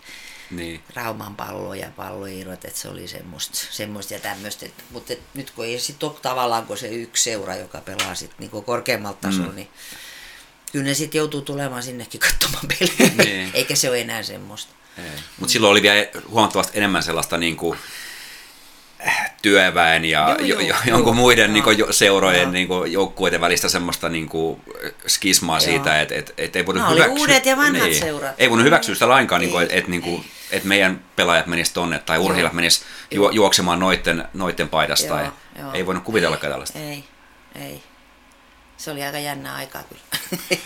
niin. 0.51 0.83
Rauman 0.95 1.35
pallo 1.35 1.73
ja 1.73 1.91
palloirot, 1.95 2.65
että 2.65 2.79
se 2.79 2.87
oli 2.87 3.07
semmoista, 3.07 3.57
semmoista 3.71 4.13
ja 4.13 4.19
tämmöistä. 4.19 4.65
Mutta 4.89 5.13
nyt 5.33 5.51
kun 5.51 5.65
ei 5.65 5.79
sitten 5.79 6.09
ole 6.09 6.17
tavallaan 6.21 6.65
kun 6.65 6.77
se 6.77 6.87
yksi 6.87 7.23
seura, 7.23 7.55
joka 7.55 7.81
pelaa 7.81 8.15
sit 8.15 8.31
niinku 8.39 8.61
korkeammalta 8.61 9.21
tasolla, 9.21 9.49
mm. 9.49 9.55
niin 9.55 9.69
kyllä 10.71 10.85
ne 10.85 10.93
sitten 10.93 11.19
joutuu 11.19 11.41
tulemaan 11.41 11.83
sinnekin 11.83 12.19
katsomaan 12.19 12.65
peliä. 12.67 13.11
Niin. 13.25 13.51
Eikä 13.53 13.75
se 13.75 13.89
ole 13.89 14.01
enää 14.01 14.23
semmoista. 14.23 14.73
Mutta 15.37 15.53
silloin 15.53 15.71
oli 15.71 15.81
vielä 15.81 16.05
huomattavasti 16.29 16.77
enemmän 16.77 17.03
sellaista 17.03 17.37
niin 17.37 17.57
kuin, 17.57 17.77
työväen 19.41 20.05
ja 20.05 20.35
joo, 20.39 20.47
joo, 20.47 20.59
jo, 20.59 20.75
jonkun 20.85 21.15
joo, 21.15 21.21
muiden 21.21 21.55
joo, 21.55 21.71
niin 21.71 21.93
seurojen 21.93 22.51
niin 22.51 22.67
joukkueiden 22.87 23.41
välistä 23.41 23.69
semmoista 23.69 24.09
niin 24.09 24.29
kuin, 24.29 24.61
skismaa 25.07 25.57
joo. 25.57 25.65
siitä, 25.65 26.01
että 26.01 26.15
et, 26.15 26.33
et 26.37 26.55
ei 26.55 26.65
voinut 26.65 26.83
no, 26.83 26.89
hyväksyä. 26.89 27.13
uudet 27.13 27.45
ja 27.45 27.57
vanhat 27.57 27.83
niin, 27.83 27.99
seurat. 27.99 28.35
Ei 28.37 28.49
voinut 28.49 28.65
hyväksyä 28.65 28.95
sitä 28.95 29.09
lainkaan, 29.09 29.41
niin 29.41 29.61
että 29.61 29.75
et, 29.75 29.87
niin 29.87 30.25
et 30.51 30.63
meidän 30.63 31.03
pelaajat 31.15 31.47
menisivät 31.47 31.73
tonne 31.73 31.99
tai 31.99 32.17
urheilijat 32.17 32.53
menisivät 32.53 32.87
ju, 33.11 33.29
juoksemaan 33.29 33.79
noitten, 33.79 34.27
noitten 34.33 34.69
paidasta. 34.69 35.07
Joo, 35.07 35.17
tai, 35.17 35.31
joo. 35.59 35.73
Ei 35.73 35.85
voinut 35.85 36.03
kuvitellakaan 36.03 36.51
tällaista. 36.51 36.79
Ei, 36.79 37.03
ei. 37.55 37.83
Se 38.77 38.91
oli 38.91 39.03
aika 39.03 39.19
jännä 39.19 39.55
aikaa 39.55 39.83
kyllä. 39.83 40.01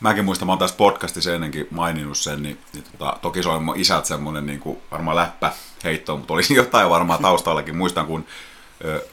Mäkin 0.00 0.24
muistan, 0.24 0.46
mä 0.46 0.52
oon 0.52 0.58
tässä 0.58 0.76
podcastissa 0.76 1.34
ennenkin 1.34 1.66
maininnut 1.70 2.18
sen, 2.18 2.42
niin, 2.42 2.60
niin 2.72 2.84
tota, 2.84 3.18
toki 3.22 3.42
se 3.42 3.48
on 3.48 3.64
mun 3.64 3.76
isät 3.76 4.06
semmoinen 4.06 4.46
niin 4.46 4.60
kuin, 4.60 4.78
varmaan 4.90 5.16
läppä 5.16 5.52
heitto, 5.84 6.16
mutta 6.16 6.34
olisi 6.34 6.54
jotain 6.62 6.90
varmaan 6.90 7.22
taustallakin. 7.22 7.76
Muistan, 7.76 8.06
kun 8.06 8.26
ö, 8.84 9.06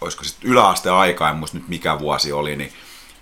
olisiko 0.00 0.24
sitten 0.24 0.50
yläasteaikaa, 0.50 1.30
en 1.30 1.36
muista 1.36 1.58
nyt 1.58 1.68
mikä 1.68 1.98
vuosi 1.98 2.32
oli, 2.32 2.56
niin, 2.56 2.72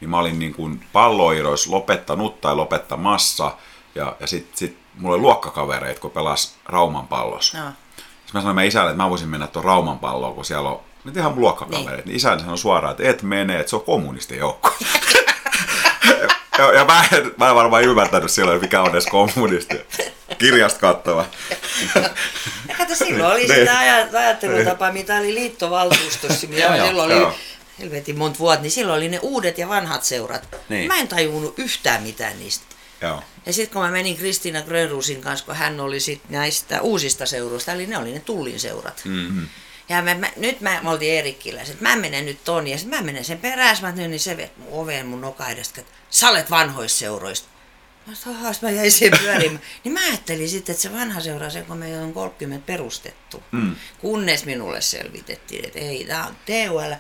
niin 0.01 0.11
mä 0.11 0.19
olin 0.19 0.39
niin 0.39 0.55
kuin 0.55 0.85
palloiroissa 0.93 1.71
lopettanut 1.71 2.41
tai 2.41 2.57
lopettamassa, 2.57 3.57
ja, 3.95 4.17
ja 4.21 4.27
sitten 4.27 4.59
sit 4.59 4.82
mulla 4.99 5.15
oli 5.15 5.23
luokkakavereita, 5.23 6.01
kun 6.01 6.11
pelas 6.11 6.55
Rauman 6.67 7.09
pallossa. 7.09 7.59
No. 7.59 7.73
Sitten 7.97 8.33
mä 8.33 8.41
sanoin 8.41 8.55
mä 8.55 8.63
isälle, 8.63 8.91
että 8.91 9.03
mä 9.03 9.11
voisin 9.11 9.29
mennä 9.29 9.47
tuon 9.47 9.65
Rauman 9.65 9.99
palloon, 9.99 10.35
kun 10.35 10.45
siellä 10.45 10.69
on 10.69 10.81
nyt 11.05 11.17
ihan 11.17 11.37
luokkakavereita. 11.37 11.97
Niin. 11.97 12.07
niin 12.07 12.17
isäni 12.17 12.41
sanoi 12.41 12.59
suoraan, 12.59 12.91
että 12.91 13.11
et 13.11 13.23
mene, 13.23 13.61
että 13.61 13.71
se 13.71 13.77
on 13.77 13.83
kommunistijoukko. 13.83 14.75
ja, 16.59 16.73
ja 16.73 16.85
mä, 16.85 17.05
en, 17.13 17.33
mä 17.37 17.49
en 17.49 17.55
varmaan 17.55 17.83
ymmärtänyt 17.83 18.31
silloin, 18.31 18.61
mikä 18.61 18.83
on 18.83 18.91
edes 18.91 19.07
kommunisti. 19.07 19.81
Kirjasta 20.39 20.81
kattava. 20.81 21.25
Ja 22.69 22.75
kato, 22.79 22.95
silloin 22.95 23.33
oli 23.33 23.47
niin. 23.47 23.55
sitä 23.55 23.79
ajattelutapa, 24.19 24.93
mitä 24.93 25.17
oli 25.17 25.35
liittovaltuustossa, 25.35 26.47
mitä 26.47 26.87
silloin 26.87 27.13
oli 27.13 27.35
helvetin 27.79 28.19
monta 28.19 28.39
vuotta, 28.39 28.63
niin 28.63 28.71
silloin 28.71 28.97
oli 28.97 29.09
ne 29.09 29.19
uudet 29.23 29.59
ja 29.59 29.69
vanhat 29.69 30.05
seurat. 30.05 30.49
Niin. 30.69 30.87
Mä 30.87 30.97
en 30.97 31.09
tajunnut 31.09 31.59
yhtään 31.59 32.03
mitään 32.03 32.39
niistä. 32.39 32.65
Joo. 33.01 33.23
Ja 33.47 33.53
sitten 33.53 33.73
kun 33.73 33.83
mä 33.83 33.91
menin 33.91 34.17
Kristiina 34.17 34.63
Grönruusin 34.63 35.21
kanssa, 35.21 35.47
kun 35.47 35.55
hän 35.55 35.81
oli 35.81 36.01
sit 36.01 36.21
näistä 36.29 36.81
uusista 36.81 37.27
seuroista, 37.27 37.73
eli 37.73 37.87
ne 37.87 37.99
oli 37.99 38.13
ne 38.13 38.21
Tullin 38.21 38.61
seurat. 38.61 39.03
Mm-hmm. 39.05 39.49
Ja 39.89 40.03
mä, 40.03 40.15
mä, 40.15 40.31
nyt 40.37 40.61
mä, 40.61 40.81
mä 40.83 40.91
oltiin 40.91 41.13
Eerikkiläiset, 41.13 41.81
mä 41.81 41.97
menen 41.97 42.27
nyt 42.27 42.45
ton, 42.45 42.67
ja 42.67 42.79
sitten 42.79 42.99
mä 42.99 43.05
menen 43.05 43.25
sen 43.25 43.39
perässä, 43.39 43.87
mä 43.87 43.93
niin 43.93 44.21
se 44.21 44.37
vet 44.37 44.59
mun 44.59 44.69
oveen 44.73 45.07
mun 45.07 45.21
noka 45.21 45.49
edestä, 45.49 45.81
että 45.81 45.93
sä 46.11 46.29
olet 46.29 46.51
vanhoista 46.51 46.99
seuroista. 46.99 47.49
Mä 48.07 48.15
sanoin, 48.15 48.55
mä 48.63 48.71
jäin 48.71 48.93
siihen 48.93 49.19
pyörimään. 49.19 49.61
niin 49.85 49.93
mä 49.93 50.01
ajattelin 50.01 50.49
sitten, 50.49 50.73
että 50.73 50.83
se 50.83 50.93
vanha 50.93 51.21
seura, 51.21 51.51
se 51.51 51.63
kun 51.63 51.77
me 51.77 52.01
on 52.01 52.13
30 52.13 52.67
perustettu. 52.67 53.43
Mm. 53.53 53.77
Kunnes 53.99 54.45
minulle 54.45 54.81
selvitettiin, 54.81 55.65
että 55.65 55.79
ei, 55.79 56.05
tämä 56.05 56.27
on 56.27 56.37
TUL. 56.47 56.93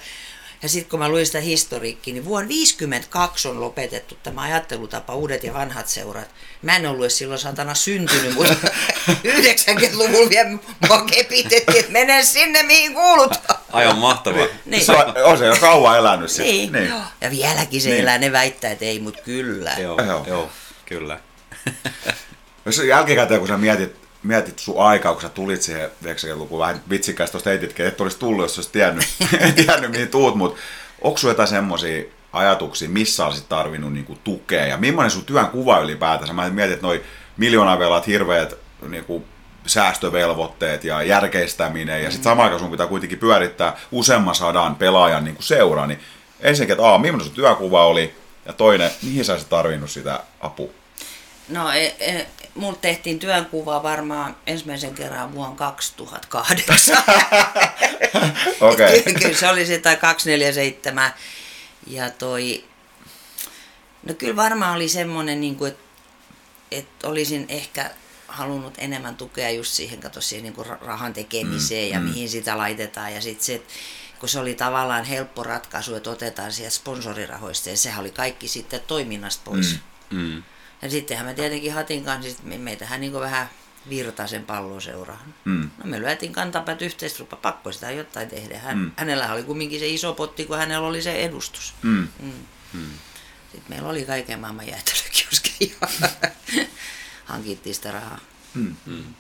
Ja 0.63 0.69
sitten 0.69 0.91
kun 0.91 0.99
mä 0.99 1.09
luin 1.09 1.27
sitä 1.27 1.41
historiikkiä, 1.41 2.15
niin 2.15 2.25
vuonna 2.25 2.49
52 2.49 3.49
on 3.49 3.61
lopetettu 3.61 4.19
tämä 4.23 4.43
ajattelutapa, 4.43 5.15
uudet 5.15 5.45
ja 5.45 5.55
vanhat 5.55 5.89
seurat. 5.89 6.29
Mä 6.63 6.77
en 6.77 6.87
ollut 6.87 7.13
silloin 7.13 7.41
satana 7.41 7.75
syntynyt, 7.75 8.35
mutta 8.35 8.55
90-luvulla 9.09 10.31
vielä 10.31 10.49
mua 10.89 11.05
kepitettiin, 11.05 11.79
että 11.79 11.93
mene 11.93 12.25
sinne 12.25 12.63
mihin 12.63 12.95
kuulut. 12.95 13.33
Aivan 13.73 13.99
mahtavaa. 13.99 14.47
niin. 14.65 14.85
Se 14.85 14.93
on, 14.93 15.15
on 15.25 15.39
se 15.39 15.47
jo 15.47 15.57
kauan 15.61 15.99
elänyt. 15.99 16.31
Niin. 16.39 16.73
niin. 16.73 16.93
Ja 17.21 17.31
vieläkin 17.31 17.81
se 17.81 17.89
niin. 17.89 18.01
elää, 18.01 18.19
ne 18.19 18.33
väittää, 18.33 18.71
että 18.71 18.85
ei, 18.85 19.01
mutta 19.01 19.23
kyllä. 19.23 19.73
Joo, 19.79 20.03
joo. 20.03 20.25
joo 20.27 20.51
kyllä. 20.87 21.21
Jos 22.67 22.79
jälkikäteen, 22.79 23.41
kun 23.41 23.49
sä 23.49 23.57
mietit 23.57 24.02
mietit 24.23 24.59
sun 24.59 24.81
aikaa, 24.81 25.13
kun 25.13 25.23
sä 25.23 25.29
tulit 25.29 25.63
siihen 25.63 25.91
90-lukuun, 26.05 26.61
vähän 26.61 26.83
vitsikästä 26.91 27.33
tuosta 27.33 27.51
heititkin, 27.51 27.87
että 27.87 28.03
olisi 28.03 28.19
tullut, 28.19 28.45
jos 28.45 28.59
olisi 28.59 28.73
tiennyt, 28.73 29.05
tiennyt 29.57 29.91
mihin 29.91 30.09
tuut, 30.09 30.35
mutta 30.35 30.61
onko 31.01 31.19
sulla 31.19 31.33
jotain 31.33 31.49
semmoisia 31.49 32.03
ajatuksia, 32.33 32.89
missä 32.89 33.27
olisit 33.27 33.49
tarvinnut 33.49 33.93
niin 33.93 34.05
kuin, 34.05 34.19
tukea? 34.25 34.67
Ja 34.67 34.77
millainen 34.77 35.11
sun 35.11 35.25
työn 35.25 35.47
kuva 35.47 35.79
ylipäätänsä? 35.79 36.33
Mä 36.33 36.51
mietin, 36.51 36.75
että 36.75 36.87
noi 36.87 37.03
miljoonavelat, 37.37 38.07
hirveät 38.07 38.55
niin 38.89 39.05
kuin, 39.05 39.25
säästövelvoitteet 39.67 40.85
ja 40.85 41.03
järkeistäminen 41.03 42.03
ja 42.03 42.11
sitten 42.11 42.25
samaan 42.25 42.45
aikaan 42.45 42.61
sun 42.61 42.71
pitää 42.71 42.87
kuitenkin 42.87 43.19
pyörittää 43.19 43.77
useamman 43.93 44.35
sadan 44.35 44.77
pelaajan 44.77 45.25
niin 45.25 45.35
kuin 45.35 45.45
seura, 45.45 45.87
niin 45.87 46.01
ensinnäkin, 46.41 46.73
että 46.73 46.95
a, 46.95 46.99
millainen 46.99 47.27
sun 47.27 47.35
työkuva 47.35 47.87
oli? 47.87 48.15
Ja 48.47 48.53
toinen, 48.53 48.91
mihin 49.03 49.25
sä 49.25 49.33
olisit 49.33 49.49
tarvinnut 49.49 49.91
sitä 49.91 50.21
apua? 50.41 50.69
No, 51.49 51.73
e, 51.73 51.85
e, 51.87 52.27
mulla 52.55 52.79
tehtiin 52.81 53.19
työnkuva 53.19 53.83
varmaan 53.83 54.37
ensimmäisen 54.47 54.95
kerran 54.95 55.35
vuonna 55.35 55.57
2008. 55.57 56.97
Okei. 58.61 59.03
kyllä, 59.03 59.19
kyllä 59.19 59.35
se 59.35 59.49
oli 59.49 59.67
sitä 59.67 59.97
247. 59.97 61.15
Ja 61.87 62.11
toi, 62.11 62.65
no 64.07 64.15
kyllä 64.15 64.37
varmaan 64.37 64.77
oli 64.77 64.89
semmoinen, 64.89 65.41
niin 65.41 65.57
kuin, 65.57 65.71
että, 65.71 65.85
että 66.71 67.09
olisin 67.09 67.45
ehkä 67.49 67.91
halunnut 68.29 68.75
enemmän 68.79 69.17
tukea 69.17 69.51
just 69.51 69.73
siihen, 69.73 70.01
kato 70.01 70.21
siihen 70.21 70.43
niin 70.43 70.55
kuin 70.55 70.67
rahan 70.67 71.13
tekemiseen 71.13 71.89
mm, 71.89 71.93
ja 71.93 72.01
mm. 72.01 72.07
mihin 72.07 72.29
sitä 72.29 72.59
laitetaan. 72.59 73.15
Ja 73.15 73.21
sitten 73.21 73.45
se, 73.45 73.55
että 73.55 73.73
kun 74.19 74.29
se 74.29 74.39
oli 74.39 74.55
tavallaan 74.55 75.05
helppo 75.05 75.43
ratkaisu, 75.43 75.95
että 75.95 76.11
otetaan 76.11 76.53
sieltä 76.53 76.75
sponsorirahoista 76.75 77.71
ja 77.71 77.77
sehän 77.77 78.01
oli 78.01 78.11
kaikki 78.11 78.49
sitten 78.49 78.81
toiminnasta 78.87 79.43
pois. 79.45 79.77
Mm, 80.11 80.19
mm. 80.19 80.43
Ja 80.83 80.91
sittenhän 80.91 81.27
me 81.27 81.35
tietenkin 81.35 81.73
Hatin 81.73 82.05
kanssa, 82.05 82.31
sit 82.31 82.43
meitähän 82.59 83.01
niin 83.01 83.13
vähän 83.13 83.51
Virtasen 83.89 84.45
palloseuraan. 84.45 85.35
Mm. 85.45 85.71
No 85.79 85.85
me 85.85 86.01
lyötiin 86.01 86.33
kantapäät 86.33 86.83
yhteistyötä, 86.83 87.37
pakko 87.37 87.73
sitä 87.73 87.91
jotain 87.91 88.29
tehdä. 88.29 88.59
Hän, 88.59 88.79
mm. 88.79 88.93
Hänellä 88.97 89.33
oli 89.33 89.43
kumminkin 89.43 89.81
se 89.81 89.89
iso 89.89 90.15
potti, 90.15 90.45
kun 90.45 90.59
hänellä 90.59 90.89
oli 90.89 91.03
se 91.03 91.13
edustus. 91.13 91.75
Mm. 91.83 92.09
Mm. 92.21 92.33
Mm. 92.73 92.91
Sitten 93.53 93.69
meillä 93.69 93.89
oli 93.89 94.05
kaiken 94.05 94.41
maailman 94.41 94.67
jäätelökioskeja. 94.69 95.77
Hankittiin 97.25 97.75
sitä 97.75 97.91
rahaa. 97.91 98.21
Mm. 98.55 98.77
Mm. 98.87 99.15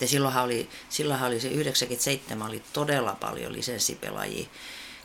Ja 0.00 0.08
silloinhan 0.08 0.44
oli, 0.44 0.68
silloinhan 0.88 1.28
oli 1.28 1.40
se 1.40 1.48
97 1.48 2.48
oli 2.48 2.62
todella 2.72 3.16
paljon 3.20 3.52
lisenssipelaajia, 3.52 4.48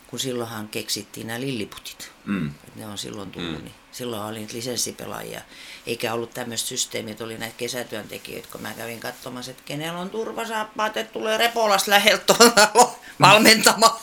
kun 0.07 0.19
silloinhan 0.19 0.67
keksittiin 0.67 1.27
nämä 1.27 1.41
lilliputit. 1.41 2.11
Mm. 2.25 2.47
Et 2.67 2.75
ne 2.75 2.87
on 2.87 2.97
silloin 2.97 3.31
tullut. 3.31 3.57
Mm. 3.57 3.63
Niin 3.63 3.75
silloin 3.91 4.23
oli 4.23 4.39
niitä 4.39 4.53
lisenssipelaajia. 4.53 5.41
Eikä 5.87 6.13
ollut 6.13 6.33
tämmöistä 6.33 6.67
systeemiä, 6.67 7.11
että 7.11 7.23
oli 7.23 7.37
näitä 7.37 7.55
kesätyöntekijöitä, 7.57 8.47
kun 8.51 8.61
mä 8.61 8.73
kävin 8.73 8.99
katsomassa, 8.99 9.51
että 9.51 9.63
kenellä 9.65 9.99
on 9.99 10.09
turvasaappaat, 10.09 10.97
että 10.97 11.13
tulee 11.13 11.37
Repolas 11.37 11.87
läheltä 11.87 12.35
valmentamaan. 13.21 13.99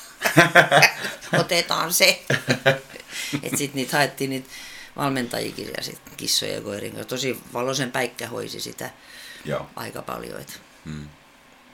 Otetaan 1.41 1.93
se. 1.93 2.23
että 3.43 3.57
sitten 3.57 3.75
niitä 3.75 3.97
haettiin 3.97 4.31
niitä 4.31 4.49
valmentajikin 4.97 5.71
ja 5.77 5.83
sitten 5.83 6.17
kissoja 6.17 6.55
ja 6.55 6.61
koirin. 6.61 7.07
Tosi 7.07 7.41
valoisen 7.53 7.93
päikkä 7.93 8.29
hoisi 8.29 8.61
sitä 8.61 8.91
Joo. 9.45 9.67
aika 9.77 10.03
paljon. 10.03 10.45
Mm. 10.85 11.09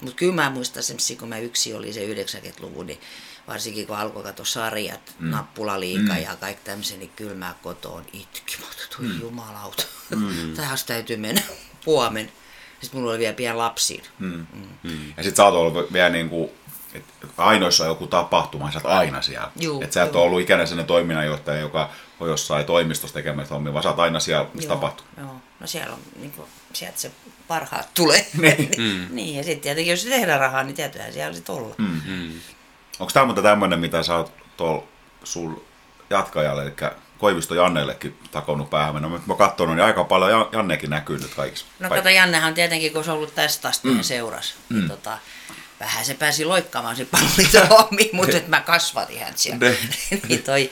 Mutta 0.00 0.16
kyllä 0.16 0.34
mä 0.34 0.50
muistan 0.50 0.82
kun 1.18 1.28
mä 1.28 1.38
yksi 1.38 1.74
oli 1.74 1.92
se 1.92 2.00
90-luvun, 2.14 2.86
niin 2.86 3.00
varsinkin 3.48 3.86
kun 3.86 3.96
alkoi 3.96 4.22
katsoa 4.22 4.46
sarjat, 4.46 5.14
mm. 5.18 5.30
nappulaliika 5.30 6.12
mm. 6.12 6.22
ja 6.22 6.36
kaikki 6.36 6.64
tämmöisen, 6.64 6.98
niin 6.98 7.12
kyllä 7.16 7.34
mä 7.34 7.54
kotoon 7.62 8.04
itki. 8.12 8.56
Mä 8.60 8.66
otin, 8.66 9.12
mm. 9.12 9.20
jumalauta, 9.20 9.82
mm. 10.10 10.54
tähän 10.56 10.78
täytyy 10.86 11.16
mennä 11.16 11.42
huomen. 11.86 12.32
Sitten 12.80 13.00
mulla 13.00 13.12
oli 13.12 13.18
vielä 13.18 13.34
pieni 13.34 13.56
lapsi. 13.56 14.02
Mm. 14.18 14.46
Mm. 14.52 14.68
Mm. 14.82 15.08
Ja 15.16 15.22
sitten 15.22 15.36
sä 15.36 15.44
oot 15.44 15.54
ollut 15.54 15.92
vielä 15.92 16.08
niin 16.08 16.28
kuin, 16.28 16.50
että 16.94 17.26
ainoissa 17.36 17.84
on 17.84 17.90
joku 17.90 18.06
tapahtuma, 18.06 18.72
sä 18.72 18.78
oot 18.78 18.86
aina 18.86 19.22
siellä. 19.22 19.50
että 19.82 19.94
sä 19.94 20.02
et 20.02 20.16
ole 20.16 20.24
ollut 20.24 20.40
ikänä 20.40 20.66
sellainen 20.66 20.86
toiminnanjohtaja, 20.86 21.60
joka 21.60 21.90
on 22.20 22.28
jossain 22.28 22.66
toimistossa 22.66 23.14
tekemässä 23.14 23.54
hommia, 23.54 23.72
vaan 23.72 23.82
sä 23.82 23.88
oot 23.88 24.00
aina 24.00 24.20
siellä, 24.20 24.46
missä 24.54 24.68
joo, 24.68 24.76
tapahtuu. 24.76 25.06
Joo. 25.16 25.34
No 25.60 25.66
siellä 25.66 25.94
on, 25.94 26.00
niin 26.16 26.32
kuin, 26.32 26.48
sieltä 26.72 27.00
se 27.00 27.10
parhaat 27.48 27.94
tulee. 27.94 28.26
niin, 28.38 28.70
mm. 28.78 29.06
niin, 29.16 29.36
ja 29.36 29.44
sitten 29.44 29.60
tietenkin, 29.60 29.90
jos 29.90 30.04
tehdään 30.04 30.40
rahaa, 30.40 30.62
niin 30.62 30.76
tietysti 30.76 31.12
siellä 31.12 31.34
sitten 31.34 31.54
olla. 31.54 31.74
Mm. 31.78 32.00
Onko 33.00 33.12
tämä 33.12 33.26
muuten 33.26 33.44
tämmöinen, 33.44 33.78
mitä 33.78 34.02
sä 34.02 34.16
oot 34.16 34.32
tuolla 34.56 34.84
sul 35.24 35.54
jatkajalle, 36.10 36.62
eli 36.62 36.72
Koivisto 37.18 37.54
Jannellekin 37.54 38.18
takonut 38.30 38.70
päähän. 38.70 39.02
No, 39.02 39.20
mä 39.26 39.34
katsonut, 39.34 39.76
niin 39.76 39.84
aika 39.84 40.04
paljon 40.04 40.48
Jannekin 40.52 40.90
näkyy 40.90 41.18
nyt 41.18 41.34
kaikissa. 41.34 41.66
No 41.78 41.88
kato, 41.88 42.08
Jannehan 42.08 42.54
tietenkin, 42.54 42.92
kun 42.92 43.04
se 43.04 43.10
on 43.10 43.16
ollut 43.16 43.34
tästä 43.34 43.68
asti 43.68 43.88
mm. 43.88 44.02
seurassa, 44.02 44.54
niin 44.68 44.82
mm. 44.82 44.88
tota, 44.88 45.18
vähän 45.80 46.04
se 46.04 46.14
pääsi 46.14 46.44
loikkaamaan 46.44 46.96
se 46.96 47.04
palloliiton 47.04 47.68
hommiin, 47.78 48.10
mutta 48.12 48.36
mä 48.48 48.60
kasvatin 48.60 49.18
hän 49.18 49.32
siellä. 49.36 49.66
niin, 50.28 50.42
toi, 50.42 50.70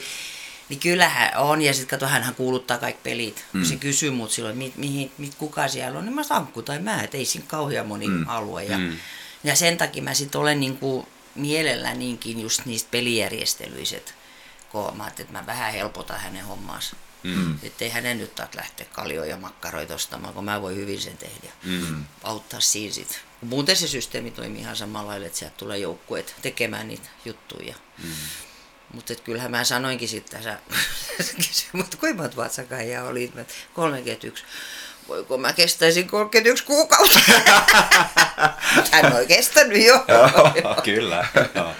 niin 0.69 0.79
kyllähän 0.79 1.37
on, 1.37 1.61
ja 1.61 1.73
sitten 1.73 1.99
kato, 1.99 2.11
hänhän 2.11 2.35
kuuluttaa 2.35 2.77
kaikki 2.77 3.01
pelit. 3.03 3.45
Mm. 3.53 3.63
Se 3.63 3.75
kysyy 3.75 4.11
mut 4.11 4.31
silloin, 4.31 4.57
mit, 4.57 4.77
mihin, 4.77 5.11
mit, 5.17 5.35
kuka 5.35 5.67
siellä 5.67 5.99
on, 5.99 6.05
niin 6.05 6.15
mä 6.15 6.23
sankku 6.23 6.61
tai 6.61 6.79
mä, 6.79 7.03
et 7.03 7.15
ei 7.15 7.25
siinä 7.25 7.47
kauhean 7.47 7.87
moni 7.87 8.07
mm. 8.07 8.27
alue. 8.27 8.63
Ja, 8.63 8.77
mm. 8.77 8.97
ja 9.43 9.55
sen 9.55 9.77
takia 9.77 10.03
mä 10.03 10.13
sitten 10.13 10.41
olen 10.41 10.59
niinku 11.35 11.47
mielellänikin 11.47 12.41
just 12.41 12.65
niistä 12.65 12.91
pelijärjestelyiset 12.91 14.15
koomaat, 14.71 15.19
että 15.19 15.33
mä 15.33 15.45
vähän 15.45 15.73
helpotan 15.73 16.19
hänen 16.19 16.45
hommaansa. 16.45 16.95
Mm. 17.23 17.59
Että 17.63 17.85
ei 17.85 17.91
hänen 17.91 18.17
nyt 18.17 18.35
taas 18.35 18.49
lähteä 18.55 18.85
kaljoja 18.91 19.29
ja 19.29 19.37
makkaroita 19.37 19.95
ostamaan, 19.95 20.33
kun 20.33 20.45
mä 20.45 20.61
voin 20.61 20.75
hyvin 20.75 21.01
sen 21.01 21.17
tehdä. 21.17 21.49
Mm. 21.63 22.05
Auttaa 22.23 22.59
siinä 22.59 22.93
sit. 22.93 23.21
Muuten 23.41 23.75
se 23.75 23.87
systeemi 23.87 24.31
toimii 24.31 24.61
ihan 24.61 24.75
samalla 24.75 25.09
lailla, 25.09 25.27
että 25.27 25.39
sieltä 25.39 25.57
tulee 25.57 25.77
joukkueet 25.77 26.35
tekemään 26.41 26.87
niitä 26.87 27.09
juttuja. 27.25 27.75
Mm. 28.03 28.11
Mutta 28.93 29.15
kyllähän 29.15 29.51
mä 29.51 29.63
sanoinkin 29.63 30.09
sitten, 30.09 30.43
sä 30.43 30.59
kysyin, 31.37 31.69
mutta 31.73 31.97
kuinka 31.97 32.21
monta 32.21 32.37
vatsakaijaa 32.37 33.07
oli? 33.07 33.31
31 33.73 34.43
voiko 35.07 35.37
mä 35.37 35.53
kestäisin 35.53 36.07
31 36.07 36.65
kuukautta. 36.65 37.19
Hän 38.91 39.13
on 39.13 39.27
kestänyt 39.27 39.85
jo. 39.85 40.05
joo, 40.07 40.75
kyllä. 40.83 41.27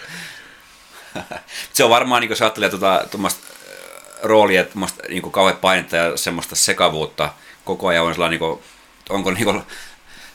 se 1.74 1.84
on 1.84 1.90
varmaan, 1.90 2.22
niin 2.22 2.30
kuin 2.30 2.38
sä 2.38 2.46
ajattelee 2.46 2.70
tuota, 2.70 3.06
tuommoista 3.12 3.48
äh, 3.50 4.24
roolia, 4.24 4.64
tuommoista 4.64 5.04
niin 5.10 5.32
kauheat 5.32 5.62
painetta 5.62 5.96
ja 5.96 6.18
semmoista 6.18 6.56
sekavuutta 6.56 7.34
koko 7.66 7.88
ajan 7.88 8.06
on 8.06 8.14
sellainen, 8.14 8.40
niin 8.40 8.50
kuin, 8.50 8.64
onko 9.10 9.32
niin 9.32 9.46
kuin, 9.46 9.62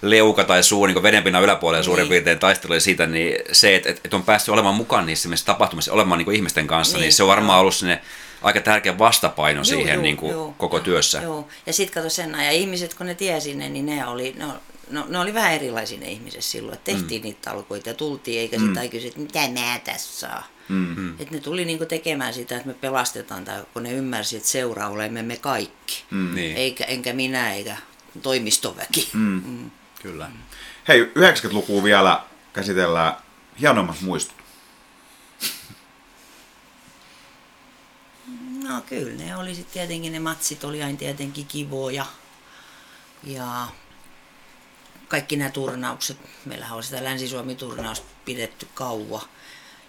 leuka 0.02 0.44
tai 0.44 0.62
suu 0.62 0.86
niin 0.86 1.02
vedenpinnan 1.02 1.42
yläpuolella 1.42 1.84
suurin 1.84 2.02
niin. 2.02 2.08
piirtein 2.08 2.38
taisteluja 2.38 2.80
siitä, 2.80 3.06
niin 3.06 3.38
se, 3.52 3.76
että, 3.76 3.90
että 3.90 4.16
on 4.16 4.22
päässyt 4.22 4.52
olemaan 4.52 4.74
mukaan 4.74 5.06
niissä 5.06 5.28
tapahtumissa, 5.44 5.92
olemaan 5.92 6.18
niin 6.18 6.32
ihmisten 6.32 6.66
kanssa, 6.66 6.96
niin, 6.96 7.02
niin 7.02 7.12
se 7.12 7.22
on 7.22 7.28
varmaan 7.28 7.60
ollut 7.60 7.74
sinne 7.74 8.02
aika 8.42 8.60
tärkeä 8.60 8.98
vastapaino 8.98 9.58
joo, 9.58 9.64
siihen 9.64 9.94
joo, 9.94 10.02
niin 10.02 10.16
kuin 10.16 10.32
joo, 10.32 10.54
koko 10.58 10.80
työssä. 10.80 11.22
Joo. 11.22 11.48
Ja 11.66 11.72
sitten 11.72 11.94
kato 11.94 12.10
sen 12.10 12.30
ja 12.30 12.50
ihmiset, 12.50 12.94
kun 12.94 13.06
ne 13.06 13.14
tiesi 13.14 13.54
ne, 13.54 13.68
niin 13.68 13.86
ne 13.86 14.06
oli, 14.06 14.34
no, 14.38 14.54
no, 14.90 15.04
ne 15.08 15.18
oli 15.18 15.34
vähän 15.34 15.52
erilaisia 15.52 16.00
ne 16.00 16.10
ihmiset 16.10 16.44
silloin, 16.44 16.74
että 16.74 16.92
tehtiin 16.92 17.22
mm. 17.22 17.24
niitä 17.24 17.50
talkoita 17.50 17.88
ja 17.88 17.94
tultiin, 17.94 18.40
eikä 18.40 18.58
mm. 18.58 18.68
sitä 18.68 18.88
kysy, 18.88 19.06
että 19.06 19.20
mitä 19.20 19.40
mä 19.40 19.80
tässä 19.84 20.20
saa. 20.20 20.48
Mm-hmm. 20.68 21.10
Että 21.18 21.34
ne 21.34 21.40
tuli 21.40 21.64
niinku 21.64 21.86
tekemään 21.86 22.34
sitä, 22.34 22.56
että 22.56 22.68
me 22.68 22.74
pelastetaan, 22.74 23.44
tai 23.44 23.64
kun 23.72 23.82
ne 23.82 23.92
ymmärsi, 23.92 24.36
että 24.36 24.48
seuraa 24.48 24.88
olemme 24.88 25.22
me 25.22 25.36
kaikki. 25.36 26.04
Mm. 26.10 26.34
Niin. 26.34 26.56
Eikä, 26.56 26.84
enkä 26.84 27.12
minä, 27.12 27.54
eikä 27.54 27.76
toimistoväki. 28.22 29.08
Mm. 29.12 29.42
Mm. 29.46 29.70
Kyllä. 30.02 30.30
Hei, 30.88 31.02
90-lukua 31.02 31.82
vielä 31.82 32.20
käsitellään 32.52 33.14
hienommat 33.60 34.00
muistut. 34.00 34.39
No 38.68 38.80
kyllä, 38.80 39.24
ne 39.24 39.36
oli 39.36 39.54
sitten 39.54 39.72
tietenkin, 39.72 40.12
ne 40.12 40.20
matsit 40.20 40.64
oli 40.64 40.82
aina 40.82 40.98
tietenkin 40.98 41.46
kivoja. 41.46 42.06
Ja 43.24 43.68
kaikki 45.08 45.36
nämä 45.36 45.50
turnaukset, 45.50 46.18
meillähän 46.44 46.76
oli 46.76 46.82
sitä 46.82 47.04
Länsi-Suomi-turnausta 47.04 48.06
pidetty 48.24 48.68
kauan. 48.74 49.22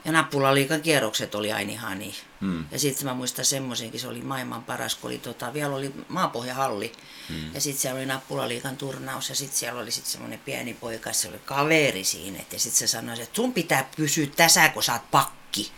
Ja 0.05 0.11
nappulaliikan 0.11 0.81
kierrokset 0.81 1.35
oli 1.35 1.51
aina 1.51 1.71
ihan 1.71 1.99
niin. 1.99 2.15
Hmm. 2.41 2.65
Ja 2.71 2.79
sitten 2.79 3.07
mä 3.07 3.13
muistan 3.13 3.45
semmoisenkin, 3.45 3.99
se 3.99 4.07
oli 4.07 4.21
maailman 4.21 4.63
paras, 4.63 4.95
kun 4.95 5.09
oli 5.09 5.17
tota, 5.17 5.53
vielä 5.53 5.75
oli 5.75 5.93
maapohjahalli. 6.07 6.91
Hmm. 7.29 7.53
Ja 7.53 7.61
sitten 7.61 7.81
siellä 7.81 7.97
oli 7.97 8.05
nappulaliikan 8.05 8.77
turnaus 8.77 9.29
ja 9.29 9.35
sitten 9.35 9.57
siellä 9.57 9.81
oli 9.81 9.91
sitten 9.91 10.11
semmoinen 10.11 10.39
pieni 10.39 10.73
poika, 10.73 11.13
se 11.13 11.27
oli 11.27 11.39
kaveri 11.45 12.03
siinä. 12.03 12.37
Ja 12.37 12.59
sitten 12.59 12.79
se 12.79 12.87
sanoi, 12.87 13.21
että 13.21 13.35
sun 13.35 13.53
pitää 13.53 13.89
pysyä 13.95 14.27
tässä, 14.35 14.69
kun 14.69 14.83
sä 14.83 14.93
oot 14.93 15.11
pakki. 15.11 15.71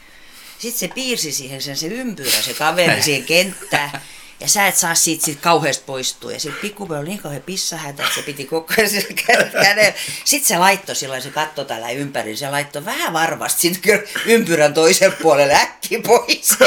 Sitten 0.63 0.79
se 0.79 0.87
piirsi 0.87 1.31
siihen 1.31 1.61
sen 1.61 1.77
se 1.77 1.87
ympyrä, 1.87 2.41
se 2.41 2.53
kaveri 2.53 3.01
siihen 3.01 3.23
kenttään. 3.23 4.01
Ja 4.39 4.47
sä 4.47 4.67
et 4.67 4.75
saa 4.75 4.95
siitä, 4.95 5.25
siitä 5.25 5.41
kauheasti 5.41 5.83
poistua. 5.85 6.31
Ja 6.31 6.39
sitten 6.39 6.61
pikkupoja 6.61 6.99
oli 6.99 7.09
niin 7.09 7.19
kauhean 7.19 7.41
pissahätä, 7.41 8.03
että 8.03 8.15
se 8.15 8.21
piti 8.21 8.45
koko 8.45 8.73
ajan 8.77 8.89
sillä 8.89 9.13
kädellä. 9.27 9.93
Sitten 10.25 10.47
se 10.47 10.57
laittoi 10.57 10.95
silloin, 10.95 11.21
se 11.21 11.29
katsoi 11.29 11.65
tällä 11.65 11.89
ympäri, 11.89 12.37
se 12.37 12.49
laittoi 12.49 12.85
vähän 12.85 13.13
varmasti 13.13 13.61
sitten 13.61 14.03
ympyrän 14.25 14.73
toisen 14.73 15.13
puolelle 15.21 15.53
äkki 15.53 15.97
pois. 15.97 16.57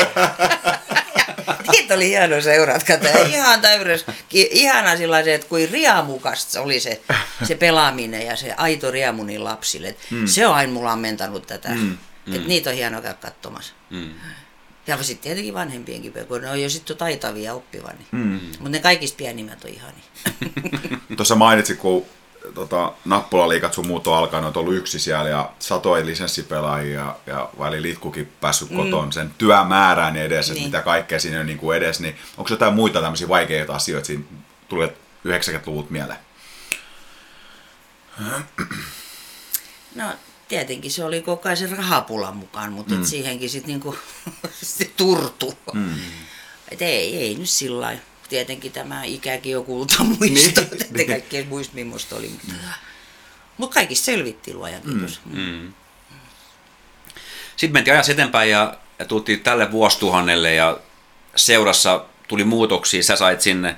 Niitä 1.73 1.95
oli 1.95 2.09
hieno 2.09 2.41
seurat, 2.41 2.87
ihan 3.29 3.61
täydessä, 3.61 4.13
ihana 4.33 4.97
sellainen, 4.97 5.35
että 5.35 5.49
kuin 5.49 5.71
riamukasta 5.71 6.61
oli 6.61 6.81
se, 6.81 7.01
se 7.49 7.55
pelaaminen 7.55 8.27
ja 8.27 8.37
se 8.37 8.55
aito 8.57 8.91
riamu 8.91 9.25
niin 9.25 9.45
lapsille. 9.45 9.97
Mm. 10.11 10.27
Se 10.27 10.47
on 10.47 10.55
aina 10.55 10.73
mulla 10.73 10.93
ammentanut 10.93 11.47
tätä. 11.47 11.69
Mm. 11.69 11.99
Mm. 12.27 12.35
Että 12.35 12.49
niitä 12.49 12.71
on 12.71 12.77
hienoa 12.77 13.03
käydä 13.03 13.19
katsomassa. 13.21 13.75
Mm. 13.91 14.11
Ja 14.87 15.03
sitten 15.03 15.23
tietenkin 15.23 15.55
vanhempienkin, 15.55 16.13
kun 16.29 16.41
ne 16.41 16.51
on 16.51 16.63
jo 16.63 16.71
sitten 16.71 16.97
taitavia 16.97 17.55
oppiva. 17.55 17.89
Niin. 17.89 18.07
Mm. 18.13 18.41
Mutta 18.51 18.69
ne 18.69 18.79
kaikista 18.79 19.17
pienimmät 19.17 19.65
on 19.65 19.71
ihania. 19.71 20.05
Tuossa 21.17 21.35
mainitsit, 21.35 21.79
kun 21.79 22.07
tota, 22.55 22.93
nappulaliikat 23.05 23.75
sun 23.75 23.87
muut 23.87 24.07
on 24.07 24.17
alkanut, 24.17 24.57
on 24.57 24.61
ollut 24.61 24.77
yksi 24.77 24.99
siellä 24.99 25.31
ja 25.31 25.53
satoi 25.59 26.07
lisenssipelaajia 26.07 27.15
ja 27.27 27.49
väli 27.59 27.83
litkukin 27.83 28.33
päässyt 28.41 28.71
mm. 28.71 28.77
koton 28.77 29.13
sen 29.13 29.35
työmäärään 29.39 30.17
edes, 30.17 30.51
niin. 30.51 30.65
mitä 30.65 30.83
kaikkea 30.83 31.21
siinä 31.21 31.41
on 31.41 31.47
niin 31.47 31.59
kuin 31.59 31.77
edes, 31.77 32.01
niin 32.01 32.17
onko 32.37 32.51
jotain 32.51 32.75
muita 32.75 33.01
tämmöisiä 33.01 33.29
vaikeita 33.29 33.75
asioita 33.75 34.07
siinä 34.07 34.25
tulee 34.69 34.97
90-luvut 35.29 35.91
mieleen? 35.91 36.19
No 39.95 40.05
tietenkin 40.49 40.91
se 40.91 41.05
oli 41.05 41.23
koko 41.23 41.49
ajan 41.49 41.57
se 41.57 41.67
rahapulan 41.67 42.37
mukaan, 42.37 42.73
mutta 42.73 42.95
mm. 42.95 43.01
et 43.01 43.09
siihenkin 43.09 43.51
sitten 43.51 43.69
niinku, 43.69 43.97
sit 44.63 44.97
turtu. 44.97 45.59
Mm. 45.73 45.95
Et 46.71 46.83
ei, 46.83 47.17
ei 47.17 47.35
nyt 47.35 47.49
sillä 47.49 47.99
Tietenkin 48.29 48.73
tämä 48.73 49.05
ikäkin 49.05 49.53
jo 49.53 49.63
kulta 49.63 50.05
muisto, 50.05 50.61
niin, 50.61 50.73
että 50.73 50.95
niin. 50.95 51.09
kaikki 51.09 51.45
muista 51.49 51.75
millaista 51.75 52.17
oli. 52.17 52.29
Mutta, 52.29 52.53
mm. 52.53 52.59
mut 53.59 53.75
kaikista 53.75 54.05
selvittiin 54.05 54.57
luojan 54.57 54.83
kiitos. 54.83 55.21
Mm. 55.25 55.41
Mm. 55.41 55.73
Sitten 57.57 57.73
mentiin 57.73 57.95
ajassa 57.95 58.13
eteenpäin 58.13 58.51
ja, 58.51 58.79
ja 58.99 59.05
tultiin 59.05 59.41
tälle 59.41 59.73
vuosituhannelle 59.73 60.55
ja 60.55 60.79
seurassa 61.37 62.05
tuli 62.29 62.45
muutoksia. 62.45 63.03
Sä 63.03 63.17
sait 63.17 63.41
sinne 63.41 63.77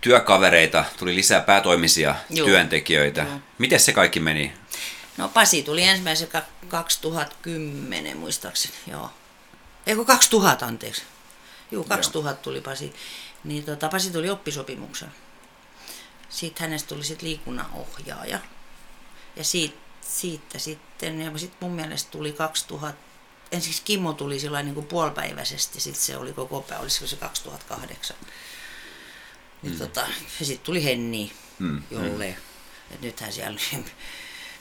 työkavereita, 0.00 0.84
tuli 0.98 1.14
lisää 1.14 1.40
päätoimisia 1.40 2.14
Joo. 2.30 2.46
työntekijöitä. 2.46 3.22
Joo. 3.22 3.40
Miten 3.58 3.80
se 3.80 3.92
kaikki 3.92 4.20
meni? 4.20 4.52
No 5.16 5.28
Pasi 5.28 5.62
tuli 5.62 5.82
ensimmäisen 5.82 6.28
2010 6.68 8.16
muistaakseni, 8.16 8.74
joo. 8.86 9.10
Eikö 9.86 10.04
2000 10.04 10.66
anteeksi. 10.66 11.02
Joo, 11.70 11.84
2000 11.84 12.42
tuli 12.42 12.60
Pasi. 12.60 12.92
Niin 13.44 13.64
tota, 13.64 13.88
Pasi 13.88 14.10
tuli 14.10 14.30
oppisopimuksen. 14.30 15.12
Sitten 16.28 16.60
hänestä 16.60 16.88
tuli 16.88 17.04
sitten 17.04 17.28
liikunnanohjaaja. 17.28 18.38
Ja 19.36 19.44
siitä, 19.44 19.76
siitä 20.00 20.58
sitten, 20.58 21.20
ja 21.20 21.38
sitten 21.38 21.58
mun 21.60 21.76
mielestä 21.76 22.10
tuli 22.10 22.32
2000, 22.32 22.98
ensiksi 23.52 23.82
Kimmo 23.84 24.12
tuli 24.12 24.40
sillä 24.40 24.62
niin 24.62 24.74
kuin 24.74 24.86
puolipäiväisesti, 24.86 25.80
sitten 25.80 26.02
se 26.02 26.16
oli 26.16 26.32
koko 26.32 26.60
päivä, 26.60 26.82
olisiko 26.82 27.06
se 27.06 27.16
2008. 27.16 28.16
Niin 29.62 29.72
mm. 29.72 29.78
tota, 29.78 30.00
ja 30.40 30.46
sitten 30.46 30.66
tuli 30.66 30.84
Henni, 30.84 31.32
mm. 31.58 31.82
jolle, 31.90 32.26
mm. 32.26 32.94
että 32.94 33.06
nythän 33.06 33.32
siellä 33.32 33.60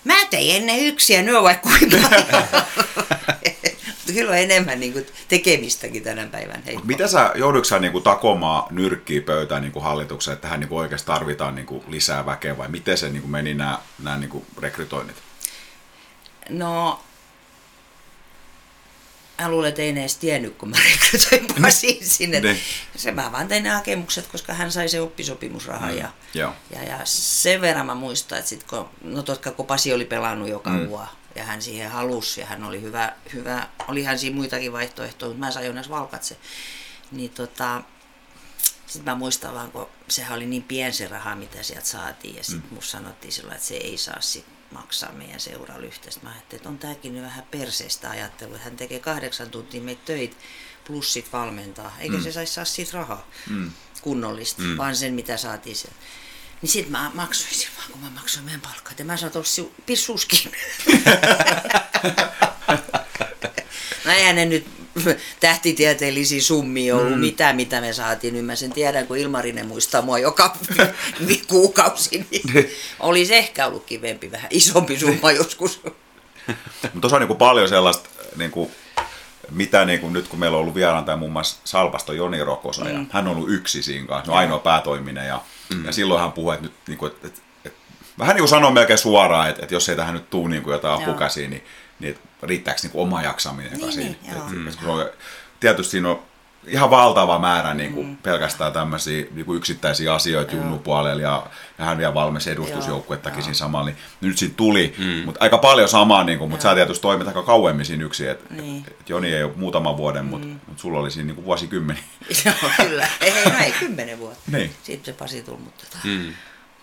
Mä 0.03 0.25
tein 0.29 0.55
ennen 0.55 0.79
yksiä, 0.79 1.21
nyt 1.21 1.35
on 1.35 1.43
vaikka 1.43 1.69
kuinka 1.69 1.97
Kyllä 4.13 4.31
on 4.31 4.37
enemmän 4.37 4.79
niin 4.79 4.93
kuin 4.93 5.05
tekemistäkin 5.27 6.03
tänä 6.03 6.27
päivän. 6.27 6.63
Heippa. 6.63 6.85
Mitä 6.85 7.07
sä, 7.07 7.31
joudutko 7.35 7.65
sä 7.65 7.79
niin 7.79 7.91
kuin 7.91 8.03
takomaan 8.03 8.75
nyrkkiä 8.75 9.21
pöytään 9.21 9.61
niin 9.61 9.71
kuin 9.71 9.83
hallitukseen, 9.83 10.33
että 10.33 10.41
tähän 10.41 10.59
niin 10.59 10.67
kuin 10.67 10.79
oikeasti 10.79 11.07
tarvitaan 11.07 11.55
niin 11.55 11.65
kuin 11.65 11.83
lisää 11.87 12.25
väkeä 12.25 12.57
vai 12.57 12.67
miten 12.67 12.97
se 12.97 13.09
niin 13.09 13.21
kuin 13.21 13.31
meni 13.31 13.53
nämä, 13.53 13.79
nämä 14.03 14.17
niin 14.17 14.29
kuin 14.29 14.45
rekrytoinnit? 14.61 15.15
No 16.49 16.99
mä 19.43 19.51
luulen, 19.51 19.69
että 19.69 19.81
ei 19.81 19.93
ne 19.93 19.99
edes 19.99 20.15
tiennyt, 20.15 20.57
kun 20.57 20.69
mä 20.69 20.75
rekrytoin 20.91 21.61
Pasin 21.61 22.09
sinne. 22.09 22.39
Ne. 22.39 22.57
Se 22.95 23.11
mä 23.11 23.31
vaan 23.31 23.47
tein 23.47 23.63
ne 23.63 23.69
hakemukset, 23.69 24.27
koska 24.27 24.53
hän 24.53 24.71
sai 24.71 24.89
se 24.89 25.01
oppisopimusraha. 25.01 25.87
Mm. 25.87 25.97
Ja, 25.97 26.11
ja, 26.75 26.83
ja, 26.83 26.99
sen 27.03 27.61
verran 27.61 27.85
mä 27.85 27.95
muistan, 27.95 28.37
että 28.37 28.49
sit 28.49 28.63
kun, 28.63 28.89
no 29.03 29.23
totka, 29.23 29.51
kun 29.51 29.65
Pasi 29.65 29.93
oli 29.93 30.05
pelannut 30.05 30.49
joka 30.49 30.69
mm. 30.69 30.87
vuosi, 30.87 31.11
ja 31.35 31.43
hän 31.43 31.61
siihen 31.61 31.91
halusi, 31.91 32.41
ja 32.41 32.45
hän 32.45 32.63
oli 32.63 32.81
hyvä, 32.81 33.13
hyvä 33.33 33.67
olihan 33.87 34.19
siinä 34.19 34.35
muitakin 34.35 34.73
vaihtoehtoja, 34.73 35.29
mutta 35.29 35.45
mä 35.45 35.51
sain 35.51 35.69
onneksi 35.69 35.89
valkatse. 35.89 36.37
Niin 37.11 37.31
tota, 37.31 37.81
sitten 38.87 39.13
mä 39.13 39.15
muistan 39.15 39.53
vaan, 39.53 39.71
kun 39.71 39.87
sehän 40.07 40.37
oli 40.37 40.45
niin 40.45 40.63
pien 40.63 40.93
se 40.93 41.07
raha, 41.07 41.35
mitä 41.35 41.63
sieltä 41.63 41.87
saatiin, 41.87 42.35
ja 42.35 42.43
sitten 42.43 42.71
mm. 42.71 42.77
sanottiin 42.81 43.31
silloin, 43.31 43.55
että 43.55 43.67
se 43.67 43.75
ei 43.75 43.97
saa 43.97 44.21
sitten 44.21 44.60
maksaa 44.71 45.11
meidän 45.11 45.39
seuralyyhteestä. 45.39 46.23
Mä 46.23 46.31
ajattelin, 46.31 46.59
että 46.59 46.69
on 46.69 46.77
tämäkin 46.77 47.13
nyt 47.13 47.23
vähän 47.23 47.47
perseistä 47.51 48.09
ajattelu, 48.09 48.57
hän 48.57 48.77
tekee 48.77 48.99
kahdeksan 48.99 49.49
tuntia 49.49 49.81
meitä 49.81 50.01
töitä 50.05 50.35
plus 50.87 51.13
sit 51.13 51.33
valmentaa, 51.33 51.95
eikä 51.99 52.17
mm. 52.17 52.23
se 52.23 52.31
saisi 52.31 52.53
saa 52.53 52.65
siitä 52.65 52.91
rahaa 52.93 53.27
mm. 53.49 53.71
kunnollista, 54.01 54.61
mm. 54.61 54.77
vaan 54.77 54.95
sen 54.95 55.13
mitä 55.13 55.37
saatiin 55.37 55.75
sieltä. 55.75 55.99
Niin 56.61 56.69
sit 56.69 56.89
mä 56.89 57.11
maksoin 57.13 57.53
silloin, 57.53 57.91
kun 57.91 58.01
mä 58.01 58.09
maksoin 58.09 58.45
meidän 58.45 58.61
palkkaa, 58.61 58.91
että 58.91 59.03
mä 59.03 59.17
sanoin, 59.17 59.45
että 59.45 59.83
pissuskin. 59.85 60.51
no 64.05 64.11
eihän 64.11 64.35
ne 64.35 64.45
nyt 64.45 64.80
tähtitieteellisiä 65.39 66.41
summia 66.41 66.95
ollut 66.95 67.13
mm. 67.13 67.19
mitään, 67.19 67.55
mitä 67.55 67.81
me 67.81 67.93
saatiin. 67.93 68.33
Nyt 68.33 68.45
mä 68.45 68.55
sen 68.55 68.73
tiedän, 68.73 69.07
kun 69.07 69.17
Ilmarinen 69.17 69.67
muistaa 69.67 70.01
mua 70.01 70.19
joka 70.19 70.57
kuukausi, 71.47 72.27
niin, 72.31 72.53
niin 72.53 72.71
olisi 72.99 73.35
ehkä 73.35 73.67
ollut 73.67 73.85
kivempi, 73.85 74.31
vähän 74.31 74.47
isompi 74.49 74.99
summa 74.99 75.27
niin. 75.27 75.37
joskus. 75.37 75.81
Mutta 76.47 76.99
tuossa 77.01 77.17
on 77.17 77.27
niin 77.27 77.37
paljon 77.37 77.69
sellaista, 77.69 78.09
niin 78.37 78.51
kuin, 78.51 78.71
mitä 79.51 79.85
niin 79.85 79.99
kuin 79.99 80.13
nyt 80.13 80.27
kun 80.27 80.39
meillä 80.39 80.55
on 80.55 80.61
ollut 80.61 80.75
vieraan 80.75 81.05
tämä 81.05 81.17
muun 81.17 81.31
muassa 81.31 81.61
Salpasto 81.63 82.13
Joni 82.13 82.43
Rokosa, 82.43 82.83
mm. 82.83 82.91
ja 82.91 83.05
hän 83.09 83.27
on 83.27 83.35
ollut 83.35 83.51
yksi 83.51 83.83
siinä 83.83 84.07
kanssa, 84.07 84.31
no 84.31 84.37
ainoa 84.37 84.59
päätoiminen, 84.59 85.27
ja, 85.27 85.41
mm. 85.73 85.85
ja 85.85 85.91
silloin 85.91 86.21
hän 86.21 86.31
puhui, 86.31 86.53
että, 86.53 86.65
nyt, 86.65 86.73
niin 86.87 86.97
kuin, 86.97 87.11
että, 87.11 87.27
että, 87.27 87.41
että 87.65 87.79
vähän 88.19 88.35
niin 88.35 88.41
kuin 88.41 88.49
sanoo 88.49 88.71
melkein 88.71 88.99
suoraan, 88.99 89.49
että, 89.49 89.61
että 89.61 89.75
jos 89.75 89.89
ei 89.89 89.95
tähän 89.95 90.13
nyt 90.13 90.29
tule 90.29 90.49
niin 90.49 90.63
kuin 90.63 90.73
jotain 90.73 91.03
apukäsiä, 91.03 91.49
niin 91.49 91.63
niin 92.01 92.17
riittääkö 92.43 92.79
niin 92.83 92.91
kuin 92.91 93.01
oma 93.01 93.21
jaksaminen 93.21 93.73
niin, 93.73 93.91
siinä. 93.91 94.15
Niin, 94.21 94.37
et, 94.37 94.49
mm. 94.49 94.67
et, 94.67 94.77
on, 94.85 95.05
tietysti 95.59 95.91
siinä 95.91 96.09
on 96.09 96.23
ihan 96.67 96.89
valtava 96.89 97.39
määrä 97.39 97.73
niin 97.73 97.93
kuin 97.93 98.07
mm. 98.07 98.17
pelkästään 98.17 98.73
tämmöisiä 98.73 99.25
niin 99.31 99.45
kuin 99.45 99.57
yksittäisiä 99.57 100.13
asioita 100.13 100.55
junnupuolella 100.55 101.21
ja, 101.21 101.47
ja 101.77 101.85
hän 101.85 101.97
vielä 101.97 102.13
valmis 102.13 102.47
edustusjoukkuettakin 102.47 103.43
siinä 103.43 103.53
samalla, 103.53 103.85
niin 103.85 103.97
nyt 104.21 104.37
siinä 104.37 104.53
tuli, 104.57 104.93
mm. 104.97 105.05
mutta 105.25 105.43
aika 105.43 105.57
paljon 105.57 105.89
samaa, 105.89 106.23
niin 106.23 106.39
kuin, 106.39 106.49
mutta 106.49 106.63
sä 106.63 106.75
tietysti 106.75 107.01
toimit 107.01 107.27
aika 107.27 107.43
kauemmin 107.43 107.85
siinä 107.85 108.05
yksin, 108.05 108.29
että 108.29 108.53
niin. 108.53 108.85
et 108.99 109.09
Joni 109.09 109.33
ei 109.33 109.43
ole 109.43 109.51
muutaman 109.55 109.97
vuoden, 109.97 110.25
mutta 110.25 110.47
mm. 110.47 110.59
mut 110.67 110.79
sulla 110.79 110.99
oli 110.99 111.11
siinä 111.11 111.27
niin 111.27 111.35
kuin 111.35 111.45
vuosikymmeni. 111.45 111.99
Joo, 112.45 112.71
kyllä, 112.77 113.07
ei, 113.21 113.31
ei, 113.31 113.51
ei 113.65 113.71
kymmenen 113.71 114.19
vuotta. 114.19 114.51
Niin. 114.51 114.75
Sitten 114.83 115.13
se 115.13 115.19
Pasi 115.19 115.43
tuli, 115.43 115.57
mutta, 115.57 115.85
tota, 115.85 116.07
mm. 116.07 116.33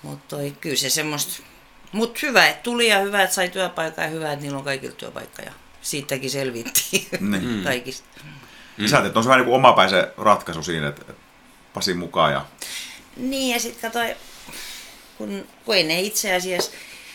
mutta 0.03 0.37
toi, 0.37 0.57
kyllä 0.61 0.77
se 0.77 0.91
semmoista 0.91 1.43
mutta 1.93 2.19
hyvä, 2.23 2.48
että 2.48 2.62
tuli 2.62 2.89
ja 2.89 2.98
hyvä, 2.98 3.23
että 3.23 3.35
sai 3.35 3.48
työpaikan 3.48 4.05
ja 4.05 4.10
hyvä, 4.10 4.32
että 4.32 4.43
niillä 4.43 4.59
on 4.59 4.65
kaikilla 4.65 4.94
työpaikka 4.94 5.43
ja 5.43 5.52
siitäkin 5.82 6.31
selvittiin 6.31 7.06
niin. 7.20 7.48
Mm. 7.48 7.65
kaikista. 7.65 8.09
Mm. 8.78 8.86
Sä 8.86 8.98
että 8.98 9.19
on 9.19 9.23
se 9.23 9.28
vähän 9.28 9.40
niin 9.40 9.47
kuin 9.47 9.56
omapäisen 9.56 10.06
ratkaisu 10.16 10.62
siinä, 10.62 10.89
että, 10.89 11.12
Pasi 11.74 11.94
mukaan 11.94 12.32
ja... 12.32 12.47
Niin 13.16 13.55
ja 13.55 13.60
sitten 13.60 13.82
katsoi, 13.82 14.16
kun, 15.19 15.47
kun 15.65 15.74
ei 15.74 15.85
ne 15.85 16.01
itse 16.01 16.35
asiassa, 16.35 16.70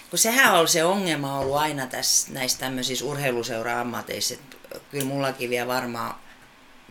kun 0.09 0.19
sehän 0.19 0.59
on 0.59 0.67
se 0.67 0.83
ongelma 0.83 1.39
ollut 1.39 1.57
aina 1.57 1.87
tässä 1.87 2.33
näissä 2.33 2.59
tämmöisissä 2.59 3.05
urheiluseura-ammateissa, 3.05 4.33
että 4.33 4.79
kyllä 4.91 5.05
mullakin 5.05 5.49
vielä 5.49 5.67
varmaan 5.67 6.15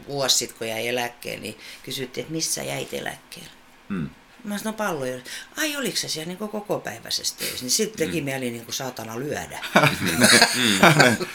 vuosi 0.08 0.36
sitten, 0.36 0.58
kun 0.58 0.68
jäi 0.68 0.88
eläkkeelle, 0.88 1.40
niin 1.40 1.58
kysyttiin, 1.82 2.22
että 2.22 2.32
missä 2.32 2.62
jäit 2.62 2.94
eläkkeelle. 2.94 3.50
Mm. 3.88 4.10
Mä 4.44 4.58
sanoin 4.58 4.64
no 4.64 4.84
palloja. 4.84 5.18
Ai 5.56 5.76
oliko 5.76 5.96
se 5.96 6.08
siellä 6.08 6.28
niin 6.28 6.38
koko 6.38 6.80
päiväisessä 6.80 7.34
töissä? 7.38 7.64
Niin 7.64 7.70
sitten 7.70 8.06
teki 8.06 8.20
mm. 8.20 8.24
mieli 8.24 8.50
niin 8.50 8.64
kuin 8.64 8.74
saatana 8.74 9.18
lyödä. 9.18 9.64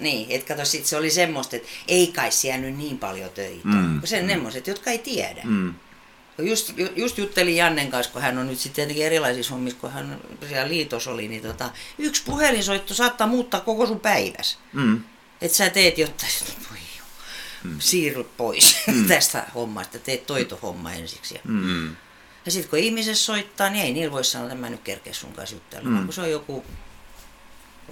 niin, 0.00 0.26
että 0.30 0.54
kato, 0.54 0.64
sit 0.64 0.86
se 0.86 0.96
oli 0.96 1.10
semmoista, 1.10 1.56
että 1.56 1.68
ei 1.88 2.06
kai 2.06 2.32
siellä 2.32 2.60
nyt 2.60 2.76
niin 2.76 2.98
paljon 2.98 3.30
töitä. 3.30 3.68
Mm. 3.68 4.00
Sen 4.04 4.24
mm. 4.24 4.30
semmoiset, 4.30 4.66
jotka 4.66 4.90
ei 4.90 4.98
tiedä. 4.98 5.40
Mm. 5.44 5.74
Just, 6.38 6.72
just 6.96 7.18
juttelin 7.18 7.56
Jannen 7.56 7.90
kanssa, 7.90 8.12
kun 8.12 8.22
hän 8.22 8.38
on 8.38 8.46
nyt 8.46 8.58
sitten 8.58 8.74
tietenkin 8.74 9.06
erilaisissa 9.06 9.54
hommissa, 9.54 9.80
kun 9.80 9.92
hän 9.92 10.20
siellä 10.48 10.68
liitos 10.68 11.06
oli, 11.06 11.28
niin 11.28 11.42
tota, 11.42 11.70
yksi 11.98 12.22
puhelinsoitto 12.24 12.94
saattaa 12.94 13.26
muuttaa 13.26 13.60
koko 13.60 13.86
sun 13.86 14.00
päiväs. 14.00 14.58
Mm. 14.72 15.00
Että 15.40 15.56
sä 15.56 15.70
teet 15.70 15.98
jotain, 15.98 16.32
voi 16.70 16.78
mm. 17.64 17.76
siirry 17.78 18.24
pois 18.24 18.76
mm. 18.86 19.06
tästä 19.06 19.46
hommasta, 19.54 19.98
teet 19.98 20.26
toitohomma 20.26 20.92
ensiksi. 20.92 21.40
Mm. 21.44 21.96
Ja 22.46 22.50
sitten 22.52 22.70
kun 22.70 22.78
ihmiset 22.78 23.18
soittaa, 23.18 23.70
niin 23.70 23.84
ei 23.84 23.92
niillä 23.92 24.12
voi 24.12 24.24
sanoa, 24.24 24.46
että 24.46 24.58
mä 24.58 24.70
nyt 24.70 24.80
kerkeä 24.80 25.12
sun 25.12 25.32
kanssa 25.32 25.56
juttelemaan, 25.56 26.00
mm. 26.00 26.04
kun 26.04 26.14
se 26.14 26.20
on 26.20 26.30
joku 26.30 26.64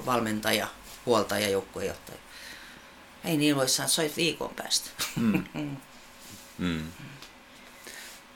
valmentaja, 0.07 0.67
huoltaja, 1.07 1.49
joukkuejohtaja. 1.49 2.19
Ei 3.25 3.37
niillä 3.37 3.59
voi 3.59 3.69
sanoa, 3.69 3.87
että 3.87 3.95
soit 3.95 4.17
viikon 4.17 4.51
päästä. 4.57 4.91
Mm. 5.17 5.45
mm. 6.59 6.83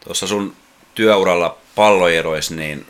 Tuossa 0.05 0.27
sun 0.27 0.57
työuralla 0.95 1.59
palloeroissa, 1.75 2.55
niin 2.55 2.87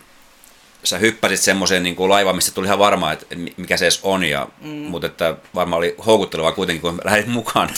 sä 0.85 0.98
hyppäsit 0.98 1.40
semmoiseen 1.40 1.82
niin 1.82 1.97
kuin 1.97 2.11
laivaan, 2.11 2.36
mistä 2.36 2.52
tuli 2.52 2.66
ihan 2.66 2.78
varmaa, 2.78 3.12
että 3.12 3.27
mikä 3.56 3.77
se 3.77 3.85
edes 3.85 4.01
on, 4.02 4.24
ja, 4.24 4.48
mm. 4.61 4.69
mutta 4.69 5.06
että 5.06 5.36
varmaan 5.55 5.78
oli 5.78 5.94
houkutteleva 6.06 6.52
kuitenkin, 6.52 6.81
kun 6.81 7.01
lähdit 7.05 7.27
mukaan. 7.27 7.70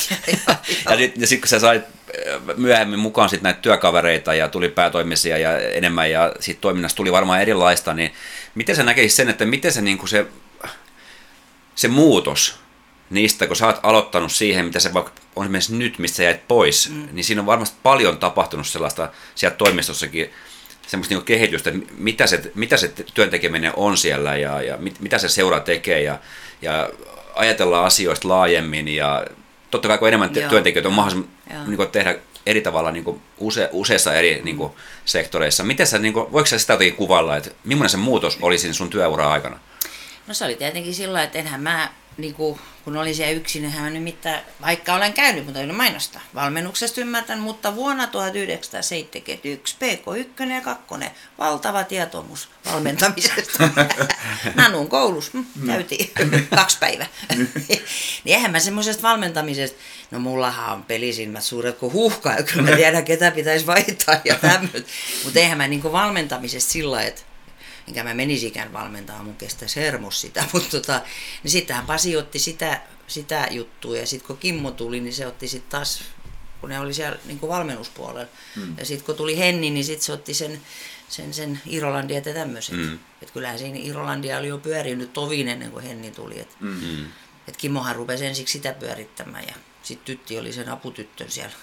ja 0.91 0.97
sitten 0.97 1.27
sit, 1.27 1.41
kun 1.41 1.49
sä 1.49 1.61
sait 1.61 1.83
äh, 1.85 2.57
myöhemmin 2.57 2.99
mukaan 2.99 3.29
sit 3.29 3.43
näitä 3.43 3.61
työkavereita 3.61 4.35
ja 4.35 4.49
tuli 4.49 4.69
päätoimisia 4.69 5.39
ja 5.39 5.59
enemmän 5.59 6.11
ja 6.11 6.33
siitä 6.41 6.61
toiminnasta 6.61 6.97
tuli 6.97 7.13
varmaan 7.13 7.43
erilaista, 7.43 7.95
niin 7.95 8.13
miten 8.55 8.77
sä 8.77 8.83
näkisit 8.83 9.17
sen, 9.17 9.29
että 9.29 9.45
miten 9.45 9.73
se, 9.73 9.81
niin 9.81 9.99
kuin 9.99 10.09
se, 10.09 10.27
se 11.75 11.89
muutos 11.89 12.59
niistä, 13.11 13.47
kun 13.47 13.57
sä 13.57 13.67
oot 13.67 13.81
aloittanut 13.83 14.33
siihen, 14.33 14.65
mitä 14.65 14.81
se 14.81 14.95
vaikka 14.95 15.13
on 15.37 15.45
esimerkiksi 15.45 15.77
nyt, 15.77 15.99
mistä 15.99 16.17
sä 16.17 16.23
jäit 16.23 16.49
pois, 16.49 16.91
mm. 16.91 17.09
niin 17.13 17.25
siinä 17.25 17.43
on 17.43 17.47
varmasti 17.47 17.77
paljon 17.83 18.19
tapahtunut 18.19 18.67
sellaista 18.67 19.09
sieltä 19.35 19.57
toimistossakin, 19.57 20.31
semmoista 20.87 21.15
niin 21.15 21.25
kehitystä, 21.25 21.71
että 21.71 21.93
mitä 21.99 22.27
se, 22.27 22.53
mitä 22.55 22.77
se 22.77 22.89
työntekeminen 23.15 23.73
on 23.77 23.97
siellä 23.97 24.37
ja, 24.37 24.63
ja 24.63 24.77
mit, 24.77 25.01
mitä 25.01 25.19
se 25.19 25.29
seura 25.29 25.61
tekee 25.61 26.03
ja, 26.03 26.19
ja 26.63 26.91
ajatellaan 27.35 27.85
asioista 27.85 28.29
laajemmin 28.29 28.89
ja 28.89 29.27
totta 29.71 29.89
kai 29.89 29.99
kun 29.99 30.09
enemmän 30.09 30.31
Joo. 30.35 30.51
työntekijöitä 30.51 30.89
on 30.89 30.95
mahdollisuus 30.95 31.37
niin 31.67 31.77
kuin, 31.77 31.89
tehdä 31.89 32.15
eri 32.47 32.61
tavalla 32.61 32.93
niin 32.93 33.05
kuin 33.05 33.23
use, 33.39 33.69
useissa 33.73 34.15
eri 34.15 34.41
niin 34.45 34.57
kuin, 34.57 34.73
sektoreissa. 35.05 35.65
Miten 35.65 35.87
sä, 35.87 35.99
niin 35.99 36.15
kuin, 36.15 36.33
voiko 36.33 36.47
sä 36.47 36.59
sitä 36.59 36.73
jotenkin 36.73 36.97
kuvalla, 36.97 37.37
että 37.37 37.51
millainen 37.65 37.91
se 37.91 37.97
muutos 37.97 38.39
oli 38.43 38.59
siinä 38.59 38.75
sun 38.75 38.91
työura 38.91 39.33
aikana? 39.33 39.59
No 40.27 40.35
se 40.35 40.45
oli 40.45 40.55
tietenkin 40.55 40.95
sillä 40.95 41.23
että 41.23 41.39
enhän 41.39 41.61
mä 41.61 41.91
niin 42.19 42.35
kuin, 42.35 42.61
kun 42.85 42.97
olin 42.97 43.15
siellä 43.15 43.33
yksin, 43.33 43.63
niin 43.63 43.73
hän 43.73 43.93
nimittäin, 43.93 44.41
vaikka 44.61 44.95
olen 44.95 45.13
käynyt, 45.13 45.45
mutta 45.45 45.61
en 45.61 45.75
mainostaa, 45.75 46.21
valmennuksesta 46.35 47.01
ymmärtän, 47.01 47.39
mutta 47.39 47.75
vuonna 47.75 48.07
1971 48.07 49.77
PK1 49.81 50.53
ja 50.53 50.61
2, 50.61 50.85
valtava 51.39 51.85
tietomus 51.85 52.49
valmentamisesta. 52.73 53.69
Nanun 54.55 54.89
koulussa 54.89 55.31
mm, 55.35 55.67
käytiin 55.67 56.11
kaksi 56.55 56.79
päivää. 56.79 57.07
niin 57.69 57.83
eihän 58.27 58.51
mä 58.51 58.59
semmoisesta 58.59 59.03
valmentamisesta, 59.03 59.79
no 60.11 60.19
mullahan 60.19 60.73
on 60.73 60.83
pelisilmät 60.83 61.45
suuret 61.45 61.79
kuin 61.79 61.93
huhka, 61.93 62.33
ja 62.33 62.43
kyllä 62.43 62.71
mä 62.71 62.77
tiedän, 62.77 63.05
ketä 63.05 63.31
pitäisi 63.31 63.67
vaihtaa 63.67 64.21
ja 64.25 64.35
tämmöistä. 64.35 64.91
Mutta 65.25 65.41
eihän 65.41 65.59
mä 65.59 65.69
niin 65.69 65.83
valmentamisesta 65.83 66.73
sillä 66.73 67.03
että 67.03 67.23
enkä 67.89 68.05
mä 68.05 68.15
menisikään 68.15 68.73
valmentaa, 68.73 69.23
mun 69.23 69.37
kestäisi 69.37 69.81
hermos 69.81 70.21
sitä, 70.21 70.45
mutta 70.53 70.71
tota, 70.71 71.03
niin 71.43 71.51
sittenhän 71.51 71.87
Pasi 71.87 72.17
otti 72.17 72.39
sitä, 72.39 72.83
sitä 73.07 73.49
juttua 73.51 73.97
ja 73.97 74.07
sitten 74.07 74.27
kun 74.27 74.39
Kimmo 74.39 74.71
tuli, 74.71 75.01
niin 75.01 75.15
se 75.15 75.27
otti 75.27 75.49
sitten 75.49 75.71
taas, 75.71 76.05
kun 76.61 76.71
ne 76.71 76.81
oli 76.81 76.95
siellä 76.95 77.19
niin 77.25 77.39
kuin 77.39 77.51
valmennuspuolella. 77.51 78.29
Mm. 78.57 78.75
Ja 78.79 78.87
sitten 78.87 79.07
kun 79.07 79.15
tuli 79.15 79.39
Henni, 79.39 79.71
niin 79.71 79.85
sitten 79.85 80.05
se 80.05 80.13
otti 80.13 80.35
sen, 80.35 80.61
sen, 81.09 81.35
sen 81.35 81.61
Irolandia 81.67 82.23
ja 82.27 82.35
tämmöiset. 82.35 82.77
Mm. 82.77 82.99
Että 83.23 83.33
kyllähän 83.33 83.59
siinä 83.59 83.79
Irolandia 83.83 84.39
oli 84.39 84.49
jo 84.49 84.59
pyörinyt 84.59 85.13
tovin 85.13 85.49
ennen 85.49 85.71
kuin 85.71 85.85
Henni 85.85 86.11
tuli. 86.11 86.41
Että 86.41 86.57
mm. 86.61 87.05
et 87.49 87.57
Kimmohan 87.57 87.97
rupesi 87.97 88.27
ensiksi 88.27 88.53
sitä 88.53 88.73
pyörittämään 88.73 89.45
ja 89.49 89.55
sitten 89.83 90.05
tytti 90.05 90.39
oli 90.39 90.53
sen 90.53 90.69
aputyttön 90.69 91.31
siellä. 91.31 91.55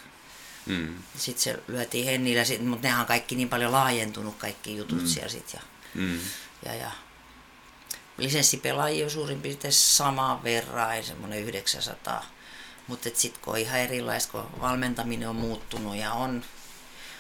Mm. 0.66 0.96
Sitten 1.18 1.44
se 1.44 1.60
lyötiin 1.68 2.06
Hennillä, 2.06 2.44
mutta 2.60 2.88
nehän 2.88 3.02
on 3.02 3.06
kaikki 3.06 3.36
niin 3.36 3.50
paljon 3.50 3.72
laajentunut 3.72 4.36
kaikki 4.38 4.78
jutut 4.78 5.02
mm. 5.02 5.08
siellä 5.08 5.30
sitten. 5.30 5.60
Ja 5.60 5.73
Mm. 5.94 6.20
Ja, 6.66 6.74
ja 6.76 6.92
lisenssipelaajia 8.18 9.06
on 9.06 9.12
suurin 9.12 9.42
piirtein 9.42 9.74
samaan 9.74 10.44
verran, 10.44 11.04
semmoinen 11.04 11.40
900. 11.40 12.26
Mutta 12.88 13.10
sitten 13.14 13.42
kun 13.42 13.54
on 13.54 13.60
ihan 13.60 13.80
erilaista, 13.80 14.32
kun 14.32 14.62
valmentaminen 14.62 15.30
on 15.30 15.36
muuttunut 15.36 15.96
ja 15.96 16.14
on, 16.14 16.46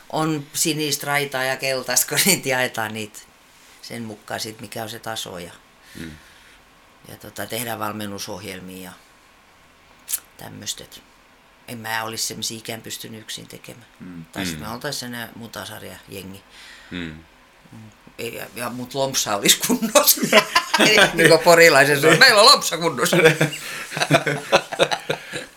on 0.10 0.48
sinistä 0.54 1.08
raitaa 1.08 1.44
ja 1.44 1.58
keltaista, 1.58 2.08
kun 2.10 2.18
niitä 2.26 2.50
jaetaan 2.50 2.94
niitä 2.94 3.20
sen 3.82 4.04
mukaan, 4.04 4.40
sit, 4.40 4.62
mikä 4.62 4.84
on 4.84 4.90
se 4.90 5.00
taso. 5.00 5.38
Ja, 5.38 5.52
mm. 5.95 6.12
ja 7.08 7.18
tota, 7.18 7.45
tehdään 7.45 7.80
valmennusohjelmia 7.80 8.84
ja 8.84 8.91
tämmöistä. 10.38 10.84
En 11.68 11.78
mä 11.78 12.04
olisi 12.04 12.28
semmoisia 12.28 12.58
ikään 12.58 12.82
pystynyt 12.82 13.22
yksin 13.22 13.48
tekemään. 13.48 13.88
Mm. 14.00 14.26
Tai 14.26 14.45
sitten 14.45 14.64
mm. 14.64 14.70
me 14.70 14.74
oltaisiin 14.74 15.18
mutasarja 15.36 15.98
jengi. 16.10 16.44
Mm 16.91 17.24
ja, 18.18 18.45
ja 18.56 18.69
mut 18.69 18.94
lompsa 18.94 19.35
olisi 19.35 19.60
kunnossa. 19.68 20.22
niin 21.14 21.30
kuin 21.30 21.40
porilaisen 21.44 22.02
sanoi, 22.02 22.18
meillä 22.18 22.41
on 22.41 22.48
lompsa 22.48 22.77
kunnossa. 22.77 23.18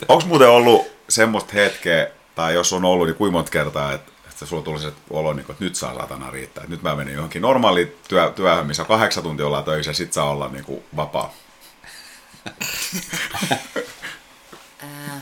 Onko 0.08 0.26
muuten 0.26 0.48
ollut 0.48 0.86
semmoista 1.08 1.52
hetkeä, 1.52 2.10
tai 2.34 2.54
jos 2.54 2.72
on 2.72 2.84
ollut, 2.84 3.06
niin 3.06 3.16
kuinka 3.16 3.32
monta 3.32 3.50
kertaa, 3.50 3.92
että, 3.92 4.12
että 4.30 4.46
sulla 4.46 4.62
tuli 4.62 4.80
se 4.80 4.92
olo, 5.10 5.32
niin 5.32 5.46
kuin, 5.46 5.54
että 5.54 5.64
nyt 5.64 5.76
saa 5.76 5.94
satana 5.94 6.30
riittää. 6.30 6.62
Että 6.62 6.74
nyt 6.74 6.82
mä 6.82 6.96
menin 6.96 7.14
johonkin 7.14 7.42
normaaliin 7.42 7.96
työ, 8.08 8.32
työhön, 8.36 8.66
missä 8.66 8.84
kahdeksan 8.84 9.22
tuntia 9.22 9.46
ollaan 9.46 9.64
töissä, 9.64 9.90
ja 9.90 9.94
sit 9.94 10.12
saa 10.12 10.30
olla 10.30 10.48
niin 10.48 10.64
kuin, 10.64 10.84
vapaa. 10.96 11.34
Ää, 14.82 15.20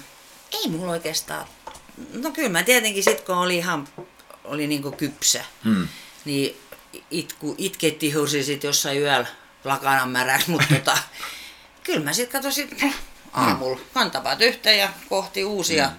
ei 0.52 0.68
mulla 0.68 0.92
oikeastaan. 0.92 1.46
No 2.12 2.30
kyllä 2.30 2.48
mä 2.48 2.62
tietenkin 2.62 3.04
sit 3.04 3.20
kun 3.20 3.34
oli 3.34 3.56
ihan 3.56 3.88
oli 4.44 4.66
niin 4.66 4.82
kuin 4.82 4.96
kypsä, 4.96 5.44
hmm. 5.64 5.88
niin 6.24 6.56
itku, 7.10 7.54
itketti 7.58 8.12
hursi 8.12 8.44
sit 8.44 8.64
jossain 8.64 9.00
yöllä 9.00 9.26
lakanan 9.64 10.08
märäksi, 10.08 10.50
mutta 10.50 10.74
tota, 10.74 10.98
kyllä 11.84 12.04
mä 12.04 12.12
sitten 12.12 12.42
katsoin 12.42 12.68
mm. 12.82 12.92
aamulla 13.32 13.80
kantavat 13.94 14.40
yhteen 14.40 14.78
ja 14.78 14.88
kohti 15.08 15.44
uusia 15.44 15.88
mm. 15.88 15.96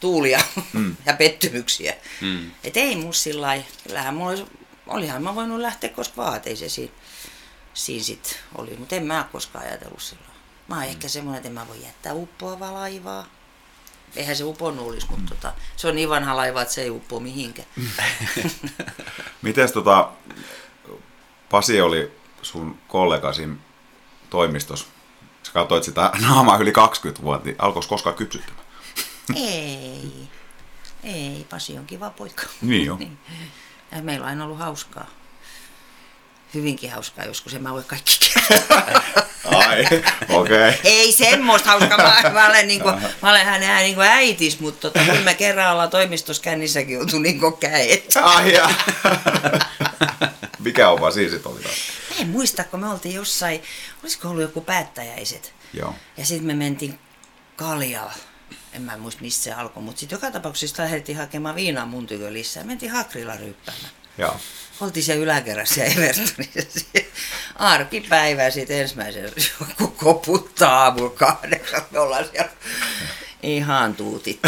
tuulia 0.00 0.40
mm. 0.72 0.96
ja 1.06 1.12
pettymyksiä. 1.12 1.94
Mm. 2.20 2.50
Et 2.64 2.76
ei 2.76 2.96
mun 2.96 3.14
sillä 3.14 3.46
lailla, 3.46 3.64
kyllähän 3.86 4.14
mulla 4.14 4.30
olisi, 4.30 4.44
olihan 4.86 5.22
mä 5.22 5.34
voinut 5.34 5.60
lähteä 5.60 5.90
koska 5.90 6.16
vaan, 6.16 6.40
ei 6.46 6.56
se 6.56 6.68
siinä, 6.68 6.92
siinä 7.74 8.04
sit 8.04 8.38
oli, 8.54 8.76
mutta 8.76 8.96
en 8.96 9.06
mä 9.06 9.28
koskaan 9.32 9.64
ajatellut 9.64 10.02
silloin. 10.02 10.30
Mä 10.68 10.74
oon 10.74 10.84
mm. 10.84 10.90
ehkä 10.90 11.08
semmoinen, 11.08 11.36
että 11.36 11.48
en 11.48 11.54
mä 11.54 11.68
voi 11.68 11.82
jättää 11.82 12.14
uppoavaa 12.14 12.74
laivaa 12.74 13.26
eihän 14.16 14.36
se 14.36 14.44
uponnut 14.44 14.86
olisi, 14.86 15.06
mutta 15.10 15.22
mm. 15.22 15.28
tota, 15.28 15.52
se 15.76 15.88
on 15.88 15.94
niin 15.94 16.08
vanha 16.08 16.36
laiva, 16.36 16.62
että 16.62 16.74
se 16.74 16.82
ei 16.82 16.90
uppoa 16.90 17.20
mihinkään. 17.20 17.68
Miten 19.42 19.72
tota, 19.72 20.08
Pasi 21.50 21.80
oli 21.80 22.12
sun 22.42 22.78
kollegasi 22.88 23.48
toimistossa, 24.30 24.86
sä 25.42 25.52
katsoit 25.52 25.84
sitä 25.84 26.12
naamaa 26.28 26.58
yli 26.58 26.72
20 26.72 27.22
vuotta, 27.22 27.46
niin 27.46 27.56
alkoiko 27.58 27.88
koskaan 27.88 28.16
kypsyttämään? 28.16 28.64
ei, 29.36 30.28
ei, 31.04 31.46
Pasi 31.50 31.78
on 31.78 31.86
kiva 31.86 32.10
poika. 32.10 32.42
Niin 32.62 32.86
jo. 32.86 32.96
niin. 32.96 33.18
Ja 33.92 34.02
meillä 34.02 34.24
on 34.24 34.28
aina 34.28 34.44
ollut 34.44 34.58
hauskaa. 34.58 35.06
Hyvinkin 36.54 36.90
hauskaa 36.90 37.24
joskus, 37.24 37.54
en 37.54 37.62
mä 37.62 37.72
voi 37.72 37.84
kaikki 37.86 38.18
Ai, 39.44 39.84
okei. 40.28 40.68
Okay. 40.68 40.72
Ei 40.84 41.12
semmoista 41.12 41.68
hauskaa. 41.70 41.96
Mä, 41.96 42.30
mä, 42.30 42.48
olen, 42.48 42.68
niin 42.68 42.80
kuin, 42.80 42.94
mä 43.22 43.30
olen 43.30 43.46
hänen 43.46 43.82
niin 43.82 43.94
kuin 43.94 44.06
äitis, 44.06 44.60
mutta 44.60 44.90
tota, 44.90 45.04
kun 45.06 45.24
me 45.24 45.34
kerran 45.34 45.72
ollaan 45.72 45.90
toimistossa 45.90 46.42
kännissäkin 46.42 47.00
oltu 47.00 47.18
niin 47.18 47.40
kuin 47.40 47.56
käet. 47.56 48.16
Ai 48.22 48.52
ja. 48.52 48.70
Mikä 50.58 50.90
on 50.90 51.00
vaan 51.00 51.12
siis 51.12 51.32
oli 51.46 51.62
taas? 51.62 51.74
En 52.20 52.28
muista, 52.28 52.64
kun 52.64 52.80
me 52.80 52.88
oltiin 52.88 53.14
jossain, 53.14 53.62
olisiko 54.02 54.28
ollut 54.28 54.42
joku 54.42 54.60
päättäjäiset. 54.60 55.54
Joo. 55.72 55.94
Ja 56.16 56.26
sitten 56.26 56.46
me 56.46 56.54
mentiin 56.54 56.98
Kaljalla. 57.56 58.12
En 58.72 58.82
mä 58.82 58.96
muista 58.96 59.22
missä 59.22 59.42
se 59.42 59.52
alkoi, 59.52 59.82
mutta 59.82 60.00
sitten 60.00 60.16
joka 60.16 60.30
tapauksessa 60.30 60.82
lähdettiin 60.82 61.18
hakemaan 61.18 61.54
viinaa 61.54 61.86
mun 61.86 62.06
tykö 62.06 62.32
lisää. 62.32 62.64
Mentiin 62.64 62.92
Hakrilla 62.92 63.36
ryppäämään. 63.36 63.90
Joo. 64.20 64.36
Oltiin 64.80 65.04
siellä 65.04 65.22
yläkerrassa 65.22 65.80
ja 65.80 65.86
Evertonissa. 65.86 66.86
Arkipäivä 67.56 68.50
sitten 68.50 68.80
ensimmäisen 68.80 69.32
joku 69.70 69.88
koputtaa 69.88 70.82
aamulla 70.82 71.10
kahdeksan. 71.10 71.82
Me 71.90 71.98
ollaan 71.98 72.24
siellä 72.32 72.50
ihan 73.42 73.94
tuutit 73.94 74.40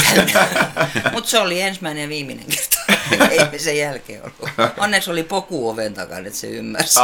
Mutta 1.12 1.30
se 1.30 1.38
oli 1.38 1.60
ensimmäinen 1.60 2.02
ja 2.02 2.08
viimeinen 2.08 2.46
kerta. 2.46 2.78
Ei 3.30 3.50
me 3.52 3.58
sen 3.58 3.78
jälkeen 3.78 4.22
ollut. 4.22 4.50
Onneksi 4.78 5.10
oli 5.10 5.22
poku 5.22 5.68
oven 5.68 5.94
takana, 5.94 6.26
että 6.26 6.38
se 6.38 6.46
ymmärsi. 6.46 7.00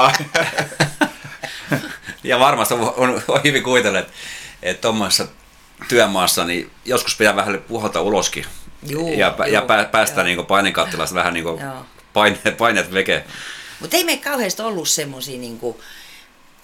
ja 2.25 2.39
varmasti 2.39 2.75
on, 2.75 2.95
on, 2.97 3.23
on 3.29 3.41
hyvin 3.45 3.63
kuvitella, 3.63 3.99
että 4.63 4.81
tuommoisessa 4.81 5.27
työmaassa 5.89 6.45
niin 6.45 6.71
joskus 6.85 7.17
pitää 7.17 7.37
vähän 7.37 7.59
puhaltaa 7.69 8.03
uloskin. 8.03 8.45
Juu, 8.83 9.13
ja, 9.13 9.35
juu, 9.39 9.47
ja 9.53 9.63
päästä 9.93 10.23
niin 10.23 10.47
painenkattilasta 10.47 11.15
vähän 11.15 11.35
niin 11.35 11.45
kuin 11.45 11.63
paineet, 12.19 12.57
paineet 12.57 12.93
veke. 12.93 13.25
Mutta 13.81 13.97
ei 13.97 14.05
me 14.05 14.17
kauheasti 14.17 14.63
ollut 14.63 14.89
semmoisia 14.89 15.39
niinku, 15.39 15.81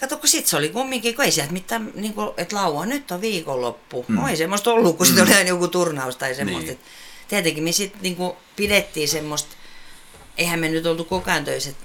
Kato, 0.00 0.16
kun 0.16 0.28
sit 0.28 0.46
se 0.46 0.56
oli 0.56 0.68
kumminkin, 0.68 1.14
kun 1.14 1.24
ei 1.24 1.32
sieltä 1.32 1.52
mitään, 1.52 1.92
niin 1.94 2.14
kuin, 2.14 2.30
että 2.36 2.56
laua 2.56 2.86
nyt 2.86 3.10
on 3.10 3.20
viikonloppu. 3.20 4.04
Mm. 4.08 4.14
No 4.14 4.28
ei 4.28 4.36
semmoista 4.36 4.72
ollut, 4.72 4.96
kun 4.96 5.06
mm. 5.06 5.14
sitten 5.16 5.36
oli 5.36 5.48
joku 5.48 5.68
turnaus 5.68 6.16
tai 6.16 6.34
semmoista. 6.34 6.70
Niin. 6.70 6.80
Tietenkin 7.28 7.64
me 7.64 7.72
sitten 7.72 8.02
niin 8.02 8.16
pidettiin 8.56 9.08
semmoista, 9.08 9.56
eihän 10.36 10.60
me 10.60 10.68
nyt 10.68 10.86
oltu 10.86 11.04
koko 11.04 11.30
ajan 11.30 11.44
töissä, 11.44 11.70
että 11.70 11.84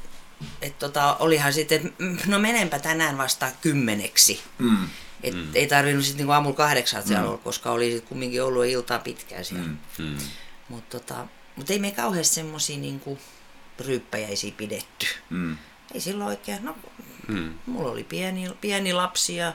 et 0.61 0.79
tota, 0.79 1.15
olihan 1.19 1.53
sitten, 1.53 1.93
että 1.99 2.27
no 2.27 2.39
menenpä 2.39 2.79
tänään 2.79 3.17
vasta 3.17 3.51
kymmeneksi. 3.61 4.41
Mm. 4.57 4.89
Et 5.23 5.33
mm. 5.33 5.47
Ei 5.53 5.67
tarvinnut 5.67 6.05
sitten 6.05 6.17
niinku 6.17 6.31
aamulla 6.31 6.55
kahdeksan 6.55 7.03
siellä 7.03 7.23
mm. 7.23 7.29
olla, 7.29 7.37
koska 7.37 7.71
oli 7.71 7.91
sitten 7.91 8.09
kumminkin 8.09 8.43
ollut 8.43 8.65
iltaa 8.65 8.99
pitkään 8.99 9.45
siellä. 9.45 9.65
Mm. 9.65 9.77
Mm. 9.97 10.17
Mutta 10.69 10.99
tota, 10.99 11.27
mut 11.55 11.69
ei 11.69 11.79
me 11.79 11.91
kauheasti 11.91 12.35
semmoisia 12.35 12.77
niinku, 12.77 13.19
ryyppäjäisiä 13.79 14.53
pidetty. 14.57 15.05
Mm. 15.29 15.57
Ei 15.93 16.01
silloin 16.01 16.29
oikein, 16.29 16.65
no 16.65 16.75
mm. 17.27 17.53
mulla 17.65 17.91
oli 17.91 18.03
pieni, 18.03 18.49
pieni 18.61 18.93
lapsi 18.93 19.35
ja 19.35 19.53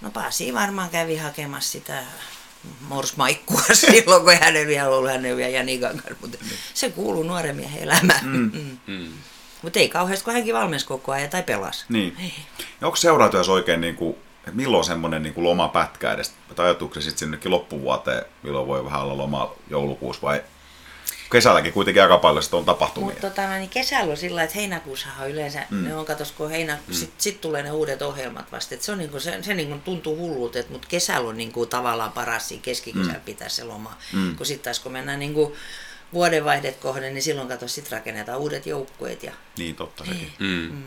no 0.00 0.10
Pasi 0.10 0.54
varmaan 0.54 0.90
kävi 0.90 1.16
hakemassa 1.16 1.72
sitä 1.72 2.02
morsmaikkua 2.80 3.62
silloin, 3.72 4.22
kun 4.22 4.34
hänen 4.40 4.66
vielä 4.66 4.88
ollut 4.88 5.10
hänen 5.10 5.36
vielä 5.36 5.50
Janikan 5.50 5.90
kanssa, 5.90 6.14
mutta 6.20 6.38
mm. 6.42 6.50
se 6.74 6.90
kuuluu 6.90 7.22
nuoren 7.22 7.56
miehen 7.56 7.82
elämään. 7.82 8.24
Mm. 8.26 8.50
Mm. 8.54 8.78
Mm. 8.86 9.12
Mutta 9.62 9.78
ei 9.78 9.88
kauheasti, 9.88 10.24
kun 10.24 10.34
hänkin 10.34 10.54
valmensi 10.54 10.86
koko 10.86 11.12
ajan 11.12 11.30
tai 11.30 11.42
pelasi. 11.42 11.84
Niin. 11.88 12.16
Ei. 12.20 12.34
Ja 12.80 12.86
onko 12.86 12.96
seuraatyössä 12.96 13.52
oikein 13.52 13.80
niin 13.80 13.96
kuin 13.96 14.16
että 14.42 14.56
milloin 14.56 14.84
semmoinen 14.84 15.22
niin 15.22 15.34
lomapätkä 15.36 16.12
edes, 16.12 16.34
tai 16.54 16.66
ajatuuko 16.66 16.94
se 16.94 17.00
sitten 17.00 17.18
sinnekin 17.18 17.50
loppuvuoteen, 17.50 18.24
milloin 18.42 18.66
voi 18.66 18.84
vähän 18.84 19.02
olla 19.02 19.16
loma 19.16 19.54
joulukuussa 19.70 20.22
vai 20.22 20.42
kesälläkin 21.32 21.72
kuitenkin 21.72 22.02
aika 22.02 22.18
paljon 22.18 22.42
sitten 22.42 22.58
on 22.58 22.64
tapahtumia. 22.64 23.10
Mutta 23.10 23.30
tota, 23.30 23.56
niin 23.56 23.70
kesällä 23.70 24.10
on 24.10 24.16
sillä 24.16 24.42
että 24.42 24.56
heinäkuussahan 24.56 25.30
yleensä, 25.30 25.66
mm. 25.70 25.84
ne 25.84 25.96
on 25.96 26.04
katos, 26.04 26.32
kun 26.32 26.50
heinä, 26.50 26.78
mm. 26.86 26.94
sitten 26.94 27.22
sit 27.22 27.40
tulee 27.40 27.62
ne 27.62 27.70
uudet 27.70 28.02
ohjelmat 28.02 28.52
vasta. 28.52 28.74
Et 28.74 28.82
se 28.82 28.92
on 28.92 28.98
niinku, 28.98 29.20
se, 29.20 29.42
se 29.42 29.54
niinku 29.54 29.78
tuntuu 29.84 30.16
hullulta, 30.16 30.58
että 30.58 30.72
mutta 30.72 30.88
kesällä 30.88 31.28
on 31.28 31.36
niinku 31.36 31.66
tavallaan 31.66 32.12
paras 32.12 32.48
siinä 32.48 32.62
keskikesällä 32.62 33.18
mm. 33.18 33.24
pitää 33.24 33.48
se 33.48 33.64
loma. 33.64 33.96
Mm. 34.12 34.36
Kun 34.36 34.46
sitten 34.46 34.64
taas 34.64 34.80
kun 34.80 34.92
mennään 34.92 35.18
niinku 35.18 35.56
vuodenvaihdet 36.12 36.76
kohden, 36.76 37.14
niin 37.14 37.22
silloin 37.22 37.48
kato, 37.48 37.68
sit 37.68 37.90
rakennetaan 37.90 38.38
uudet 38.38 38.66
joukkueet. 38.66 39.22
Ja... 39.22 39.32
Niin, 39.58 39.76
totta 39.76 40.04
sekin. 40.04 40.32
Mm. 40.38 40.46
Mm. 40.46 40.84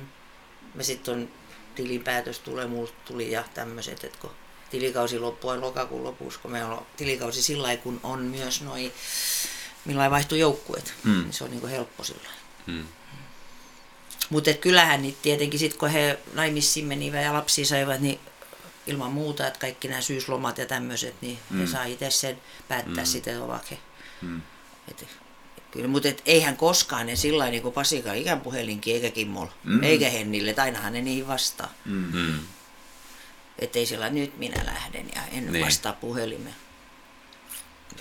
Ja 0.77 0.83
sitten 0.83 1.13
on 1.13 1.29
tilinpäätös 1.75 2.39
tulee, 2.39 2.67
mulle 2.67 2.89
tuli 3.05 3.31
ja 3.31 3.43
tämmöiset, 3.53 4.03
että 4.03 4.17
kun 4.21 4.31
tilikausi 4.69 5.19
loppuu 5.19 5.61
lokakuun 5.61 6.03
lopussa, 6.03 6.39
kun 6.39 6.51
meillä 6.51 6.69
on 6.69 6.85
tilikausi 6.97 7.41
sillä 7.41 7.77
kun 7.77 7.99
on 8.03 8.19
myös 8.19 8.61
noin 8.61 8.93
millä 9.85 10.11
vaihtuu 10.11 10.37
joukkueet. 10.37 10.93
Mm. 11.03 11.11
Niin 11.11 11.33
se 11.33 11.43
on 11.43 11.51
niin 11.51 11.67
helppo 11.67 12.03
sillä 12.03 12.29
mm. 12.65 12.85
Mutta 14.29 14.53
kyllähän 14.53 15.01
niin 15.01 15.17
tietenkin 15.21 15.59
sitten 15.59 15.79
kun 15.79 15.89
he 15.89 16.19
naimissiin 16.33 16.85
menivät 16.85 17.23
ja 17.23 17.33
lapsia 17.33 17.65
saivat, 17.65 17.99
niin 17.99 18.19
ilman 18.87 19.11
muuta, 19.11 19.47
että 19.47 19.59
kaikki 19.59 19.87
nämä 19.87 20.01
syyslomat 20.01 20.57
ja 20.57 20.65
tämmöiset, 20.65 21.15
niin 21.21 21.39
mm. 21.49 21.59
he 21.59 21.67
saa 21.67 21.83
itse 21.83 22.11
sen 22.11 22.41
päättää 22.67 23.03
mm. 23.03 23.07
sitten 23.07 23.41
ovakin. 23.41 23.77
Mm. 24.21 24.41
Et, 24.91 25.07
kyllä, 25.71 25.87
mutta 25.87 26.09
et, 26.09 26.21
eihän 26.25 26.57
koskaan 26.57 27.05
ne 27.05 27.15
sillä 27.15 27.49
niin 27.49 27.61
kuin 27.61 27.73
Pasika 27.73 28.13
ikään 28.13 28.41
puhelinkin 28.41 28.95
eikä 28.95 29.11
Kimmolla, 29.11 29.53
mm. 29.63 29.83
eikä 29.83 30.09
Hennille, 30.09 30.49
että 30.49 30.63
ainahan 30.63 30.93
ne 30.93 31.01
niihin 31.01 31.27
vastaa. 31.27 31.73
Mm. 31.85 32.39
Että 33.59 33.79
ei 33.79 33.85
sillä 33.85 34.09
nyt 34.09 34.37
minä 34.37 34.65
lähden 34.65 35.05
ja 35.15 35.21
en 35.31 35.51
niin. 35.51 35.65
vastaa 35.65 35.93
puhelimeen 35.93 36.55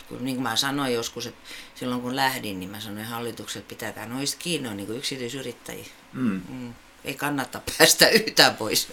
kyllä 0.09 0.23
niin 0.23 0.36
kuin 0.36 0.43
mä 0.43 0.56
sanoin 0.56 0.94
joskus, 0.94 1.27
että 1.27 1.40
silloin 1.74 2.01
kun 2.01 2.16
lähdin, 2.16 2.60
niin 2.60 2.70
mä 2.70 2.80
sanoin 2.80 3.06
hallitukselle, 3.06 3.62
että 3.62 3.74
pitäkää 3.74 4.06
noista 4.06 4.36
kiinni, 4.38 4.68
on 4.68 4.76
niin 4.76 4.86
kuin 4.86 4.98
yksityisyrittäjiä. 4.98 5.86
Mm. 6.12 6.42
Mm. 6.48 6.74
Ei 7.05 7.14
kannata 7.14 7.60
päästä 7.78 8.09
yhtään 8.09 8.56
pois. 8.56 8.88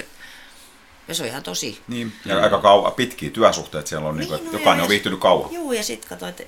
Ja 1.08 1.16
se 1.16 1.24
on 1.24 1.30
ihan 1.30 1.44
tosi. 1.44 1.82
Niin, 1.88 2.14
ja 2.26 2.36
mm. 2.36 2.44
aika 2.44 2.60
kauan, 2.60 2.94
pitkiä 2.94 3.30
työsuhteet 3.30 3.88
siellä 3.88 4.10
on, 4.10 4.18
niin 4.18 4.28
kuin, 4.28 4.38
niin, 4.38 4.52
no, 4.52 4.60
jokainen 4.60 4.84
on 4.84 4.90
viihtynyt 4.90 5.20
kauan. 5.20 5.54
Joo, 5.54 5.72
ja 5.72 5.84
sitten 5.84 6.10
katsoin, 6.10 6.30
että, 6.30 6.44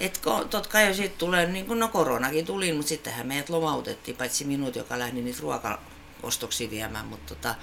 että 0.00 0.20
totta 0.50 0.68
kai 0.68 0.86
jo 0.86 0.94
sitten 0.94 1.18
tulee, 1.18 1.46
niin 1.46 1.66
kuin 1.66 1.78
no 1.78 1.88
koronakin 1.88 2.46
tuli, 2.46 2.72
mutta 2.72 2.88
sittenhän 2.88 3.26
meidät 3.26 3.48
lomautettiin, 3.48 4.16
paitsi 4.16 4.44
minut, 4.44 4.76
joka 4.76 4.98
lähti 4.98 5.22
niitä 5.22 5.38
ruokaostoksia 5.42 6.70
viemään, 6.70 7.06
mutta 7.06 7.34
tota, 7.34 7.54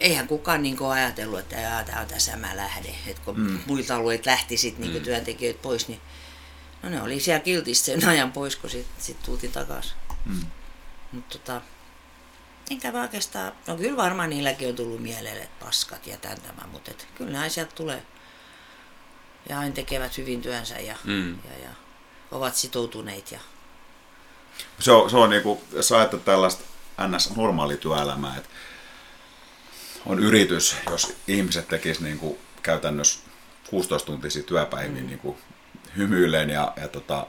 eihän 0.00 0.28
kukaan 0.28 0.62
niin 0.62 0.82
ajatellut, 0.82 1.38
että 1.38 1.84
tämä 1.86 2.00
on 2.00 2.06
tässä 2.06 2.36
mä 2.36 2.56
lähden. 2.56 2.94
Et 3.06 3.18
kun 3.18 3.40
mm. 3.40 3.58
muilta 3.66 3.96
alueilta 3.96 4.30
lähti 4.30 4.56
sit 4.56 4.78
niin 4.78 4.92
mm. 4.92 5.02
työntekijöitä 5.02 5.62
pois, 5.62 5.88
niin 5.88 6.00
no 6.84 6.90
ne 6.90 7.02
oli 7.02 7.20
siellä 7.20 7.40
kiltisti 7.40 7.86
sen 7.86 8.08
ajan 8.08 8.32
pois, 8.32 8.56
kun 8.56 8.70
sitten 8.70 9.04
sit 9.04 9.22
tultiin 9.22 9.52
takaisin. 9.52 9.92
Mm. 10.24 10.46
Mutta 11.12 11.38
tota, 11.38 11.60
enkä 12.70 12.92
oikeastaan, 13.00 13.52
no 13.66 13.76
kyllä 13.76 13.96
varmaan 13.96 14.30
niilläkin 14.30 14.68
on 14.68 14.76
tullut 14.76 15.02
mieleen, 15.02 15.36
että 15.36 15.64
paskat 15.64 16.06
ja 16.06 16.16
tämän 16.16 16.40
tämä, 16.40 16.68
mutta 16.72 16.90
et, 16.90 17.06
kyllä 17.14 17.40
ne 17.40 17.48
sieltä 17.48 17.74
tulee. 17.74 18.02
Ja 19.48 19.58
aina 19.58 19.74
tekevät 19.74 20.18
hyvin 20.18 20.42
työnsä 20.42 20.78
ja, 20.78 20.96
mm. 21.04 21.30
ja, 21.30 21.58
ja 21.62 21.70
ovat 22.30 22.56
sitoutuneet. 22.56 23.32
Ja... 23.32 23.40
Se 24.80 24.92
on, 24.92 25.10
se 25.10 25.16
on 25.16 25.30
niin 25.30 25.42
kuin, 25.42 25.60
jos 25.72 25.92
ajattelet 25.92 26.24
tällaista 26.24 26.64
ns. 27.08 27.30
työelämää, 27.80 28.36
että 28.36 28.48
on 30.06 30.18
yritys, 30.18 30.76
jos 30.90 31.16
ihmiset 31.28 31.68
tekis 31.68 32.00
niin 32.00 32.18
kuin 32.18 32.38
käytännössä 32.62 33.20
16-tuntisia 33.66 34.42
työpäiviä 34.42 35.00
mm. 35.00 35.06
niin 35.06 35.18
kuin 35.18 35.36
hymyilleen 35.96 36.50
ja, 36.50 36.72
ja 36.82 36.88
tota, 36.88 37.26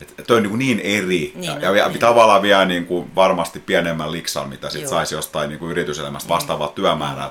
että 0.00 0.22
toi 0.22 0.36
on 0.36 0.42
niin, 0.42 0.58
niin 0.58 0.80
eri 0.80 1.32
niin, 1.34 1.44
ja, 1.44 1.54
no, 1.68 1.74
ja 1.74 1.88
niin. 1.88 1.98
tavallaan 1.98 2.42
vielä 2.42 2.64
niin 2.64 2.86
kuin 2.86 3.14
varmasti 3.14 3.60
pienemmän 3.60 4.12
liksan, 4.12 4.48
mitä 4.48 4.70
sit 4.70 4.88
saisi 4.88 5.14
jostain 5.14 5.48
niin 5.48 5.58
kuin 5.58 5.70
yrityselämästä 5.70 6.28
vastaavaa 6.28 6.68
mm. 6.68 6.74
työmäärää. 6.74 7.30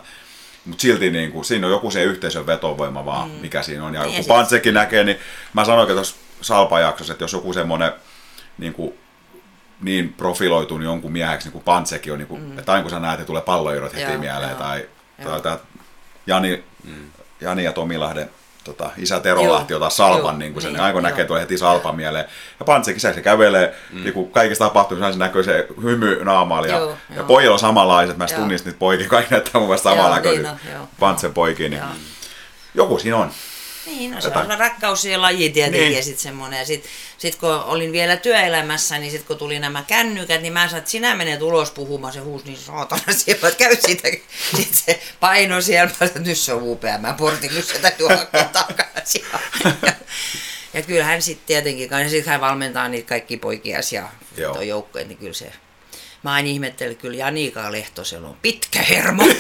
Mutta 0.65 0.82
silti 0.82 1.11
niin 1.11 1.32
kuin, 1.32 1.45
siinä 1.45 1.68
on 1.68 1.73
joku 1.73 1.91
se 1.91 2.03
yhteisön 2.03 2.48
vetovoima 2.48 3.06
vaan, 3.06 3.30
mm. 3.30 3.36
mikä 3.36 3.61
siinä 3.61 3.86
on. 3.86 3.94
Ja 3.94 4.03
niin, 4.03 4.15
kun 4.15 4.26
Pantsekin 4.26 4.73
näkee, 4.73 5.03
niin 5.03 5.18
mä 5.53 5.65
sanoin 5.65 5.88
tuossa 5.88 6.15
Salpa-jaksossa, 6.41 7.14
että 7.14 7.23
jos 7.23 7.34
joku 7.34 7.53
semmoinen 7.53 7.91
niin 8.57 8.73
kuin 8.73 8.94
niin 9.82 10.14
profiloitunut 10.14 10.86
jonkun 10.86 11.11
mieheksi, 11.11 11.48
niin 11.48 11.52
kuin 11.52 11.64
Pantsekin 11.64 12.14
on, 12.14 12.19
niin 12.19 12.28
kuin, 12.28 12.41
mm. 12.41 12.60
että 12.60 12.72
aina 12.72 12.82
kun 12.82 12.91
sä 12.91 12.99
näet, 12.99 13.19
että 13.19 13.28
tulee 13.28 13.41
palloirot 13.41 13.94
heti 13.94 14.11
joo, 14.11 14.19
mieleen, 14.19 14.49
joo, 14.49 14.60
tai, 14.60 14.86
tai, 15.23 15.41
tai 15.41 15.57
Jani, 16.28 16.64
mm. 16.84 17.11
Jani 17.41 17.64
ja 17.64 17.73
Tomilahden 17.73 18.30
tota, 18.64 18.90
isä 18.98 19.20
Tero 19.20 19.42
joo, 19.42 19.54
Lahti 19.54 19.74
ottaa 19.74 19.90
salpan, 19.90 20.40
niin 20.40 20.54
kuin 20.54 20.64
sen, 20.64 20.74
niin, 20.74 20.82
aina 20.82 20.94
kun 20.94 21.04
näkee, 21.04 21.26
tulee 21.26 21.42
heti 21.42 21.58
salpan 21.58 21.96
mieleen. 21.96 22.26
Ja 22.60 22.66
Pantsekin 22.66 23.02
se, 23.02 23.14
se 23.14 23.22
kävelee, 23.22 23.76
mm. 23.92 24.04
niin 24.04 24.14
kuin 24.14 24.32
kaikissa 24.32 24.66
tapahtumissa 24.66 25.12
se 25.12 25.20
näkyy 25.20 25.44
se 25.44 25.68
hymy 25.82 26.24
naamaali, 26.24 26.70
ja, 26.70 26.78
joo, 26.78 26.98
ja 27.16 27.24
pojilla 27.24 27.54
on 27.54 27.60
samanlaiset, 27.60 28.18
mä 28.18 28.26
tunnistin 28.26 28.70
niitä 28.70 28.80
poikia, 28.80 29.10
kaikki 29.10 29.32
näyttää 29.34 29.60
mun 29.60 29.70
mielestä 29.70 29.90
samanlaisia 29.90 30.32
niin 30.32 30.44
no, 30.44 30.88
Pantsen 31.00 31.34
poikia, 31.34 31.70
niin 31.70 31.82
joku 32.76 33.00
siinä 33.00 33.18
on. 33.18 33.32
Niin, 33.91 34.11
no 34.11 34.22
se 34.22 34.27
on 34.27 34.59
rakkaus 34.59 35.05
ja 35.05 35.22
laji 35.22 35.49
tietenkin 35.49 35.81
niin. 35.81 35.95
ja 35.95 36.03
sitten 36.03 36.23
semmoinen. 36.23 36.59
Ja 36.59 36.65
sitten 36.65 36.91
sit 37.18 37.35
kun 37.35 37.49
olin 37.49 37.91
vielä 37.91 38.18
työelämässä, 38.18 38.97
niin 38.97 39.11
sitten 39.11 39.27
kun 39.27 39.38
tuli 39.38 39.59
nämä 39.59 39.84
kännykät, 39.88 40.41
niin 40.41 40.53
mä 40.53 40.68
sanoin, 40.68 40.80
että 40.80 40.91
sinä 40.91 41.15
menet 41.15 41.41
ulos 41.41 41.72
puhumaan, 41.72 42.13
se 42.13 42.19
huusi 42.19 42.45
niin 42.45 42.57
saatana 42.57 43.01
siellä, 43.11 43.47
että 43.47 43.63
käy 43.63 43.76
siitä. 43.85 44.09
Sitten 44.55 44.77
se 44.85 45.01
paino 45.19 45.61
siellä, 45.61 45.89
mä 45.89 45.93
sanoin, 45.93 46.07
että 46.07 46.30
nyt 46.30 46.38
se 46.38 46.53
on 46.53 46.63
upea, 46.63 46.97
mä 46.97 47.13
portin, 47.13 47.53
nyt 47.53 47.80
täytyy 47.81 48.07
hakea 48.07 48.43
takaisin. 48.43 49.26
Ja, 49.63 49.93
ja 50.73 50.81
kyllä 50.81 51.03
hän 51.03 51.22
sitten 51.22 51.47
tietenkin, 51.47 51.89
ja 51.91 52.09
sitten 52.09 52.31
hän 52.31 52.41
valmentaa 52.41 52.88
niitä 52.88 53.09
kaikki 53.09 53.38
poikia 53.38 53.80
ja 53.91 54.09
joukkoja, 54.63 55.05
niin 55.05 55.18
kyllä 55.18 55.34
se 55.34 55.51
Mä 56.23 56.34
aina 56.34 56.49
ihmettelin, 56.49 56.97
kyllä 56.97 57.18
Janika 57.18 57.72
Lehtosella 57.72 58.27
on 58.27 58.38
pitkä 58.41 58.81
hermo. 58.81 59.23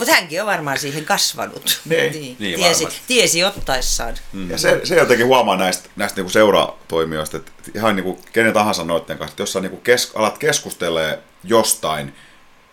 Mutta 0.00 0.14
hänkin 0.14 0.40
on 0.40 0.46
varmaan 0.46 0.78
siihen 0.78 1.04
kasvanut. 1.04 1.80
Niin, 1.84 2.12
niin, 2.12 2.36
niin 2.38 2.56
tiesi, 2.56 2.88
tiesi 3.06 3.44
ottaessaan. 3.44 4.14
Mm. 4.32 4.50
Ja 4.50 4.58
se, 4.58 4.80
se 4.84 4.96
jotenkin 4.96 5.26
huomaa 5.26 5.56
näistä, 5.56 5.88
näistä 5.96 6.18
niinku 6.18 6.30
seuratoimijoista, 6.30 7.36
että 7.36 7.52
ihan 7.74 7.96
niinku 7.96 8.18
kenen 8.32 8.52
tahansa 8.52 8.84
noiden 8.84 9.18
kanssa, 9.18 9.32
että 9.32 9.42
jos 9.42 9.52
sä 9.52 9.60
niinku 9.60 9.76
kes, 9.76 10.12
alat 10.14 10.38
keskustelemaan 10.38 11.18
jostain, 11.44 12.14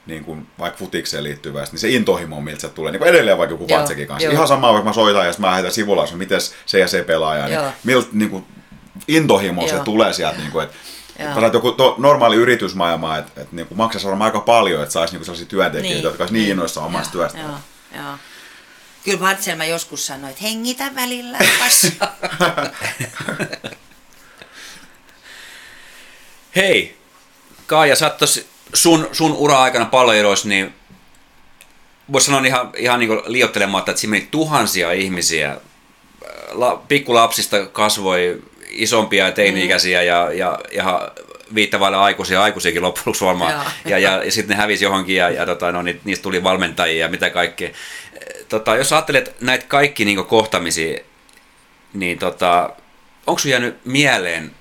niin 0.05 0.23
kuin 0.23 0.47
vaikka 0.59 0.79
futikseen 0.79 1.23
liittyvästä, 1.23 1.73
niin 1.73 1.79
se 1.79 1.89
intohimo, 1.89 2.41
miltä 2.41 2.61
se 2.61 2.69
tulee, 2.69 2.91
niin 2.91 2.99
kuin 2.99 3.09
edelleen 3.09 3.37
vaikka 3.37 3.53
joku 3.53 3.67
Vatsekin 3.69 4.07
kanssa. 4.07 4.25
Joo. 4.25 4.33
Ihan 4.33 4.47
sama, 4.47 4.73
vaikka 4.73 4.89
mä 4.89 4.93
soitan 4.93 5.25
ja 5.25 5.33
mä 5.37 5.53
heitän 5.53 5.71
sivulla, 5.71 6.07
miten 6.15 6.39
se 6.65 6.79
ja 6.79 6.87
se 6.87 7.03
pelaaja, 7.03 7.47
niin 7.47 7.73
miltä 7.83 8.07
niin 8.11 8.29
kuin, 8.29 8.45
intohimo 9.07 9.67
Joo. 9.67 9.77
se 9.77 9.83
tulee 9.83 10.13
sieltä, 10.13 10.37
niin 10.37 10.51
kuin, 10.51 10.63
että 10.63 10.75
Joo. 11.19 11.51
joku 11.53 11.71
to, 11.71 11.95
normaali 11.97 12.35
yritysmaailma, 12.35 13.17
että 13.17 13.41
et, 13.41 13.51
niinku 13.51 13.75
maksaisi 13.75 14.07
varmaan 14.07 14.27
aika 14.27 14.39
paljon, 14.39 14.83
että 14.83 14.93
saisi 14.93 15.13
niinku 15.13 15.25
sellaisia 15.25 15.47
työntekijöitä, 15.47 15.93
niin. 15.93 16.03
jotka 16.03 16.23
olisivat 16.23 16.41
niin 16.41 16.51
innoissaan 16.51 16.85
omasta 16.85 17.11
työstä. 17.11 17.39
Joo. 17.39 17.49
Joo. 17.95 18.17
Kyllä 19.03 19.19
Martselma 19.19 19.65
joskus 19.65 20.05
sanoi, 20.05 20.29
että 20.29 20.41
hengitä 20.41 20.95
välillä, 20.95 21.37
Hei, 26.55 26.97
Kaaja, 27.67 27.95
sä 27.95 28.15
sun, 28.73 29.09
sun 29.11 29.33
ura-aikana 29.33 29.85
palloeroissa, 29.85 30.47
niin 30.47 30.73
voisi 32.11 32.25
sanoa 32.25 32.45
ihan, 32.45 32.71
ihan 32.77 32.99
niin 32.99 33.21
liottelematta, 33.25 33.91
että 33.91 34.01
siinä 34.01 34.11
meni 34.11 34.27
tuhansia 34.31 34.91
ihmisiä. 34.91 35.57
La, 36.51 36.83
pikkulapsista 36.87 37.65
kasvoi 37.65 38.43
isompia 38.69 39.25
ja 39.25 39.31
teini-ikäisiä 39.31 39.99
mm. 39.99 40.05
ja, 40.07 40.31
ja, 40.33 40.59
ja 40.71 41.11
viittavailla 41.55 42.03
aikuisia, 42.03 42.43
aikuisiakin 42.43 42.81
loppujen 42.81 43.03
lopuksi 43.05 43.25
varmaan. 43.25 43.65
Ja, 43.85 43.99
ja, 43.99 44.23
ja 44.23 44.31
sitten 44.31 44.57
ne 44.57 44.61
hävisi 44.61 44.85
johonkin 44.85 45.15
ja, 45.15 45.29
ja 45.29 45.45
tota, 45.45 45.71
no, 45.71 45.81
niistä 45.81 46.23
tuli 46.23 46.43
valmentajia 46.43 47.05
ja 47.05 47.09
mitä 47.09 47.29
kaikkea. 47.29 47.69
Tota, 48.49 48.75
jos 48.75 48.93
ajattelet 48.93 49.35
näitä 49.41 49.65
kaikki 49.67 50.05
niin 50.05 50.25
kohtamisia, 50.25 50.99
niin 51.93 52.19
tota, 52.19 52.69
onko 53.27 53.39
sinulla 53.39 53.59
jäänyt 53.59 53.85
mieleen 53.85 54.51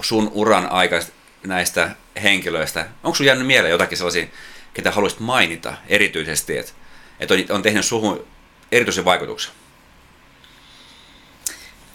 sun 0.00 0.30
uran 0.34 0.70
aikaista 0.70 1.12
näistä 1.46 1.90
henkilöistä? 2.22 2.86
Onko 3.04 3.14
sinulla 3.14 3.30
jäänyt 3.30 3.46
mieleen 3.46 3.70
jotakin 3.70 3.98
sellaisia, 3.98 4.26
ketä 4.74 4.90
haluaisit 4.90 5.20
mainita 5.20 5.74
erityisesti, 5.88 6.58
että, 6.58 6.72
että 7.20 7.34
on, 7.34 7.44
on 7.50 7.62
tehnyt 7.62 7.84
suhun 7.84 8.26
erityisen 8.72 9.04
vaikutuksen? 9.04 9.52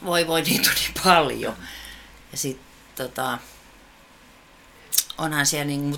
Voi 0.05 0.27
voi 0.27 0.41
niitä 0.41 0.69
on 0.69 0.75
niin 0.75 1.03
paljon. 1.03 1.55
Ja 2.31 2.37
sitten 2.37 2.65
tota, 2.95 3.37
onhan 5.17 5.45
siellä 5.45 5.65
niin, 5.65 5.97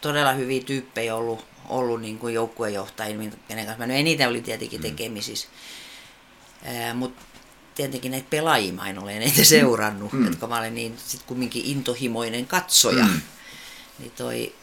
todella 0.00 0.32
hyviä 0.32 0.62
tyyppejä 0.62 1.14
ollut, 1.14 1.44
ollut 1.68 2.00
niin 2.00 2.18
kuin 2.18 2.34
joukkuejohtajia, 2.34 3.30
kenen 3.48 3.66
kanssa 3.66 3.78
mä 3.78 3.86
nyt 3.86 3.96
eniten 3.96 4.28
olin 4.28 4.42
tietenkin 4.42 4.80
mm. 4.80 4.82
tekemisissä. 4.82 5.48
Mm. 6.62 6.96
Mutta 6.96 7.22
tietenkin 7.74 8.10
näitä 8.10 8.26
pelaajia 8.30 8.72
mä 8.72 8.88
en 8.88 8.98
ole 8.98 9.16
eniten 9.16 9.46
seurannut, 9.46 10.12
mm. 10.12 10.32
että 10.32 10.46
mä 10.46 10.58
olen 10.58 10.74
niin 10.74 10.98
sit 11.06 11.22
kumminkin 11.22 11.64
intohimoinen 11.64 12.46
katsoja. 12.46 13.04
Mm. 13.04 13.20
Niin 13.98 14.10
toi 14.10 14.54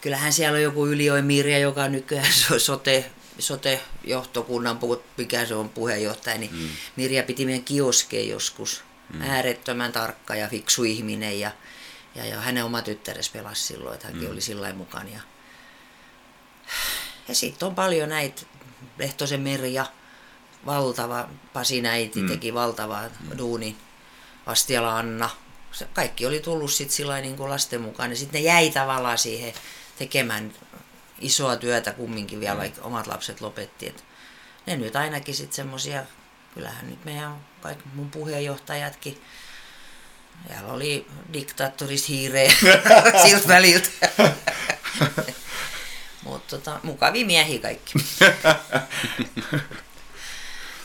kyllähän 0.00 0.32
siellä 0.32 0.56
on 0.56 0.62
joku 0.62 0.86
Ylioi 0.86 1.22
Mirja, 1.22 1.58
joka 1.58 1.88
nykyään 1.88 2.32
sote, 2.58 3.10
sote-johtokunnan, 3.38 4.78
mikä 5.16 5.46
se 5.46 5.54
on 5.54 5.68
puheenjohtaja, 5.68 6.38
niin 6.38 6.54
mm. 6.54 6.68
Mirja 6.96 7.22
piti 7.22 7.44
meidän 7.44 7.64
kioskeen 7.64 8.28
joskus. 8.28 8.82
Mm. 9.12 9.22
Äärettömän 9.22 9.92
tarkka 9.92 10.34
ja 10.34 10.48
fiksu 10.48 10.84
ihminen 10.84 11.40
ja, 11.40 11.50
ja, 12.14 12.26
ja 12.26 12.40
hänen 12.40 12.64
oma 12.64 12.82
tyttäres 12.82 13.30
pelasi 13.30 13.62
silloin, 13.62 13.94
että 13.94 14.06
hänkin 14.06 14.24
mm. 14.24 14.32
oli 14.32 14.40
sillä 14.40 14.72
mukana. 14.72 15.08
Ja, 15.08 15.20
ja 17.28 17.34
sitten 17.34 17.68
on 17.68 17.74
paljon 17.74 18.08
näitä, 18.08 18.42
Lehtosen 18.98 19.40
Merja, 19.40 19.86
valtava, 20.66 21.28
Pasin 21.52 21.86
äiti 21.86 22.22
mm. 22.22 22.28
teki 22.28 22.54
valtavaa 22.54 23.08
mm. 23.08 23.38
duuni, 23.38 23.76
Astiala 24.46 24.98
Anna, 24.98 25.30
kaikki 25.92 26.26
oli 26.26 26.40
tullut 26.40 26.72
sitten 26.72 26.96
sillä 26.96 27.20
niin 27.20 27.36
kuin 27.36 27.50
lasten 27.50 27.80
mukaan, 27.80 28.10
ja 28.10 28.16
sitten 28.16 28.42
ne 28.42 28.48
jäi 28.48 28.70
tavallaan 28.70 29.18
siihen 29.18 29.52
tekemään 29.98 30.52
isoa 31.20 31.56
työtä 31.56 31.92
kumminkin 31.92 32.40
vielä, 32.40 32.56
vaikka 32.56 32.82
omat 32.82 33.06
lapset 33.06 33.40
lopetti. 33.40 33.86
Et 33.86 34.04
ne 34.66 34.76
nyt 34.76 34.96
ainakin 34.96 35.34
sitten 35.34 35.56
semmoisia, 35.56 36.04
kyllähän 36.54 36.90
nyt 36.90 37.04
meidän 37.04 37.36
kaikki 37.60 37.84
mun 37.94 38.10
puheenjohtajatkin, 38.10 39.22
siellä 40.46 40.72
oli 40.72 41.06
diktaattoris 41.32 42.08
hiireä 42.08 42.52
siltä 43.26 43.48
väliltä. 43.48 43.88
Mutta 46.24 46.56
tota, 46.56 46.80
mukavia 46.82 47.26
miehiä 47.26 47.58
kaikki. 47.58 47.92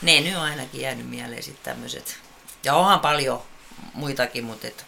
ne 0.02 0.20
nyt 0.20 0.36
on 0.36 0.42
ainakin 0.42 0.80
jäänyt 0.80 1.10
mieleen 1.10 1.42
sitten 1.42 1.74
tämmöiset. 1.74 2.18
Ja 2.64 2.74
onhan 2.74 3.00
paljon 3.00 3.42
muitakin, 3.94 4.44
mutta 4.44 4.66
et, 4.66 4.86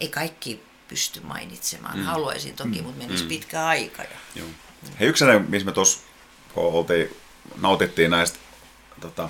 ei 0.00 0.08
kaikki 0.08 0.62
pysty 0.92 1.20
mainitsemaan. 1.20 1.98
Mm. 1.98 2.04
Haluaisin 2.04 2.54
toki, 2.54 2.78
mm. 2.78 2.84
mutta 2.84 3.02
menisi 3.04 3.22
mm. 3.22 3.28
pitkä 3.28 3.66
aika. 3.66 4.02
Ja... 4.02 4.08
Joo. 4.34 4.46
Hei, 5.00 5.08
yksi 5.08 5.18
sellainen, 5.18 5.50
missä 5.50 5.66
me 5.66 5.72
tuossa 5.72 6.00
oltiin, 6.56 7.16
nautittiin 7.60 8.10
näistä 8.10 8.38
tota, 9.00 9.28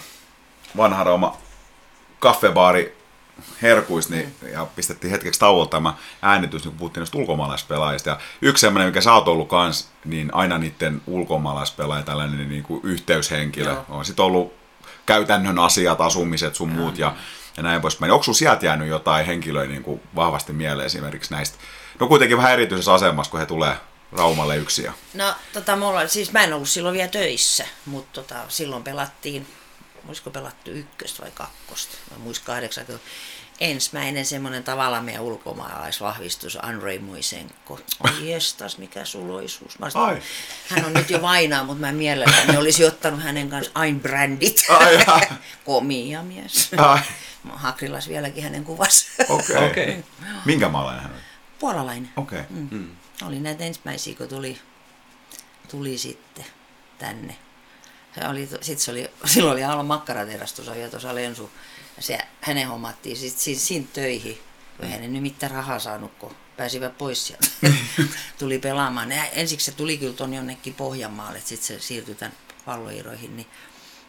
vanha 0.77 1.05
Rooma 1.05 1.37
kaffebaari 2.19 2.97
herkuista, 3.63 4.15
niin, 4.15 4.35
mm. 4.43 4.49
ja 4.49 4.67
pistettiin 4.77 5.11
hetkeksi 5.11 5.41
tauolla 5.41 5.67
tämä 5.67 5.95
äänitys, 6.23 6.65
niin 6.65 6.71
kun 6.71 6.79
puhuttiin 6.79 7.01
näistä 7.01 7.19
ulkomaalaispelaajista. 7.19 8.11
Ja 8.11 8.19
yksi 8.43 8.61
semmoinen, 8.61 8.89
mikä 8.89 9.01
sä 9.01 9.15
oot 9.15 9.29
ollut 9.29 9.49
kans, 9.49 9.89
niin 10.05 10.35
aina 10.35 10.59
niiden 10.59 11.03
ulkomaalaispelaajia 11.07 12.05
tällainen 12.05 12.49
niin 12.49 12.63
kuin 12.63 12.81
yhteyshenkilö. 12.85 13.71
Joo. 13.71 13.85
On 13.89 14.05
sitten 14.05 14.25
ollut 14.25 14.55
käytännön 15.07 15.59
asiat, 15.59 16.01
asumiset 16.01 16.55
sun 16.55 16.69
muut 16.69 16.99
ja, 16.99 17.15
ja 17.57 17.63
näin 17.63 17.81
poispäin. 17.81 18.13
Onko 18.13 18.23
sun 18.23 18.35
sieltä 18.35 18.67
jäänyt 18.67 18.89
jotain 18.89 19.27
henkilöä 19.27 19.67
niin 19.67 19.83
kuin 19.83 20.01
vahvasti 20.17 20.53
mieleen 20.53 20.87
esimerkiksi 20.87 21.35
näistä? 21.35 21.59
No 22.01 22.07
kuitenkin 22.07 22.37
vähän 22.37 22.53
erityisessä 22.53 22.95
asemassa, 22.95 23.31
kun 23.31 23.41
he 23.41 23.47
tulee 23.47 23.77
Raumalle 24.13 24.57
yksiä. 24.57 24.93
No 25.15 25.35
tota, 25.53 25.77
mulla, 25.77 26.09
siis 26.09 26.33
mä 26.33 26.45
en 26.45 26.53
ollut 26.53 26.69
silloin 26.69 26.95
vielä 26.95 27.09
töissä, 27.09 27.67
mutta 27.87 28.23
tota, 28.23 28.37
silloin 28.49 28.83
pelattiin, 28.83 29.47
olisiko 30.09 30.31
pelattu 30.31 30.71
ykköstä 30.71 31.23
vai 31.23 31.31
kakkosta, 31.31 31.97
mä 32.11 32.19
muistan 32.19 32.47
80 32.47 33.05
ensimmäinen 33.61 34.27
semmoinen 34.27 34.65
tavallaan 34.65 35.05
meidän 35.05 35.23
ulkomaalaisvahvistus, 35.23 36.59
Andrei 36.63 36.99
Muisenko. 36.99 37.81
Oi 38.05 38.31
jestas, 38.31 38.79
mikä 38.79 39.05
suloisuus. 39.05 39.79
Mä 39.79 39.87
olisin, 39.87 40.23
hän 40.69 40.85
on 40.85 40.93
nyt 40.93 41.11
jo 41.11 41.23
vainaa, 41.23 41.65
mutta 41.65 41.81
mä 41.81 41.93
mielelläni 41.93 42.57
olisi 42.57 42.85
ottanut 42.85 43.23
hänen 43.23 43.51
kanssa 43.51 43.73
Ain 43.75 44.01
brändit. 44.01 44.67
Komia 45.65 46.23
mies. 46.23 46.71
Ai. 46.77 47.01
Hakrilas 47.51 48.09
vieläkin 48.09 48.43
hänen 48.43 48.65
kuvassa. 48.65 49.07
Okei. 49.29 49.57
Okay. 49.57 49.71
Okay. 49.71 50.03
Minkä 50.45 50.69
maalainen 50.69 51.03
hän 51.03 51.13
on? 51.13 51.19
Puolalainen. 51.59 52.11
Okei. 52.17 52.41
Okay. 52.41 52.53
Mm. 52.57 52.69
Mm. 52.71 52.89
Oli 53.27 53.41
näitä 53.41 53.65
ensimmäisiä, 53.65 54.15
kun 54.15 54.29
tuli, 54.29 54.59
tuli 55.71 55.99
sitten 55.99 56.45
tänne. 56.99 57.37
Se 58.15 58.29
oli, 58.29 58.49
sit 58.61 58.79
se 58.79 58.91
oli, 58.91 59.11
silloin 59.25 59.53
oli 59.53 59.65
Aallon 59.65 59.87
makkarateräs 59.87 60.53
tuossa 60.53 60.75
vielä 60.75 60.91
tuossa 60.91 61.15
Lensu 61.15 61.51
se, 61.99 62.19
hänen 62.41 62.69
hommattiin 62.69 63.17
sitten 63.17 63.43
siis 63.43 63.69
siinä 63.69 63.87
töihin, 63.93 64.39
kun 64.77 64.89
hän 64.89 65.13
nyt 65.13 65.23
mitään 65.23 65.53
rahaa 65.53 65.79
saanut, 65.79 66.13
kun 66.19 66.35
pääsivät 66.57 66.99
pois 66.99 67.27
sieltä. 67.27 67.47
tuli 68.39 68.59
pelaamaan. 68.59 69.13
Ja 69.13 69.25
ensiksi 69.25 69.65
se 69.65 69.73
tuli 69.73 69.99
kyllä 69.99 70.13
tuonne 70.13 70.37
jonnekin 70.37 70.75
Pohjanmaalle, 70.75 71.41
sitten 71.41 71.67
se 71.67 71.81
siirtyi 71.81 72.15
tämän 72.15 72.37
palloiroihin, 72.65 73.37
niin 73.37 73.47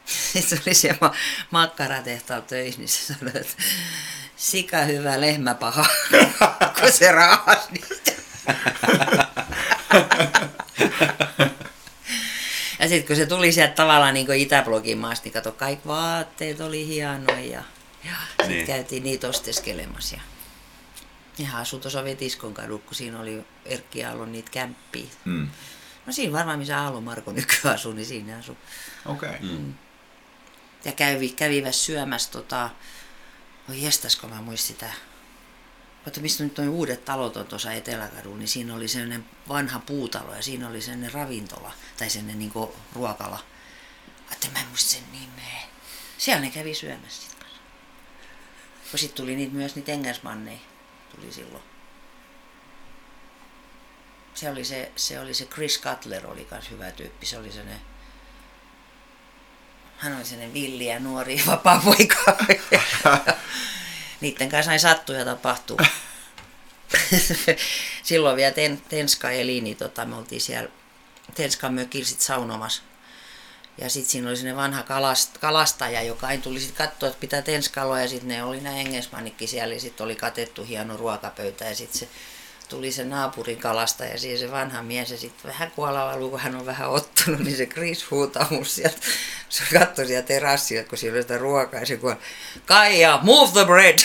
sitten 0.06 0.50
se 0.58 0.64
oli 0.66 0.74
siellä 0.74 0.98
ma- 1.02 1.16
makkaratehtaalla 1.52 2.46
töissä, 2.46 2.80
niin 2.80 2.90
se 2.90 3.14
sanoi, 3.14 3.32
että 3.36 3.54
sika 4.36 4.78
hyvä, 4.78 5.22
lehmä 5.22 5.54
paha, 5.54 5.86
kun 6.80 6.92
se 6.92 7.12
raahasi 7.12 7.68
niitä. 7.72 8.12
Ja 12.80 12.90
sitten 12.90 13.08
kun 13.08 13.16
se 13.16 13.26
tuli 13.26 13.52
sieltä 13.52 13.74
tavallaan 13.74 14.14
niin 14.14 14.34
Itäblogin 14.34 14.98
maasta, 14.98 15.24
niin 15.24 15.34
kato, 15.34 15.52
kaikki 15.52 15.88
vaatteet 15.88 16.62
oli 16.62 16.88
hienoja 16.88 17.40
ja, 17.40 17.64
ja 18.04 18.16
sitten 18.28 18.50
niin. 18.50 18.68
käytiin 18.68 19.04
niitä 19.04 19.28
osteskelemassa. 19.28 20.16
Ja, 20.16 20.22
ja 21.46 21.58
asui 21.58 21.80
tuossa 21.80 22.04
Vetiskon 22.04 22.54
kadulla, 22.54 22.84
kun 22.86 22.96
siinä 22.96 23.20
oli 23.20 23.46
Erkki 23.66 24.04
Aallon 24.04 24.32
niitä 24.32 24.52
kämppiä. 24.52 25.06
Mm. 25.26 25.50
No 26.06 26.14
siinä 26.14 26.34
varmaan, 26.34 26.60
missä 26.60 26.82
Aalo 26.82 27.02
Marko 27.02 27.32
nykyään 27.32 27.76
asuu, 27.76 27.94
niin 27.94 28.06
siinä 28.06 28.38
asuu. 28.38 28.58
Okei. 29.06 29.30
Okay. 29.30 29.42
Mm. 29.42 29.74
Ja 30.86 30.92
kävi, 30.92 31.30
kävi 31.30 31.64
syömässä 31.72 32.32
tota, 32.32 32.70
voi 33.68 33.84
jestas, 33.84 34.16
kun 34.16 34.30
mä 34.30 34.42
muistin 34.42 34.76
sitä 34.76 34.94
mutta 36.06 36.20
mistä 36.20 36.44
nyt 36.44 36.58
nuo 36.58 36.68
uudet 36.68 37.06
talot 37.06 37.38
on 37.38 37.48
tuossa 37.48 37.74
Eteläkadulla, 37.74 38.38
niin 38.38 38.48
siinä 38.48 38.76
oli 38.76 38.88
sellainen 38.88 39.26
vanha 39.50 39.80
puutalo 39.80 40.36
ja 40.36 40.42
siinä 40.42 40.68
oli 40.68 40.82
sellainen 40.82 41.14
ravintola 41.14 41.72
tai 41.98 42.10
sellainen 42.10 42.40
niin 42.40 42.54
ruokala. 42.96 43.40
Että 44.32 44.48
mä 44.54 44.60
en 44.60 44.68
muista 44.68 44.90
sen 44.92 45.12
nimeä. 45.12 45.62
Siellä 46.18 46.42
ne 46.42 46.52
kävi 46.52 46.76
syömässä 46.76 47.22
sitten 47.22 47.48
Kun 48.92 49.00
sitten 49.00 49.24
tuli 49.24 49.36
niitä, 49.36 49.54
myös 49.54 49.76
niitä 49.76 49.92
engelsmanneja, 49.92 50.60
tuli 51.16 51.32
silloin. 51.32 51.64
Se 54.34 54.50
oli 54.50 54.66
se, 54.66 54.92
se, 54.96 55.20
oli 55.20 55.34
se 55.34 55.46
Chris 55.46 55.82
Cutler, 55.82 56.28
oli 56.28 56.48
myös 56.52 56.70
hyvä 56.70 56.92
tyyppi. 56.92 57.26
Se 57.26 57.38
oli 57.38 57.52
sellainen 57.52 57.82
hän 60.04 60.16
oli 60.16 60.26
sellainen 60.26 60.54
villi 60.54 60.86
ja 60.86 61.00
nuori 61.00 61.42
vapaa 61.48 61.82
poika. 61.86 62.38
niiden 64.22 64.50
kanssa 64.50 64.72
näin 64.72 64.80
sattuu 64.80 65.16
ja 65.16 65.26
tapahtuu. 65.26 65.78
Silloin 68.04 68.36
vielä 68.36 68.52
ten, 68.52 68.82
Tenska 68.90 69.32
eli, 69.32 69.62
niin 69.62 69.78
tota, 69.78 70.06
me 70.06 70.16
oltiin 70.16 70.42
siellä 70.42 70.70
Tenskan 71.36 71.74
mökillä 71.74 72.06
sit 72.06 72.22
saunomassa. 72.22 72.84
Ja 73.78 73.90
sitten 73.90 74.12
siinä 74.12 74.28
oli 74.28 74.38
sinne 74.38 74.56
vanha 74.56 74.84
kalast, 74.84 75.38
kalastaja, 75.38 76.02
joka 76.02 76.32
ei 76.32 76.38
tuli 76.38 76.60
sitten 76.60 76.88
katsoa, 76.88 77.10
että 77.10 77.20
pitää 77.20 77.42
tenskaloa 77.42 78.02
ja 78.02 78.08
sitten 78.08 78.28
ne 78.28 78.44
oli 78.44 78.62
nämä 78.62 78.76
engelsmannikki 78.76 79.48
siellä 79.48 79.74
ja 79.74 79.80
sitten 79.80 80.06
oli 80.06 80.16
katettu 80.16 80.64
hieno 80.64 80.98
ruokapöytä 80.98 81.66
ja 81.66 81.76
sitten 81.76 82.00
se 82.00 82.08
tuli 82.70 82.92
se 82.92 83.04
naapurin 83.04 83.58
kalasta 83.58 84.06
ja 84.06 84.20
siihen 84.20 84.40
se 84.40 84.52
vanha 84.52 84.84
mies 84.84 85.12
ja 85.12 85.18
sitten 85.18 85.52
vähän 85.52 85.72
kuolava 85.72 86.30
kun 86.30 86.40
hän 86.40 86.56
on 86.56 86.66
vähän 86.66 86.90
ottanut, 86.90 87.40
niin 87.40 87.58
se 87.58 87.66
Chris 87.66 88.12
huutaa 88.12 88.48
sieltä. 88.64 88.98
Se 89.50 89.64
katsoi 89.80 90.06
sieltä 90.06 90.28
terassilta, 90.28 90.90
kun 90.90 90.98
siellä 90.98 91.16
oli 91.16 91.22
sitä 91.22 91.38
ruokaa 91.38 91.80
ja 91.80 91.86
se 91.86 91.98
kuoli, 91.98 92.16
Kaija, 92.66 93.20
move 93.22 93.52
the 93.52 93.66
bread! 93.66 94.00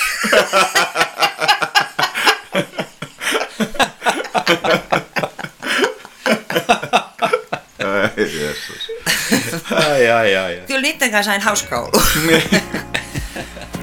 ai, 9.75 10.11
ai, 10.11 10.37
ai, 10.37 10.59
ai. 10.59 10.67
Kyllä 10.67 10.81
niiden 10.81 11.11
kanssa 11.11 11.31
sain 11.31 11.41
hauska 11.41 11.81
ollut. 11.81 12.03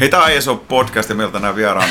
Hei, 0.00 0.08
tämä 0.08 0.28
ISO 0.28 0.56
podcast 0.56 1.08
ja 1.08 1.14
meiltä 1.14 1.32
tänään 1.32 1.56
vieraan 1.56 1.88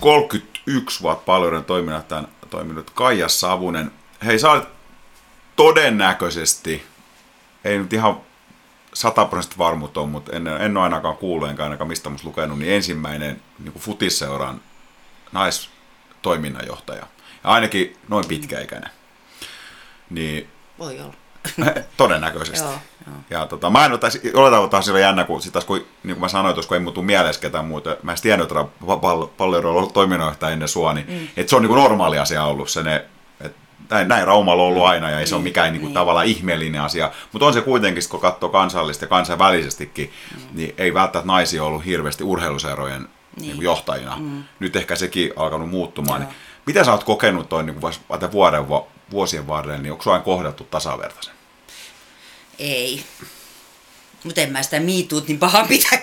31 0.00 1.02
vuotta 1.02 1.24
paljon 1.24 1.64
toiminnat, 1.64 2.12
toiminut 2.50 2.90
Kaija 2.90 3.28
Savunen. 3.28 3.92
Hei, 4.24 4.38
sä 4.38 4.50
olet 4.50 4.68
todennäköisesti, 5.56 6.86
ei 7.64 7.78
nyt 7.78 7.92
ihan 7.92 8.20
sataprosenttisesti 8.94 9.58
varmuutta 9.58 10.00
on, 10.00 10.08
mutta 10.08 10.36
en, 10.36 10.46
en 10.46 10.76
ole 10.76 10.84
ainakaan 10.84 11.16
kuullut 11.16 11.48
enkä 11.48 11.62
ainakaan 11.64 11.88
mistä 11.88 12.10
musta 12.10 12.28
lukenut, 12.28 12.58
niin 12.58 12.72
ensimmäinen 12.72 13.42
niin 13.58 13.72
kuin 13.72 13.82
futisseuran 13.82 14.60
naistoiminnanjohtaja. 15.32 17.06
Ja 17.44 17.50
ainakin 17.50 17.96
noin 18.08 18.28
pitkäikäinen. 18.28 18.90
Niin, 20.10 20.48
Voi 20.78 21.00
olla. 21.00 21.14
Todennäköisesti. 21.96 22.68
joo, 22.68 22.78
joo. 23.06 23.16
Ja 23.30 23.46
tota, 23.46 23.70
mä 23.70 23.84
en 23.84 23.92
otaisi, 23.92 24.32
oletan 24.34 24.60
ottaa 24.60 24.82
silloin 24.82 25.02
jännä, 25.02 25.24
kun, 25.24 25.42
sit 25.42 25.52
taas, 25.52 25.64
kun, 25.64 25.76
niin 25.76 26.14
kuin 26.14 26.20
mä 26.20 26.28
sanoin 26.28 26.54
tuossa, 26.54 26.68
kun 26.68 26.76
ei 26.76 26.82
muutu 26.82 27.02
mielessä 27.02 27.40
ketään 27.40 27.64
muuta. 27.64 27.96
Mä 28.02 28.12
en 28.12 28.18
tiennyt, 28.22 28.50
että 28.50 28.66
pallo 29.36 29.56
on 29.56 29.66
ollut 29.66 29.92
toiminnanjohtaja 29.92 30.52
ennen 30.52 30.68
sua, 30.68 30.94
niin 30.94 31.06
mm. 31.08 31.28
että 31.36 31.50
se 31.50 31.56
on 31.56 31.62
niin 31.62 31.68
kuin 31.68 31.82
normaali 31.82 32.18
asia 32.18 32.44
ollut. 32.44 32.70
Se 32.70 32.82
ne, 32.82 33.04
näin, 33.90 34.08
näin 34.08 34.26
Raumalla 34.26 34.62
on 34.62 34.68
ollut 34.68 34.84
aina 34.84 35.10
ja 35.10 35.20
ei 35.20 35.26
se 35.26 35.34
ole 35.34 35.42
mikään 35.42 35.72
niin 35.72 35.80
kuin, 35.80 35.94
tavallaan 35.94 36.26
ihmeellinen 36.26 36.80
asia, 36.80 37.10
mutta 37.32 37.46
on 37.46 37.52
se 37.52 37.60
kuitenkin, 37.60 38.02
kun 38.10 38.20
katsoo 38.20 38.48
kansallisesti 38.48 39.04
ja 39.04 39.08
kansainvälisestikin, 39.08 40.12
niin 40.52 40.74
ei 40.78 40.94
välttämättä 40.94 41.32
naisia 41.32 41.64
ollut 41.64 41.84
hirveästi 41.84 42.24
urheiluseurojen 42.24 43.08
niin. 43.36 43.52
Niin 43.52 43.62
johtajina. 43.62 44.16
Mm. 44.18 44.44
Nyt 44.60 44.76
ehkä 44.76 44.96
sekin 44.96 45.32
alkanut 45.36 45.70
muuttumaan. 45.70 46.20
Niin, 46.20 46.34
miten 46.66 46.84
sä 46.84 46.92
oot 46.92 47.04
kokenut 47.04 47.48
toi 47.48 47.62
niin 47.62 47.80
kuin, 47.80 47.92
vuoden, 48.32 48.64
vuosien 49.10 49.46
varrella, 49.46 49.82
niin 49.82 49.92
onko 49.92 50.12
aina 50.12 50.24
kohdattu 50.24 50.64
tasavertaisen? 50.64 51.34
Ei. 52.62 53.04
Mutta 54.24 54.40
en 54.40 54.52
mä 54.52 54.62
sitä 54.62 54.80
miituut 54.80 55.28
niin 55.28 55.38
paha 55.38 55.64
pitää. 55.64 55.98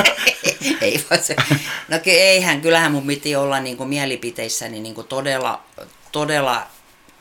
ei 0.80 1.04
vaan 1.10 1.22
se. 1.22 1.36
No 1.88 1.98
eihän, 2.06 2.60
kyllähän 2.60 2.92
mun 2.92 3.06
piti 3.06 3.36
olla 3.36 3.60
niin 3.60 3.76
kuin 3.76 3.88
mielipiteissäni 3.88 4.80
niin 4.80 4.94
kuin 4.94 5.06
todella, 5.06 5.64
todella 6.12 6.66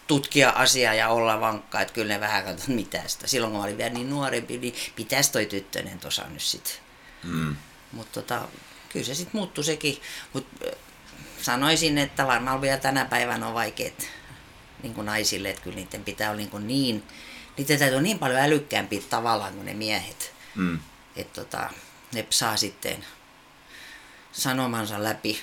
tutkia 0.07 0.49
asiaa 0.49 0.93
ja 0.93 1.09
olla 1.09 1.41
vankka, 1.41 1.81
että 1.81 1.93
kyllä 1.93 2.13
ne 2.13 2.19
vähän 2.19 2.43
katsovat 2.43 2.75
mitä 2.75 3.01
sitä. 3.07 3.27
Silloin 3.27 3.51
kun 3.51 3.59
mä 3.59 3.63
olin 3.63 3.77
vielä 3.77 3.93
niin 3.93 4.09
nuorempi, 4.09 4.57
niin 4.57 4.75
pitäisi 4.95 5.31
toi 5.31 5.45
tyttönen 5.45 5.99
tuossa 5.99 6.23
nyt 6.29 6.41
sitten. 6.41 6.73
Mm. 7.23 7.55
Mutta 7.91 8.21
tota, 8.21 8.41
kyllä 8.89 9.05
se 9.05 9.15
sitten 9.15 9.39
muuttui 9.39 9.63
sekin. 9.63 10.01
Mutta 10.33 10.65
sanoisin, 11.41 11.97
että 11.97 12.27
varmaan 12.27 12.61
vielä 12.61 12.77
tänä 12.77 13.05
päivänä 13.05 13.47
on 13.47 13.53
vaikeet 13.53 14.09
niin 14.83 14.93
kuin 14.93 15.05
naisille, 15.05 15.49
että 15.49 15.61
kyllä 15.61 15.75
niiden 15.75 16.03
pitää 16.03 16.29
olla 16.29 16.37
niin, 16.37 16.49
kuin 16.49 16.67
niin 16.67 17.03
niiden 17.57 17.79
täytyy 17.79 17.95
olla 17.95 18.03
niin 18.03 18.19
paljon 18.19 18.39
älykkäämpiä 18.39 19.01
tavallaan 19.09 19.53
kuin 19.53 19.65
ne 19.65 19.73
miehet. 19.73 20.33
Mm. 20.55 20.79
Että 21.15 21.41
tota, 21.41 21.69
ne 22.13 22.25
saa 22.29 22.57
sitten 22.57 23.05
sanomansa 24.31 25.03
läpi. 25.03 25.41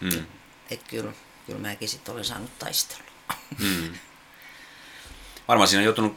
Mm. 0.00 0.26
Että 0.70 0.86
kyllä, 0.90 1.12
kyllä 1.46 1.58
mäkin 1.58 1.88
sitten 1.88 2.14
olen 2.14 2.24
saanut 2.24 2.58
taistella. 2.58 3.02
Mm. 3.58 3.94
Varmaan 5.48 5.68
siinä 5.68 5.80
on 5.80 5.84
joutunut, 5.84 6.16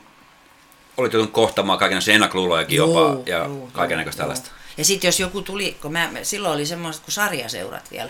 olit 0.97 1.13
joutunut 1.13 1.33
kohtamaan 1.33 1.79
kaikenlaisia 1.79 2.13
ennakkoluulojakin 2.13 2.77
jopa 2.77 3.23
ja 3.25 3.49
kaikenlaista 3.71 4.17
tällaista. 4.21 4.51
Ja 4.77 4.85
sitten 4.85 5.07
jos 5.07 5.19
joku 5.19 5.41
tuli, 5.41 5.77
kun 5.81 5.91
mä, 5.91 6.09
silloin 6.23 6.53
oli 6.53 6.65
semmoiset 6.65 7.03
kuin 7.03 7.13
sarjaseurat 7.13 7.91
vielä, 7.91 8.09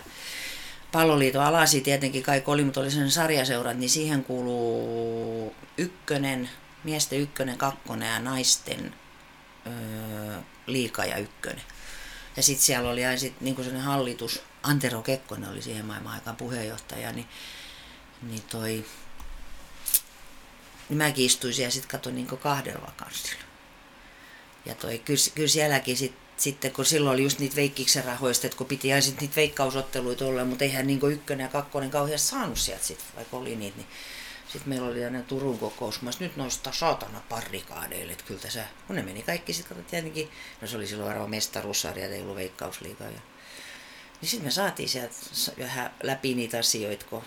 Palloliiton 0.91 1.43
alasi 1.43 1.81
tietenkin 1.81 2.23
kaikki 2.23 2.51
oli, 2.51 2.63
mutta 2.63 2.79
oli 2.79 2.91
sen 2.91 3.11
sarjaseurat, 3.11 3.77
niin 3.77 3.89
siihen 3.89 4.23
kuuluu 4.23 5.55
ykkönen, 5.77 6.49
miesten 6.83 7.19
ykkönen, 7.19 7.57
kakkonen 7.57 8.13
ja 8.13 8.19
naisten 8.19 8.95
öö, 9.67 10.37
liika 10.65 11.05
ja 11.05 11.17
ykkönen. 11.17 11.63
Ja 12.37 12.43
sitten 12.43 12.65
siellä 12.65 12.89
oli 12.89 13.05
aina 13.05 13.19
sit, 13.19 13.41
niin 13.41 13.55
sellainen 13.55 13.81
hallitus, 13.81 14.41
Antero 14.63 15.01
Kekkonen 15.01 15.49
oli 15.49 15.61
siihen 15.61 15.85
maailman 15.85 16.13
aikaan 16.13 16.35
puheenjohtaja, 16.35 17.11
niin, 17.11 17.27
niin 18.21 18.41
toi, 18.41 18.85
niin 20.89 20.97
mäkin 20.97 21.25
istuin 21.25 21.53
siellä 21.53 21.71
sitten 21.71 21.91
katsoin 21.91 22.15
niin 22.15 22.27
kahdella 22.27 22.87
vakanssilla. 22.87 23.43
Ja 24.65 24.75
toi, 24.75 24.99
kyllä, 24.99 25.19
kyllä 25.35 25.47
sielläkin 25.47 25.97
sit, 25.97 26.13
sitten, 26.37 26.71
kun 26.71 26.85
silloin 26.85 27.13
oli 27.13 27.23
just 27.23 27.39
niitä 27.39 27.55
veikkiksen 27.55 28.05
rahoista, 28.05 28.47
että 28.47 28.57
kun 28.57 28.67
piti 28.67 28.93
aina 28.93 29.05
niitä 29.19 29.35
veikkausotteluita 29.35 30.25
olla, 30.25 30.45
mutta 30.45 30.63
eihän 30.63 30.87
niin 30.87 31.11
ykkönen 31.11 31.43
ja 31.43 31.49
kakkonen 31.49 31.91
kauhean 31.91 32.19
saanut 32.19 32.57
sieltä 32.57 32.85
sitten, 32.85 33.15
vaikka 33.15 33.37
oli 33.37 33.55
niitä, 33.55 33.77
niin 33.77 33.87
sitten 34.51 34.69
meillä 34.69 34.87
oli 34.87 35.05
aina 35.05 35.21
Turun 35.21 35.59
kokous, 35.59 36.01
mä 36.01 36.09
nyt 36.19 36.37
noista 36.37 36.71
saatana 36.71 37.21
parrikaadeille, 37.29 38.11
että 38.11 38.23
kyllä 38.23 38.39
tässä, 38.39 38.65
kun 38.87 38.95
ne 38.95 39.01
meni 39.01 39.23
kaikki 39.23 39.53
sitten, 39.53 39.85
tietenkin, 39.85 40.31
no 40.61 40.67
se 40.67 40.77
oli 40.77 40.87
silloin 40.87 41.09
varmaan 41.09 41.29
mestaruussarja, 41.29 42.07
ei 42.07 42.21
ollut 42.21 42.35
veikkausliigaa. 42.35 43.07
Ja, 43.07 43.19
niin 44.21 44.29
sitten 44.29 44.47
me 44.47 44.51
saatiin 44.51 44.89
sieltä 44.89 45.15
vähän 45.59 45.93
läpi 46.03 46.33
niitä 46.33 46.59
asioita, 46.59 47.05
kun 47.05 47.23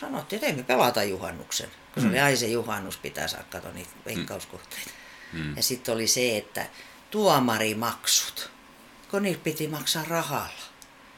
sanottiin, 0.00 0.36
että 0.36 0.46
ei 0.46 0.56
me 0.56 0.62
pelata 0.62 1.02
juhannuksen, 1.02 1.70
kun 1.94 2.02
se 2.02 2.08
mm. 2.08 2.10
oli 2.10 2.20
aina 2.20 2.36
se 2.36 2.46
juhannus, 2.46 2.96
pitää 2.96 3.28
saada 3.28 3.44
katsoa 3.44 3.72
niitä 3.72 3.90
mm. 3.94 4.02
veikkauskohteita. 4.06 4.90
Mm. 5.32 5.56
Ja 5.56 5.62
sitten 5.62 5.94
oli 5.94 6.06
se, 6.06 6.36
että 6.36 6.66
tuomarimaksut, 7.10 8.50
kun 9.10 9.22
niitä 9.22 9.40
piti 9.44 9.68
maksaa 9.68 10.04
rahalla. 10.04 10.66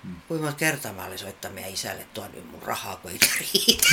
Mm. 0.05 0.17
Kuinka 0.29 0.45
monta 0.45 0.59
kertaa 0.59 0.93
mä 0.93 1.05
olin 1.05 1.19
soittaa 1.19 1.51
meidän 1.51 1.73
isälle, 1.73 2.07
tuon 2.15 2.31
mun 2.51 2.63
rahaa, 2.63 2.97
kun 2.97 3.11
ei 3.11 3.19
riitä. 3.41 3.89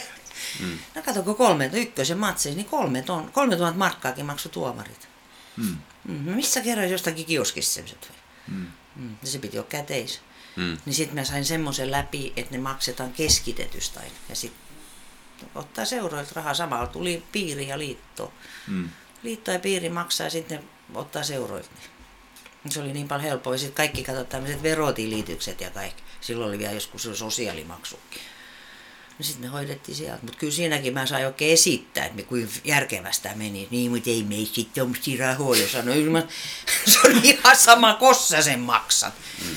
Mm. 0.60 0.78
No 0.94 1.02
kato, 1.02 1.22
kun 1.22 1.36
kolme, 1.36 1.70
ykkösen 1.72 2.18
matseissa, 2.18 2.56
niin 2.56 2.70
kolme, 2.70 3.02
ton, 3.02 3.30
kolme 3.32 3.56
tuhat 3.56 3.76
markkaakin 3.76 4.26
maksoi 4.26 4.52
tuomarit. 4.52 5.08
Mm. 5.56 5.76
Mm. 6.04 6.30
No 6.30 6.36
missä 6.36 6.60
kerran 6.60 6.90
jostakin 6.90 7.26
kioskissa 7.26 7.74
semmoiset 7.74 8.12
mm. 8.48 8.66
mm. 8.96 9.16
Se 9.24 9.38
piti 9.38 9.58
olla 9.58 9.68
käteis. 9.68 10.20
Mm. 10.56 10.78
Niin 10.86 10.94
sitten 10.94 11.14
mä 11.14 11.24
sain 11.24 11.44
semmoisen 11.44 11.90
läpi, 11.90 12.32
että 12.36 12.52
ne 12.52 12.58
maksetaan 12.58 13.12
keskitetystä 13.12 14.00
aina. 14.00 14.14
Ja 14.28 14.34
sitten 14.34 14.60
ottaa 15.54 15.84
seuroilta 15.84 16.32
rahaa 16.34 16.54
samalla. 16.54 16.86
Tuli 16.86 17.22
piiri 17.32 17.68
ja 17.68 17.78
liitto. 17.78 18.32
Mm. 18.66 18.88
Liitto 19.22 19.50
ja 19.50 19.58
piiri 19.58 19.88
maksaa 19.88 20.26
ja 20.26 20.30
sitten 20.30 20.58
ne 20.58 20.64
ottaa 20.98 21.22
seuroilta. 21.22 21.70
Se 22.68 22.80
oli 22.80 22.92
niin 22.92 23.08
paljon 23.08 23.28
helppoa. 23.28 23.54
Ja 23.54 23.58
sitten 23.58 23.76
kaikki 23.76 24.02
katsotaan 24.02 24.26
tämmöiset 24.26 24.62
verotilitykset 24.62 25.60
ja 25.60 25.70
kaikki. 25.70 26.02
Silloin 26.20 26.48
oli 26.48 26.58
vielä 26.58 26.72
joskus 26.72 27.08
sosiaalimaksukin. 27.14 28.22
No 29.20 29.24
sitten 29.24 29.50
me 29.50 29.52
hoidettiin 29.52 29.96
sieltä. 29.96 30.18
Mutta 30.22 30.38
kyllä 30.38 30.52
siinäkin 30.52 30.94
mä 30.94 31.06
sain 31.06 31.26
oikein 31.26 31.52
esittää, 31.52 32.04
että 32.04 32.22
kuinka 32.22 32.52
järkevästä 32.64 33.30
meni. 33.34 33.68
Niin, 33.70 33.90
mutta 33.90 34.10
ei 34.10 34.22
mei 34.22 34.46
sitten 34.46 34.74
tuommoisia 34.74 35.26
rahoja. 35.26 35.68
Sanoin, 35.72 36.12
mä, 36.12 36.22
se 36.92 36.98
on 37.04 37.20
ihan 37.22 37.56
sama, 37.56 37.94
kossa 37.94 38.42
sen 38.42 38.60
maksat. 38.60 39.14
Mm. 39.44 39.56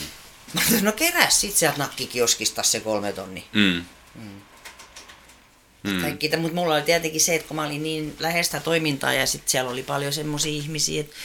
Mä 0.53 0.61
no 0.81 0.91
keräs 0.91 1.41
sitten 1.41 1.60
sieltä 1.60 1.77
nakkikioskista 1.77 2.64
se 2.64 2.80
kolme 2.80 3.14
tonni. 3.14 3.44
Mm. 3.53 3.85
Mm. 4.15 4.41
Mm. 5.84 6.02
Kaikki, 6.02 6.38
mutta 6.38 6.56
mulla 6.56 6.73
oli 6.73 6.81
tietenkin 6.81 7.22
se, 7.22 7.35
että 7.35 7.48
kun 7.48 7.56
mä 7.56 7.65
olin 7.65 7.84
niin 7.84 8.15
läheistä 8.19 8.60
toimintaa 8.60 9.14
ja 9.14 9.27
sitten 9.27 9.52
siellä 9.52 9.72
oli 9.72 9.84
paljon 9.84 10.14
semmoisia 10.14 10.52
ihmisiä, 10.52 11.02
että 11.02 11.15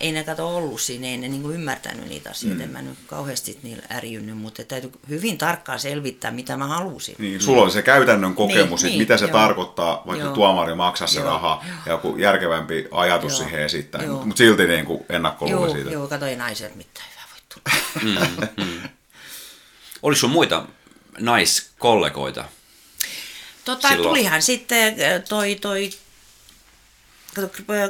ei 0.00 0.12
ne 0.12 0.24
kato 0.24 0.56
ollut 0.56 0.80
siinä, 0.80 1.06
ei 1.06 1.16
ne 1.16 1.28
niinku 1.28 1.50
ymmärtänyt 1.50 2.08
niitä 2.08 2.30
asioita. 2.30 2.58
Mm. 2.58 2.64
En 2.64 2.70
mä 2.70 2.82
nyt 2.82 2.98
kauheasti 3.06 3.58
niillä 3.62 3.82
ärjynyt, 3.90 4.38
mutta 4.38 4.64
täytyy 4.64 4.90
hyvin 5.08 5.38
tarkkaan 5.38 5.80
selvittää, 5.80 6.30
mitä 6.30 6.56
mä 6.56 6.66
halusin. 6.66 7.14
Niin, 7.18 7.40
sulla 7.40 7.62
on 7.62 7.70
se 7.70 7.82
käytännön 7.82 8.34
kokemus, 8.34 8.82
niin, 8.82 8.90
niin, 8.90 8.98
mitä 8.98 9.16
se 9.16 9.24
joo. 9.24 9.32
tarkoittaa, 9.32 10.02
vaikka 10.06 10.24
joo. 10.24 10.34
tuomari 10.34 10.74
maksaa 10.74 11.08
se 11.08 11.20
joo. 11.20 11.28
raha 11.28 11.64
ja 11.86 11.92
joku 11.92 12.16
järkevämpi 12.16 12.88
ajatus 12.90 13.32
joo. 13.32 13.38
siihen 13.38 13.62
esittää, 13.62 14.06
mutta 14.06 14.26
mut 14.26 14.36
silti 14.36 14.66
niin 14.66 14.86
kuin 14.86 15.04
ennakkoluulo 15.08 15.72
siitä. 15.72 15.90
Joo, 15.90 16.08
kato 16.08 16.26
ei 16.26 16.36
naiset 16.36 16.76
mitään 16.76 17.06
hyvää 17.10 17.26
voi 17.30 17.40
tulla. 17.54 18.48
mm, 18.56 18.64
mm. 18.64 18.88
Oliko 20.02 20.18
sun 20.18 20.30
muita 20.30 20.66
naiskollegoita? 21.18 22.44
Tota, 23.64 23.88
tulihan 23.96 24.42
sitten 24.42 24.94
toi, 25.28 25.54
toi 25.54 25.90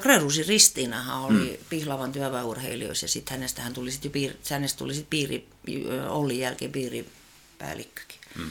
Grörusin 0.02 0.46
Ristiinahan 0.46 1.22
oli 1.22 1.58
mm. 1.60 1.64
Pihlavan 1.68 2.12
työväurheilijoissa 2.12 3.04
ja 3.04 3.08
sitten 3.08 3.36
hänestä 3.36 3.62
hän 3.62 3.74
tuli 3.74 3.90
sitten 3.90 4.10
piiri, 4.10 4.38
hänestä 4.50 4.78
tuli 4.78 4.94
sitten 4.94 5.10
piiri, 5.10 5.48
Olli 6.08 6.38
jälkeen 6.38 6.72
piiripäällikkökin. 6.72 8.20
Mm. 8.38 8.50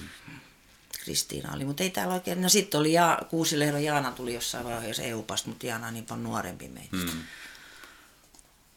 Kristiina 1.03 1.53
oli, 1.53 1.65
mutta 1.65 1.83
ei 1.83 1.89
täällä 1.89 2.13
oikein. 2.13 2.41
No 2.41 2.49
sitten 2.49 2.79
oli 2.79 2.93
ja, 2.93 3.19
Kuusilehdo 3.29 3.77
Jaana 3.77 4.11
tuli 4.11 4.33
jossain 4.33 4.65
vaiheessa 4.65 5.03
EU-pasta, 5.03 5.49
mutta 5.49 5.65
Jaana 5.65 5.87
on 5.87 5.93
niin 5.93 6.05
paljon 6.05 6.23
nuorempi 6.23 6.67
meitä. 6.67 6.95
Mm. 6.95 7.23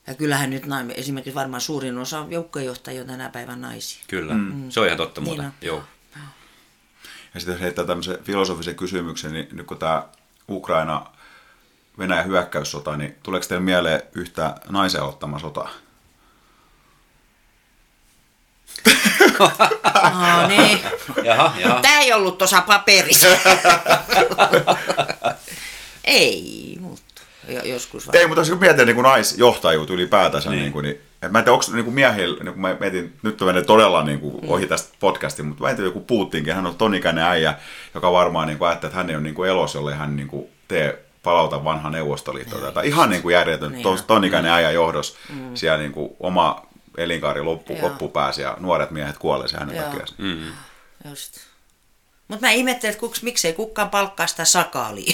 Ja 0.07 0.15
kyllähän 0.15 0.51
nyt 0.51 0.67
näin, 0.67 0.91
esimerkiksi 0.91 1.35
varmaan 1.35 1.61
suurin 1.61 1.99
osa 1.99 2.27
joukkojohtajia 2.29 3.01
on 3.01 3.07
tänä 3.07 3.29
päivän 3.29 3.61
naisia. 3.61 4.05
Kyllä, 4.09 4.35
mm. 4.35 4.71
se 4.71 4.81
on 4.81 4.87
ihan 4.87 4.97
totta 4.97 5.21
muuta. 5.21 5.43
Niin 5.43 5.53
Joo. 5.63 5.85
Ja 7.35 7.41
sitten 7.41 7.59
heittää 7.59 7.85
tämmöisen 7.85 8.25
filosofisen 8.25 8.75
kysymyksen, 8.75 9.33
niin 9.33 9.49
nyt 9.53 9.67
kun 9.67 9.79
tämä 9.79 10.09
Ukraina 10.49 11.07
Venäjän 12.01 12.27
hyökkäyssota, 12.27 12.97
niin 12.97 13.17
tuleeko 13.23 13.47
teille 13.49 13.65
mieleen 13.65 14.03
yhtä 14.15 14.55
naisen 14.69 15.03
ottama 15.03 15.39
sota? 15.39 15.69
no 20.13 20.49
niin. 20.49 20.79
Jaha, 21.25 21.53
jaha. 21.59 21.81
Tämä 21.81 22.01
ei 22.01 22.13
ollut 22.13 22.39
tuossa 22.39 22.61
paperissa. 22.61 23.27
ei, 26.05 26.77
mutta 26.81 27.23
joskus 27.65 28.07
vaan. 28.07 28.17
Ei, 28.17 28.27
mutta 28.27 28.41
jos 28.41 28.61
mietin 28.61 28.87
niin 28.87 29.03
naisjohtajuutta 29.03 29.93
ylipäätänsä, 29.93 30.51
niin. 30.51 30.61
Niin 30.61 30.73
kuin, 30.73 30.83
niin, 30.83 31.01
mä 31.31 31.39
en 31.39 31.45
tiedä, 31.45 31.53
onko 31.53 31.65
niin 31.73 31.93
miehillä, 31.93 32.45
niin 32.45 32.53
kuin 32.55 32.61
mä 32.61 32.77
mietin, 32.81 33.17
nyt 33.23 33.41
menee 33.41 33.63
todella 33.63 34.05
niin 34.05 34.21
kuin, 34.21 34.41
ohi 34.47 34.67
tästä 34.67 34.97
podcastin, 35.01 35.47
mutta 35.47 35.63
mä 35.63 35.71
en 35.71 35.77
tiedä, 35.77 35.89
joku 35.89 36.01
Putinkin, 36.01 36.55
hän 36.55 36.67
on 36.67 36.77
tonikäinen 36.77 37.25
äijä, 37.25 37.55
joka 37.95 38.13
varmaan 38.13 38.49
niin 38.49 38.59
kuin, 38.59 38.69
ajattelee, 38.69 38.91
että 38.91 38.99
hän 38.99 39.11
ei 39.11 39.17
ole 39.17 39.23
niin 39.23 39.35
kuin 39.35 39.51
elossa, 39.51 39.79
jolle 39.79 39.95
hän 39.95 40.17
niin 40.17 40.29
kuin, 40.29 40.49
tee 40.69 41.10
palauta 41.23 41.65
vanha 41.65 41.91
Neuvostoliitto. 41.91 42.57
Niin. 42.57 42.67
Tätä. 42.67 42.83
Ihan 42.83 43.11
niin 43.11 43.23
kuin 43.23 43.33
järjetön, 43.33 43.73
niin. 43.73 43.87
ton 44.07 44.25
ikäinen 44.25 44.53
äijä 44.53 44.71
johdos 44.71 45.17
mm. 45.29 45.57
siellä 45.57 45.79
niin 45.79 45.93
kuin 45.93 46.17
oma 46.21 46.67
elinkaari 46.97 47.43
loppu, 47.43 47.79
loppu 47.83 48.09
pääsi 48.09 48.43
ja 48.43 48.57
nuoret 48.61 48.91
miehet 48.91 49.19
kuolleet 49.19 49.53
hänen 49.53 49.85
takia. 49.85 50.07
Mm. 50.19 50.53
Just. 51.11 51.39
Mutta 52.29 52.47
mä 52.47 52.53
ihmettelen, 52.53 52.91
että 52.93 53.01
kuks, 53.01 53.23
miksei 53.23 53.53
kukaan 53.53 53.91
palkkaa 53.91 54.27
sitä 54.27 54.45
sakaalia. 54.45 55.13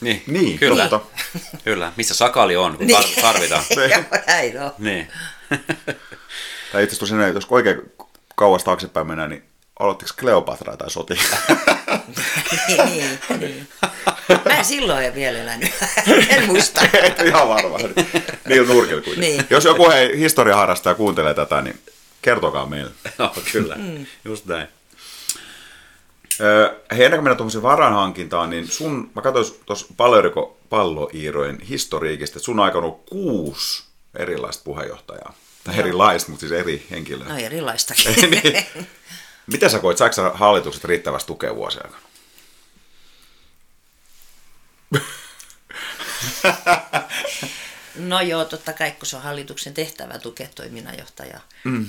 Niin, 0.00 0.22
niin 0.26 0.58
kyllä. 0.58 0.88
Niin. 0.88 1.60
kyllä. 1.64 1.92
Missä 1.96 2.14
sakali 2.14 2.56
on, 2.56 2.76
kun 2.76 2.86
niin. 2.86 3.22
tarvitaan. 3.22 3.64
Näin 4.26 4.62
on. 4.62 4.72
Niin. 4.78 5.08
tai 6.72 6.84
itse 6.84 6.96
asiassa 6.96 7.28
jos 7.28 7.46
oikein 7.50 7.82
kauas 8.34 8.64
taaksepäin 8.64 9.06
mennään, 9.06 9.30
niin 9.30 9.44
aloittiko 9.78 10.10
Kleopatra 10.20 10.76
tai 10.76 10.90
soti? 10.90 11.14
niin, 12.68 12.84
niin, 12.84 13.18
niin. 13.40 13.68
Mä 14.44 14.58
en 14.58 14.64
silloin 14.64 15.04
en 15.04 15.14
vielä 15.14 15.38
elänyt. 15.38 15.70
en 16.28 16.46
muista. 16.46 16.80
Et 16.92 17.20
ihan 17.20 17.48
varma. 17.48 17.78
Niin 18.48 18.68
nurkilla 18.68 19.02
kuitenkin. 19.02 19.20
Niin. 19.20 19.46
Jos 19.50 19.64
joku 19.64 19.90
hei, 19.90 20.18
historiaharrastaja 20.18 20.94
kuuntelee 20.94 21.34
tätä, 21.34 21.62
niin 21.62 21.80
kertokaa 22.22 22.66
meille. 22.66 22.90
Joo, 23.18 23.34
kyllä. 23.52 23.74
Mm. 23.74 24.06
Just 24.24 24.46
näin. 24.46 24.68
Hei, 26.96 27.04
ennen 27.04 27.10
kuin 27.10 27.24
mennään 27.24 27.36
tuohon 27.36 27.62
varanhankintaan, 27.62 28.50
niin 28.50 28.68
sun, 28.68 29.10
mä 29.14 29.22
katsoin 29.22 29.46
tuossa 29.66 29.86
Palleriko 29.96 30.58
palloiirojen 30.68 31.60
historiikista, 31.60 32.38
että 32.38 32.44
sun 32.44 32.60
aikana 32.60 32.86
on 32.86 32.94
kuusi 32.94 33.84
erilaista 34.18 34.64
puheenjohtajaa. 34.64 35.34
Tai 35.64 35.78
erilaista, 35.78 36.30
mutta 36.30 36.40
siis 36.40 36.52
eri 36.52 36.86
henkilöä. 36.90 37.28
No 37.28 37.36
erilaistakin. 37.36 38.30
niin. 38.30 38.66
Miten 39.46 39.70
sä 39.70 39.78
koit, 39.78 39.98
saiko 39.98 40.12
sä 40.12 40.30
hallitukset 40.34 40.84
riittävästi 40.84 41.26
tukea 41.26 41.56
vuosien 41.56 41.86
aikana? 41.86 42.02
No 47.96 48.20
joo, 48.20 48.44
totta 48.44 48.72
kai, 48.72 48.92
kun 48.92 49.06
se 49.06 49.16
on 49.16 49.22
hallituksen 49.22 49.74
tehtävä 49.74 50.18
tukea 50.18 50.48
toiminnanjohtajaa. 50.54 51.40
Mm. 51.64 51.86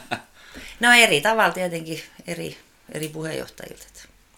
no 0.80 0.92
eri 0.92 1.20
tavalla 1.20 1.54
tietenkin 1.54 2.02
eri, 2.26 2.58
eri 2.92 3.08
puheenjohtajilta. 3.08 3.86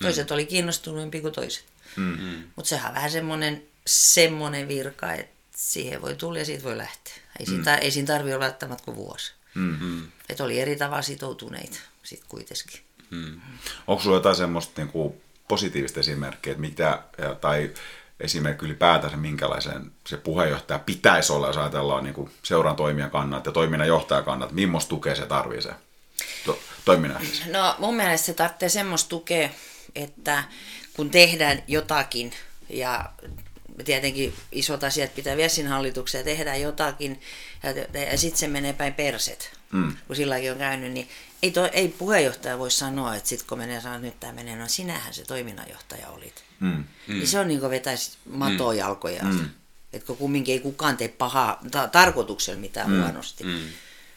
Toiset 0.03 0.31
mm. 0.31 0.35
oli 0.35 0.47
kiinnostuneempi 0.47 1.21
kuin 1.21 1.35
toiset. 1.35 1.65
Mm-hmm. 1.97 2.45
Mutta 2.57 2.69
sehän 2.69 2.89
on 2.89 2.95
vähän 2.95 3.11
semmoinen, 3.11 3.63
semmoinen 3.87 4.69
virka, 4.69 5.13
että 5.13 5.35
siihen 5.57 6.03
voi 6.03 6.17
tulla 6.17 6.39
ja 6.39 6.45
siitä 6.45 6.65
voi 6.65 6.79
lähteä. 6.79 7.15
Ei, 7.41 7.47
mm. 7.47 7.51
siinä, 7.51 7.77
ei 7.77 7.91
siinä 7.91 8.07
tarvitse 8.07 8.35
olla 8.35 8.45
välttämättä 8.45 8.85
kuin 8.85 8.97
vuosi. 8.97 9.33
Mm-hmm. 9.55 10.09
Että 10.29 10.45
oli 10.45 10.61
eri 10.61 10.77
tavalla 10.77 11.03
sitoutuneita 11.03 11.79
sitten 12.03 12.29
kuitenkin. 12.29 12.81
Mm. 13.11 13.41
Onko 13.87 14.03
sulla 14.03 14.17
jotain 14.17 14.37
semmoista 14.37 14.81
niin 14.81 14.93
kuin 14.93 15.15
positiivista 15.49 16.01
esimerkkiä, 16.01 16.51
että 16.51 16.61
mitä, 16.61 17.03
tai 17.41 17.71
esimerkki 18.21 18.67
ylipäätänsä, 18.67 19.17
minkälaisen 19.17 19.93
se 20.07 20.17
puheenjohtaja 20.17 20.79
pitäisi 20.79 21.33
olla, 21.33 21.47
jos 21.47 21.57
ajatellaan 21.57 22.05
niin 22.05 22.15
kuin 22.15 22.31
seuran 22.43 22.77
toimijan 22.77 23.11
kannalta 23.11 23.49
ja 23.49 23.53
toiminnan 23.53 23.89
johtajan 23.89 24.25
kannalta, 24.25 24.55
millaista 24.55 24.89
tukea 24.89 25.15
se 25.15 25.27
tarvitsee 25.27 25.73
se 25.73 25.79
to, 26.47 26.59
toiminnan? 26.85 27.23
No 27.53 27.77
mun 27.79 27.97
mielestä 27.97 28.27
se 28.27 28.35
tarvitsee 28.35 28.69
semmoista 28.69 29.09
tukea, 29.09 29.49
että 29.95 30.45
kun 30.97 31.11
tehdään 31.11 31.63
jotakin 31.69 32.33
ja 32.69 33.11
tietenkin 33.85 34.35
isot 34.53 34.85
asiat 34.85 35.15
pitää 35.15 35.37
viedä 35.37 35.49
sinne 35.49 35.71
hallitukseen 35.71 36.21
ja 36.21 36.25
tehdään 36.25 36.61
jotakin 36.61 37.21
ja, 37.63 38.01
ja 38.01 38.19
sitten 38.19 38.39
se 38.39 38.49
menee 38.49 38.73
päin 38.73 38.95
perset, 38.95 39.53
mm. 39.73 39.97
kun 40.07 40.17
silläkin 40.17 40.53
on 40.53 40.59
käynyt, 40.59 40.93
niin 40.93 41.09
ei, 41.45 41.51
to, 41.51 41.69
ei 41.73 41.89
puheenjohtaja 41.89 42.59
voi 42.59 42.71
sanoa, 42.71 43.15
että 43.15 43.29
sitten 43.29 43.49
kun 43.49 43.59
menee 43.59 43.81
sanoa, 43.81 43.97
että 43.97 44.07
nyt 44.07 44.21
tämä 44.21 44.33
menee, 44.33 44.57
no 44.57 44.69
sinähän 44.69 45.15
se 45.15 45.25
toiminnanjohtaja 45.25 46.09
olit. 46.09 46.45
Mm. 46.61 46.69
Mm. 46.69 46.85
Niin 47.09 47.29
se 47.29 47.39
on 47.39 47.49
niin 47.49 47.61
kuin 47.61 47.71
vetäisi 47.71 48.11
matoa 48.25 48.73
mm. 48.73 48.79
jalkoja. 48.79 49.23
Mm. 49.23 49.51
Että 49.93 50.07
kun 50.07 50.17
kumminkin 50.17 50.53
ei 50.53 50.61
kukaan 50.61 50.97
tee 50.97 51.09
pahaa 51.09 51.61
ta- 51.71 51.89
tarkoituksella 51.89 52.61
mitään 52.61 52.91
mm. 52.91 53.03
huonosti, 53.03 53.45
mm. 53.45 53.61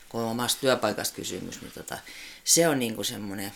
kun 0.10 0.22
on 0.22 0.28
omasta 0.28 0.62
työpaikasta 0.62 1.16
kysymys, 1.16 1.62
niin 1.62 1.72
tota, 1.72 1.98
se 2.44 2.68
on 2.68 2.80
niin 2.80 2.95
kuin 2.95 3.06
semmoinen, 3.06 3.52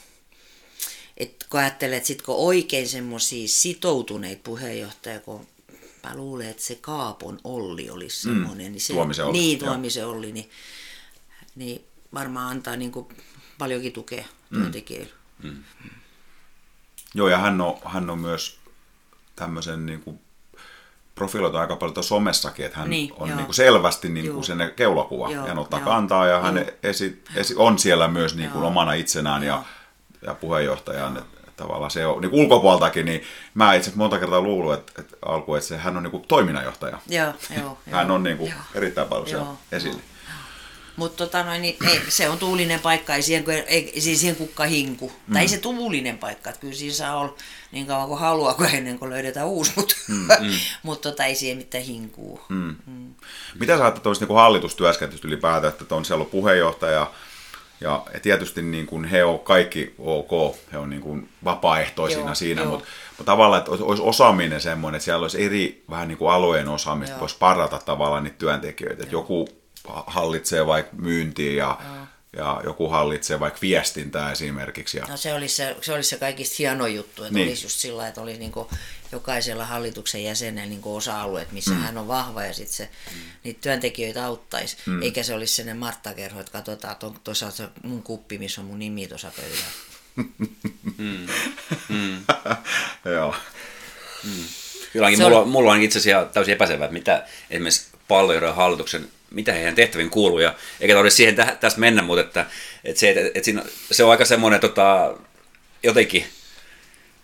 että 1.17 1.45
kun 1.49 1.59
ajattelee, 1.59 1.97
että 1.97 2.07
sit 2.07 2.21
kun 2.21 2.35
oikein 2.37 2.89
semmoisia 2.89 3.47
sitoutuneita 3.47 4.41
puheenjohtajia, 4.43 5.19
kun 5.19 5.47
mä 6.03 6.15
luulen, 6.15 6.49
että 6.49 6.63
se 6.63 6.75
Kaapon 6.75 7.39
Olli 7.43 7.89
olisi 7.89 8.21
semmoinen. 8.21 8.67
Mm. 8.67 8.71
Niin 8.71 8.81
se, 8.81 8.93
tuomisen 8.93 9.25
Olli. 9.25 9.37
Niin, 9.37 9.59
tuomisen 9.59 10.07
Olli, 10.07 10.31
niin, 10.31 10.49
niin 11.55 11.85
varmaan 12.13 12.51
antaa 12.51 12.75
niin 12.75 12.91
kuin 12.91 13.07
paljonkin 13.61 13.93
tukea 13.93 14.23
mm. 14.49 14.59
työntekijöille. 14.59 15.13
Mm. 15.43 15.49
Mm. 15.49 15.89
Joo, 17.13 17.27
ja 17.27 17.37
hän 17.37 17.61
on, 17.61 17.77
hän 17.85 18.09
on 18.09 18.19
myös 18.19 18.59
tämmöisen 19.35 19.85
niin 19.85 20.01
kuin 20.01 20.19
profiloitu 21.15 21.57
aika 21.57 21.75
paljon 21.75 21.93
tuossa 21.93 22.09
somessakin, 22.09 22.65
että 22.65 22.77
hän 22.77 22.89
niin, 22.89 23.13
on 23.17 23.29
niin 23.29 23.45
kuin 23.45 23.55
selvästi 23.55 24.09
niin 24.09 24.33
kuin 24.33 24.43
sen 24.43 24.73
keulakuva. 24.75 25.31
Joo, 25.31 25.47
hän 25.47 25.57
ottaa 25.57 25.79
joo, 25.79 25.89
kantaa 25.89 26.27
ja 26.27 26.41
hän 26.41 26.65
esi, 26.83 27.23
esi, 27.35 27.55
on 27.57 27.79
siellä 27.79 28.07
myös 28.07 28.35
niin 28.35 28.49
kuin 28.51 28.65
omana 28.65 28.93
itsenään 28.93 29.43
ja, 29.43 29.63
ja 30.21 30.33
puheenjohtajan. 30.33 31.17
Että 31.17 31.51
tavallaan 31.57 31.91
se 31.91 32.05
on 32.05 32.21
niin 32.21 32.33
ulkopuoltakin, 32.33 33.05
niin 33.05 33.23
mä 33.53 33.73
itse 33.73 33.91
monta 33.95 34.19
kertaa 34.19 34.41
luullut, 34.41 34.73
että, 34.73 35.01
että 35.01 35.17
alku, 35.25 35.55
että 35.55 35.67
se, 35.67 35.77
hän 35.77 35.97
on 35.97 36.03
niin 36.03 36.11
kuin 36.11 36.25
toiminnanjohtaja. 36.27 36.99
Joo, 37.07 37.33
joo, 37.57 37.77
hän 37.91 38.11
on 38.11 38.23
niin 38.23 38.37
kuin 38.37 38.53
erittäin 38.75 39.07
paljon 39.07 39.29
siellä 39.29 39.47
esillä. 39.71 39.93
Joo. 39.93 40.10
Mutta 40.95 41.17
tota 41.17 41.43
noin, 41.43 41.61
niin 41.61 41.75
ei, 41.89 42.01
se 42.09 42.29
on 42.29 42.37
tuulinen 42.37 42.79
paikka, 42.79 43.15
ei 43.15 43.21
siihen, 43.21 43.45
ei, 43.49 43.91
ei 43.95 44.01
siihen 44.01 44.35
kukka 44.35 44.63
hinku. 44.63 45.11
Mm. 45.27 45.33
Tai 45.33 45.41
ei 45.41 45.47
se 45.47 45.57
tuulinen 45.57 46.17
paikka, 46.17 46.49
että 46.49 46.61
kyllä 46.61 46.73
siinä 46.73 46.93
saa 46.93 47.19
olla 47.19 47.35
niin 47.71 47.87
kauan 47.87 48.07
kuin 48.07 48.19
haluaa, 48.19 48.53
kun 48.53 48.65
ennen 48.65 48.99
kuin 48.99 49.11
löydetään 49.11 49.47
uusi, 49.47 49.71
mutta 49.75 49.95
mm, 50.07 50.15
mm. 50.15 50.51
mut 50.83 51.01
tota, 51.01 51.25
ei 51.25 51.35
siihen 51.35 51.57
mitään 51.57 51.83
hinkuu. 51.83 52.41
Mm. 52.49 52.75
Mm. 52.85 53.13
Mitä 53.59 53.77
sä 53.77 53.83
ajattelet 53.83 54.19
niin 54.19 54.35
hallitustyöskentelystä 54.35 55.27
ylipäätään, 55.27 55.73
että 55.81 55.95
on 55.95 56.05
siellä 56.05 56.25
puheenjohtaja, 56.25 57.11
ja 57.81 58.05
tietysti 58.21 58.61
niin 58.61 58.85
kuin 58.85 59.05
he 59.05 59.23
on 59.23 59.39
kaikki 59.39 59.93
ok, 59.99 60.55
he 60.71 60.77
on 60.77 60.89
niin 60.89 61.01
kuin 61.01 61.29
vapaaehtoisina 61.43 62.25
joo, 62.25 62.35
siinä, 62.35 62.65
mutta, 62.65 62.87
mutta 63.17 63.31
tavallaan, 63.31 63.59
että 63.59 63.71
olisi 63.71 64.03
osaaminen 64.03 64.61
semmoinen, 64.61 64.97
että 64.97 65.05
siellä 65.05 65.23
olisi 65.23 65.45
eri 65.45 65.83
vähän 65.89 66.07
niin 66.07 66.17
kuin 66.17 66.31
alueen 66.31 66.69
osaamista, 66.69 67.19
voisi 67.19 67.35
parata 67.39 67.79
tavallaan 67.85 68.23
niitä 68.23 68.37
työntekijöitä, 68.37 69.03
että 69.03 69.15
joku 69.15 69.60
hallitsee 69.87 70.65
vaikka 70.65 70.95
myyntiä 70.95 71.51
ja, 71.51 71.79
ja 72.37 72.61
joku 72.63 72.89
hallitsee 72.89 73.39
vaikka 73.39 73.59
viestintää 73.61 74.31
esimerkiksi. 74.31 74.97
Ja... 74.97 75.05
No 75.09 75.17
se 75.17 75.33
olisi 75.33 75.55
se, 75.55 75.75
se, 75.81 75.93
olisi 75.93 76.09
se 76.09 76.17
kaikista 76.17 76.55
hieno 76.59 76.87
juttu, 76.87 77.23
että 77.23 77.33
niin. 77.33 77.47
olisi 77.47 77.65
just 77.65 77.79
sillä 77.79 78.07
että 78.07 78.21
olisi 78.21 78.39
niin 78.39 78.51
jokaisella 79.11 79.65
hallituksen 79.65 80.23
jäsenellä 80.23 80.69
niin 80.69 80.81
osa-alueet, 80.83 81.51
missä 81.51 81.71
mm. 81.71 81.77
hän 81.77 81.97
on 81.97 82.07
vahva 82.07 82.43
ja 82.43 82.53
sitten 82.53 82.75
se 82.75 82.89
mm. 83.11 83.19
niitä 83.43 83.61
työntekijöitä 83.61 84.25
auttaisi. 84.25 84.77
Mm. 84.85 85.01
Eikä 85.01 85.23
se 85.23 85.33
olisi 85.33 85.55
sellainen 85.55 85.77
Martta-kerho, 85.77 86.39
että 86.39 86.51
katsotaan, 86.51 86.91
että 86.91 87.05
on 87.05 87.15
tuossa 87.23 87.51
se 87.51 87.67
mun 87.83 88.03
kuppi, 88.03 88.37
missä 88.37 88.61
on 88.61 88.67
mun 88.67 88.79
nimi 88.79 89.07
tuossa 89.07 89.31
pöydällä. 89.35 89.63
mm. 90.97 91.27
Mm. 91.89 92.25
Joo. 93.15 93.35
Mm. 94.23 94.43
Mulla, 95.23 95.39
on... 95.39 95.49
mulla 95.49 95.71
on 95.71 95.81
itse 95.81 95.99
asiassa 95.99 96.25
täysin 96.25 96.53
epäselvää, 96.53 96.85
että 96.85 96.93
mitä 96.93 97.27
esimerkiksi 97.49 97.87
palveluiden 98.07 98.55
hallituksen 98.55 99.09
mitä 99.31 99.53
heidän 99.53 99.75
tehtäviin 99.75 100.09
kuuluu, 100.09 100.39
ja 100.39 100.53
eikä 100.81 100.93
tarvitse 100.93 101.17
siihen 101.17 101.35
tä, 101.35 101.57
tästä 101.59 101.79
mennä, 101.79 102.01
mutta 102.01 102.21
että, 102.21 102.45
että 102.83 102.99
se, 102.99 103.09
että, 103.09 103.21
että 103.25 103.45
siinä, 103.45 103.63
se 103.91 104.03
on 104.03 104.11
aika 104.11 104.25
semmoinen 104.25 104.59
tota, 104.59 105.13
jotenkin, 105.83 106.25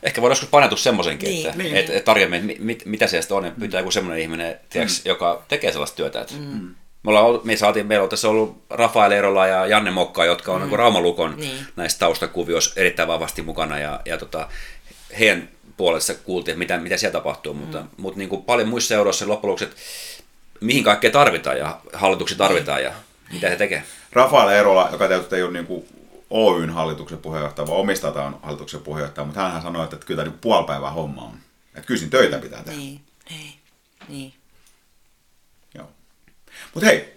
ehkä 0.03 0.21
voidaan 0.21 0.31
joskus 0.31 0.49
panetua 0.49 0.77
semmoisenkin, 0.77 1.29
niin, 1.29 1.47
että, 1.47 1.63
niin. 1.63 1.75
että, 1.75 1.93
että 1.93 2.05
tarjoamme, 2.05 2.37
että 2.37 2.53
mit, 2.59 2.85
mitä 2.85 3.07
se 3.07 3.21
on, 3.29 3.45
ja 3.45 3.51
pyytää 3.59 3.79
joku 3.79 3.91
semmoinen 3.91 4.21
ihminen, 4.21 4.59
tiiäks, 4.69 5.05
mm. 5.05 5.09
joka 5.09 5.43
tekee 5.47 5.71
sellaista 5.71 5.95
työtä. 5.95 6.21
Että, 6.21 6.33
mm. 6.33 6.75
Me, 7.03 7.11
ollaan, 7.11 7.41
me 7.43 7.57
saatiin, 7.57 7.87
meillä 7.87 8.03
on 8.03 8.09
tässä 8.09 8.29
ollut 8.29 8.63
Rafael 8.69 9.11
Erola 9.11 9.47
ja 9.47 9.65
Janne 9.65 9.91
Mokka, 9.91 10.25
jotka 10.25 10.51
on 10.51 10.61
mm. 10.61 10.67
niin 10.67 10.79
Raumalukon 10.79 11.33
niin. 11.37 11.57
näissä 11.75 11.99
taustakuvioissa 11.99 12.73
erittäin 12.75 13.07
vahvasti 13.07 13.41
mukana, 13.41 13.79
ja, 13.79 14.01
ja 14.05 14.17
tota, 14.17 14.49
heidän 15.19 15.49
puolessa 15.77 16.15
kuultiin, 16.15 16.53
että 16.53 16.59
mitä, 16.59 16.77
mitä 16.77 16.97
siellä 16.97 17.13
tapahtuu, 17.13 17.53
mm. 17.53 17.59
mutta, 17.59 17.83
mutta 17.97 18.17
niin 18.17 18.29
kuin 18.29 18.43
paljon 18.43 18.67
muissa 18.67 18.87
seuroissa 18.87 19.27
loppujen 19.27 19.49
lopuksi, 19.49 19.65
että 19.65 19.77
mihin 20.61 20.83
kaikkea 20.83 21.11
tarvitaan 21.11 21.57
ja 21.57 21.81
hallituksia 21.93 22.37
tarvitaan 22.37 22.83
ja 22.83 22.91
mitä 23.33 23.49
he 23.49 23.55
tekee. 23.55 23.83
Rafael 24.11 24.49
Erola, 24.49 24.89
joka 24.91 25.07
tietysti 25.07 25.35
ei 25.35 25.43
ole 25.43 25.51
niin 25.51 25.65
kuin 25.65 25.87
Oyn 26.29 26.69
hallituksen 26.69 27.17
puheenjohtaja, 27.17 27.67
vaan 27.67 27.79
omistetaan 27.79 28.39
hallituksen 28.43 28.81
puheenjohtaja, 28.81 29.25
mutta 29.25 29.49
hän 29.49 29.61
sanoi, 29.61 29.83
että 29.83 29.97
kyllä 30.05 30.21
tämä 30.21 30.31
niin 30.31 30.39
puolipäivän 30.41 30.93
homma 30.93 31.21
on. 31.21 31.37
Että 31.75 31.87
kyllä 31.87 32.07
töitä 32.09 32.37
pitää 32.37 32.63
tehdä. 32.63 32.77
Niin, 32.77 33.01
niin, 33.29 33.53
niin. 34.07 34.33
Joo. 35.73 35.89
Mutta 36.73 36.87
hei, 36.87 37.13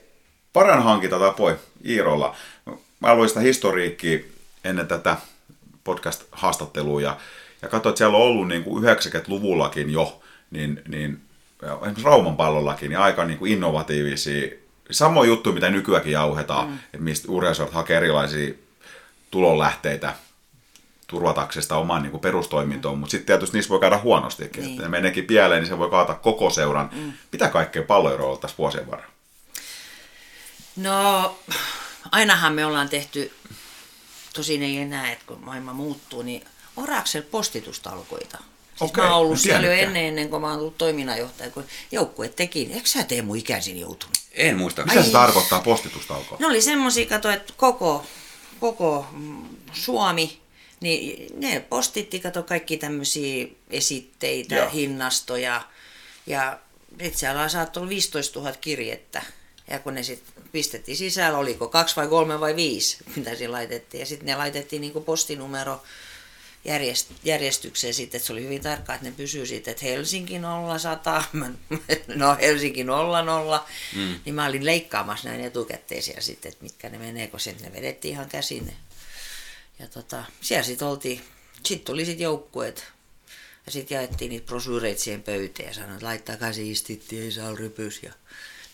paran 0.53 0.83
hankinta 0.83 1.19
tapoi 1.19 1.59
Iirolla. 1.87 2.37
Mä 3.01 3.15
luin 3.15 3.29
sitä 3.29 3.41
historiikkiä 3.41 4.19
ennen 4.65 4.89
tätä 4.89 5.17
podcast-haastattelua 5.85 7.01
ja, 7.01 7.17
ja 7.63 7.69
katsoin, 7.69 7.91
että 7.91 7.99
siellä 7.99 8.19
on 8.19 8.25
ollut 8.25 8.49
niin 8.49 8.65
kuin 8.65 8.85
90-luvullakin 8.85 9.91
jo 9.91 10.23
niin, 10.51 10.83
niin 10.89 11.21
esimerkiksi 11.63 12.05
Rauman 12.05 12.37
pallollakin, 12.37 12.89
niin 12.91 12.99
aika 12.99 13.25
niin 13.25 13.39
kuin 13.39 13.53
innovatiivisia, 13.53 14.51
samoin 14.91 15.29
juttu, 15.29 15.53
mitä 15.53 15.71
nykyäänkin 15.71 16.13
jauhetaan, 16.13 16.69
mm. 16.69 16.75
että 16.75 16.99
mistä 16.99 17.33
urheiluseurat 17.33 17.75
hakee 17.75 17.97
erilaisia 17.97 18.55
tulonlähteitä 19.31 20.15
turvataksesta 21.07 21.77
oman 21.77 22.03
niin 22.03 22.11
kuin 22.11 22.21
perustoimintoon, 22.21 22.99
mutta 22.99 23.11
sitten 23.11 23.27
tietysti 23.27 23.57
niissä 23.57 23.69
voi 23.69 23.81
käydä 23.81 23.99
huonostikin. 23.99 24.63
Niin. 24.63 24.71
Että 24.71 24.83
ne 24.83 24.89
meneekin 24.89 25.25
pieleen, 25.25 25.61
niin 25.63 25.69
se 25.69 25.79
voi 25.79 25.91
kaata 25.91 26.15
koko 26.15 26.51
seuran. 26.51 26.91
Mm. 26.93 27.13
Mitä 27.33 27.49
kaikkea 27.49 27.83
palloeroa 27.83 28.37
tässä 28.37 28.57
vuosien 28.59 28.91
varrella? 28.91 29.13
No, 30.77 31.39
ainahan 32.13 32.53
me 32.53 32.67
ollaan 32.67 32.89
tehty, 32.89 33.33
tosin 34.35 34.63
ei 34.63 34.79
enää, 34.79 35.13
että 35.13 35.25
kun 35.27 35.45
maailma 35.45 35.73
muuttuu, 35.73 36.23
niin 36.23 36.45
Oraksel 36.77 37.23
postitustalkoita. 37.23 38.39
Siis 38.81 38.91
okay, 38.91 39.05
mä 39.05 39.15
oon 39.15 39.21
ollut 39.21 39.41
siellä 39.41 39.67
jo 39.67 39.73
ennen, 39.73 40.05
ennen 40.05 40.29
kuin 40.29 40.43
mä 40.43 40.51
oon 40.51 40.59
ollut 40.59 40.79
toiminnanjohtaja, 40.79 41.51
kun 41.51 41.65
joukkue 41.93 42.29
teki. 42.29 42.71
Eikö 42.75 42.89
sä 42.89 43.05
tee 43.05 43.23
mun 43.23 43.37
ikäisin 43.37 43.81
joutunut? 43.81 44.15
En 44.33 44.57
muista. 44.57 44.85
Mitä 44.85 45.03
se 45.03 45.11
tarkoittaa 45.11 45.61
postitustaukoa? 45.61 46.39
Ne 46.41 46.47
oli 46.47 46.63
semmoisia, 46.63 47.07
kato, 47.07 47.31
että 47.31 47.53
koko 47.57 48.05
koko 48.61 49.07
Suomi, 49.73 50.41
niin 50.81 51.27
ne 51.41 51.61
postitti, 51.61 52.21
kato 52.21 52.43
kaikki 52.43 52.77
tämmöisiä 52.77 53.47
esitteitä, 53.71 54.55
Joo. 54.55 54.71
hinnastoja. 54.71 55.63
Ja 56.27 56.59
siellä 57.13 57.49
saattoi 57.49 57.81
olla 57.81 57.91
15 57.91 58.41
000 58.41 58.53
kirjettä. 58.53 59.23
Ja 59.71 59.79
kun 59.79 59.95
ne 59.95 60.03
sitten 60.03 60.45
pistettiin 60.53 60.97
sisällä, 60.97 61.39
oliko 61.39 61.69
kaksi 61.69 61.97
vai 61.97 62.09
kolme 62.09 62.41
vai 62.41 62.57
viisi, 62.57 62.97
mitä 63.17 63.35
siinä 63.37 63.53
laitettiin. 63.53 64.01
Ja 64.01 64.07
sitten 64.07 64.27
ne 64.27 64.37
laitettiin 64.37 64.81
niin 64.81 65.05
postinumero 65.05 65.83
järjest, 66.65 67.11
järjestykseen 67.25 67.95
sitten, 67.95 68.19
että 68.19 68.27
se 68.27 68.33
oli 68.33 68.45
hyvin 68.45 68.63
tarkkaa, 68.63 68.95
että 68.95 69.09
ne 69.09 69.15
pysyy 69.17 69.47
sitten, 69.47 69.73
että 69.73 69.85
Helsinki 69.85 70.39
0100, 70.39 71.25
no 72.15 72.37
Helsinki 72.41 72.85
00, 72.85 73.67
mm. 73.97 74.21
niin 74.25 74.35
mä 74.35 74.47
olin 74.47 74.67
leikkaamassa 74.67 75.29
näin 75.29 75.41
etukäteisiä 75.41 76.21
sitten, 76.21 76.53
että 76.53 76.63
mitkä 76.63 76.89
ne 76.89 76.99
menee, 76.99 77.27
kun 77.27 77.41
sitten 77.41 77.73
ne 77.73 77.77
vedettiin 77.77 78.13
ihan 78.15 78.29
käsin. 78.29 78.67
ne. 78.67 78.77
Ja 79.79 79.89
tota, 79.89 80.25
siellä 80.41 80.63
sitten 80.63 80.89
oltiin, 80.89 81.21
sitten 81.65 81.87
tuli 81.87 82.05
sitten 82.05 82.25
joukkueet, 82.25 82.85
ja 83.67 83.73
sitten 83.73 83.95
jaettiin 83.95 84.29
niitä 84.29 84.47
brosyyreitä 84.47 85.01
siihen 85.01 85.23
pöytiin 85.23 85.67
ja 85.67 85.75
sanoin, 85.75 85.93
että 85.93 86.07
laittakaa 86.07 86.53
siistitti, 86.53 87.21
ei 87.21 87.33
saa 87.33 87.55
rypys. 87.55 88.03
Ja 88.03 88.13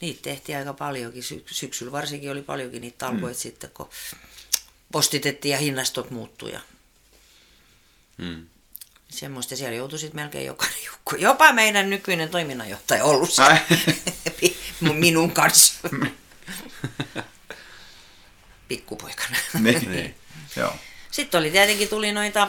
niitä 0.00 0.22
tehtiin 0.22 0.58
aika 0.58 0.72
paljonkin, 0.72 1.22
Sy- 1.22 1.44
syksyllä 1.50 1.92
varsinkin 1.92 2.30
oli 2.30 2.42
paljonkin 2.42 2.80
niitä 2.80 2.98
talkoita 2.98 3.38
mm. 3.38 3.40
sitten, 3.40 3.70
kun 3.74 3.88
postitettiin 4.92 5.52
ja 5.52 5.58
hinnastot 5.58 6.10
muuttui. 6.10 6.52
Ja 6.52 6.60
Mm. 8.16 8.46
Semmoista 9.08 9.56
siellä 9.56 9.76
joutui 9.76 9.98
sitten 9.98 10.20
melkein 10.20 10.46
jokainen 10.46 10.84
joukko. 10.84 11.16
Jopa 11.16 11.52
meidän 11.52 11.90
nykyinen 11.90 12.28
toiminnanjohtaja 12.28 13.04
ollut 13.04 13.30
minun 14.98 15.30
kanssa. 15.32 15.74
Pikkupoikana. 18.68 19.36
niin. 19.62 19.90
Niin. 19.90 20.14
Joo. 20.56 20.72
Sitten 21.10 21.40
oli 21.40 21.50
tietenkin 21.50 21.88
tuli 21.88 22.12
noita, 22.12 22.48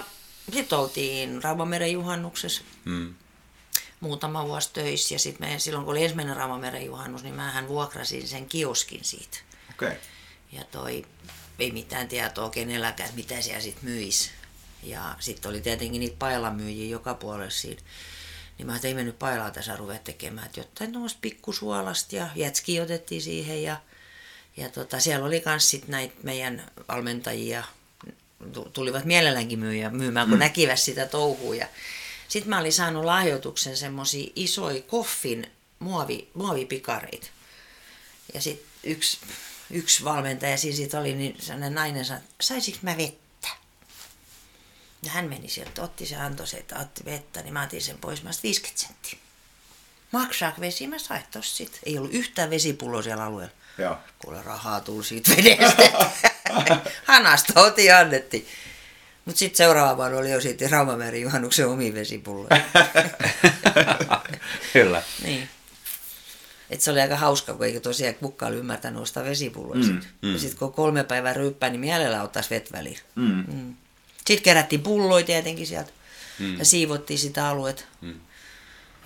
sitten 0.54 0.80
oltiin 0.80 1.44
Raumameren 1.44 1.92
juhannuksessa 1.92 2.62
Mm. 2.86 3.16
muutama 4.00 4.48
vuosi 4.48 4.70
töissä 4.74 5.16
ja 5.16 5.20
sitten 5.20 5.50
me, 5.50 5.60
silloin 5.60 5.86
kun 5.86 5.92
oli 5.92 6.04
ensimmäinen 6.04 6.36
Raumameren 6.36 6.86
juhannus, 6.86 7.24
niin 7.24 7.36
mähän 7.36 7.68
vuokrasin 7.68 8.28
sen 8.28 8.46
kioskin 8.46 9.04
siitä. 9.04 9.38
Okay. 9.74 9.96
Ja 10.52 10.64
toi, 10.64 11.06
ei 11.60 11.72
mitään 11.72 12.08
tietoa 12.08 12.50
kenelläkään, 12.50 13.10
mitä 13.16 13.42
siellä 13.42 13.62
sitten 13.62 13.84
myisi. 13.90 14.30
Ja 14.84 15.16
sitten 15.20 15.50
oli 15.50 15.62
tietenkin 15.62 16.00
niitä 16.00 16.16
pailamyyjiä 16.20 16.90
joka 16.90 17.14
puolella 17.14 17.50
siinä. 17.50 17.82
Niin 18.58 18.66
mä 18.66 18.72
ajattelin, 18.72 18.76
että 18.76 18.88
ei 18.88 18.94
me 18.94 19.04
nyt 19.04 19.20
pailaa 19.20 19.52
tässä 19.52 19.76
ruveta 19.76 20.04
tekemään, 20.04 20.46
että 20.46 20.60
jotain 20.60 20.92
tuommoista 20.92 21.20
pikkusuolasta 21.22 22.16
ja 22.16 22.30
jätski 22.36 22.82
otettiin 22.82 23.22
siihen 23.22 23.64
ja, 23.64 23.78
ja 24.58 24.70
tota, 24.70 25.00
siellä 25.00 25.26
oli 25.26 25.44
myös 25.46 25.70
sitten 25.70 25.92
näitä 25.92 26.16
meidän 26.24 26.72
valmentajia, 26.88 27.64
tu- 28.54 28.70
tulivat 28.74 29.06
mielelläänkin 29.06 29.60
myyjä, 29.60 29.90
myymään, 29.90 30.28
kun 30.28 30.38
mm. 30.38 30.40
näkivät 30.40 30.80
sitä 30.80 31.06
touhua. 31.06 31.56
Ja 31.56 31.68
sitten 32.28 32.50
mä 32.50 32.60
olin 32.60 32.74
saanut 32.74 33.06
lahjoituksen 33.06 33.78
semmoisia 33.78 34.32
isoja 34.36 34.82
koffin 34.82 35.52
muovi, 35.80 36.30
muovipikareita. 36.34 37.28
Ja 38.34 38.42
sitten 38.42 38.68
yksi, 38.84 39.18
yksi 39.72 40.04
valmentaja 40.04 40.58
siinä 40.58 40.78
sit 40.78 40.94
oli, 40.94 41.16
niin 41.16 41.36
sellainen 41.40 41.74
nainen 41.74 42.06
sanoi, 42.06 42.24
saisinko 42.42 42.80
mä 42.82 42.98
vettä? 42.98 43.27
Ja 45.04 45.12
hän 45.12 45.26
meni 45.26 45.50
sieltä, 45.50 45.82
otti 45.82 46.06
se, 46.06 46.16
antoi 46.16 46.48
se, 46.48 46.58
että 46.58 46.80
otti 46.80 47.06
vettä, 47.06 47.42
niin 47.42 47.54
mä 47.54 47.64
otin 47.64 47.82
sen 47.82 47.98
pois, 47.98 48.24
mä 48.24 48.32
sanoin, 48.32 48.44
50 48.44 48.88
senttiä. 48.88 49.20
Maksaako 50.12 50.62
vesi? 50.62 50.88
Mä 50.88 51.00
sain 51.00 51.24
tossa 51.32 51.56
sit. 51.56 51.80
Ei 51.86 51.98
ollut 51.98 52.14
yhtään 52.14 52.50
vesipulloa 52.50 53.02
siellä 53.02 53.24
alueella. 53.24 53.54
Joo. 53.78 53.98
Kuule 54.20 54.42
rahaa 54.42 54.82
tuli 54.82 55.04
siitä 55.04 55.32
vedestä. 55.32 56.12
Hanasta 57.06 57.62
otin 57.62 57.86
ja 57.86 58.00
annettiin. 58.00 58.48
Mutta 59.26 59.40
sitten 59.40 59.58
seuraava 59.58 59.98
vuonna 59.98 60.18
oli 60.18 60.32
jo 60.32 60.42
sitten 60.42 60.72
Raumameren 60.72 61.22
juhannuksen 61.22 61.68
omi 61.68 61.94
vesipulloja. 61.94 62.62
Kyllä. 64.74 65.04
Niin. 65.24 65.50
Et 66.70 66.82
se 66.82 66.92
oli 66.92 67.02
aika 67.02 67.16
hauska, 67.16 67.54
kun 67.54 67.66
eikä 67.66 67.80
tosiaan 67.80 68.16
kukaan 68.16 68.50
ollut 68.50 68.60
ymmärtänyt 68.60 69.02
ostaa 69.02 69.24
vesipulloja. 69.24 69.84
Mm, 69.84 70.02
mm. 70.22 70.34
Ja 70.34 70.40
sitten 70.40 70.60
kun 70.60 70.74
kolme 70.74 71.04
päivää 71.04 71.34
ryyppää, 71.34 71.70
niin 71.70 71.80
mielellä 71.80 72.24
ottaisi 72.24 72.50
vet 72.50 72.72
väliin. 72.72 73.00
Mm. 73.16 73.44
Mm. 73.48 73.76
Sitten 74.28 74.44
kerättiin 74.44 74.82
pulloja 74.82 75.26
tietenkin 75.26 75.68
sieltä 75.68 75.92
mm. 76.40 76.60
ja 76.60 76.66
siivottiin 76.66 77.20
sitä 77.20 77.48
aluetta. 77.50 77.84
Mm. 78.02 78.20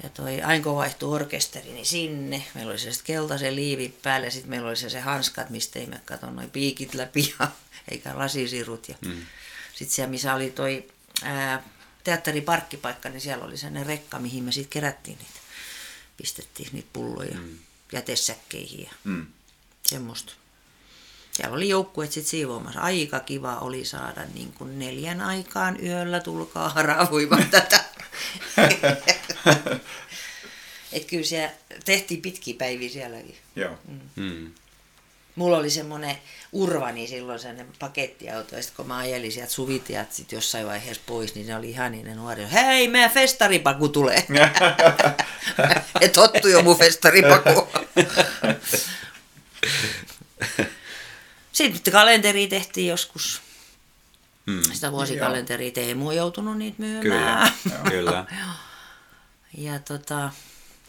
Ja 0.03 0.09
toi 0.09 0.41
Ainko 0.41 0.75
vaihtui 0.75 1.15
orkesterini 1.15 1.85
sinne. 1.85 2.43
Meillä 2.55 2.69
oli 2.71 2.79
se 2.79 2.91
sitten 2.91 3.05
keltaisen 3.15 3.55
liivi 3.55 3.93
päällä 4.03 4.27
ja 4.27 4.31
sitten 4.31 4.49
meillä 4.49 4.67
oli 4.67 4.75
se, 4.75 4.89
se 4.89 4.99
hanskat, 4.99 5.49
mistä 5.49 5.79
ei 5.79 5.85
me 5.85 6.01
kato 6.05 6.29
noin 6.31 6.49
piikit 6.49 6.93
läpi 6.93 7.35
ja 7.39 7.47
eikä 7.91 8.17
lasisirut. 8.17 8.89
Ja 8.89 8.95
Mm. 9.01 9.25
sitten 9.75 9.95
siellä, 9.95 10.11
missä 10.11 10.33
oli 10.33 10.49
toi 10.49 10.87
ää, 11.23 11.63
teatteriparkkipaikka, 12.03 13.09
niin 13.09 13.21
siellä 13.21 13.45
oli 13.45 13.57
sellainen 13.57 13.85
rekka, 13.85 14.19
mihin 14.19 14.43
me 14.43 14.51
sitten 14.51 14.69
kerättiin 14.69 15.17
niitä. 15.17 15.39
Pistettiin 16.17 16.69
niitä 16.71 16.89
pulloja 16.93 17.35
mm. 17.37 17.57
jätesäkkeihin 17.91 18.83
ja 18.83 18.91
Mm. 19.03 19.25
semmoista. 19.85 20.33
Siellä 21.41 21.55
oli 21.55 21.69
joukkueet 21.69 22.11
sitten 22.11 22.29
siivoamassa. 22.29 22.79
Aika 22.79 23.19
kiva 23.19 23.57
oli 23.57 23.85
saada 23.85 24.21
niin 24.33 24.53
kuin 24.53 24.79
neljän 24.79 25.21
aikaan 25.21 25.85
yöllä 25.85 26.19
tulkaa 26.19 26.69
haravuimaan 26.69 27.49
tätä. 27.49 27.83
Et 30.93 31.05
kyllä 31.05 31.23
siellä 31.23 31.51
tehtiin 31.85 32.21
pitkiä 32.21 32.55
päiviä 32.57 32.89
sielläkin. 32.89 33.37
Joo. 33.55 33.77
Mm. 34.15 34.51
Mulla 35.35 35.57
oli 35.57 35.69
semmoinen 35.69 36.17
urvani 36.51 37.07
silloin 37.07 37.39
sellainen 37.39 37.67
pakettiauto, 37.79 38.55
ja 38.55 38.61
sitten 38.61 38.77
kun 38.77 38.87
mä 38.87 38.97
ajelin 38.97 39.31
sieltä 39.31 39.51
suvitiat 39.51 40.13
sit 40.13 40.31
jossain 40.31 40.67
vaiheessa 40.67 41.03
pois, 41.05 41.35
niin 41.35 41.47
ne 41.47 41.55
oli 41.55 41.69
ihan 41.69 41.91
niin 41.91 42.05
ne 42.05 42.15
nuori, 42.15 42.47
hei, 42.51 42.87
meidän 42.87 43.11
festaripaku 43.11 43.89
tulee. 43.89 44.25
Et 46.01 46.17
ottu 46.17 46.47
jo 46.47 46.61
mun 46.61 46.77
festaripaku. 46.77 47.67
Sitten 51.51 51.93
kalenteri 51.93 52.47
tehtiin 52.47 52.87
joskus. 52.87 53.41
Mm. 54.45 54.61
Sitä 54.73 54.91
vuosikalenteria 54.91 55.71
Teemu 55.71 56.07
on 56.07 56.15
joutunut 56.15 56.57
niitä 56.57 56.75
myymään. 56.79 57.01
Kyllä. 57.01 57.51
Kyllä. 57.91 58.25
Ja 59.57 59.79
tota... 59.79 60.31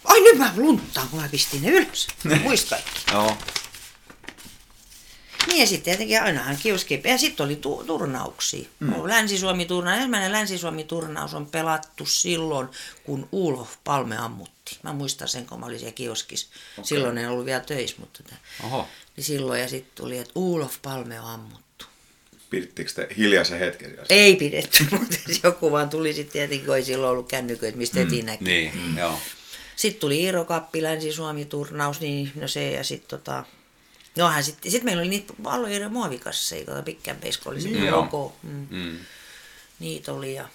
Ai 0.05 0.21
nyt 0.21 0.39
mä 0.39 0.53
lunttaan, 0.57 1.09
kun 1.09 1.21
mä 1.21 1.29
pistin 1.29 1.63
ne 1.63 1.71
ylös. 1.71 2.09
Muista 2.43 2.77
kaikki. 2.77 3.01
Joo. 3.13 3.39
Niin 5.47 5.61
ja 5.61 5.67
sitten 5.67 5.85
tietenkin 5.85 6.23
ainahan 6.23 6.57
kioski. 6.63 7.01
Ja 7.05 7.19
sitten 7.19 7.47
oli 7.47 7.57
tu- 7.57 7.85
turnauksia. 7.87 8.69
Mm. 8.81 8.93
Länsi-Suomi-turnaus. 9.05 9.97
Ensimmäinen 9.97 10.33
Länsi-Suomi-turnaus 10.33 11.35
on 11.35 11.47
pelattu 11.47 12.07
silloin, 12.07 12.69
kun 13.05 13.29
Ulof 13.33 13.71
Palme 13.85 14.17
ammuttiin. 14.17 14.79
Mä 14.83 14.93
muistan 14.93 15.29
sen, 15.29 15.47
kun 15.47 15.61
mä 15.61 15.67
olin 15.67 15.79
siellä 15.79 15.95
kioskissa. 15.95 16.49
Okay. 16.73 16.85
Silloin 16.85 17.19
en 17.19 17.31
ollut 17.31 17.47
vielä 17.47 17.61
töissä, 17.61 17.97
mutta 18.01 18.23
tätä. 18.23 18.37
Oho. 18.65 18.89
Niin 19.17 19.25
silloin 19.25 19.61
ja 19.61 19.69
sitten 19.69 20.05
tuli, 20.05 20.19
että 20.19 20.33
Ulof 20.35 20.77
Palme 20.83 21.21
on 21.21 21.27
ammuttu. 21.27 21.63
Pidittekö 22.51 22.93
te 22.93 23.09
hiljaisen 23.17 23.59
hetken 23.59 23.91
siellä? 23.91 24.07
Ei 24.11 24.37
pidetty, 24.37 24.87
mutta 24.99 25.17
joku 25.45 25.71
vaan 25.71 25.91
tuli 25.91 26.13
sitten 26.13 26.33
tietenkin, 26.33 26.67
kun 26.67 26.77
ei 26.77 26.85
silloin 26.85 27.13
ollut 27.13 27.29
kännyköitä, 27.29 27.79
mistä 27.79 27.99
mm. 27.99 28.05
heti 28.05 28.23
näki. 28.23 28.45
Niin, 28.45 28.73
mm. 28.75 28.99
joo. 28.99 29.19
Sitten 29.77 30.01
tuli 30.01 30.21
Iiro 30.23 30.45
Kappi, 30.45 30.83
Länsi-Suomi-turnaus, 30.83 32.01
niin 32.01 32.33
no 32.35 32.49
se 32.49 32.71
ja 32.71 32.85
sitten 32.85 33.09
tota... 33.09 33.45
Nohan 34.17 34.45
sitten, 34.45 34.71
sit 34.71 34.83
meillä 34.83 35.01
oli 35.01 35.09
niitä 35.09 35.33
alueiden 35.45 35.93
muovikasseja, 35.93 36.83
pitkän 36.85 37.17
peisko 37.17 37.51
oli 37.51 37.61
semmoinen 37.61 37.89
Joo. 37.89 38.01
logo. 38.01 38.37
Mm. 38.43 38.67
Mm. 38.71 38.99
Niitä 39.79 40.13
oli 40.13 40.35
ja 40.35 40.49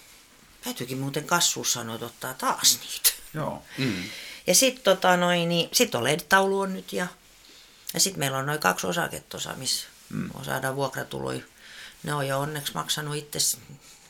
täytyykin 0.64 0.98
muuten 0.98 1.24
kasvussa 1.24 1.80
sanoa, 1.80 1.94
että 1.94 2.06
ottaa 2.06 2.34
taas 2.34 2.80
niitä. 2.80 3.10
Joo. 3.34 3.62
Mm. 3.78 4.04
Ja 4.46 4.54
sitten 4.54 4.84
tota 4.84 5.16
noin, 5.16 5.48
niin, 5.48 5.68
sit 5.72 5.94
on 5.94 6.04
LED-taulu 6.04 6.60
on 6.60 6.74
nyt 6.74 6.92
ja, 6.92 7.06
ja 7.94 8.00
sitten 8.00 8.18
meillä 8.18 8.38
on 8.38 8.46
noin 8.46 8.60
kaksi 8.60 8.86
osaketta, 8.86 9.38
missä 9.56 9.86
mm. 10.08 10.30
saadaan 10.42 10.76
vuokratuloja. 10.76 11.40
Ne 12.02 12.14
on 12.14 12.28
jo 12.28 12.40
onneksi 12.40 12.74
maksanut 12.74 13.16
itse 13.16 13.58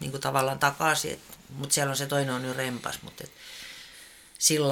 niin 0.00 0.10
kuin 0.10 0.20
tavallaan 0.20 0.58
takaisin, 0.58 1.20
mutta 1.48 1.74
siellä 1.74 1.90
on 1.90 1.96
se 1.96 2.06
toinen 2.06 2.34
on 2.34 2.42
nyt 2.42 2.56
rempas, 2.56 3.02
mutta 3.02 3.24
et, 3.24 3.32
sillä 4.38 4.68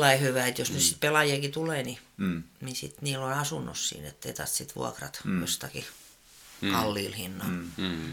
lailla 0.00 0.20
hyvä, 0.20 0.46
että 0.46 0.60
jos 0.60 0.68
mm. 0.68 0.74
nyt 0.74 0.82
sit 0.82 1.00
pelaajiakin 1.00 1.52
tulee, 1.52 1.82
niin, 1.82 1.98
Mm. 2.16 2.42
niin 2.60 2.76
sit 2.76 3.02
niillä 3.02 3.26
on 3.26 3.32
asunnossa 3.32 3.88
siinä, 3.88 4.08
ettei 4.08 4.32
taas 4.32 4.56
sit 4.56 4.76
vuokrat 4.76 5.20
mm. 5.24 5.40
jostakin 5.40 5.84
mm. 6.60 6.72
kalliilla 6.72 7.16
hinnalla. 7.16 7.52
Mm. 7.52 7.70
Mm. 7.76 8.12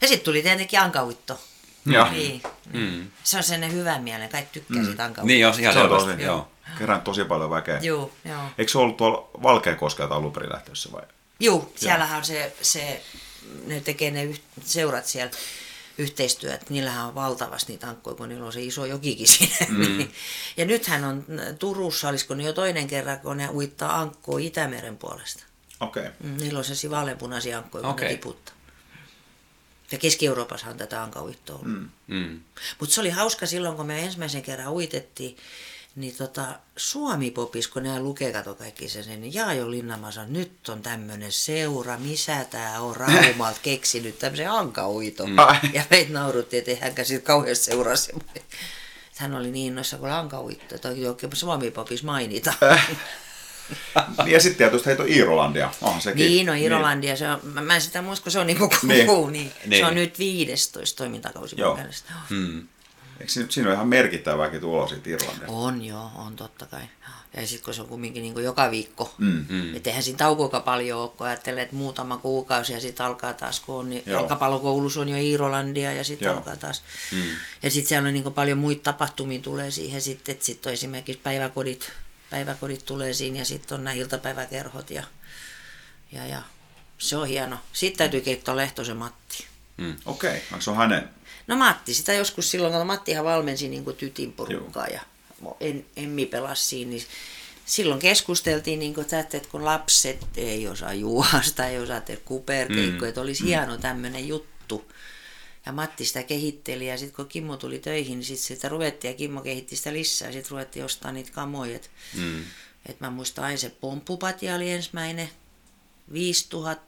Ja 0.00 0.08
sitten 0.08 0.24
tuli 0.24 0.42
tietenkin 0.42 0.80
ankauitto. 0.80 1.40
Joo. 1.86 2.10
Niin. 2.10 2.42
Mm. 2.72 3.10
Se 3.24 3.36
on 3.36 3.42
sen 3.42 3.72
hyvän 3.72 4.02
mielen, 4.02 4.28
kaikki 4.28 4.60
tykkää 4.60 4.82
mm. 4.82 4.86
siitä 4.86 5.04
ankauitosta. 5.04 5.26
Niin, 5.26 5.40
jos 5.40 5.58
ihan 5.58 5.74
Se 5.74 5.80
on 5.80 5.88
selvästi. 5.88 6.10
tosi, 6.10 6.22
Joo. 6.22 6.48
Kerään 6.78 7.00
tosi 7.00 7.24
paljon 7.24 7.50
väkeä. 7.50 7.78
Joo, 7.82 8.12
joo. 8.24 8.42
Eikö 8.58 8.72
se 8.72 8.78
ollut 8.78 8.96
tuolla 8.96 9.30
Valkeakoskelta 9.42 10.14
alun 10.14 10.32
perin 10.32 10.52
lähtössä 10.52 10.92
vai? 10.92 11.02
Joo, 11.40 11.72
siellähän 11.76 12.18
on 12.18 12.24
se, 12.24 12.56
se, 12.62 13.02
ne 13.66 13.80
tekee 13.80 14.10
ne 14.10 14.24
yh, 14.24 14.40
seurat 14.64 15.06
siellä 15.06 15.30
yhteistyöt, 15.98 16.70
niillähän 16.70 17.06
on 17.06 17.14
valtavasti 17.14 17.72
niitä 17.72 17.88
ankkoja, 17.88 18.16
kun 18.16 18.28
niillä 18.28 18.46
on 18.46 18.52
se 18.52 18.62
iso 18.62 18.84
jokikin 18.86 19.28
siinä. 19.28 19.66
Mm. 19.68 20.08
ja 20.56 20.64
nythän 20.64 21.04
on 21.04 21.24
Turussa, 21.58 22.08
olisiko 22.08 22.34
ne 22.34 22.44
jo 22.44 22.52
toinen 22.52 22.86
kerran, 22.86 23.20
kun 23.20 23.36
ne 23.36 23.48
uittaa 23.48 24.00
ankkoa 24.00 24.38
Itämeren 24.38 24.96
puolesta. 24.96 25.44
Okei. 25.80 26.02
Okay. 26.02 26.12
Mm, 26.22 26.36
Niillä 26.36 26.58
on 26.58 26.64
sellaisia 26.64 26.90
vaaleanpunaisia 26.90 27.58
ankkoja, 27.58 27.82
kun 27.82 27.90
Okei. 27.90 28.08
ne 28.08 28.14
tiputtaa. 28.14 28.54
Ja 29.92 29.98
Keski-Euroopassa 29.98 30.70
on 30.70 30.76
tätä 30.76 31.02
ankauittoa 31.02 31.56
ollut. 31.56 31.68
Mm. 31.68 31.88
Mm. 32.06 32.40
Mutta 32.80 32.94
se 32.94 33.00
oli 33.00 33.10
hauska 33.10 33.46
silloin, 33.46 33.76
kun 33.76 33.86
me 33.86 34.04
ensimmäisen 34.04 34.42
kerran 34.42 34.72
uitettiin, 34.72 35.36
niin 35.96 36.16
tota, 36.16 36.46
Suomi-popis, 36.76 37.68
kun 37.68 37.82
nämä 37.82 38.00
lukee, 38.00 38.32
kato 38.32 38.54
kaikki 38.54 38.88
sen, 38.88 39.20
niin 39.20 39.34
Jaajo 39.34 39.70
Linnamaa 39.70 40.10
sanoi, 40.10 40.30
nyt 40.30 40.68
on 40.68 40.82
tämmöinen 40.82 41.32
seura, 41.32 41.98
missä 41.98 42.44
tämä 42.44 42.80
on 42.80 42.96
Raumalta 42.96 43.60
keksinyt 43.62 44.18
tämmöisen 44.18 44.50
ankauiton. 44.50 45.30
Mm. 45.30 45.36
Ja 45.72 45.82
meitä 45.90 46.12
nauruttiin, 46.12 46.58
että 46.58 46.70
eihän 46.70 47.06
siitä 47.06 47.26
kauhean 47.26 47.56
seuraa 47.56 47.96
semmoinen. 47.96 48.42
Hän 49.16 49.34
oli 49.34 49.50
niin 49.50 49.66
innoissa, 49.66 49.98
kun 49.98 50.10
ankauitto, 50.10 50.74
että 50.74 50.88
oikein 50.88 51.36
Suomi-popis 51.36 52.02
mainita. 52.02 52.54
Niin 54.24 54.32
ja 54.32 54.40
sitten 54.40 54.58
tietysti 54.58 54.86
heitä 54.86 55.02
on 55.02 55.08
Iirolandia. 55.08 55.70
Onhan 55.82 56.00
sekin. 56.02 56.26
Niin, 56.26 56.46
no 56.46 56.52
Irolandia, 56.54 57.16
se 57.16 57.28
on, 57.30 57.40
mä, 57.42 57.60
mä 57.60 57.74
en 57.74 57.80
sitä 57.80 58.02
muista, 58.02 58.22
kun 58.22 58.32
se 58.32 58.38
on 58.38 58.46
niinku 58.46 58.70
Niin. 58.82 59.06
niin. 59.06 59.32
niin. 59.32 59.52
Niin. 59.66 59.80
Se 59.82 59.86
on 59.86 59.94
nyt 59.94 60.18
15 60.18 60.96
toimintakausi 60.98 61.56
Joo. 61.58 61.68
mun 61.70 61.78
mielestä. 61.78 62.12
Mm. 62.30 62.68
Eikö 63.20 63.32
siinä, 63.32 63.50
siinä 63.50 63.68
on 63.68 63.74
ihan 63.74 63.88
merkittävääkin 63.88 64.60
tulo 64.60 64.88
siitä 64.88 65.10
Irlannista? 65.10 65.46
On 65.48 65.84
joo, 65.84 66.10
on 66.14 66.36
totta 66.36 66.66
kai. 66.66 66.82
Ja 67.36 67.46
sitten 67.46 67.64
kun 67.64 67.74
se 67.74 67.82
on 67.82 67.88
kumminkin 67.88 68.22
niin 68.22 68.44
joka 68.44 68.70
viikko. 68.70 69.14
Mm. 69.18 69.46
Mm. 69.48 69.76
Että 69.76 69.90
eihän 69.90 70.02
siinä 70.02 70.16
taukoakaan 70.16 70.62
paljon 70.62 71.00
ole, 71.00 71.08
kun 71.08 71.26
ajattelee, 71.26 71.62
että 71.62 71.76
muutama 71.76 72.16
kuukausi 72.16 72.72
ja 72.72 72.80
sitten 72.80 73.06
alkaa 73.06 73.34
taas, 73.34 73.60
kun 73.60 73.74
on, 73.74 73.90
niin 73.90 74.02
jalkapallokoulussa 74.06 75.00
on 75.00 75.08
jo 75.08 75.16
Iirolandia 75.16 75.92
ja 75.92 76.04
sitten 76.04 76.30
alkaa 76.30 76.56
taas. 76.56 76.82
Mm. 77.12 77.22
Ja 77.62 77.70
sitten 77.70 77.88
siellä 77.88 78.06
on 78.06 78.14
niin 78.14 78.32
paljon 78.32 78.58
muita 78.58 78.82
tapahtumia 78.82 79.40
tulee 79.40 79.70
siihen 79.70 80.02
sitten, 80.02 80.32
että 80.32 80.44
sitten 80.44 80.70
on 80.70 80.74
esimerkiksi 80.74 81.20
päiväkodit, 81.22 81.92
päiväkodit 82.30 82.84
tulee 82.84 83.12
siinä 83.12 83.38
ja 83.38 83.44
sitten 83.44 83.78
on 83.78 83.84
nämä 83.84 83.94
iltapäiväkerhot 83.94 84.90
ja, 84.90 85.02
ja, 86.12 86.26
ja 86.26 86.42
se 86.98 87.16
on 87.16 87.28
hieno. 87.28 87.56
Sitten 87.72 87.98
täytyy 87.98 88.20
keittää 88.20 88.56
Lehtosen 88.56 88.96
Matti. 88.96 89.46
Mm. 89.76 89.96
Okei, 90.04 90.30
okay. 90.30 90.42
onko 90.52 90.60
se 90.60 90.70
on 90.70 90.76
hänen? 90.76 91.15
No 91.46 91.56
Matti, 91.56 91.94
sitä 91.94 92.12
joskus 92.12 92.50
silloin, 92.50 92.72
kun 92.74 92.86
Mattihan 92.86 93.24
valmensi 93.24 93.68
niin 93.68 93.84
kuin 93.84 93.96
tytin 93.96 94.32
porukkaa 94.32 94.86
ja 94.86 95.00
en, 95.60 95.86
Emmi 95.96 96.26
pelasi 96.26 96.64
siinä, 96.64 96.90
niin 96.90 97.02
silloin 97.66 98.00
keskusteltiin, 98.00 98.78
niin 98.78 98.94
kuin, 98.94 99.02
että, 99.02 99.18
että 99.20 99.48
kun 99.50 99.64
lapset 99.64 100.26
ei 100.36 100.68
osaa 100.68 100.94
juosta, 100.94 101.66
ei 101.66 101.78
osaa 101.78 102.00
tehdä 102.00 102.20
kuperkeikkoja, 102.24 103.00
mm. 103.00 103.08
että 103.08 103.20
olisi 103.20 103.42
mm. 103.42 103.46
hieno 103.46 103.76
tämmöinen 103.76 104.28
juttu. 104.28 104.92
Ja 105.66 105.72
Matti 105.72 106.04
sitä 106.04 106.22
kehitteli 106.22 106.86
ja 106.88 106.98
sitten 106.98 107.16
kun 107.16 107.28
Kimmo 107.28 107.56
tuli 107.56 107.78
töihin, 107.78 108.18
niin 108.18 108.24
sitten 108.24 108.46
sitä 108.46 108.68
ruvettiin 108.68 109.10
ja 109.12 109.16
Kimmo 109.16 109.40
kehitti 109.40 109.76
sitä 109.76 109.92
lisää. 109.92 110.32
Sitten 110.32 110.50
ruvettiin 110.50 110.84
ostaa 110.84 111.12
niitä 111.12 111.30
kamoja. 111.32 111.76
Et, 111.76 111.90
Mm. 112.14 112.44
et 112.86 113.00
mä 113.00 113.10
muistan 113.10 113.44
aina 113.44 113.56
se 113.58 113.70
pomppupatja 113.70 114.54
oli 114.54 114.70
ensimmäinen, 114.70 115.30
5000 116.12 116.84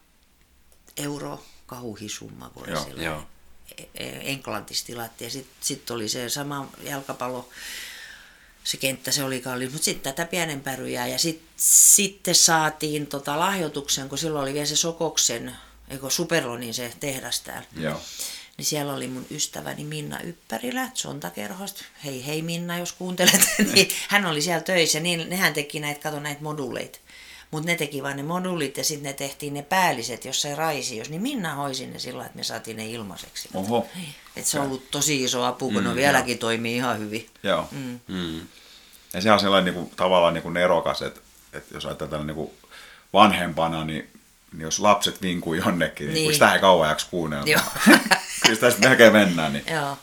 euroa 0.96 1.42
kauhisumma, 1.66 2.50
oli 2.56 2.70
Joo, 2.70 2.84
silloin. 2.84 3.04
joo. 3.04 3.22
E- 3.94 4.32
Englantissa 4.32 4.86
tilattiin 4.86 5.26
ja 5.26 5.30
sitten 5.30 5.56
sit 5.60 5.90
oli 5.90 6.08
se 6.08 6.28
sama 6.28 6.68
jalkapallo, 6.82 7.48
se 8.64 8.76
kenttä 8.76 9.10
se 9.10 9.24
oli 9.24 9.40
kallis, 9.40 9.72
mutta 9.72 9.84
sitten 9.84 10.14
tätä 10.14 10.30
pienempää 10.30 10.76
ryjää 10.76 11.06
ja 11.06 11.18
sit, 11.18 11.42
sitten 11.56 12.34
saatiin 12.34 13.06
tota 13.06 13.38
lahjoituksen, 13.38 14.08
kun 14.08 14.18
silloin 14.18 14.42
oli 14.42 14.54
vielä 14.54 14.66
se 14.66 14.76
Sokoksen, 14.76 15.56
eikö 15.88 16.10
Superlonin 16.10 16.74
se 16.74 16.92
tehdas 17.00 17.40
täällä. 17.40 17.68
Joo. 17.76 18.00
Niin 18.56 18.66
siellä 18.66 18.94
oli 18.94 19.08
mun 19.08 19.26
ystäväni 19.30 19.84
Minna 19.84 20.20
Yppärilä 20.20 20.90
Sontakerhosta. 20.94 21.84
Hei 22.04 22.26
hei 22.26 22.42
Minna, 22.42 22.78
jos 22.78 22.92
kuuntelet. 22.92 23.40
niin 23.74 23.88
hän 24.08 24.26
oli 24.26 24.42
siellä 24.42 24.60
töissä, 24.60 25.00
niin 25.00 25.28
nehän 25.28 25.54
teki 25.54 25.80
näitä, 25.80 26.00
kato 26.00 26.20
näitä 26.20 26.42
moduleita. 26.42 26.98
Mutta 27.50 27.66
ne 27.66 27.76
teki 27.76 28.02
vain 28.02 28.16
ne 28.16 28.22
moduulit 28.22 28.76
ja 28.76 28.84
sitten 28.84 29.04
ne 29.04 29.12
tehtiin 29.12 29.54
ne 29.54 29.62
päälliset 29.62 30.24
jossain 30.24 30.58
raisios. 30.58 31.10
Niin 31.10 31.22
Minna 31.22 31.54
hoisi 31.54 31.86
ne 31.86 31.98
sillä, 31.98 32.26
että 32.26 32.36
me 32.36 32.42
saatiin 32.42 32.76
ne 32.76 32.86
ilmaiseksi. 32.86 33.48
Oho. 33.54 33.86
Et 34.36 34.46
se 34.46 34.60
on 34.60 34.66
ollut 34.66 34.90
tosi 34.90 35.24
iso 35.24 35.44
apu, 35.44 35.70
kun 35.70 35.82
mm, 35.82 35.88
ne 35.88 35.94
vieläkin 35.94 36.38
toimii 36.38 36.76
ihan 36.76 36.98
hyvin. 36.98 37.26
Joo. 37.42 37.68
Mm. 37.70 38.00
Mm. 38.08 38.40
Ja 39.14 39.20
se 39.20 39.32
on 39.32 39.40
sellainen 39.40 39.74
niin 39.74 39.84
kuin, 39.84 39.96
tavallaan 39.96 40.34
niin 40.34 40.42
kuin 40.42 40.54
nerokas, 40.54 41.02
että, 41.02 41.20
että 41.52 41.74
jos 41.74 41.86
ajatellaan 41.86 42.26
niin 42.26 42.34
kuin 42.34 42.50
vanhempana, 43.12 43.84
niin, 43.84 44.10
niin 44.52 44.62
jos 44.62 44.80
lapset 44.80 45.22
vinkuu 45.22 45.54
jonnekin, 45.54 46.06
niin, 46.06 46.14
niin. 46.14 46.32
Sitä 46.32 46.54
ei 46.54 46.60
kauan 46.60 46.88
jaksa 46.88 47.06
kuunnella. 47.10 47.46
Joo. 47.46 47.60
Kyllä 48.42 48.54
sitä 48.54 48.70
sitten 48.70 48.90
melkein 48.90 49.12
mennään. 49.12 49.52
Niin. 49.52 49.64
Joo. 49.70 49.98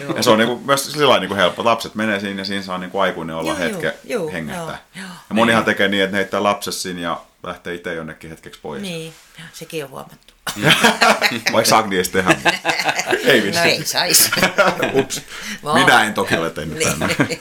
joo. 0.00 0.14
Ja 0.16 0.22
se 0.22 0.30
on 0.30 0.38
niin 0.38 0.48
kuin, 0.48 0.66
myös 0.66 0.92
sillä 0.92 1.18
niin 1.18 1.28
kuin 1.28 1.38
helppo. 1.38 1.64
Lapset 1.64 1.94
menee 1.94 2.20
siinä 2.20 2.40
ja 2.40 2.44
siinä 2.44 2.62
saa 2.62 2.78
niin 2.78 2.90
kuin 2.90 3.02
aikuinen 3.02 3.36
olla 3.36 3.50
Joo, 3.50 3.58
hetken 3.58 3.92
joo, 4.04 4.30
joo, 4.30 4.40
joo, 4.40 4.66
joo. 4.96 5.06
Ja 5.28 5.34
monihan 5.34 5.64
tekee 5.64 5.88
niin, 5.88 6.02
että 6.02 6.12
ne 6.12 6.18
heittää 6.18 6.42
lapset 6.42 6.74
sinne 6.74 7.02
ja 7.02 7.20
lähtee 7.42 7.74
itse 7.74 7.94
jonnekin 7.94 8.30
hetkeksi 8.30 8.60
pois. 8.60 8.82
Niin, 8.82 9.12
sekin 9.52 9.84
on 9.84 9.90
huomattu. 9.90 10.34
Vaikka 11.52 11.78
Agni 11.78 11.96
edes 11.96 12.08
tehdä. 12.08 12.30
ei 13.24 13.40
No 13.40 13.46
vissiin. 13.46 13.66
ei 13.66 13.84
saisi. 13.84 14.30
Ups. 14.94 15.22
Vaan. 15.64 15.80
Minä 15.80 16.04
en 16.04 16.14
toki 16.14 16.34
ole 16.34 16.50
tehnyt 16.50 16.78
Niin. 16.78 16.88
tänne. 16.98 17.38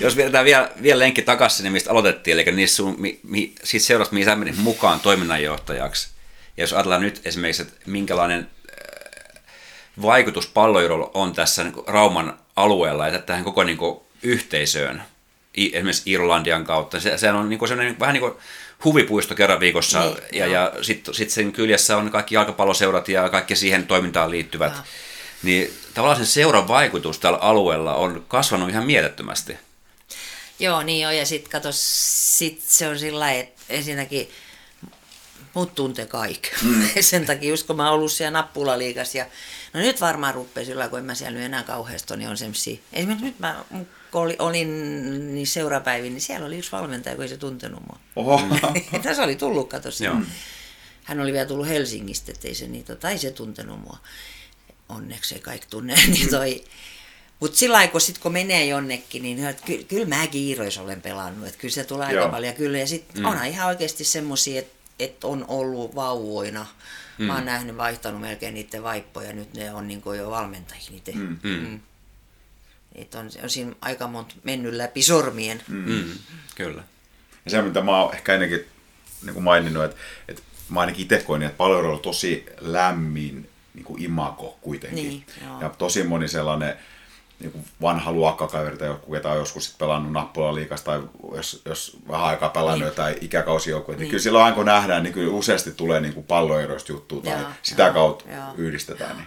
Jos 0.00 0.16
vedetään 0.16 0.44
vielä, 0.44 0.70
vielä 0.82 0.98
lenkki 0.98 1.22
takaisin 1.22 1.56
sinne, 1.56 1.70
mistä 1.70 1.90
aloitettiin, 1.90 2.34
eli 2.34 2.52
niistä 2.52 2.76
sun, 2.76 2.94
mi, 2.98 3.20
mi, 3.22 3.52
siitä 3.64 3.86
seurasta, 3.86 4.12
mihin 4.14 4.24
sä 4.26 4.36
menit 4.36 4.56
mukaan 4.56 5.00
toiminnanjohtajaksi. 5.00 6.08
Ja 6.56 6.62
jos 6.62 6.72
ajatellaan 6.72 7.02
nyt 7.02 7.20
esimerkiksi, 7.24 7.62
että 7.62 7.74
minkälainen 7.86 8.50
äh, 8.70 9.42
vaikutus 10.02 10.46
pallojudolla 10.46 11.10
on 11.14 11.32
tässä 11.32 11.64
niin 11.64 11.74
Rauman 11.86 12.38
alueella 12.56 13.08
ja 13.08 13.18
tähän 13.18 13.44
koko 13.44 13.64
niin 13.64 13.78
kuin, 13.78 14.00
yhteisöön, 14.22 15.02
esimerkiksi 15.56 16.10
Irlandian 16.10 16.64
kautta. 16.64 17.00
Se, 17.00 17.18
se 17.18 17.30
on 17.32 17.48
niin 17.48 17.58
kuin 17.58 17.68
sellainen, 17.68 18.00
vähän 18.00 18.12
niin 18.12 18.20
kuin 18.20 18.34
huvipuisto 18.84 19.34
kerran 19.34 19.60
viikossa, 19.60 20.00
Niin, 20.00 20.16
ja, 20.32 20.46
joo. 20.46 20.54
ja 20.54 20.72
sitten 20.82 21.14
sit 21.14 21.30
sen 21.30 21.52
kyljessä 21.52 21.96
on 21.96 22.10
kaikki 22.10 22.34
jalkapalloseurat 22.34 23.08
ja 23.08 23.28
kaikki 23.28 23.56
siihen 23.56 23.86
toimintaan 23.86 24.30
liittyvät. 24.30 24.72
Joo. 24.72 24.82
Niin 25.42 25.74
tavallaan 25.94 26.16
sen 26.16 26.26
seuran 26.26 26.68
vaikutus 26.68 27.18
tällä 27.18 27.38
alueella 27.38 27.94
on 27.94 28.24
kasvanut 28.28 28.70
ihan 28.70 28.86
mielettömästi. 28.86 29.56
Joo, 30.58 30.82
niin 30.82 31.06
on. 31.06 31.16
Ja 31.16 31.26
sitten 31.26 31.50
kato, 31.50 31.68
sit 31.72 32.62
se 32.66 32.88
on 32.88 32.98
sillä 32.98 33.20
lailla, 33.20 33.40
että 33.40 33.62
ensinnäkin 33.68 34.30
mut 35.54 35.74
tuntee 35.74 36.06
kaikki. 36.06 36.50
Mm. 36.62 36.88
Sen 37.00 37.26
takia 37.26 37.48
just 37.48 37.66
kun 37.66 37.76
mä 37.76 37.84
oon 37.84 37.94
ollut 37.94 38.12
siellä 38.12 38.38
nappulaliikas 38.38 39.14
ja 39.14 39.26
no 39.72 39.80
nyt 39.80 40.00
varmaan 40.00 40.34
rupeaa 40.34 40.66
sillä 40.66 40.88
kun 40.88 40.98
en 40.98 41.04
mä 41.04 41.14
siellä 41.14 41.36
nyt 41.36 41.46
enää 41.46 41.62
kauheasti 41.62 42.16
niin 42.16 42.28
on 42.30 42.36
semmosia. 42.36 42.78
Esimerkiksi 42.92 43.26
nyt 43.26 43.38
mä 43.38 43.64
kun 44.12 44.20
oli, 44.20 44.36
olin 44.38 45.34
niin 45.34 45.46
seurapäivin, 45.46 46.12
niin 46.12 46.20
siellä 46.20 46.46
oli 46.46 46.58
yksi 46.58 46.72
valmentaja, 46.72 47.14
kun 47.14 47.22
ei 47.22 47.28
se 47.28 47.36
tuntenut 47.36 47.80
mua. 47.80 47.98
Oho. 48.16 48.40
Tässä 49.02 49.22
oli 49.22 49.36
tullut, 49.36 49.68
kato 49.68 49.88
Joo. 50.04 50.16
Hän 51.04 51.20
oli 51.20 51.32
vielä 51.32 51.48
tullut 51.48 51.68
Helsingistä, 51.68 52.32
ettei 52.32 52.54
se, 52.54 52.66
niin, 52.66 52.84
tota, 52.84 53.10
ei 53.10 53.18
se 53.18 53.30
tuntenut 53.30 53.80
mua. 53.80 53.98
Onneksi 54.88 55.34
ei 55.34 55.40
kaikki 55.40 55.66
tunne. 55.70 55.94
niin 56.06 56.30
toi, 56.30 56.64
mutta 57.40 57.58
sillä 57.58 57.74
lailla, 57.76 57.92
kun, 57.92 58.00
sit, 58.00 58.18
kun 58.18 58.32
menee 58.32 58.66
jonnekin, 58.66 59.22
niin 59.22 59.46
että 59.46 59.62
ky, 59.66 59.84
kyllä 59.84 60.06
mäkin 60.06 60.42
Iirois 60.42 60.78
olen 60.78 61.02
pelannut. 61.02 61.46
Että 61.46 61.60
kyllä 61.60 61.74
se 61.74 61.84
tulee 61.84 62.06
aika 62.06 62.20
Joo. 62.20 62.28
paljon. 62.28 62.54
Kyllä, 62.54 62.78
ja 62.78 62.86
sitten 62.86 63.22
mm. 63.22 63.28
onhan 63.28 63.46
ihan 63.46 63.68
oikeasti 63.68 64.04
semmoisia, 64.04 64.58
että 64.58 64.82
et 64.98 65.24
on 65.24 65.44
ollut 65.48 65.94
vauvoina. 65.94 66.66
Mm. 67.18 67.24
Mä 67.24 67.34
oon 67.34 67.44
nähnyt, 67.44 67.76
vaihtanut 67.76 68.20
melkein 68.20 68.54
niiden 68.54 68.82
vaippoja. 68.82 69.32
Nyt 69.32 69.54
ne 69.54 69.74
on 69.74 69.88
niin 69.88 70.02
jo 70.18 70.30
valmentajia 70.30 70.90
niitä. 70.90 71.12
Mm. 71.14 71.38
Mm. 71.42 71.80
Et 72.94 73.14
on, 73.14 73.30
on 73.42 73.50
siinä 73.50 73.72
aika 73.80 74.06
monta 74.06 74.34
mennyt 74.42 74.74
läpi 74.74 75.02
sormien. 75.02 75.62
Mm. 75.68 75.92
Mm, 75.92 76.04
kyllä. 76.54 76.82
Ja 77.44 77.50
se, 77.50 77.62
mitä 77.62 77.82
mä 77.82 78.00
oon 78.02 78.14
ehkä 78.14 78.34
ennenkin 78.34 78.64
niin 79.22 79.34
kuin 79.34 79.44
maininnut, 79.44 79.84
että, 79.84 79.96
että 80.28 80.42
mä 80.68 80.80
ainakin 80.80 81.02
itse 81.02 81.18
koin, 81.18 81.42
että 81.42 81.56
paljon 81.56 81.86
on 81.86 82.00
tosi 82.00 82.46
lämmin 82.60 83.48
niin 83.74 83.84
kuin 83.84 84.02
imago 84.02 84.58
kuitenkin. 84.60 85.08
Niin, 85.08 85.26
joo. 85.44 85.60
ja 85.60 85.68
tosi 85.68 86.02
moni 86.02 86.28
sellainen 86.28 86.76
niin 87.40 87.52
kuin 87.52 87.64
vanha 87.82 88.12
luokkakaveri 88.12 88.76
tai 88.76 88.88
joku, 88.88 89.12
ketä 89.12 89.30
on 89.30 89.36
joskus 89.36 89.64
sit 89.66 89.78
pelannut 89.78 90.12
nappulaliikasta 90.12 90.84
tai 90.84 91.02
jos, 91.36 91.62
jos 91.64 91.98
vähän 92.08 92.24
aikaa 92.26 92.48
pelannut 92.48 92.74
niin. 92.74 92.80
Niin. 92.84 92.90
jotain 92.90 93.16
ikäkausijoukkoja, 93.20 93.96
niin. 93.96 93.98
niin 94.00 94.04
Niin. 94.04 94.10
kyllä 94.10 94.22
silloin 94.22 94.44
aina 94.44 94.56
kun 94.56 94.66
nähdään, 94.66 95.02
niin 95.02 95.12
kyllä 95.12 95.32
useasti 95.32 95.70
tulee 95.70 96.00
niin 96.00 96.14
kuin 96.14 96.26
palloeroista 96.26 96.92
juttua 96.92 97.20
tai 97.22 97.40
Joo, 97.40 97.50
sitä 97.62 97.82
joo, 97.82 97.92
kautta 97.92 98.24
joo. 98.30 98.54
yhdistetään. 98.56 99.16
Niin. 99.16 99.26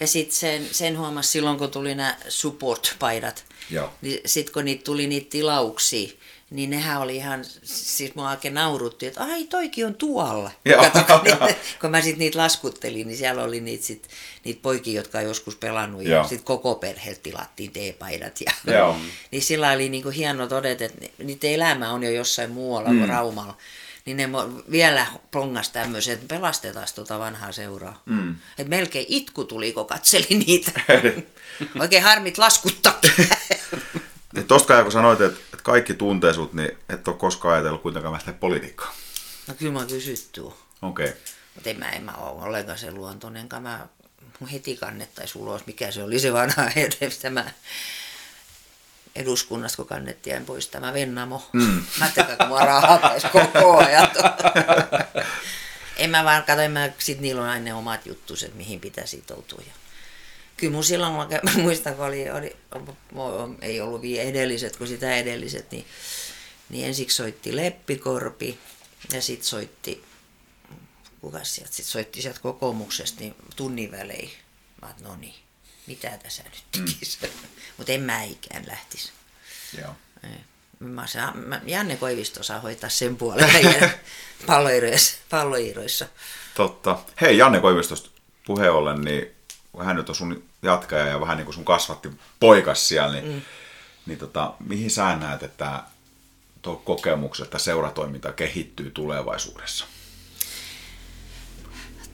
Ja 0.00 0.06
sitten 0.06 0.36
sen, 0.36 0.68
sen 0.72 0.98
huomasi 0.98 1.30
silloin, 1.30 1.58
kun 1.58 1.70
tuli 1.70 1.94
nämä 1.94 2.16
support-paidat. 2.28 3.44
Joo. 3.70 3.92
Niin 4.02 4.20
sitten 4.26 4.52
kun 4.52 4.64
niitä 4.64 4.84
tuli 4.84 5.06
niitä 5.06 5.30
tilauksia, 5.30 6.08
niin 6.50 6.70
nehän 6.70 7.00
oli 7.00 7.16
ihan, 7.16 7.44
siis 7.62 8.14
mua 8.14 8.30
oikein 8.30 8.54
naurutti, 8.54 9.06
että 9.06 9.24
ai 9.24 9.44
toikin 9.44 9.86
on 9.86 9.94
tuolla. 9.94 10.50
Joo. 10.64 10.82
Kato, 10.82 11.04
kun, 11.04 11.24
niitä, 11.24 11.54
kun 11.80 11.90
mä 11.90 12.00
sitten 12.00 12.18
niitä 12.18 12.38
laskuttelin, 12.38 13.06
niin 13.06 13.18
siellä 13.18 13.42
oli 13.42 13.60
niitä, 13.60 13.84
sit, 13.84 14.08
niitä 14.44 14.62
poikia, 14.62 15.00
jotka 15.00 15.18
on 15.18 15.24
joskus 15.24 15.56
pelannut 15.56 16.02
ja 16.02 16.10
Joo. 16.10 16.22
sitten 16.24 16.44
koko 16.44 16.74
perheeltä 16.74 17.20
tilattiin 17.22 17.72
teepaidat. 17.72 18.40
Ja, 18.40 18.74
Joo. 18.74 18.96
niin 19.30 19.42
sillä 19.42 19.72
oli 19.72 19.88
niinku 19.88 20.10
hieno 20.10 20.46
todeta, 20.46 20.84
että 20.84 21.00
ni- 21.00 21.12
niiden 21.18 21.52
elämä 21.52 21.92
on 21.92 22.02
jo 22.02 22.10
jossain 22.10 22.50
muualla 22.50 22.90
mm. 22.90 22.98
kuin 22.98 23.08
Raumalla. 23.08 23.56
Niin 24.06 24.16
ne 24.16 24.28
vielä 24.70 25.06
plongas 25.30 25.70
tämmöisen, 25.70 26.14
että 26.14 26.34
pelastetaan 26.34 26.86
tuota 26.94 27.18
vanhaa 27.18 27.52
seuraa. 27.52 28.02
Mm. 28.04 28.36
Et 28.58 28.68
melkein 28.68 29.06
itku 29.08 29.44
tuli, 29.44 29.72
kun 29.72 29.86
katselin 29.86 30.38
niitä. 30.46 30.72
Oikein 31.80 32.02
harmit 32.02 32.38
laskuttaa. 32.38 33.00
Niin 34.32 34.46
tosta 34.46 34.68
kai, 34.68 34.82
kun 34.82 34.92
sanoit, 34.92 35.20
että, 35.20 35.40
että 35.52 35.62
kaikki 35.62 35.94
tuntee 35.94 36.34
sut, 36.34 36.52
niin 36.52 36.78
et 36.88 37.08
ole 37.08 37.16
koskaan 37.16 37.54
ajatellut 37.54 37.82
kuitenkaan 37.82 38.20
mä 38.26 38.32
politiikkaa. 38.32 38.94
No 39.46 39.54
kyllä 39.54 39.72
mä 39.72 39.78
oon 39.78 39.88
kysytty. 39.88 40.40
Okei. 40.40 40.54
Okay. 40.82 41.12
Mutta 41.54 41.70
en 41.70 41.78
mä, 41.78 41.90
en 41.90 42.04
mä 42.04 42.12
ole 42.12 42.42
ollenkaan 42.42 42.78
sen 42.78 42.94
luontoinen, 42.94 43.42
enkä 43.42 43.60
mä 43.60 43.86
mun 44.40 44.48
heti 44.48 44.76
kannettaisi 44.76 45.38
ulos, 45.38 45.66
mikä 45.66 45.90
se 45.90 46.02
oli 46.02 46.18
se 46.18 46.32
vanha 46.32 46.62
ajatus, 46.76 47.18
tämä 47.18 47.44
eduskunnasta, 49.16 49.76
kun 49.76 49.86
kannettiin 49.86 50.44
pois 50.44 50.68
tämä 50.68 50.92
Vennamo. 50.92 51.48
Mm. 51.52 51.62
Mä 51.98 52.04
ajattelin, 52.04 52.38
kun 52.38 52.48
mua 52.48 52.60
rahattaisi 52.60 53.26
koko 53.26 53.76
ajan. 53.76 54.08
en 55.96 56.10
mä 56.10 56.24
vaan 56.24 56.44
katso, 56.44 56.68
mä, 56.68 56.90
sit 56.98 57.20
niillä 57.20 57.42
on 57.42 57.48
aina 57.48 57.64
ne 57.64 57.74
omat 57.74 58.06
juttus, 58.06 58.42
että 58.42 58.56
mihin 58.56 58.80
pitää 58.80 59.06
sitoutua. 59.06 59.62
Ja 59.66 59.72
kyllä 60.56 60.72
mun 60.72 60.84
silloin, 60.84 61.12
mä 61.42 61.62
muistan, 61.62 61.94
kun 61.94 62.04
oli, 62.04 62.30
oli, 62.30 62.56
ei 63.62 63.80
ollut 63.80 64.02
vielä 64.02 64.22
edelliset 64.22 64.76
kuin 64.76 64.88
sitä 64.88 65.16
edelliset, 65.16 65.70
niin, 65.70 65.86
niin 66.68 66.86
ensiksi 66.86 67.16
soitti 67.16 67.56
Leppikorpi 67.56 68.58
ja 69.12 69.22
sitten 69.22 69.46
soitti 69.46 70.04
kuka 71.20 71.44
sieltä 71.44 71.72
sitten 71.72 71.92
soitti 71.92 72.22
sieltä 72.22 72.40
kokoomuksesta 72.40 73.20
niin 73.20 73.34
tunnin 73.56 73.90
välein. 73.90 74.30
Mä 74.82 74.94
no 75.00 75.16
niin, 75.16 75.34
mitä 75.86 76.18
tässä 76.22 76.42
nyt 76.42 76.64
tekisi. 76.72 77.18
Mm. 77.22 77.28
Mutta 77.76 77.92
en 77.92 78.00
mä 78.00 78.22
ikään 78.22 78.64
lähtisi. 78.66 79.12
Joo. 79.80 79.94
Mä 80.78 81.06
saan, 81.06 81.38
mä, 81.38 81.60
Janne 81.66 81.96
Koivisto 81.96 82.42
saa 82.42 82.60
hoitaa 82.60 82.90
sen 82.90 83.16
puolen 83.16 83.50
palloiroissa, 84.46 85.16
palloiroissa. 85.30 86.06
Totta. 86.54 86.98
Hei, 87.20 87.38
Janne 87.38 87.60
Koivistosta 87.60 88.10
puheen 88.46 88.72
ollen, 88.72 89.00
niin 89.00 89.26
hän 89.84 89.96
nyt 89.96 90.08
on 90.08 90.14
sun 90.14 90.44
jatkaja 90.62 91.06
ja 91.06 91.20
vähän 91.20 91.36
niin 91.36 91.44
kuin 91.44 91.54
sun 91.54 91.64
kasvatti 91.64 92.10
poikas 92.40 92.88
siellä, 92.88 93.12
niin, 93.12 93.32
mm. 93.32 93.42
niin 94.06 94.18
tota, 94.18 94.54
mihin 94.66 94.90
sä 94.90 95.16
näet, 95.16 95.42
että 95.42 95.82
tuo 96.62 96.76
kokemukset, 96.76 97.44
että 97.44 97.58
seuratoiminta 97.58 98.32
kehittyy 98.32 98.90
tulevaisuudessa? 98.90 99.86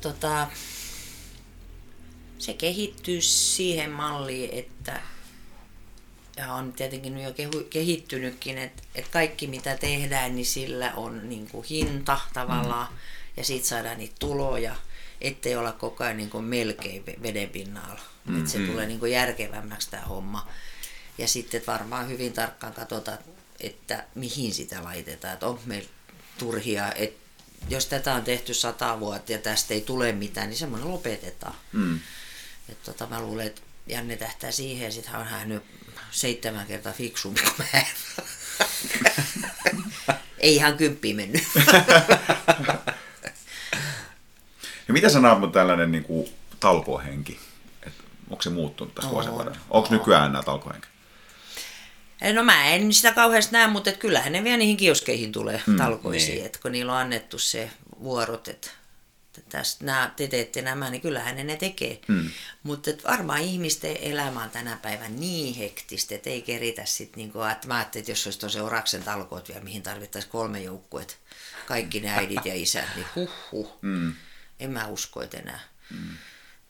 tota, 0.02 0.46
se 2.38 2.54
kehittyy 2.54 3.20
siihen 3.20 3.90
malliin, 3.90 4.50
että 4.52 5.00
ja 6.36 6.52
on 6.54 6.72
tietenkin 6.72 7.18
jo 7.18 7.34
kehittynytkin, 7.70 8.58
että, 8.58 8.82
että 8.94 9.10
kaikki 9.10 9.46
mitä 9.46 9.76
tehdään, 9.76 10.34
niin 10.34 10.46
sillä 10.46 10.92
on 10.96 11.28
niin 11.28 11.48
kuin 11.48 11.66
hinta 11.70 12.20
tavallaan 12.32 12.92
mm. 12.92 12.98
ja 13.36 13.44
siitä 13.44 13.66
saadaan 13.66 13.98
niitä 13.98 14.14
tuloja, 14.18 14.76
ettei 15.20 15.56
olla 15.56 15.72
koko 15.72 16.04
ajan 16.04 16.16
niin 16.16 16.30
kuin 16.30 16.44
melkein 16.44 17.04
veden 17.22 17.48
pinnalla. 17.48 18.00
Mm-hmm. 18.24 18.38
Että 18.38 18.50
se 18.50 18.58
tulee 18.58 18.86
niin 18.86 19.00
kuin 19.00 19.12
järkevämmäksi 19.12 19.90
tämä 19.90 20.02
homma. 20.02 20.48
Ja 21.18 21.28
sitten 21.28 21.62
varmaan 21.66 22.08
hyvin 22.08 22.32
tarkkaan 22.32 22.72
katsotaan, 22.72 23.18
että 23.60 24.04
mihin 24.14 24.54
sitä 24.54 24.84
laitetaan, 24.84 25.34
että 25.34 25.46
on 25.46 25.60
meillä 25.66 25.88
turhia, 26.38 26.92
että 26.92 27.22
jos 27.68 27.86
tätä 27.86 28.14
on 28.14 28.24
tehty 28.24 28.54
sata 28.54 29.00
vuotta 29.00 29.32
ja 29.32 29.38
tästä 29.38 29.74
ei 29.74 29.80
tule 29.80 30.12
mitään, 30.12 30.48
niin 30.48 30.58
semmoinen 30.58 30.90
lopetetaan. 30.90 31.54
Mm. 31.72 32.00
Et 32.68 32.82
tota, 32.82 33.06
mä 33.06 33.20
luulen, 33.20 33.46
että 33.46 33.62
Janne 33.86 34.16
tähtää 34.16 34.50
siihen 34.50 34.84
ja 34.84 34.92
sitten 34.92 35.12
hän 35.12 35.48
nyt 35.48 35.62
seitsemän 36.12 36.66
kertaa 36.66 36.92
fiksumpi 36.92 37.40
kuin 37.42 37.68
mä. 37.72 37.82
ei 40.38 40.54
ihan 40.54 40.76
kymppiin 40.76 41.16
mennyt. 41.16 41.42
ja 44.88 44.92
mitä 44.94 45.08
sanoo 45.08 45.38
mun 45.38 45.52
tällainen 45.52 45.92
niin 45.92 46.04
kuin, 46.04 46.28
talkohenki? 46.60 47.40
Et 47.86 47.92
onko 48.30 48.42
se 48.42 48.50
muuttunut 48.50 48.94
tässä 48.94 49.10
vuosien 49.10 49.38
varrella? 49.38 49.58
Onko 49.70 49.88
nykyään 49.90 50.30
enää 50.30 50.42
talkohenki? 50.42 50.88
No 52.34 52.44
mä 52.44 52.66
en 52.66 52.92
sitä 52.92 53.12
kauheasti 53.12 53.52
näe, 53.52 53.66
mutta 53.66 53.90
et 53.90 53.96
kyllähän 53.96 54.32
ne 54.32 54.44
vielä 54.44 54.56
niihin 54.56 54.76
kioskeihin 54.76 55.32
tulee 55.32 55.62
mm, 55.66 55.76
talkoisiin, 55.76 56.34
niin. 56.34 56.46
että 56.46 56.58
kun 56.62 56.72
niillä 56.72 56.92
on 56.92 56.98
annettu 56.98 57.38
se 57.38 57.70
vuorot, 58.02 58.48
että 58.48 58.70
tästä 59.48 59.84
nämä, 59.84 60.12
te 60.16 60.28
teette 60.28 60.62
nämä, 60.62 60.90
niin 60.90 61.02
kyllähän 61.02 61.36
ne 61.36 61.44
ne 61.44 61.56
tekee. 61.56 62.00
Mm. 62.08 62.30
Mutta 62.62 62.90
varmaan 63.04 63.40
ihmisten 63.40 63.96
elämä 64.00 64.42
on 64.42 64.50
tänä 64.50 64.78
päivänä 64.82 65.08
niin 65.08 65.54
hektistä, 65.54 66.14
että 66.14 66.30
ei 66.30 66.42
keritä 66.42 66.84
sitten, 66.84 67.18
niin 67.18 67.32
kuin, 67.32 67.50
että 67.50 67.68
mä 67.68 67.76
ajattelin, 67.76 68.02
että 68.02 68.12
jos 68.12 68.26
olisi 68.26 68.40
tuossa 68.40 68.64
Oraksen 68.64 69.02
talkoot 69.02 69.48
vielä, 69.48 69.64
mihin 69.64 69.82
tarvittaisiin 69.82 70.32
kolme 70.32 70.62
joukkuet, 70.62 71.18
kaikki 71.66 72.00
ne 72.00 72.10
äidit 72.14 72.46
ja 72.46 72.54
isät, 72.54 72.96
niin 72.96 73.06
huh 73.16 73.30
huh. 73.52 73.78
Mm. 73.82 74.14
En 74.60 74.70
mä 74.70 74.86
usko, 74.86 75.22
että 75.22 75.38
enää. 75.38 75.60
Mm. 75.90 76.16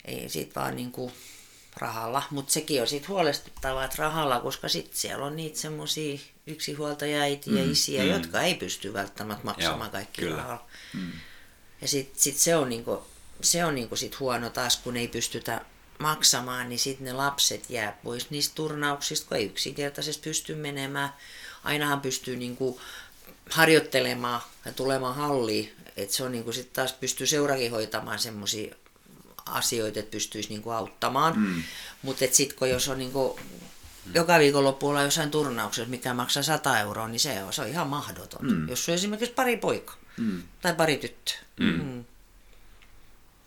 Ei 0.04 0.28
sit 0.28 0.56
vaan 0.56 0.76
niin 0.76 0.92
kuin, 0.92 1.12
rahalla, 1.76 2.22
mutta 2.30 2.52
sekin 2.52 2.80
on 2.80 2.86
sitten 2.86 3.08
huolestuttavaa, 3.08 3.84
että 3.84 3.96
rahalla, 3.98 4.40
koska 4.40 4.68
sitten 4.68 4.98
siellä 4.98 5.24
on 5.24 5.36
niitä 5.36 5.58
semmoisia 5.58 6.18
yksinhuoltajaitiä 6.46 7.58
ja 7.58 7.64
mm, 7.64 7.72
isiä, 7.72 8.02
mm. 8.02 8.10
jotka 8.10 8.40
ei 8.40 8.54
pysty 8.54 8.92
välttämättä 8.92 9.44
maksamaan 9.44 9.90
kaikki 9.90 10.28
rahalla. 10.28 10.66
Mm. 10.94 11.12
Ja 11.82 11.88
sitten 11.88 12.20
sit 12.22 12.36
se 12.36 12.56
on, 12.56 12.68
niinku, 12.68 13.02
se 13.40 13.64
on 13.64 13.74
niinku 13.74 13.96
sit 13.96 14.20
huono 14.20 14.50
taas, 14.50 14.76
kun 14.76 14.96
ei 14.96 15.08
pystytä 15.08 15.60
maksamaan, 15.98 16.68
niin 16.68 16.78
sitten 16.78 17.04
ne 17.04 17.12
lapset 17.12 17.70
jää 17.70 17.98
pois 18.04 18.30
niistä 18.30 18.54
turnauksista, 18.54 19.28
kun 19.28 19.36
ei 19.36 19.46
yksinkertaisesti 19.46 20.22
pysty 20.22 20.54
menemään. 20.54 21.14
Ainahan 21.64 22.00
pystyy 22.00 22.36
niinku 22.36 22.80
harjoittelemaan 23.50 24.40
ja 24.64 24.72
tulemaan 24.72 25.14
halliin. 25.14 25.72
Että 25.96 26.14
se 26.14 26.24
on 26.24 26.32
niinku 26.32 26.52
sit 26.52 26.72
taas 26.72 26.92
pystyy 26.92 27.26
seurakin 27.26 27.70
hoitamaan 27.70 28.18
semmoisia 28.18 28.74
asioita, 29.46 29.98
että 29.98 30.10
pystyisi 30.10 30.48
niinku 30.48 30.70
auttamaan. 30.70 31.38
Mm. 31.38 31.62
Mutta 32.02 32.24
sitten 32.32 32.58
kun 32.58 32.70
jos 32.70 32.88
on 32.88 32.98
niinku 32.98 33.40
joka 34.14 34.38
viikonloppuilla 34.38 35.02
jossain 35.02 35.30
turnauksessa, 35.30 35.90
mikä 35.90 36.14
maksaa 36.14 36.42
100 36.42 36.80
euroa, 36.80 37.08
niin 37.08 37.20
se 37.20 37.44
on, 37.44 37.52
se 37.52 37.62
on 37.62 37.68
ihan 37.68 37.86
mahdoton. 37.86 38.46
Mm. 38.46 38.68
Jos 38.68 38.88
on 38.88 38.94
esimerkiksi 38.94 39.34
pari 39.34 39.56
poika 39.56 40.01
mm. 40.16 40.42
tai 40.62 40.74
pari 40.74 40.96
tyttöä. 40.96 41.36
Mm. 41.60 41.66
Mm. 41.66 42.04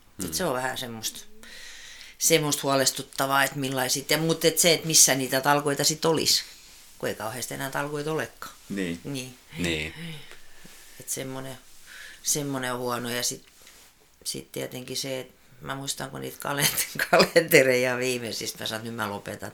Sitten 0.08 0.30
mm. 0.30 0.34
se 0.34 0.46
on 0.46 0.54
vähän 0.54 0.78
semmoista, 0.78 1.20
semmoista 2.18 2.62
huolestuttavaa, 2.64 3.44
että 3.44 3.60
millaiset, 3.60 4.12
ja, 4.12 4.18
mutta 4.18 4.48
et 4.48 4.60
se, 4.60 4.74
että 4.74 4.88
missä 4.88 5.16
niitä 5.16 5.42
talkoita 5.42 5.84
sitten 5.84 6.12
olisi, 6.12 6.44
kun 6.98 7.10
ei 7.10 7.16
kauheasti 7.16 7.54
enää 7.54 7.72
talkoita 7.72 8.12
olekaan. 8.12 8.56
Niin. 8.70 9.00
Niin. 9.04 9.38
niin. 9.58 9.94
Että 11.00 11.12
semmoinen, 11.12 11.58
semmoinen 12.24 12.74
on 12.74 12.80
huono 12.80 13.10
ja 13.10 13.24
sitten 13.24 13.52
sit 14.24 14.52
tietenkin 14.52 14.98
se, 14.98 15.20
että 15.20 15.34
mä 15.62 15.76
muistan, 15.76 16.12
kun 16.12 16.22
niitä 16.22 16.38
kalentereja 17.12 17.98
viimeisistä, 17.98 18.60
mä 18.60 18.66
sanoin, 18.68 18.80
että 18.80 18.90
nyt 18.90 18.96
mä 18.96 19.10
lopetan 19.10 19.52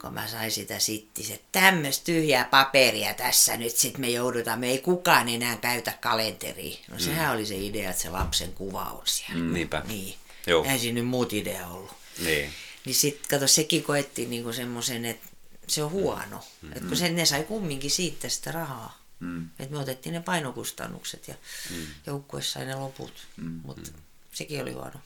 kun 0.00 0.14
mä 0.14 0.28
sain 0.28 0.50
sitä 0.50 0.78
sitten, 0.78 1.32
että 1.32 1.60
tämmöistä 1.60 2.04
tyhjää 2.04 2.44
paperia 2.44 3.14
tässä 3.14 3.56
nyt 3.56 3.76
sitten 3.76 4.00
me 4.00 4.10
joudutaan, 4.10 4.60
me 4.60 4.70
ei 4.70 4.78
kukaan 4.78 5.28
enää 5.28 5.56
käytä 5.56 5.92
kalenteria. 6.00 6.78
No 6.88 6.96
mm. 6.96 7.00
sehän 7.00 7.32
oli 7.32 7.46
se 7.46 7.56
idea, 7.56 7.90
että 7.90 8.02
se 8.02 8.10
lapsen 8.10 8.52
kuva 8.52 8.84
on 8.84 9.02
siellä. 9.04 9.44
Mm, 9.44 9.52
niinpä. 9.52 9.82
Niin. 9.88 10.14
Joo. 10.46 10.64
Eihän 10.64 10.78
siinä 10.78 10.94
nyt 10.94 11.08
muut 11.08 11.32
idea 11.32 11.66
ollut. 11.66 11.92
Niin. 12.18 12.52
Niin 12.84 12.94
sitten 12.94 13.28
kato, 13.30 13.46
sekin 13.46 13.82
koettiin 13.82 14.30
niinku 14.30 14.52
semmoisen, 14.52 15.04
että 15.04 15.28
se 15.66 15.82
on 15.82 15.90
huono. 15.90 16.44
Mm. 16.62 16.72
Että 16.72 16.88
kun 16.88 16.96
se, 16.96 17.08
ne 17.08 17.26
sai 17.26 17.44
kumminkin 17.44 17.90
siitä 17.90 18.28
sitä 18.28 18.52
rahaa. 18.52 19.00
Mm. 19.20 19.48
Että 19.58 19.74
me 19.74 19.78
otettiin 19.78 20.12
ne 20.12 20.20
painokustannukset 20.20 21.28
ja 21.28 21.34
mm. 21.70 21.86
joukkue 22.06 22.42
sai 22.42 22.64
ne 22.64 22.74
loput. 22.74 23.12
Mm. 23.36 23.60
Mutta 23.64 23.90
mm. 23.90 23.98
sekin 24.32 24.62
oli 24.62 24.72
huono. 24.72 25.00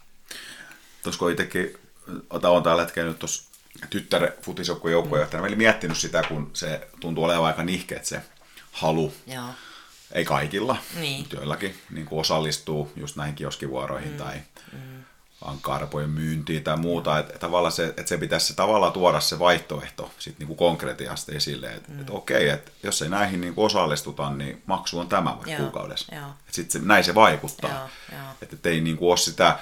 Tuossa 1.02 1.18
kun 1.18 1.30
itsekin, 1.30 1.78
on 2.30 2.62
tällä 2.62 2.82
hetkellä 2.82 3.08
nyt 3.08 3.18
tuossa 3.18 3.53
tyttär 3.90 4.32
futisjoukkueen 4.42 4.92
joukkueenjohtajana, 4.92 5.48
mm. 5.48 5.56
miettinyt 5.58 5.98
sitä, 5.98 6.22
kun 6.28 6.50
se 6.52 6.88
tuntuu 7.00 7.24
olevan 7.24 7.46
aika 7.46 7.64
nihkeet 7.64 8.04
se 8.04 8.22
halu. 8.72 9.14
Joo. 9.26 9.48
Ei 10.12 10.24
kaikilla, 10.24 10.76
niin. 11.00 11.18
mutta 11.18 11.36
joillakin 11.36 11.74
niin 11.90 12.06
kuin 12.06 12.20
osallistuu 12.20 12.92
just 12.96 13.16
näihin 13.16 13.34
kioskivuoroihin 13.34 14.10
mm. 14.10 14.16
tai 14.16 14.34
mm. 14.72 15.04
karpojen 15.60 16.10
myyntiin 16.10 16.64
tai 16.64 16.76
muuta. 16.76 17.18
Että 17.18 17.38
tavallaan 17.38 17.72
se, 17.72 17.86
että 17.86 18.06
se 18.06 18.18
pitäisi 18.18 18.46
se 18.46 18.54
tavallaan 18.54 18.92
tuoda 18.92 19.20
se 19.20 19.38
vaihtoehto 19.38 20.10
sit 20.18 20.38
niin 20.38 20.46
kuin 20.46 20.56
konkretiasta 20.56 21.32
esille, 21.32 21.72
että 21.72 21.92
mm. 21.92 22.00
et 22.00 22.10
okei, 22.10 22.48
että 22.48 22.70
jos 22.82 23.02
ei 23.02 23.08
näihin 23.08 23.40
niin 23.40 23.54
kuin 23.54 23.66
osallistuta, 23.66 24.30
niin 24.30 24.62
maksu 24.66 24.98
on 24.98 25.08
tämä 25.08 25.30
vaikka 25.30 25.50
Joo. 25.50 25.60
kuukaudessa. 25.60 26.12
Sitten 26.50 26.88
näin 26.88 27.04
se 27.04 27.14
vaikuttaa. 27.14 27.88
Että 28.42 28.56
et 28.56 28.66
ei 28.66 28.80
niin 28.80 28.96
kuin 28.96 29.10
ole 29.10 29.16
sitä 29.16 29.58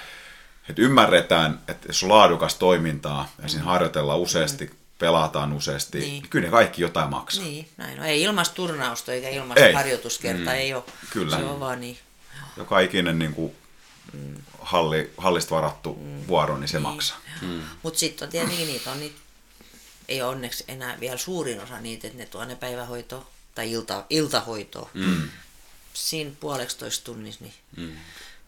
että 0.68 0.82
ymmärretään, 0.82 1.60
että 1.68 1.89
jos 1.89 2.02
on 2.02 2.09
laadukas 2.09 2.55
toimintaa 2.55 3.32
ja 3.43 3.48
siinä 3.48 3.64
harjoitellaan 3.64 4.18
useasti, 4.18 4.64
mm. 4.64 4.76
pelataan 4.98 5.52
useasti, 5.52 5.98
niin. 5.98 6.10
niin 6.10 6.28
kyllä 6.28 6.44
ne 6.44 6.51
kaikki 6.51 6.82
jotain 6.82 7.10
maksaa. 7.10 7.44
Niin, 7.44 7.68
näin 7.76 7.98
no, 7.98 8.05
Ei 8.05 8.22
ilmasta 8.22 8.55
turnausta 8.55 9.12
eikä 9.12 9.28
ilmasta 9.28 9.66
ei. 9.66 9.72
harjoituskerta, 9.72 10.51
mm. 10.51 10.56
ei 10.56 10.74
ole. 10.74 10.84
Kyllä. 11.10 11.36
Se 11.36 11.44
on 11.44 11.60
vaan 11.60 11.80
niin. 11.80 11.98
Joka 12.56 12.80
ikinen 12.80 13.18
niin 13.18 13.34
kuin, 13.34 13.52
mm. 14.12 14.34
halli, 14.60 15.12
hallista 15.16 15.55
varattu 15.55 15.94
mm. 15.94 16.26
vuoro, 16.28 16.59
niin 16.59 16.68
se 16.68 16.78
niin. 16.78 16.82
maksaa. 16.82 17.18
Mm. 17.43 17.62
Mutta 17.82 17.98
sitten 17.98 18.26
on 18.26 18.32
tietenkin 18.32 18.66
niitä 18.66 18.93
on 18.93 19.01
niitä, 19.01 19.16
ei 20.09 20.22
ole 20.22 20.30
onneksi 20.30 20.64
enää 20.68 21.01
vielä 21.01 21.16
suurin 21.16 21.60
osa 21.60 21.80
niitä, 21.80 22.06
että 22.06 22.18
ne 22.18 22.26
tuo 22.26 22.44
ne 22.44 22.56
päivähoitoon 22.56 23.26
tai 23.55 23.72
ilta, 23.72 24.05
iltahoitoon. 24.10 24.89
Mm. 24.94 25.28
Siinä 25.94 26.30
puoleksi 26.40 26.78
toista 26.78 27.05
tunnissa, 27.05 27.44
niin 27.44 27.55
mm 27.76 27.97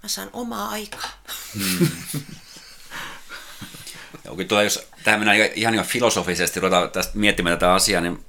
mä 0.05 0.09
saan 0.09 0.31
omaa 0.33 0.69
aikaa. 0.69 1.11
Mm. 1.55 1.89
Onkin 4.29 4.49
tuo, 4.49 4.63
jos 4.63 4.89
tähän 5.05 5.21
mennään 5.21 5.39
ihan, 5.55 5.75
ihan 5.75 5.87
filosofisesti, 5.87 6.61
ruvetaan 6.61 6.91
tästä 6.91 7.13
miettimään 7.19 7.59
tätä 7.59 7.75
asiaa, 7.75 8.01
niin 8.01 8.25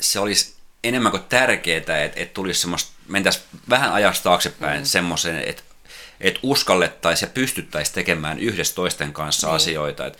se 0.00 0.20
olisi 0.20 0.54
enemmän 0.84 1.10
kuin 1.10 1.22
tärkeää, 1.28 1.78
että, 1.78 2.02
että 2.02 2.34
tulisi 2.34 2.60
semmoista 2.60 2.92
mentäisiin 3.08 3.44
vähän 3.68 3.92
ajasta 3.92 4.22
taaksepäin 4.22 4.80
mm. 4.80 4.84
semmoisen, 4.84 5.38
että 5.38 5.62
et 6.20 6.38
uskallettaisiin 6.42 7.28
ja 7.28 7.32
pystyttäisiin 7.34 7.94
tekemään 7.94 8.38
yhdessä 8.38 8.74
toisten 8.74 9.12
kanssa 9.12 9.46
niin. 9.46 9.56
asioita. 9.56 10.06
Et 10.06 10.18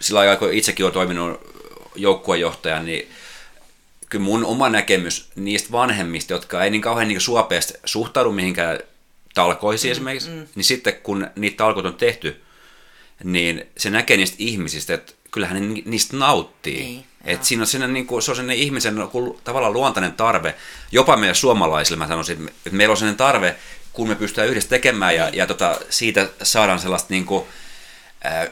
sillä 0.00 0.20
aikaa, 0.20 0.36
kun 0.36 0.52
itsekin 0.52 0.84
olen 0.84 0.94
toiminut 0.94 1.40
joukkuejohtajan, 1.94 2.86
niin 2.86 3.10
kyllä 4.10 4.24
mun 4.24 4.44
oma 4.44 4.68
näkemys 4.68 5.30
niistä 5.36 5.72
vanhemmista, 5.72 6.32
jotka 6.32 6.64
ei 6.64 6.70
niin 6.70 6.82
kauhean 6.82 7.08
niin 7.08 7.20
suopeasti 7.20 7.74
suhtaudu 7.84 8.32
mihinkään 8.32 8.78
talkoisiin 9.34 9.90
mm, 9.90 9.92
esimerkiksi, 9.92 10.30
mm. 10.30 10.46
niin 10.54 10.64
sitten 10.64 10.94
kun 11.02 11.30
niitä 11.36 11.56
talkoita 11.56 11.88
on 11.88 11.94
tehty, 11.94 12.42
niin 13.24 13.66
se 13.76 13.90
näkee 13.90 14.16
niistä 14.16 14.36
ihmisistä, 14.38 14.94
että 14.94 15.12
kyllähän 15.30 15.74
ne 15.74 15.82
niistä 15.84 16.16
nauttii. 16.16 16.84
Niin, 16.84 17.04
että 17.24 17.46
siinä 17.46 17.62
on, 17.62 17.66
siinä 17.66 17.88
niin 17.88 18.06
kuin, 18.06 18.22
se 18.22 18.30
on 18.30 18.36
sellainen 18.36 18.62
ihmisen 18.62 18.96
tavallaan 19.44 19.72
luontainen 19.72 20.12
tarve, 20.12 20.54
jopa 20.92 21.16
meidän 21.16 21.34
suomalaisille 21.34 21.98
mä 21.98 22.08
sanoisin, 22.08 22.48
että 22.48 22.70
meillä 22.76 22.92
on 22.92 22.96
sellainen 22.96 23.18
tarve, 23.18 23.56
kun 23.92 24.08
me 24.08 24.14
pystytään 24.14 24.48
yhdessä 24.48 24.70
tekemään 24.70 25.14
ja, 25.14 25.28
ja 25.28 25.46
tota, 25.46 25.80
siitä 25.90 26.28
saadaan 26.42 26.78
sellaista 26.78 27.08
niin 27.10 27.26
kuin, 27.26 27.44
äh, 28.26 28.50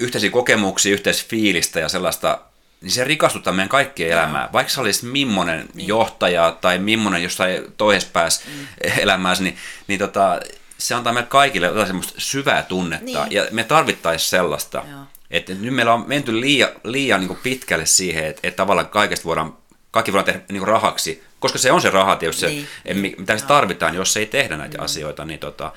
yhteisiä 0.00 0.30
kokemuksia, 0.30 0.92
yhteisfiilistä 0.92 1.80
ja 1.80 1.88
sellaista 1.88 2.40
niin 2.80 2.90
se 2.90 3.04
rikastuttaa 3.04 3.52
meidän 3.52 3.68
kaikkien 3.68 4.12
elämää. 4.12 4.48
Vaikka 4.52 4.72
sä 4.72 4.80
olisit 4.80 5.10
millainen 5.10 5.68
niin. 5.74 5.88
johtaja 5.88 6.56
tai 6.60 6.78
millainen 6.78 7.22
jossain 7.22 7.62
toisessa 7.76 8.12
päässä 8.12 8.42
mm. 8.46 8.66
elämääsi, 8.98 9.42
niin, 9.42 9.56
niin 9.86 9.98
tota, 9.98 10.40
se 10.78 10.94
antaa 10.94 11.12
meille 11.12 11.28
kaikille 11.28 11.66
jotain 11.66 11.86
semmoista 11.86 12.14
syvää 12.18 12.62
tunnetta. 12.62 13.24
Niin. 13.24 13.32
Ja 13.32 13.46
me 13.50 13.64
tarvittaisiin 13.64 14.30
sellaista. 14.30 14.82
Joo. 14.90 15.00
Että 15.30 15.54
nyt 15.54 15.74
meillä 15.74 15.94
on 15.94 16.04
menty 16.08 16.40
liian, 16.40 16.70
liian 16.84 17.20
niin 17.20 17.38
pitkälle 17.42 17.86
siihen, 17.86 18.24
että, 18.24 18.40
että 18.42 18.56
tavallaan 18.56 18.88
kaikesta 18.88 19.24
voidaan, 19.24 19.56
kaikki 19.90 20.12
voidaan 20.12 20.24
tehdä 20.24 20.40
niin 20.52 20.68
rahaksi, 20.68 21.24
koska 21.40 21.58
se 21.58 21.72
on 21.72 21.82
se 21.82 21.90
raha 21.90 22.16
tietysti, 22.16 22.46
niin. 22.46 22.68
se, 22.86 22.94
mitä 22.94 23.38
se 23.38 23.46
tarvitaan, 23.46 23.94
jos 23.94 24.16
ei 24.16 24.26
tehdä 24.26 24.56
näitä 24.56 24.78
mm. 24.78 24.84
asioita. 24.84 25.24
Niin 25.24 25.40
tota, 25.40 25.72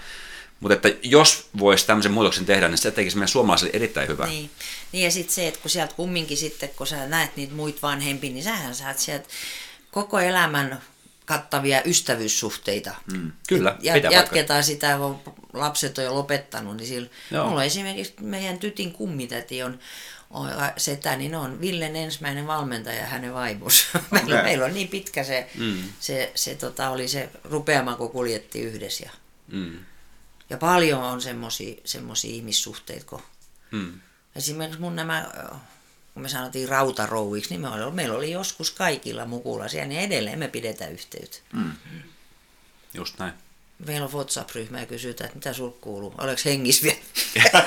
mutta 0.60 0.74
että 0.74 0.90
jos 1.04 1.50
voisi 1.60 1.88
tämmöisen 1.88 2.12
muutoksen 2.12 2.46
tehdä, 2.46 2.68
niin 2.68 2.78
se 2.78 2.92
tekisi 2.92 3.18
meidän 3.18 3.28
suomalaisille 3.28 3.72
erittäin 3.74 4.08
hyvää. 4.08 4.28
Niin, 4.28 4.50
niin 4.92 5.04
ja 5.04 5.12
sitten 5.12 5.36
se, 5.36 5.48
että 5.48 5.60
kun 5.60 5.70
sieltä 5.70 5.94
kumminkin 5.96 6.38
sitten, 6.38 6.70
kun 6.70 6.88
sä 6.88 7.08
näet 7.08 7.36
niitä 7.36 7.54
muita 7.54 7.80
vanhempia, 7.82 8.32
niin 8.32 8.44
sähän 8.44 8.76
saat 8.76 9.00
sieltä 9.00 9.28
koko 9.92 10.20
elämän 10.20 10.82
kattavia 11.26 11.82
ystävyyssuhteita. 11.86 12.96
Mm, 13.14 13.32
kyllä, 13.48 13.76
ja, 13.80 13.98
Jatketaan 13.98 14.64
sitä, 14.64 14.98
kun 14.98 15.34
lapset 15.54 15.98
on 15.98 16.04
jo 16.04 16.16
lopettanut, 16.16 16.78
niin 16.78 16.88
sillä, 16.88 17.10
mulla 17.32 17.60
on 17.60 17.66
esimerkiksi 17.66 18.14
meidän 18.22 18.60
tytin 18.60 18.92
kummitäti 18.92 19.64
on, 19.64 19.80
on 20.30 20.50
setä, 20.78 21.16
niin 21.16 21.36
on 21.36 21.62
Villen 21.62 21.96
ensimmäinen 21.96 22.48
valmentaja 22.48 23.06
hänen 23.06 23.34
vaimus. 23.34 23.88
meillä, 24.12 24.36
okay. 24.36 24.44
meillä 24.44 24.66
on 24.66 24.74
niin 24.74 24.88
pitkä 24.88 25.24
se, 25.24 25.50
mm. 25.56 25.84
se, 26.00 26.32
se 26.36 26.56
tota, 26.56 26.90
oli 26.90 27.08
se 27.08 27.30
rupeama, 27.44 27.96
kun 27.96 28.12
kuljetti 28.12 28.62
yhdessä. 28.62 29.04
Ja, 29.06 29.12
mm. 29.48 29.80
Ja 30.50 30.58
paljon 30.58 31.04
on 31.04 31.22
semmoisia 31.22 32.32
ihmissuhteita, 32.32 33.06
kun 33.06 33.22
hmm. 33.72 34.00
esimerkiksi 34.36 34.82
mun 34.82 34.96
nämä, 34.96 35.30
kun 36.14 36.24
me 36.24 36.30
sanottiin 36.30 36.70
rautarouiksi, 36.70 37.50
niin 37.50 37.62
me 37.62 37.70
oli, 37.70 37.92
meillä 37.92 38.18
oli 38.18 38.32
joskus 38.32 38.72
kaikilla 38.72 39.26
mukulaisia, 39.26 39.86
niin 39.86 40.02
edelleen 40.02 40.40
me 40.40 40.48
pidetään 40.48 40.92
yhteyttä. 40.92 41.38
Hmm. 41.54 41.72
Just 42.94 43.20
näin. 43.20 43.34
Meillä 43.86 44.06
on 44.06 44.14
WhatsApp-ryhmä 44.14 44.80
ja 44.80 44.86
kysytään, 44.86 45.26
että 45.26 45.38
mitä 45.38 45.54
sul 45.54 45.70
kuuluu, 45.70 46.16
oleks 46.18 46.46
hengis 46.46 46.84
vielä? 46.84 47.00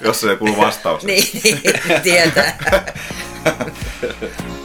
Jos 0.00 0.20
se 0.20 0.30
ei 0.30 0.36
kuulu 0.36 0.56
vastaus. 0.56 1.04
niin, 1.04 1.40
niin, 1.44 1.62
tietää. 2.02 2.58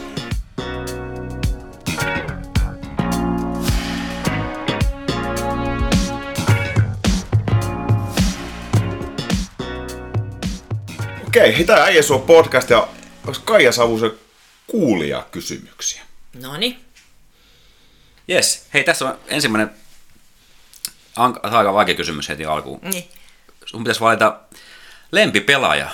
Okei, 11.34 11.56
hei, 11.56 11.64
tämä 11.64 11.84
äijä 11.84 12.02
podcast 12.26 12.70
ja 12.70 12.88
onko 13.26 13.40
Kaija 13.44 13.72
Savusen 13.72 14.10
kuulia 14.66 15.26
kysymyksiä? 15.30 16.02
No 16.34 16.56
niin. 16.56 16.84
Yes. 18.30 18.66
Hei, 18.74 18.84
tässä 18.84 19.04
on 19.04 19.18
ensimmäinen 19.26 19.70
aika 21.42 21.74
vaikea 21.74 21.94
kysymys 21.94 22.28
heti 22.28 22.44
alkuun. 22.44 22.80
Niin. 22.82 23.08
Sun 23.66 23.84
pitäisi 23.84 24.00
valita 24.00 24.40
lempipelaaja. 25.12 25.90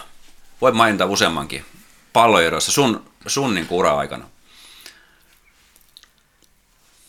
Voi 0.60 0.72
mainita 0.72 1.06
useammankin 1.06 1.64
pallojodossa 2.12 2.72
sun, 2.72 3.10
sun 3.26 3.54
niin 3.54 3.66
ura-aikana. 3.70 4.28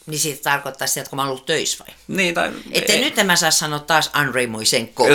Niin 0.05 0.19
siitä 0.19 0.43
tarkoittaa 0.43 0.87
sitä, 0.87 1.01
että 1.01 1.09
kun 1.09 1.17
mä 1.17 1.21
oon 1.21 1.29
ollut 1.29 1.45
töissä 1.45 1.85
vai? 1.85 1.95
Niin, 2.07 2.33
tai... 2.33 2.51
Että 2.71 2.93
nyt 2.93 3.19
en 3.19 3.25
mä 3.25 3.35
saa 3.35 3.51
sanoa 3.51 3.79
taas 3.79 4.09
Andrei 4.13 4.47
Muisenko. 4.47 5.07
Se, 5.07 5.13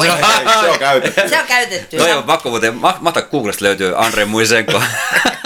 se 0.61 0.71
on 0.71 0.79
käytetty. 0.79 1.29
se 1.29 1.41
on 1.41 1.47
käytetty. 1.47 1.97
No 1.97 2.07
joo, 2.07 2.23
pakko 2.23 2.51
muuten, 2.51 2.75
mahtaa 2.75 3.23
Googlesta 3.23 3.65
löytyy 3.65 4.05
Andrei 4.05 4.25
Muisenko. 4.25 4.83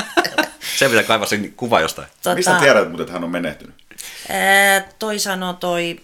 se 0.79 0.89
pitää 0.89 1.03
kaivaa 1.03 1.27
sen 1.27 1.53
kuva 1.53 1.81
jostain. 1.81 2.09
Tota, 2.23 2.37
Mistä 2.37 2.59
tiedät, 2.61 2.89
mutta 2.89 3.03
että 3.03 3.13
hän 3.13 3.25
on 3.25 3.31
menehtynyt? 3.31 3.75
Ää, 4.29 4.89
toi 4.99 5.19
sanoo 5.19 5.53
toi, 5.53 6.01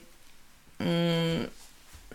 mm, 0.78 1.46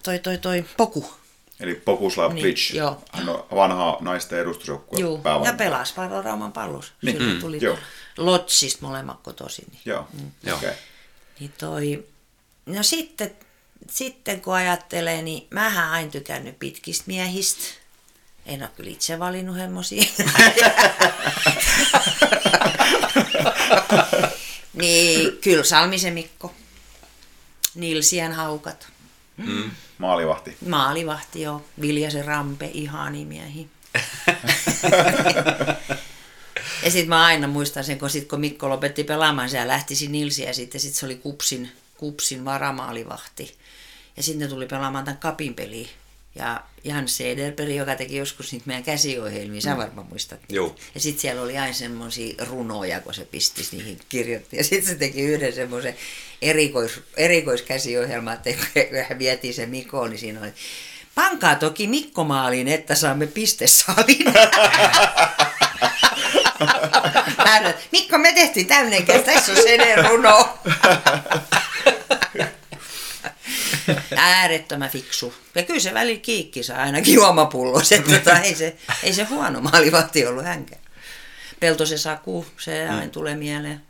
toi, 0.03 0.19
toi, 0.19 0.37
toi, 0.37 0.65
Poku. 0.77 1.13
Eli 1.59 1.75
Pokuslav 1.75 2.33
niin, 2.33 2.43
Plitch. 2.43 2.75
Joo. 2.75 3.03
Hän 3.11 3.29
on 3.29 3.45
vanha 3.55 3.97
naisten 3.99 4.39
edustusjoukkue 4.39 4.99
Joo, 4.99 5.21
ja 5.45 5.53
pelasi 5.53 5.93
Rauman 6.23 6.51
pallus. 6.51 6.93
Niin. 7.01 7.23
Mm, 7.23 7.39
tuli 7.39 7.57
joo. 7.61 7.77
Lotsista 8.17 8.85
molemmat 8.85 9.19
kotoisin. 9.23 9.65
Niin. 9.71 9.81
Joo, 9.85 10.07
mm. 10.13 10.31
okei. 10.41 10.53
Okay. 10.53 10.73
Niin 11.41 11.53
toi, 11.57 12.05
no 12.65 12.83
sitten, 12.83 13.31
sitten 13.89 14.41
kun 14.41 14.55
ajattelee, 14.55 15.21
niin 15.21 15.47
mähän 15.49 15.89
aina 15.89 16.11
tykännyt 16.11 16.59
pitkistä 16.59 17.03
miehistä. 17.07 17.63
En 18.45 18.61
ole 18.61 18.69
kyllä 18.75 18.89
itse 18.89 19.19
valinnut 19.19 19.57
hemmosia. 19.57 20.03
niin, 24.73 25.37
kyllä 25.41 25.63
Salmisen 25.63 26.13
Mikko. 26.13 26.53
Nilsien 27.75 28.33
haukat. 28.33 28.87
Mm. 29.37 29.71
Maalivahti. 29.97 30.57
Maalivahti, 30.67 31.41
joo. 31.41 31.65
Viljasen 31.81 32.25
Rampe, 32.25 32.69
ihani 32.73 33.25
miehi. 33.25 33.69
Ja 36.83 36.91
sitten 36.91 37.09
mä 37.09 37.25
aina 37.25 37.47
muistan 37.47 37.83
sen, 37.83 37.99
kun, 37.99 38.09
sit, 38.09 38.27
kun 38.27 38.39
Mikko 38.39 38.69
lopetti 38.69 39.03
pelaamaan, 39.03 39.49
se 39.49 39.67
lähtisi 39.67 40.07
Nilsiä 40.07 40.47
ja 40.47 40.53
sitten 40.53 40.81
sit 40.81 40.93
se 40.93 41.05
oli 41.05 41.15
Kupsin, 41.15 41.71
Kupsin 41.97 42.45
varamaalivahti. 42.45 43.55
Ja 44.17 44.23
sitten 44.23 44.49
tuli 44.49 44.65
pelaamaan 44.65 45.05
tämän 45.05 45.17
kapin 45.17 45.53
peliin. 45.53 45.89
Ja 46.35 46.63
Jan 46.83 47.07
Sederberg, 47.07 47.75
joka 47.75 47.95
teki 47.95 48.17
joskus 48.17 48.51
niitä 48.51 48.67
meidän 48.67 48.83
käsiohjelmia, 48.83 49.61
sä 49.61 49.71
mm. 49.73 49.77
varmaan 49.77 50.07
muistat. 50.07 50.39
Joo. 50.49 50.75
Ja 50.95 50.99
sitten 50.99 51.21
siellä 51.21 51.41
oli 51.41 51.57
aina 51.57 51.73
semmoisia 51.73 52.45
runoja, 52.45 53.01
kun 53.01 53.13
se 53.13 53.25
pisti 53.25 53.67
niihin 53.71 53.99
kirjoitti. 54.09 54.57
Ja 54.57 54.63
sitten 54.63 54.89
se 54.89 54.95
teki 54.95 55.21
yhden 55.21 55.53
semmoisen 55.53 55.95
erikois, 56.41 56.99
erikoiskäsiohjelman, 57.17 58.33
että 58.33 58.49
kun 58.53 58.67
hän 59.09 59.19
vietiin 59.19 59.53
sen 59.53 59.69
Mikko, 59.69 60.07
niin 60.07 60.19
siinä 60.19 60.41
oli 60.41 60.53
Pankaa 61.15 61.55
toki 61.55 61.87
Mikko 61.87 62.23
maaliin, 62.23 62.67
että 62.67 62.95
saamme 62.95 63.27
pistesalin. 67.45 67.73
Mikko, 67.91 68.17
me 68.17 68.33
tehtiin 68.33 68.67
tämmöinen 68.67 69.05
tässä 69.05 69.51
on 69.51 69.57
sen 69.57 70.05
runo. 70.09 70.49
Äärettömän 74.15 74.89
fiksu. 74.89 75.33
Ja 75.55 75.63
kyllä 75.63 75.79
se 75.79 75.93
väli 75.93 76.17
kiikki 76.17 76.63
saa 76.63 76.77
ainakin 76.81 77.13
juomapullos, 77.13 77.91
että 77.91 78.19
tota, 78.19 78.39
ei, 78.39 78.55
se, 78.55 78.75
ei 79.03 79.13
se 79.13 79.23
huono 79.23 79.61
maalivahti 79.61 80.25
ollut 80.25 80.45
hänkään. 80.45 80.81
Peltosen 81.59 81.99
Saku, 81.99 82.45
se 82.57 82.87
mm. 82.89 82.95
aina 82.95 83.11
tulee 83.11 83.35
mieleen. 83.35 83.81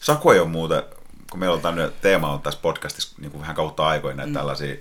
Saku 0.00 0.30
ei 0.30 0.40
ole 0.40 0.48
muuten, 0.48 0.82
kun 1.30 1.40
meillä 1.40 1.54
on 1.54 1.62
tämmöinen 1.62 1.92
teema 2.00 2.32
on 2.32 2.42
tässä 2.42 2.60
podcastissa 2.62 3.14
niin 3.20 3.30
kuin 3.30 3.40
vähän 3.40 3.56
kautta 3.56 3.86
aikoina, 3.86 4.16
näitä 4.16 4.28
mm. 4.28 4.34
tällaisia 4.34 4.76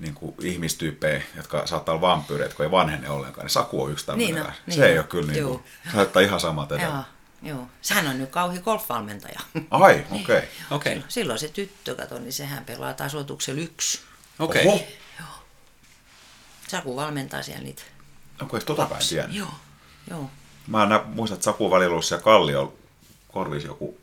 niin 0.00 0.14
kuin 0.14 0.34
ihmistyyppejä, 0.42 1.22
jotka 1.36 1.66
saattaa 1.66 1.94
olla 1.94 2.00
vampyyreitä, 2.00 2.54
kun 2.54 2.64
ei 2.64 2.70
vanhene 2.70 3.10
ollenkaan, 3.10 3.44
niin 3.44 3.50
Saku 3.50 3.82
on 3.82 3.92
yksi 3.92 4.06
tämmöinen. 4.06 4.34
Niin 4.34 4.44
no, 4.44 4.52
niin 4.66 4.76
se 4.76 4.86
ei 4.86 4.98
ole 4.98 5.06
kyllä 5.06 5.32
niin 5.32 5.44
kuin, 5.44 5.64
saattaa 5.92 6.22
ihan 6.22 6.40
sama 6.40 6.66
tehdä. 6.66 6.84
Joo, 6.84 7.02
joo. 7.42 7.66
Sehän 7.82 8.06
on 8.06 8.18
nyt 8.18 8.30
kauhi 8.30 8.58
golfvalmentaja. 8.58 9.40
Ai, 9.70 10.04
okei. 10.10 10.20
Okay. 10.20 10.42
Okay. 10.70 11.02
Silloin 11.08 11.38
se 11.38 11.48
tyttö, 11.48 11.94
kato, 11.94 12.18
niin 12.18 12.32
sehän 12.32 12.64
pelaa 12.64 12.94
tasoituksella 12.94 13.60
yksi. 13.60 14.00
Okei. 14.38 14.66
Okay. 14.66 14.78
Joo. 15.18 15.28
Saku 16.68 16.96
valmentaa 16.96 17.42
siellä 17.42 17.62
niitä. 17.62 17.82
Onko 18.42 18.56
eikö 18.56 18.66
tota 18.66 18.86
päin 18.86 19.08
tiedä? 19.08 19.28
Joo, 19.30 19.54
joo. 20.10 20.30
Mä 20.66 20.86
nä, 20.86 21.02
muistan, 21.06 21.36
että 21.36 21.44
Saku 21.44 21.70
välillä 21.70 21.90
ollut 21.90 22.04
siellä 22.04 22.24
Kallio 22.24 22.78
korvisi 23.32 23.66
joku 23.66 23.98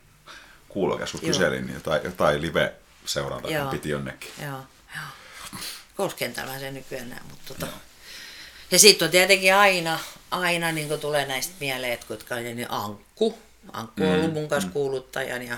kuulokas, 0.69 1.11
kun 1.11 1.22
kyselin, 1.22 1.65
niin 1.65 1.74
jotain, 1.74 2.02
jotain 2.03 2.41
live-seurantaa 2.41 3.72
piti 3.72 3.90
jonnekin. 3.90 4.32
Joo, 4.41 4.61
joo 4.95 5.06
golfkentällä 5.98 6.60
se 6.60 6.72
nykyään 6.72 7.10
näe, 7.10 7.19
mutta 7.30 7.53
tota. 7.53 7.68
Ja 8.72 8.80
sitten 8.80 9.06
on 9.06 9.11
tietenkin 9.11 9.56
aina, 9.56 9.99
aina 10.32 10.72
niin 10.72 10.99
tulee 10.99 11.26
näistä 11.26 11.53
mieleen, 11.60 11.94
että 11.94 12.07
kuinka 12.07 12.36
niin 12.36 12.72
Ankku, 12.72 13.40
Ankku 13.74 14.03
on 14.03 14.11
ollut 14.11 14.34
mun 14.34 14.48
kanssa 14.48 14.69
kuuluttajan 14.69 15.44
ja 15.44 15.57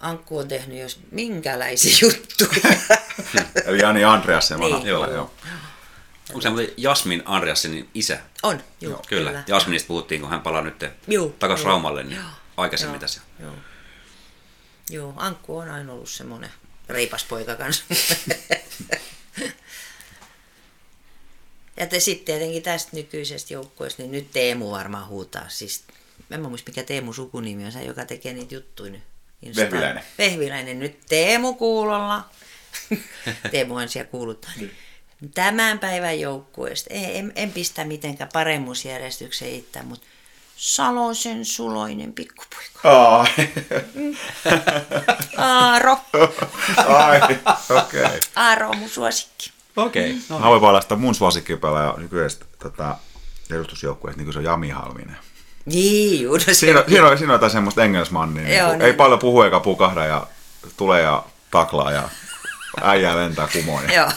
Ankku 0.00 0.38
on 0.38 0.48
tehnyt 0.48 0.78
jos 0.78 1.00
minkälaisia 1.10 1.96
juttuja. 2.02 2.76
Eli 3.66 3.78
Jani 3.78 4.04
Andreasen 4.04 4.60
vanha. 4.60 4.78
Niin. 4.78 4.88
Joo, 4.88 5.12
joo. 5.12 5.34
Onko 6.28 6.40
se 6.40 6.50
muuten 6.50 6.68
Jasmin 6.76 7.22
Andreasenin 7.24 7.88
isä? 7.94 8.18
on, 8.42 8.62
juu, 8.80 9.02
Kyllä. 9.08 9.30
kyllä. 9.30 9.44
Jasminista 9.46 9.88
puhuttiin, 9.88 10.20
kun 10.20 10.30
hän 10.30 10.40
palaa 10.40 10.62
nyt 10.62 10.84
takaisin. 11.38 11.66
Raumalle, 11.66 12.02
niin 12.02 12.16
Joo. 12.16 12.26
aikaisemmin 12.56 12.94
Joo, 12.94 13.00
tässä. 13.00 13.20
Joo. 13.40 13.52
Joo, 14.90 15.14
Ankku 15.16 15.58
on 15.58 15.70
aina 15.70 15.92
ollut 15.92 16.10
semmoinen 16.10 16.50
reipas 16.88 17.24
poika 17.24 17.54
kanssa. 17.54 17.84
ja 21.76 21.86
te 21.86 22.00
sitten 22.00 22.24
tietenkin 22.24 22.62
tästä 22.62 22.90
nykyisestä 22.92 23.54
joukkueesta, 23.54 24.02
niin 24.02 24.12
nyt 24.12 24.32
Teemu 24.32 24.70
varmaan 24.70 25.08
huutaa. 25.08 25.48
Siis, 25.48 25.84
en 26.30 26.40
mä 26.40 26.48
muista 26.48 26.70
mikä 26.70 26.82
Teemu 26.82 27.12
sukunimi 27.12 27.64
on, 27.64 27.72
se 27.72 27.82
joka 27.82 28.04
tekee 28.04 28.32
niitä 28.32 28.54
juttuja 28.54 28.90
nyt. 28.90 29.02
Vehviläinen. 29.56 30.04
Vehviläinen, 30.18 30.78
nyt 30.78 31.00
Teemu 31.08 31.54
kuulolla. 31.54 32.30
Teemu 33.50 33.76
on 33.76 33.88
siellä 33.88 34.10
kuuluttaa. 34.10 34.50
Tämän 35.34 35.78
päivän 35.78 36.20
joukkueesta, 36.20 36.94
en, 36.94 37.10
en, 37.16 37.32
en 37.36 37.52
pistä 37.52 37.84
mitenkään 37.84 38.30
paremmuusjärjestykseen 38.32 39.54
itse, 39.54 39.82
mutta 39.82 40.06
Salosen 40.56 41.44
suloinen 41.44 42.12
pikkupoika. 42.12 42.80
Ai, 42.84 43.26
Aaro. 45.36 45.96
ai 46.88 47.20
okei. 47.78 48.02
Okay. 48.04 48.18
Aaro 48.36 48.68
on 48.70 48.78
mun 48.78 48.88
suosikki. 48.88 49.52
Okei. 49.76 50.10
Okay. 50.10 50.22
No. 50.28 50.38
Mä 50.38 50.46
voin 50.46 50.60
valaista 50.60 50.96
mun 50.96 51.14
suosikkipelaaja 51.14 51.94
nykyisestä 51.96 52.44
tätä 52.58 52.96
edustusjoukkueesta, 53.50 54.18
niin 54.18 54.26
kuin 54.26 54.32
se 54.32 54.38
on 54.38 54.44
Jami 54.44 54.70
Halminen. 54.70 55.16
Niin, 55.64 56.22
juu, 56.22 56.34
no 56.34 56.40
se 56.40 56.54
Siinä, 56.54 56.78
on- 56.78 56.84
on- 57.12 57.18
siinä 57.18 57.32
on 57.32 57.34
jotain 57.34 57.52
semmoista 57.52 57.84
engelsmannia. 57.84 58.44
Niin 58.44 58.58
Joo, 58.58 58.70
niin. 58.70 58.82
Ei 58.82 58.92
paljon 58.92 59.18
puhu 59.18 59.42
eikä 59.42 59.60
pukahda 59.60 60.04
ja 60.04 60.26
tulee 60.76 61.02
ja 61.02 61.22
taklaa 61.50 61.92
ja 61.92 62.08
äijää 62.82 63.16
lentää 63.16 63.48
kumoon. 63.52 63.82
Joo. 63.96 64.10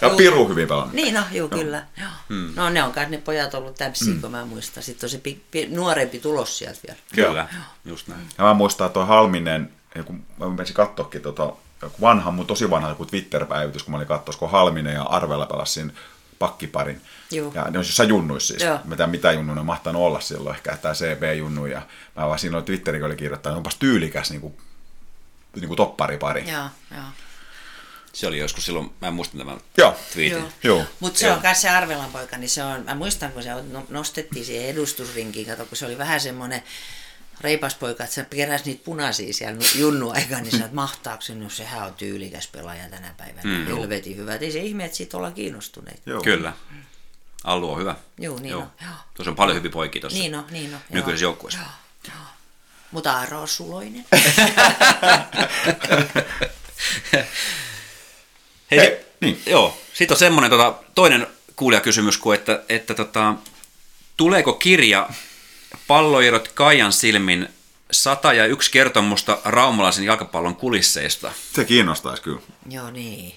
ja 0.00 0.10
piru 0.16 0.48
hyvin 0.48 0.68
pelannut. 0.68 0.92
Niin, 0.92 1.14
no, 1.14 1.22
juu, 1.32 1.48
kyllä. 1.48 1.84
Joo. 2.00 2.08
Hmm. 2.28 2.52
No 2.56 2.70
ne 2.70 2.82
on 2.82 2.92
kai 2.92 3.10
ne 3.10 3.18
pojat 3.18 3.54
ollut 3.54 3.74
täpsiä, 3.74 4.14
kun 4.20 4.30
mä 4.30 4.44
muistan. 4.44 4.82
Sitten 4.82 5.06
on 5.06 5.10
se 5.10 5.18
pi, 5.18 5.42
pi, 5.50 5.66
nuorempi 5.66 6.18
tulos 6.18 6.58
sieltä 6.58 6.80
vielä. 6.86 6.98
Kyllä, 7.14 7.48
just 7.84 8.08
näin. 8.08 8.20
Ja 8.38 8.44
mä 8.44 8.54
muistan, 8.54 8.86
että 8.86 8.94
toi 8.94 9.06
Halminen, 9.06 9.72
kun 10.04 10.24
mä 10.38 10.48
menisin 10.48 10.74
katsoakin 10.74 11.22
tota, 11.22 11.52
joku 11.82 11.96
vanha, 12.00 12.30
mun 12.30 12.46
tosi 12.46 12.70
vanha 12.70 12.88
joku 12.88 13.06
Twitter-päivitys, 13.06 13.82
kun 13.82 13.90
mä 13.90 13.96
olin 13.96 14.08
katsoa, 14.08 14.34
kun 14.38 14.50
Halminen 14.50 14.94
ja 14.94 15.02
Arvella 15.02 15.46
pelasin 15.46 15.92
pakkiparin. 16.40 17.00
Juu. 17.30 17.52
Ja 17.54 17.62
ne 17.62 17.78
on 17.78 17.84
jossain 17.84 18.08
junnuissa 18.08 18.52
siis. 18.52 18.62
Joo. 18.62 18.78
Mitä, 18.84 19.06
mitä 19.06 19.32
junnu 19.32 19.54
ne 19.54 19.60
on 19.60 19.66
mahtanut 19.66 20.02
olla 20.02 20.20
silloin, 20.20 20.56
ehkä 20.56 20.76
tämä 20.76 20.94
CB-junnu. 20.94 21.66
Ja 21.66 21.82
mä 22.16 22.26
vaan 22.26 22.38
siinä 22.38 22.56
oli 22.56 22.64
Twitterikin 22.64 23.06
oli 23.06 23.16
kirjoittanut, 23.16 23.56
onpas 23.56 23.76
tyylikäs 23.76 24.30
niin 24.30 24.40
kuin, 24.40 24.56
niin 25.54 25.68
kuin 25.68 25.76
topparipari. 25.76 26.50
Joo, 26.50 26.66
joo. 26.90 27.04
Se 28.12 28.26
oli 28.26 28.38
joskus 28.38 28.64
silloin, 28.64 28.90
mä 29.00 29.08
en 29.08 29.14
muista 29.14 29.38
tämän 29.38 29.60
Joo. 29.76 29.96
twiitin. 30.12 30.44
Joo. 30.62 30.84
Mutta 31.00 31.18
se 31.20 31.26
Joo. 31.26 31.36
on 31.36 31.42
myös 31.42 31.62
se 31.62 31.68
Arvelan 31.68 32.10
poika, 32.12 32.36
niin 32.36 32.50
se 32.50 32.62
on, 32.64 32.84
mä 32.84 32.94
muistan 32.94 33.32
kun 33.32 33.42
se 33.42 33.50
no- 33.54 33.86
nostettiin 33.88 34.44
siihen 34.44 34.68
edustusrinkiin, 34.68 35.46
kato, 35.46 35.66
kun 35.66 35.76
se 35.76 35.86
oli 35.86 35.98
vähän 35.98 36.20
semmoinen 36.20 36.62
reipas 37.40 37.74
poika, 37.74 38.04
että 38.04 38.14
se 38.14 38.26
keräsi 38.30 38.64
niitä 38.64 38.84
punaisia 38.84 39.32
siellä 39.32 39.60
junnu 39.74 40.10
aikaan, 40.10 40.42
niin 40.42 40.50
sä, 40.58 40.64
että 40.64 40.74
mahtaako 40.74 41.22
se, 41.22 41.34
no 41.34 41.50
sehän 41.50 41.86
on 41.86 41.94
tyylikäs 41.94 42.48
pelaaja 42.48 42.88
tänä 42.88 43.14
päivänä, 43.16 43.42
Mm. 43.58 43.66
helvetin 43.66 44.16
hyvä. 44.16 44.34
Et 44.34 44.42
ei 44.42 44.52
se 44.52 44.58
ihme, 44.58 44.84
että 44.84 44.96
siitä 44.96 45.16
ollaan 45.16 45.34
kiinnostuneita. 45.34 46.00
Joo. 46.06 46.22
Kyllä. 46.22 46.52
Allu 47.44 47.72
on 47.72 47.80
hyvä. 47.80 47.94
Juu, 48.20 48.38
niin 48.38 48.50
Joo. 48.50 48.60
on, 48.62 48.70
joo. 48.82 48.92
Tuossa 49.14 49.30
on 49.30 49.36
paljon 49.36 49.56
hyviä 49.56 49.70
poikia 49.70 50.00
tuossa 50.00 50.18
Niin 50.18 50.34
on, 50.34 50.44
niin 50.50 50.74
on. 50.74 50.80
nykyisessä 50.90 51.24
joukkueessa. 51.24 51.60
Mutta 52.90 53.12
Aaro 53.12 53.40
on 53.40 53.48
suloinen. 53.48 54.04
Hei, 58.70 58.78
Hei, 58.78 58.88
niin. 58.88 59.04
niin. 59.20 59.42
joo. 59.46 59.80
Sitten 59.92 60.14
on 60.14 60.18
semmoinen 60.18 60.50
tota, 60.50 60.74
toinen 60.94 61.26
kuulijakysymys, 61.56 62.18
kuin 62.18 62.38
että, 62.38 62.62
että 62.68 62.94
tota, 62.94 63.34
tuleeko 64.16 64.52
kirja 64.52 65.08
palloirot 65.86 66.48
Kaijan 66.48 66.92
silmin 66.92 67.48
100 67.90 68.32
ja 68.32 68.46
yksi 68.46 68.70
kertomusta 68.70 69.38
raumalaisen 69.44 70.04
jalkapallon 70.04 70.56
kulisseista? 70.56 71.32
Se 71.54 71.64
kiinnostaisi 71.64 72.22
kyllä. 72.22 72.40
Joo, 72.70 72.90
niin. 72.90 73.34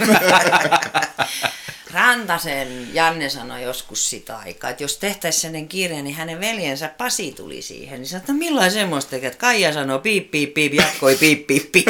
Rantasen 1.92 2.94
Janne 2.94 3.28
sanoi 3.28 3.62
joskus 3.62 4.10
sitä 4.10 4.38
aikaa, 4.38 4.70
että 4.70 4.82
jos 4.82 4.98
tehtäisiin 4.98 5.42
sellainen 5.42 5.68
kirja, 5.68 6.02
niin 6.02 6.16
hänen 6.16 6.40
veljensä 6.40 6.90
Pasi 6.98 7.32
tuli 7.32 7.62
siihen. 7.62 8.00
Niin 8.00 8.08
sanoi, 8.08 8.20
että 8.20 8.32
no 8.32 8.38
millainen 8.38 8.72
semmoista 8.72 9.10
tekee, 9.10 9.26
että 9.26 9.38
Kaija 9.38 9.72
sanoi 9.72 9.98
piip, 9.98 10.30
piip, 10.30 10.54
piip, 10.54 10.74
jatkoi 10.74 11.16
piip, 11.16 11.46
piip, 11.46 11.72
piip. 11.72 11.88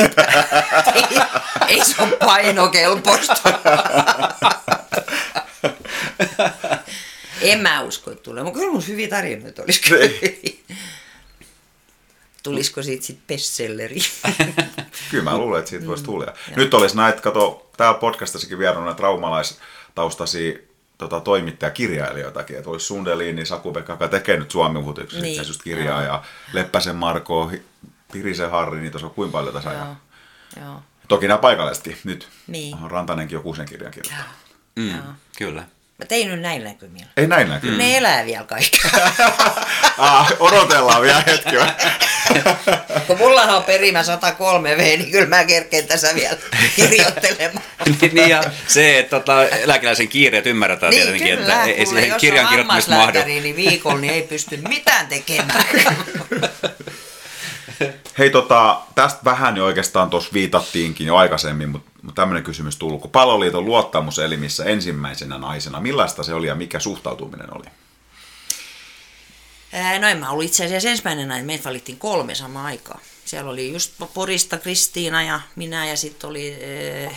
ei, 0.95 1.05
ei 1.69 1.85
se 1.85 2.03
ole 2.03 2.17
painokelpoista. 2.17 3.37
en 7.41 7.61
mä 7.61 7.83
usko, 7.83 8.11
että 8.11 8.23
tulee, 8.23 8.43
mutta 8.43 8.59
kyllä 8.59 8.73
mun 8.73 8.87
hyviä 8.89 9.09
tarinoita 9.09 9.63
olisi 9.63 9.81
kyllä. 9.81 10.09
Tulisiko 12.43 12.83
siitä 12.83 13.07
sitten 13.07 13.27
bestselleri? 13.27 13.99
Kyllä 15.11 15.25
mä 15.25 15.39
luulen, 15.39 15.59
että 15.59 15.71
siitä 15.71 15.87
voisi 15.87 16.05
tulla. 16.05 16.33
Nyt 16.57 16.75
olisi 16.75 16.97
näitä, 16.97 17.21
kato, 17.21 17.71
täällä 17.77 17.99
podcastissakin 17.99 18.59
vieraana 18.59 18.87
näitä 18.87 19.03
traumalaistaustasi 19.99 20.69
tota, 20.99 21.21
toimittajakirjailijoitakin, 21.21 22.59
että 22.59 22.71
olisi 22.71 22.87
Sundelini, 22.87 23.47
Saku-Pekka, 23.47 23.93
joka 23.93 24.09
tekee 24.09 24.37
nyt 24.37 24.51
Suomen 24.51 24.85
uutiksessa 24.85 25.23
Niin. 25.23 25.39
niin. 25.39 25.49
just 25.49 25.63
kirjaa, 25.63 26.03
ja 26.03 26.23
Leppäsen 26.53 26.97
Marko, 26.97 27.51
Pirisen 28.13 28.51
Harri, 28.51 28.81
niitä 28.81 28.99
on 29.03 29.11
kuinka 29.11 29.33
paljon 29.39 29.55
tässä. 29.55 29.73
Joo, 29.73 29.97
Ja 30.57 30.63
joo. 30.65 30.83
toki 31.09 31.29
nämä 31.29 31.39
paikallisetkin 31.39 31.99
nyt. 32.05 32.29
Niin. 32.47 32.77
Rantanenkin 32.91 33.37
joku 33.37 33.55
sen 33.55 33.67
kirjan 33.67 33.93
kirjoittanut. 33.93 34.37
Mm, 34.77 34.91
Joo. 34.91 35.03
kyllä. 35.39 35.65
Mä 35.99 36.07
tein 36.07 36.29
nyt 36.29 36.41
näillä 36.41 36.69
näkymillä. 36.69 37.07
Ei 37.17 37.27
näin 37.27 37.49
näkyy. 37.49 37.77
Ne 37.77 37.97
elää 37.97 38.27
vielä 38.27 38.45
kaikki. 38.45 38.79
ah, 39.99 40.33
odotellaan 40.39 41.03
vielä 41.03 41.23
hetki. 41.27 41.57
Kun 43.07 43.19
mullahan 43.19 43.57
on 43.57 43.65
perimä 43.65 44.03
103 44.03 44.77
V, 44.77 44.79
niin 44.79 45.11
kyllä 45.11 45.27
mä 45.27 45.45
kerkeen 45.45 45.87
tässä 45.87 46.15
vielä 46.15 46.37
kirjoittelemaan. 46.77 47.65
Niin, 47.87 48.15
niin 48.15 48.29
ja 48.29 48.43
se, 48.67 48.99
että 48.99 49.21
tota, 49.21 49.49
eläkeläisen 49.49 50.09
kiireet 50.09 50.47
ymmärretään 50.47 50.91
niin 50.91 51.03
tietenkin, 51.03 51.39
kyllä, 51.39 51.65
että 51.65 51.81
ei, 51.81 51.87
siihen 51.87 52.09
jos 52.09 52.21
kirjan 52.21 52.49
kirjoittamista 52.49 52.95
mahdu. 52.95 53.19
niin 53.25 53.57
viikolla 53.57 53.99
niin 53.99 54.13
ei 54.13 54.23
pysty 54.23 54.57
mitään 54.57 55.07
tekemään. 55.07 55.65
Hei, 58.19 58.31
tota, 58.31 58.81
tästä 58.95 59.21
vähän 59.25 59.57
jo 59.57 59.65
oikeastaan 59.65 60.11
tuossa 60.11 60.31
viitattiinkin 60.33 61.07
jo 61.07 61.17
aikaisemmin, 61.17 61.69
mutta 61.69 61.91
mut 61.98 61.98
tämmöinen 62.15 62.45
kysymys 62.45 62.77
tullut. 62.77 63.01
Kun 63.01 63.11
Paloliiton 63.11 63.65
luottamuselimissä 63.65 64.65
ensimmäisenä 64.65 65.39
naisena, 65.39 65.81
millaista 65.81 66.23
se 66.23 66.35
oli 66.35 66.47
ja 66.47 66.55
mikä 66.55 66.81
suhtautuminen 66.81 67.57
oli? 67.57 67.65
Ää, 69.73 69.99
No 69.99 70.09
en 70.09 70.19
mä 70.19 70.31
ollut 70.31 70.45
itse 70.45 70.65
asiassa 70.65 70.89
ensimmäinen 70.89 71.29
näin, 71.29 71.47
meitä 71.47 71.65
valittiin 71.65 71.99
kolme 71.99 72.35
samaan 72.35 72.67
aikaan. 72.67 73.01
Siellä 73.25 73.51
oli 73.51 73.73
just 73.73 73.93
Porista 74.15 74.59
Kristiina 74.59 75.23
ja 75.23 75.41
minä 75.57 75.87
ja 75.87 75.97
sitten 75.97 76.31
oli 76.31 76.57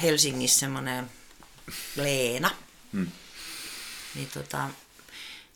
Helsingissä 0.02 0.60
semmoinen 0.60 1.10
Leena. 1.96 2.52
Hmm. 2.94 3.12
Niin 4.16 4.30
tota, 4.34 4.70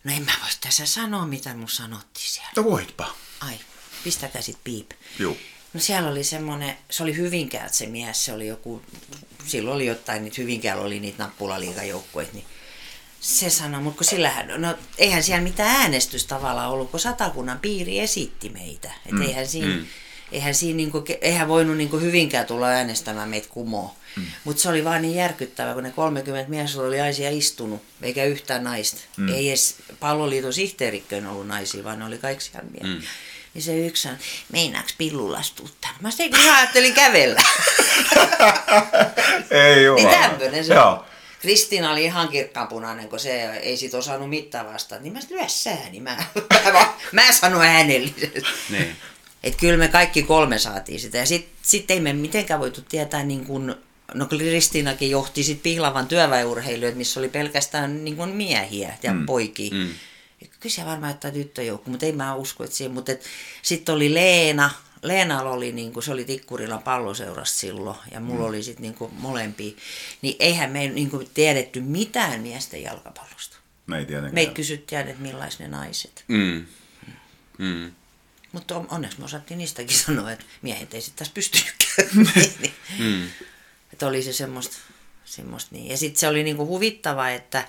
no 0.04 0.14
en 0.14 0.26
mä 0.26 0.32
voi 0.42 0.50
tässä 0.62 0.86
sanoa, 0.86 1.26
mitä 1.26 1.54
mun 1.54 1.70
sanottiin 1.70 2.32
siellä. 2.32 2.50
No 2.56 2.64
voitpa. 2.64 3.16
Ai, 3.40 3.60
pistäkää 4.04 4.42
sit 4.42 4.58
piip. 4.64 4.92
Joo. 5.20 5.38
No 5.76 5.82
siellä 5.82 6.10
oli 6.10 6.24
semmoinen, 6.24 6.78
se 6.90 7.04
oli 7.04 7.18
Hyvinkäältä 7.18 7.74
se 7.74 7.86
mies, 7.86 8.26
se 8.26 8.34
oli 8.34 8.48
joku, 8.48 8.82
silloin 9.46 9.76
oli 9.76 9.86
jotain, 9.86 10.24
niitä 10.24 10.42
Hyvinkäällä 10.42 10.84
oli 10.84 11.00
niitä 11.00 11.24
nappulaliikajoukkueita, 11.24 12.34
niin 12.34 12.46
se 13.20 13.50
sanoi, 13.50 13.82
mutta 13.82 13.98
kun 13.98 14.06
sillähän, 14.06 14.62
no 14.62 14.76
eihän 14.98 15.24
siellä 15.24 15.44
mitään 15.44 15.82
äänestystä 15.82 16.30
tavallaan 16.30 16.72
ollut, 16.72 16.92
kun 16.92 17.00
satakunnan 17.00 17.60
piiri 17.60 18.00
esitti 18.00 18.50
meitä. 18.50 18.92
Et 19.06 19.12
mm, 19.12 19.22
eihän 19.22 19.48
siinä, 19.48 19.76
mm. 19.76 19.86
eihän, 20.32 20.56
siinä 20.56 20.78
niinku, 20.78 21.04
eihän 21.22 21.48
voinut 21.48 21.78
niinku 21.78 21.98
Hyvinkään 21.98 22.46
tulla 22.46 22.68
äänestämään 22.68 23.30
meitä 23.30 23.48
kumoon. 23.50 23.90
Mm. 24.16 24.26
Mutta 24.44 24.62
se 24.62 24.70
oli 24.70 24.84
vaan 24.84 25.02
niin 25.02 25.16
järkyttävää, 25.16 25.74
kun 25.74 25.84
ne 25.84 25.92
30 25.92 26.50
mies 26.50 26.78
oli 26.78 27.02
aisia 27.02 27.30
istunut, 27.30 27.82
eikä 28.02 28.24
yhtään 28.24 28.64
naista. 28.64 29.02
Mm. 29.18 29.30
Ei 29.30 29.50
edes 29.50 29.76
palloliiton 30.00 30.54
sihteerikköön 30.54 31.28
ollut 31.28 31.48
naisia, 31.48 31.84
vaan 31.84 32.00
ne 32.00 32.06
oli 32.06 32.18
kaikki 32.18 32.44
siellä 32.44 32.70
miehiä. 32.70 33.00
Mm. 33.00 33.06
Niin 33.56 33.64
se 33.64 33.86
yksi 33.86 34.04
sanoi, 34.04 34.18
meinaaks 34.52 34.96
pillulastua 34.98 35.68
tänne? 35.82 35.98
Mä 36.02 36.12
sitten 36.12 36.42
ihan 36.42 36.58
ajattelin 36.58 36.94
kävellä. 36.94 37.42
Ei 39.52 39.90
ole. 39.90 40.02
niin 40.02 40.20
tämmöinen 40.20 40.66
se 40.66 40.74
Joo. 40.74 41.06
Kristiina 41.42 41.92
oli 41.92 42.04
ihan 42.04 42.28
kirkkaanpunainen, 42.28 43.10
kun 43.10 43.20
se 43.20 43.44
ei 43.52 43.78
sit 43.78 43.94
osannut 43.94 44.30
mitään 44.30 44.74
vastata. 44.74 45.02
Niin 45.02 45.14
mä 45.14 45.22
sanoin, 45.22 45.40
lyö 45.40 45.50
sää, 45.50 45.90
niin 45.92 46.04
mä, 46.04 46.18
mä, 46.74 46.94
mä 47.12 47.32
sanoin 47.32 47.70
äänellisesti. 47.70 48.44
Niin. 48.70 48.96
Että 49.44 49.60
kyllä 49.60 49.78
me 49.78 49.88
kaikki 49.88 50.24
kolme 50.24 50.60
saatiin 50.60 51.00
sitä. 51.00 51.18
Ja 51.18 51.26
sitten 51.26 51.56
sit 51.62 51.92
ei 51.92 52.00
me 52.00 52.14
mitenkään 52.14 52.60
voitu 52.60 52.82
tietää, 52.82 53.24
niin 53.24 53.46
kun, 53.46 53.76
no 54.14 54.26
Kristiinakin 54.26 55.12
johti 55.12 55.44
sit 55.44 55.64
Pihlavan 55.64 56.08
työväenurheilijoita, 56.08 56.98
missä 56.98 57.20
oli 57.20 57.30
pelkästään 57.30 58.06
niin 58.06 58.18
kun 58.18 58.30
miehiä 58.30 58.98
ja 59.04 59.14
mm. 59.14 59.26
poikia. 59.26 59.74
Mm. 59.74 59.90
Kyllä 60.66 60.90
varmaan 60.90 61.14
jotain 61.14 61.34
tyttöjoukko, 61.34 61.90
mutta 61.90 62.06
ei 62.06 62.12
mä 62.12 62.36
usko, 62.36 62.64
että 62.64 62.76
siinä. 62.76 62.94
Mutta 62.94 63.12
sitten 63.62 63.96
oli 63.96 64.14
Leena, 64.14 64.70
Leenalla 65.02 65.52
oli, 65.52 65.72
niin 65.72 65.94
kuin, 65.94 66.04
se 66.04 66.12
oli 66.12 66.26
Tikkurilan 66.26 66.84
palloseurassa 66.84 67.60
silloin, 67.60 67.98
ja 68.12 68.20
mulla 68.20 68.40
mm. 68.40 68.46
oli 68.46 68.64
sitten 68.64 68.82
niin 68.82 69.12
molempia. 69.12 69.76
Niin 70.22 70.36
eihän 70.40 70.72
me 70.72 70.88
niin 70.88 71.10
kuin, 71.10 71.30
tiedetty 71.34 71.82
mitään 71.82 72.42
miesten 72.42 72.84
jalkapallosta. 72.84 73.58
Me 73.88 73.98
ei 73.98 74.06
tietenkään. 74.06 74.48
Me 74.48 74.54
kysyttiin, 74.54 75.02
että 75.02 75.22
millaiset 75.22 75.60
ne 75.60 75.68
naiset. 75.68 76.24
Mm. 76.28 76.66
Mm. 77.58 77.92
Mutta 78.52 78.82
onneksi 78.90 79.20
me 79.20 79.26
osattiin 79.26 79.58
niistäkin 79.58 79.98
sanoa, 79.98 80.32
että 80.32 80.46
miehet 80.62 80.94
ei 80.94 81.02
sitten 81.02 81.26
taas 81.26 81.34
pystynytkään. 81.34 82.10
mm. 83.00 83.28
Että 83.94 84.08
oli 84.08 84.24
se 84.24 84.34
semmoista, 84.34 84.78
semmoista 85.26 85.76
niin. 85.76 85.88
Ja 85.88 85.98
sitten 85.98 86.20
se 86.20 86.28
oli 86.28 86.44
niinku 86.44 86.68
huvittava, 86.68 87.30
että 87.30 87.68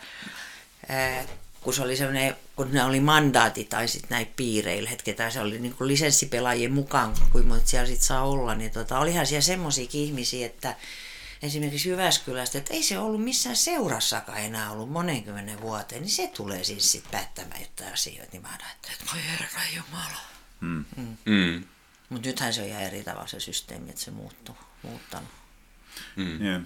ää, 0.88 1.24
kun 1.66 1.74
se 1.74 1.82
oli 1.82 1.96
semmoinen, 1.96 2.36
kun 2.56 2.72
ne 2.72 2.84
oli 2.84 3.00
mandaati 3.00 3.64
tai 3.64 3.88
sitten 3.88 4.10
näin 4.10 4.26
piireillä, 4.36 4.90
että 4.90 5.30
se 5.30 5.40
oli 5.40 5.58
niinku 5.58 5.86
lisenssipelaajien 5.86 6.72
mukaan, 6.72 7.14
kuin 7.32 7.46
monta 7.46 7.66
siellä 7.66 7.86
sitten 7.86 8.06
saa 8.06 8.22
olla, 8.22 8.54
niin 8.54 8.70
tota, 8.70 8.98
olihan 8.98 9.26
siellä 9.26 9.42
semmoisiakin 9.42 10.00
ihmisiä, 10.00 10.46
että 10.46 10.76
esimerkiksi 11.42 11.88
Jyväskylästä, 11.88 12.58
että 12.58 12.74
ei 12.74 12.82
se 12.82 12.98
ollut 12.98 13.24
missään 13.24 13.56
seurassakaan 13.56 14.38
enää 14.38 14.70
ollut 14.70 14.90
monenkymmenen 14.90 15.60
vuoteen, 15.60 16.02
niin 16.02 16.10
se 16.10 16.26
tulee 16.26 16.64
siis 16.64 16.92
sitten 16.92 17.12
päättämään 17.12 17.60
jotain 17.60 17.92
asioita, 17.92 18.32
niin 18.32 18.42
mä 18.42 18.48
ajattelin, 18.48 18.96
että 19.00 19.12
voi 19.14 19.22
herra 19.30 19.62
jumala. 19.76 20.20
Mm. 20.60 20.84
Mm. 20.96 21.16
Mm. 21.24 21.64
Mutta 22.08 22.28
nythän 22.28 22.54
se 22.54 22.62
on 22.62 22.68
ihan 22.68 22.82
eri 22.82 23.02
tavalla 23.02 23.26
se 23.26 23.40
systeemi, 23.40 23.90
että 23.90 24.02
se 24.02 24.10
muuttuu, 24.10 24.56
muuttanut. 24.82 25.30
Mm. 26.16 26.44
Yeah. 26.44 26.62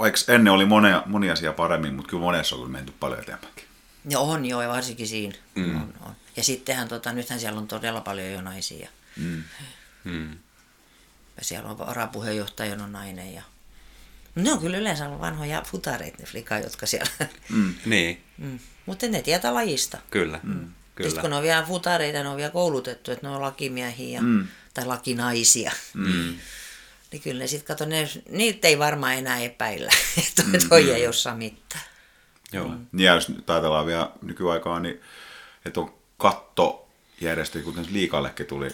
Vaikka 0.00 0.20
ennen 0.28 0.52
oli 0.52 0.66
monia, 0.66 1.02
monia 1.06 1.32
asia 1.32 1.52
paremmin, 1.52 1.94
mutta 1.94 2.10
kyllä 2.10 2.22
monessa 2.22 2.56
on 2.56 2.70
menty 2.70 2.92
paljon 3.00 3.20
eteenpäinkin. 3.20 3.64
Ja 4.08 4.18
on 4.18 4.46
joo, 4.46 4.62
ja 4.62 4.68
varsinkin 4.68 5.08
siinä. 5.08 5.34
Mm. 5.54 5.76
On, 5.76 5.94
on. 6.00 6.12
Ja 6.36 6.44
sittenhän, 6.44 6.88
tota, 6.88 7.12
nythän 7.12 7.40
siellä 7.40 7.58
on 7.58 7.68
todella 7.68 8.00
paljon 8.00 8.32
jo 8.32 8.40
naisia. 8.40 8.88
Mm. 9.16 9.42
Mm. 10.04 10.30
Ja 11.36 11.44
siellä 11.44 11.70
on 11.70 11.78
varapuheenjohtajana 11.78 12.86
nainen. 12.86 13.34
Ja... 13.34 13.42
Ne 14.34 14.52
on 14.52 14.58
kyllä 14.58 14.76
yleensä 14.78 15.06
ollut 15.06 15.20
vanhoja 15.20 15.62
futareita, 15.62 16.16
ne 16.18 16.24
flika, 16.24 16.58
jotka 16.58 16.86
siellä... 16.86 17.10
Mm. 17.48 17.74
niin. 17.86 18.24
Mm. 18.38 18.58
Mutta 18.86 19.08
ne 19.08 19.22
tietää 19.22 19.54
lajista. 19.54 19.98
Kyllä. 20.10 20.40
Mm. 20.42 20.68
Kyllä. 20.94 21.10
Sitten 21.10 21.20
kun 21.20 21.30
ne 21.30 21.36
on 21.36 21.42
vielä 21.42 21.62
futareita, 21.62 22.22
ne 22.22 22.28
on 22.28 22.36
vielä 22.36 22.50
koulutettu, 22.50 23.10
että 23.10 23.26
ne 23.26 23.34
on 23.34 23.42
lakimiehiä 23.42 24.18
ja, 24.18 24.22
mm. 24.22 24.46
tai 24.74 24.86
lakinaisia. 24.86 25.72
Mm. 25.94 26.34
Niin 27.12 27.22
kyllä 27.22 27.38
ne 27.38 27.46
sitten, 27.46 27.66
kato, 27.66 27.84
ne, 27.84 28.08
niitä 28.30 28.68
ei 28.68 28.78
varmaan 28.78 29.14
enää 29.14 29.40
epäillä, 29.40 29.90
että 30.28 30.42
mm. 30.42 30.68
toi 30.68 30.90
ei 30.90 31.06
osaa 31.06 31.36
mitään. 31.36 31.84
Joo. 32.52 32.68
Mm. 32.68 32.86
Niin 32.92 33.06
ja 33.06 33.14
jos 33.14 33.32
ajatellaan 33.46 33.86
vielä 33.86 34.10
nykyaikaa, 34.22 34.80
niin 34.80 35.00
että 35.64 35.80
on 35.80 35.94
kattojärjestö, 36.18 37.62
kuten 37.62 37.86
liikallekin 37.90 38.46
tuli 38.46 38.68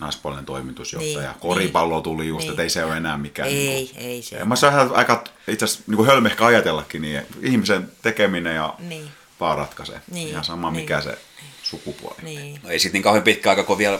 naispuolinen 0.00 0.44
toimitusjohtaja. 0.44 1.30
Niin, 1.30 1.40
Koripallo 1.40 1.94
niin, 1.94 2.02
tuli 2.02 2.28
just, 2.28 2.42
niin. 2.42 2.50
että 2.50 2.62
ei 2.62 2.70
se 2.70 2.84
ole 2.84 2.96
enää 2.96 3.18
mikään. 3.18 3.48
Ei, 3.48 3.54
niin 3.54 3.88
kuin, 3.88 4.04
ei 4.04 4.22
se. 4.22 4.44
Mä 4.44 4.56
saan 4.56 4.94
aika 4.94 5.24
itse 5.48 5.64
asiassa 5.64 5.84
niin 5.86 6.06
hölmehkä 6.06 6.46
ajatellakin, 6.46 7.02
niin 7.02 7.22
ihmisen 7.40 7.92
tekeminen 8.02 8.56
ja 8.56 8.74
niin. 8.78 9.08
vaan 9.40 9.58
ratkaisee. 9.58 10.00
Niin, 10.10 10.28
Ihan 10.28 10.44
sama 10.44 10.70
niin. 10.70 10.80
mikä 10.80 11.00
se 11.00 11.18
sukupuoli. 11.62 12.16
Niin. 12.22 12.60
No 12.62 12.70
ei 12.70 12.78
sitten 12.78 12.92
niin 12.92 13.02
kauhean 13.02 13.24
pitkä 13.24 13.50
aika, 13.50 13.64
kun 13.64 13.78
vielä 13.78 13.98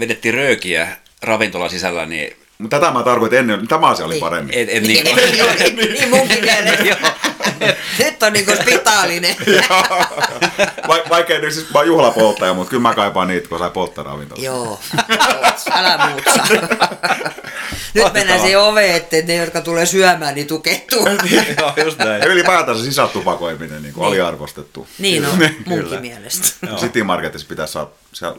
vedettiin 0.00 0.34
röökiä 0.34 0.96
ravintolan 1.22 1.70
sisällä, 1.70 2.06
niin 2.06 2.36
mutta 2.62 2.80
tätä 2.80 2.92
mä 2.92 3.02
tarkoitin 3.02 3.38
ennen, 3.38 3.68
tämä 3.68 3.86
asia 3.86 4.06
oli 4.06 4.14
niin. 4.14 4.20
paremmin. 4.20 4.54
Et, 4.58 4.68
et, 4.70 4.82
niin, 4.82 5.04
niin, 5.04 5.16
niin, 5.16 5.92
niin 5.92 6.10
munkin 6.10 6.44
mielestä. 6.50 6.96
Nyt 7.98 8.22
on 8.22 8.32
niinku 8.32 8.52
spitaalinen. 8.62 9.36
Va, 10.88 10.98
vaikka 11.10 11.38
nyt 11.38 11.54
siis 11.54 11.70
mä 11.70 11.78
oon 11.78 11.86
juhlapolttaja, 11.86 12.54
mutta 12.54 12.70
kyllä 12.70 12.82
mä 12.82 12.94
kaipaan 12.94 13.28
niitä, 13.28 13.48
kun 13.48 13.58
sai 13.58 13.70
polttaa 13.70 14.04
ravintolassa. 14.04 14.46
Joo, 14.46 14.80
älä 15.70 16.08
muutsa. 16.08 16.42
Nyt 17.94 18.12
mennään 18.12 18.40
siihen 18.40 18.60
oveen, 18.60 18.96
että 18.96 19.16
ne, 19.24 19.34
jotka 19.34 19.60
tulee 19.60 19.86
syömään, 19.86 20.34
niin 20.34 20.46
tukehtuu. 20.46 21.06
Joo, 21.58 21.72
just 21.84 21.98
näin. 21.98 22.20
Ja 22.20 22.26
ylipäätänsä 22.26 22.84
sisätupakoiminen 22.84 23.82
niin 23.82 23.94
kuin 23.94 24.02
niin. 24.02 24.08
aliarvostettu. 24.08 24.88
Niin 24.98 25.26
on, 25.26 25.38
munkin 25.66 26.00
mielestä. 26.00 26.66
City 26.76 27.02
Marketissa 27.02 27.46
pitäisi 27.48 27.72
saada 27.72 27.90
siellä 28.12 28.36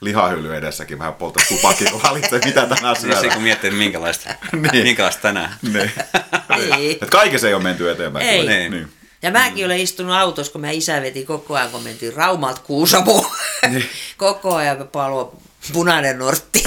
lihahylly 0.00 0.56
edessäkin 0.56 0.98
vähän 0.98 1.14
polta 1.14 1.40
tupakin, 1.48 1.90
kun 1.90 2.02
valitsee, 2.02 2.40
mitä 2.44 2.66
tänään 2.66 2.96
syödään. 2.96 3.22
Niin 3.22 3.30
se, 3.30 3.34
kun 3.34 3.42
miettii, 3.42 3.68
että 3.68 3.78
minkälaista, 3.78 4.30
niin. 4.72 4.84
minkälaista 4.84 5.22
tänään. 5.22 5.54
niin. 5.62 5.90
niin. 6.76 6.92
Että 6.92 7.06
kaikessa 7.06 7.48
ei 7.48 7.54
ole 7.54 7.62
menty 7.62 7.90
eteenpäin. 7.90 8.26
Ei. 8.26 8.46
Niin. 8.46 8.70
niin. 8.70 8.88
Ja 9.22 9.30
mäkin 9.30 9.66
olen 9.66 9.78
istunut 9.78 10.16
autossa, 10.16 10.52
kun 10.52 10.60
mä 10.60 10.70
isä 10.70 11.02
veti 11.02 11.24
koko 11.24 11.54
ajan, 11.54 11.70
kun 11.70 11.82
mentiin 11.82 12.14
Raumalta 12.14 12.60
Kuusamoon. 12.60 13.30
Niin. 13.70 13.84
koko 14.16 14.54
ajan 14.54 14.88
palvo 14.92 15.42
punainen 15.72 16.18
nortti. 16.18 16.62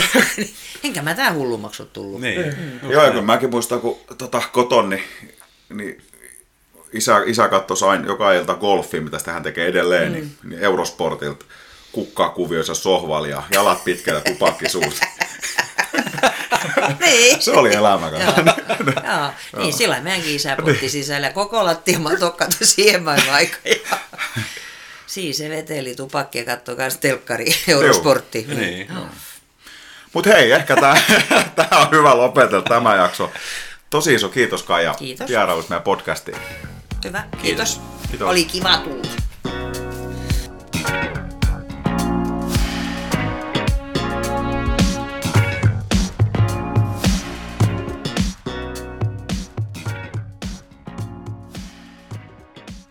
Enkä 0.83 1.01
mä 1.01 1.13
tää 1.13 1.33
hullummaksi 1.33 1.83
ole 1.83 1.89
tullut. 1.93 2.21
Niin. 2.21 2.45
Mm. 2.81 2.91
Joo, 2.91 3.11
kun 3.11 3.25
mäkin 3.25 3.49
muistan, 3.49 3.81
kun 3.81 3.97
tota, 4.17 4.41
koton, 4.51 4.89
niin, 4.89 5.03
niin 5.69 6.01
isä, 6.93 7.21
isä 7.25 7.47
katsoi 7.47 7.89
aina 7.89 8.07
joka 8.07 8.33
ilta 8.33 8.55
golfia, 8.55 9.01
mitä 9.01 9.19
sitä 9.19 9.33
hän 9.33 9.43
tekee 9.43 9.67
edelleen, 9.67 10.13
niin, 10.13 10.23
mm. 10.23 10.29
niin, 10.29 10.49
niin 10.49 10.63
Eurosportilta 10.63 11.45
kukkakuvioissa 11.97 12.75
sohvalla 12.75 13.27
ja 13.27 13.43
jalat 13.51 13.83
pitkällä 13.83 14.21
tupakki 14.21 14.69
suussa. 14.69 15.05
niin. 16.99 17.41
Se 17.41 17.51
oli 17.51 17.75
elämä. 17.75 18.07
Joo, 18.07 18.21
joo. 18.23 19.31
Niin, 19.57 19.73
sillä 19.73 20.01
meidänkin 20.01 20.35
isä 20.35 20.55
putti 20.55 20.71
niin. 20.81 20.89
sisällä. 20.89 21.29
Koko 21.29 21.65
lattia 21.65 21.99
matot 21.99 22.37
siihen 22.63 23.03
maailman 23.03 23.33
aika. 23.33 23.57
Siis 25.07 25.37
se 25.37 25.49
veteli 25.49 25.95
tupakkia 25.95 26.41
ja 26.41 26.45
katsoi 26.45 26.75
myös 26.75 26.97
telkkari 26.97 27.45
Eurosportti. 27.67 28.45
Niin. 28.47 28.87
No. 28.93 29.07
Mutta 30.13 30.29
hei, 30.29 30.51
ehkä 30.51 30.75
tämä 30.75 30.95
on 31.81 31.91
hyvä 31.91 32.17
lopetella 32.17 32.63
tämä 32.63 32.95
jakso. 32.95 33.31
Tosi 33.89 34.13
iso 34.13 34.29
kiitos 34.29 34.63
Kaija 34.63 34.93
kiitos. 34.93 35.27
vierailusta 35.29 35.69
meidän 35.69 35.83
podcastiin. 35.83 36.37
Hyvä, 37.03 37.23
kiitos. 37.41 37.81
kiitos. 38.09 38.29
Oli 38.29 38.45
kiva 38.45 38.77
tulla. 38.77 39.26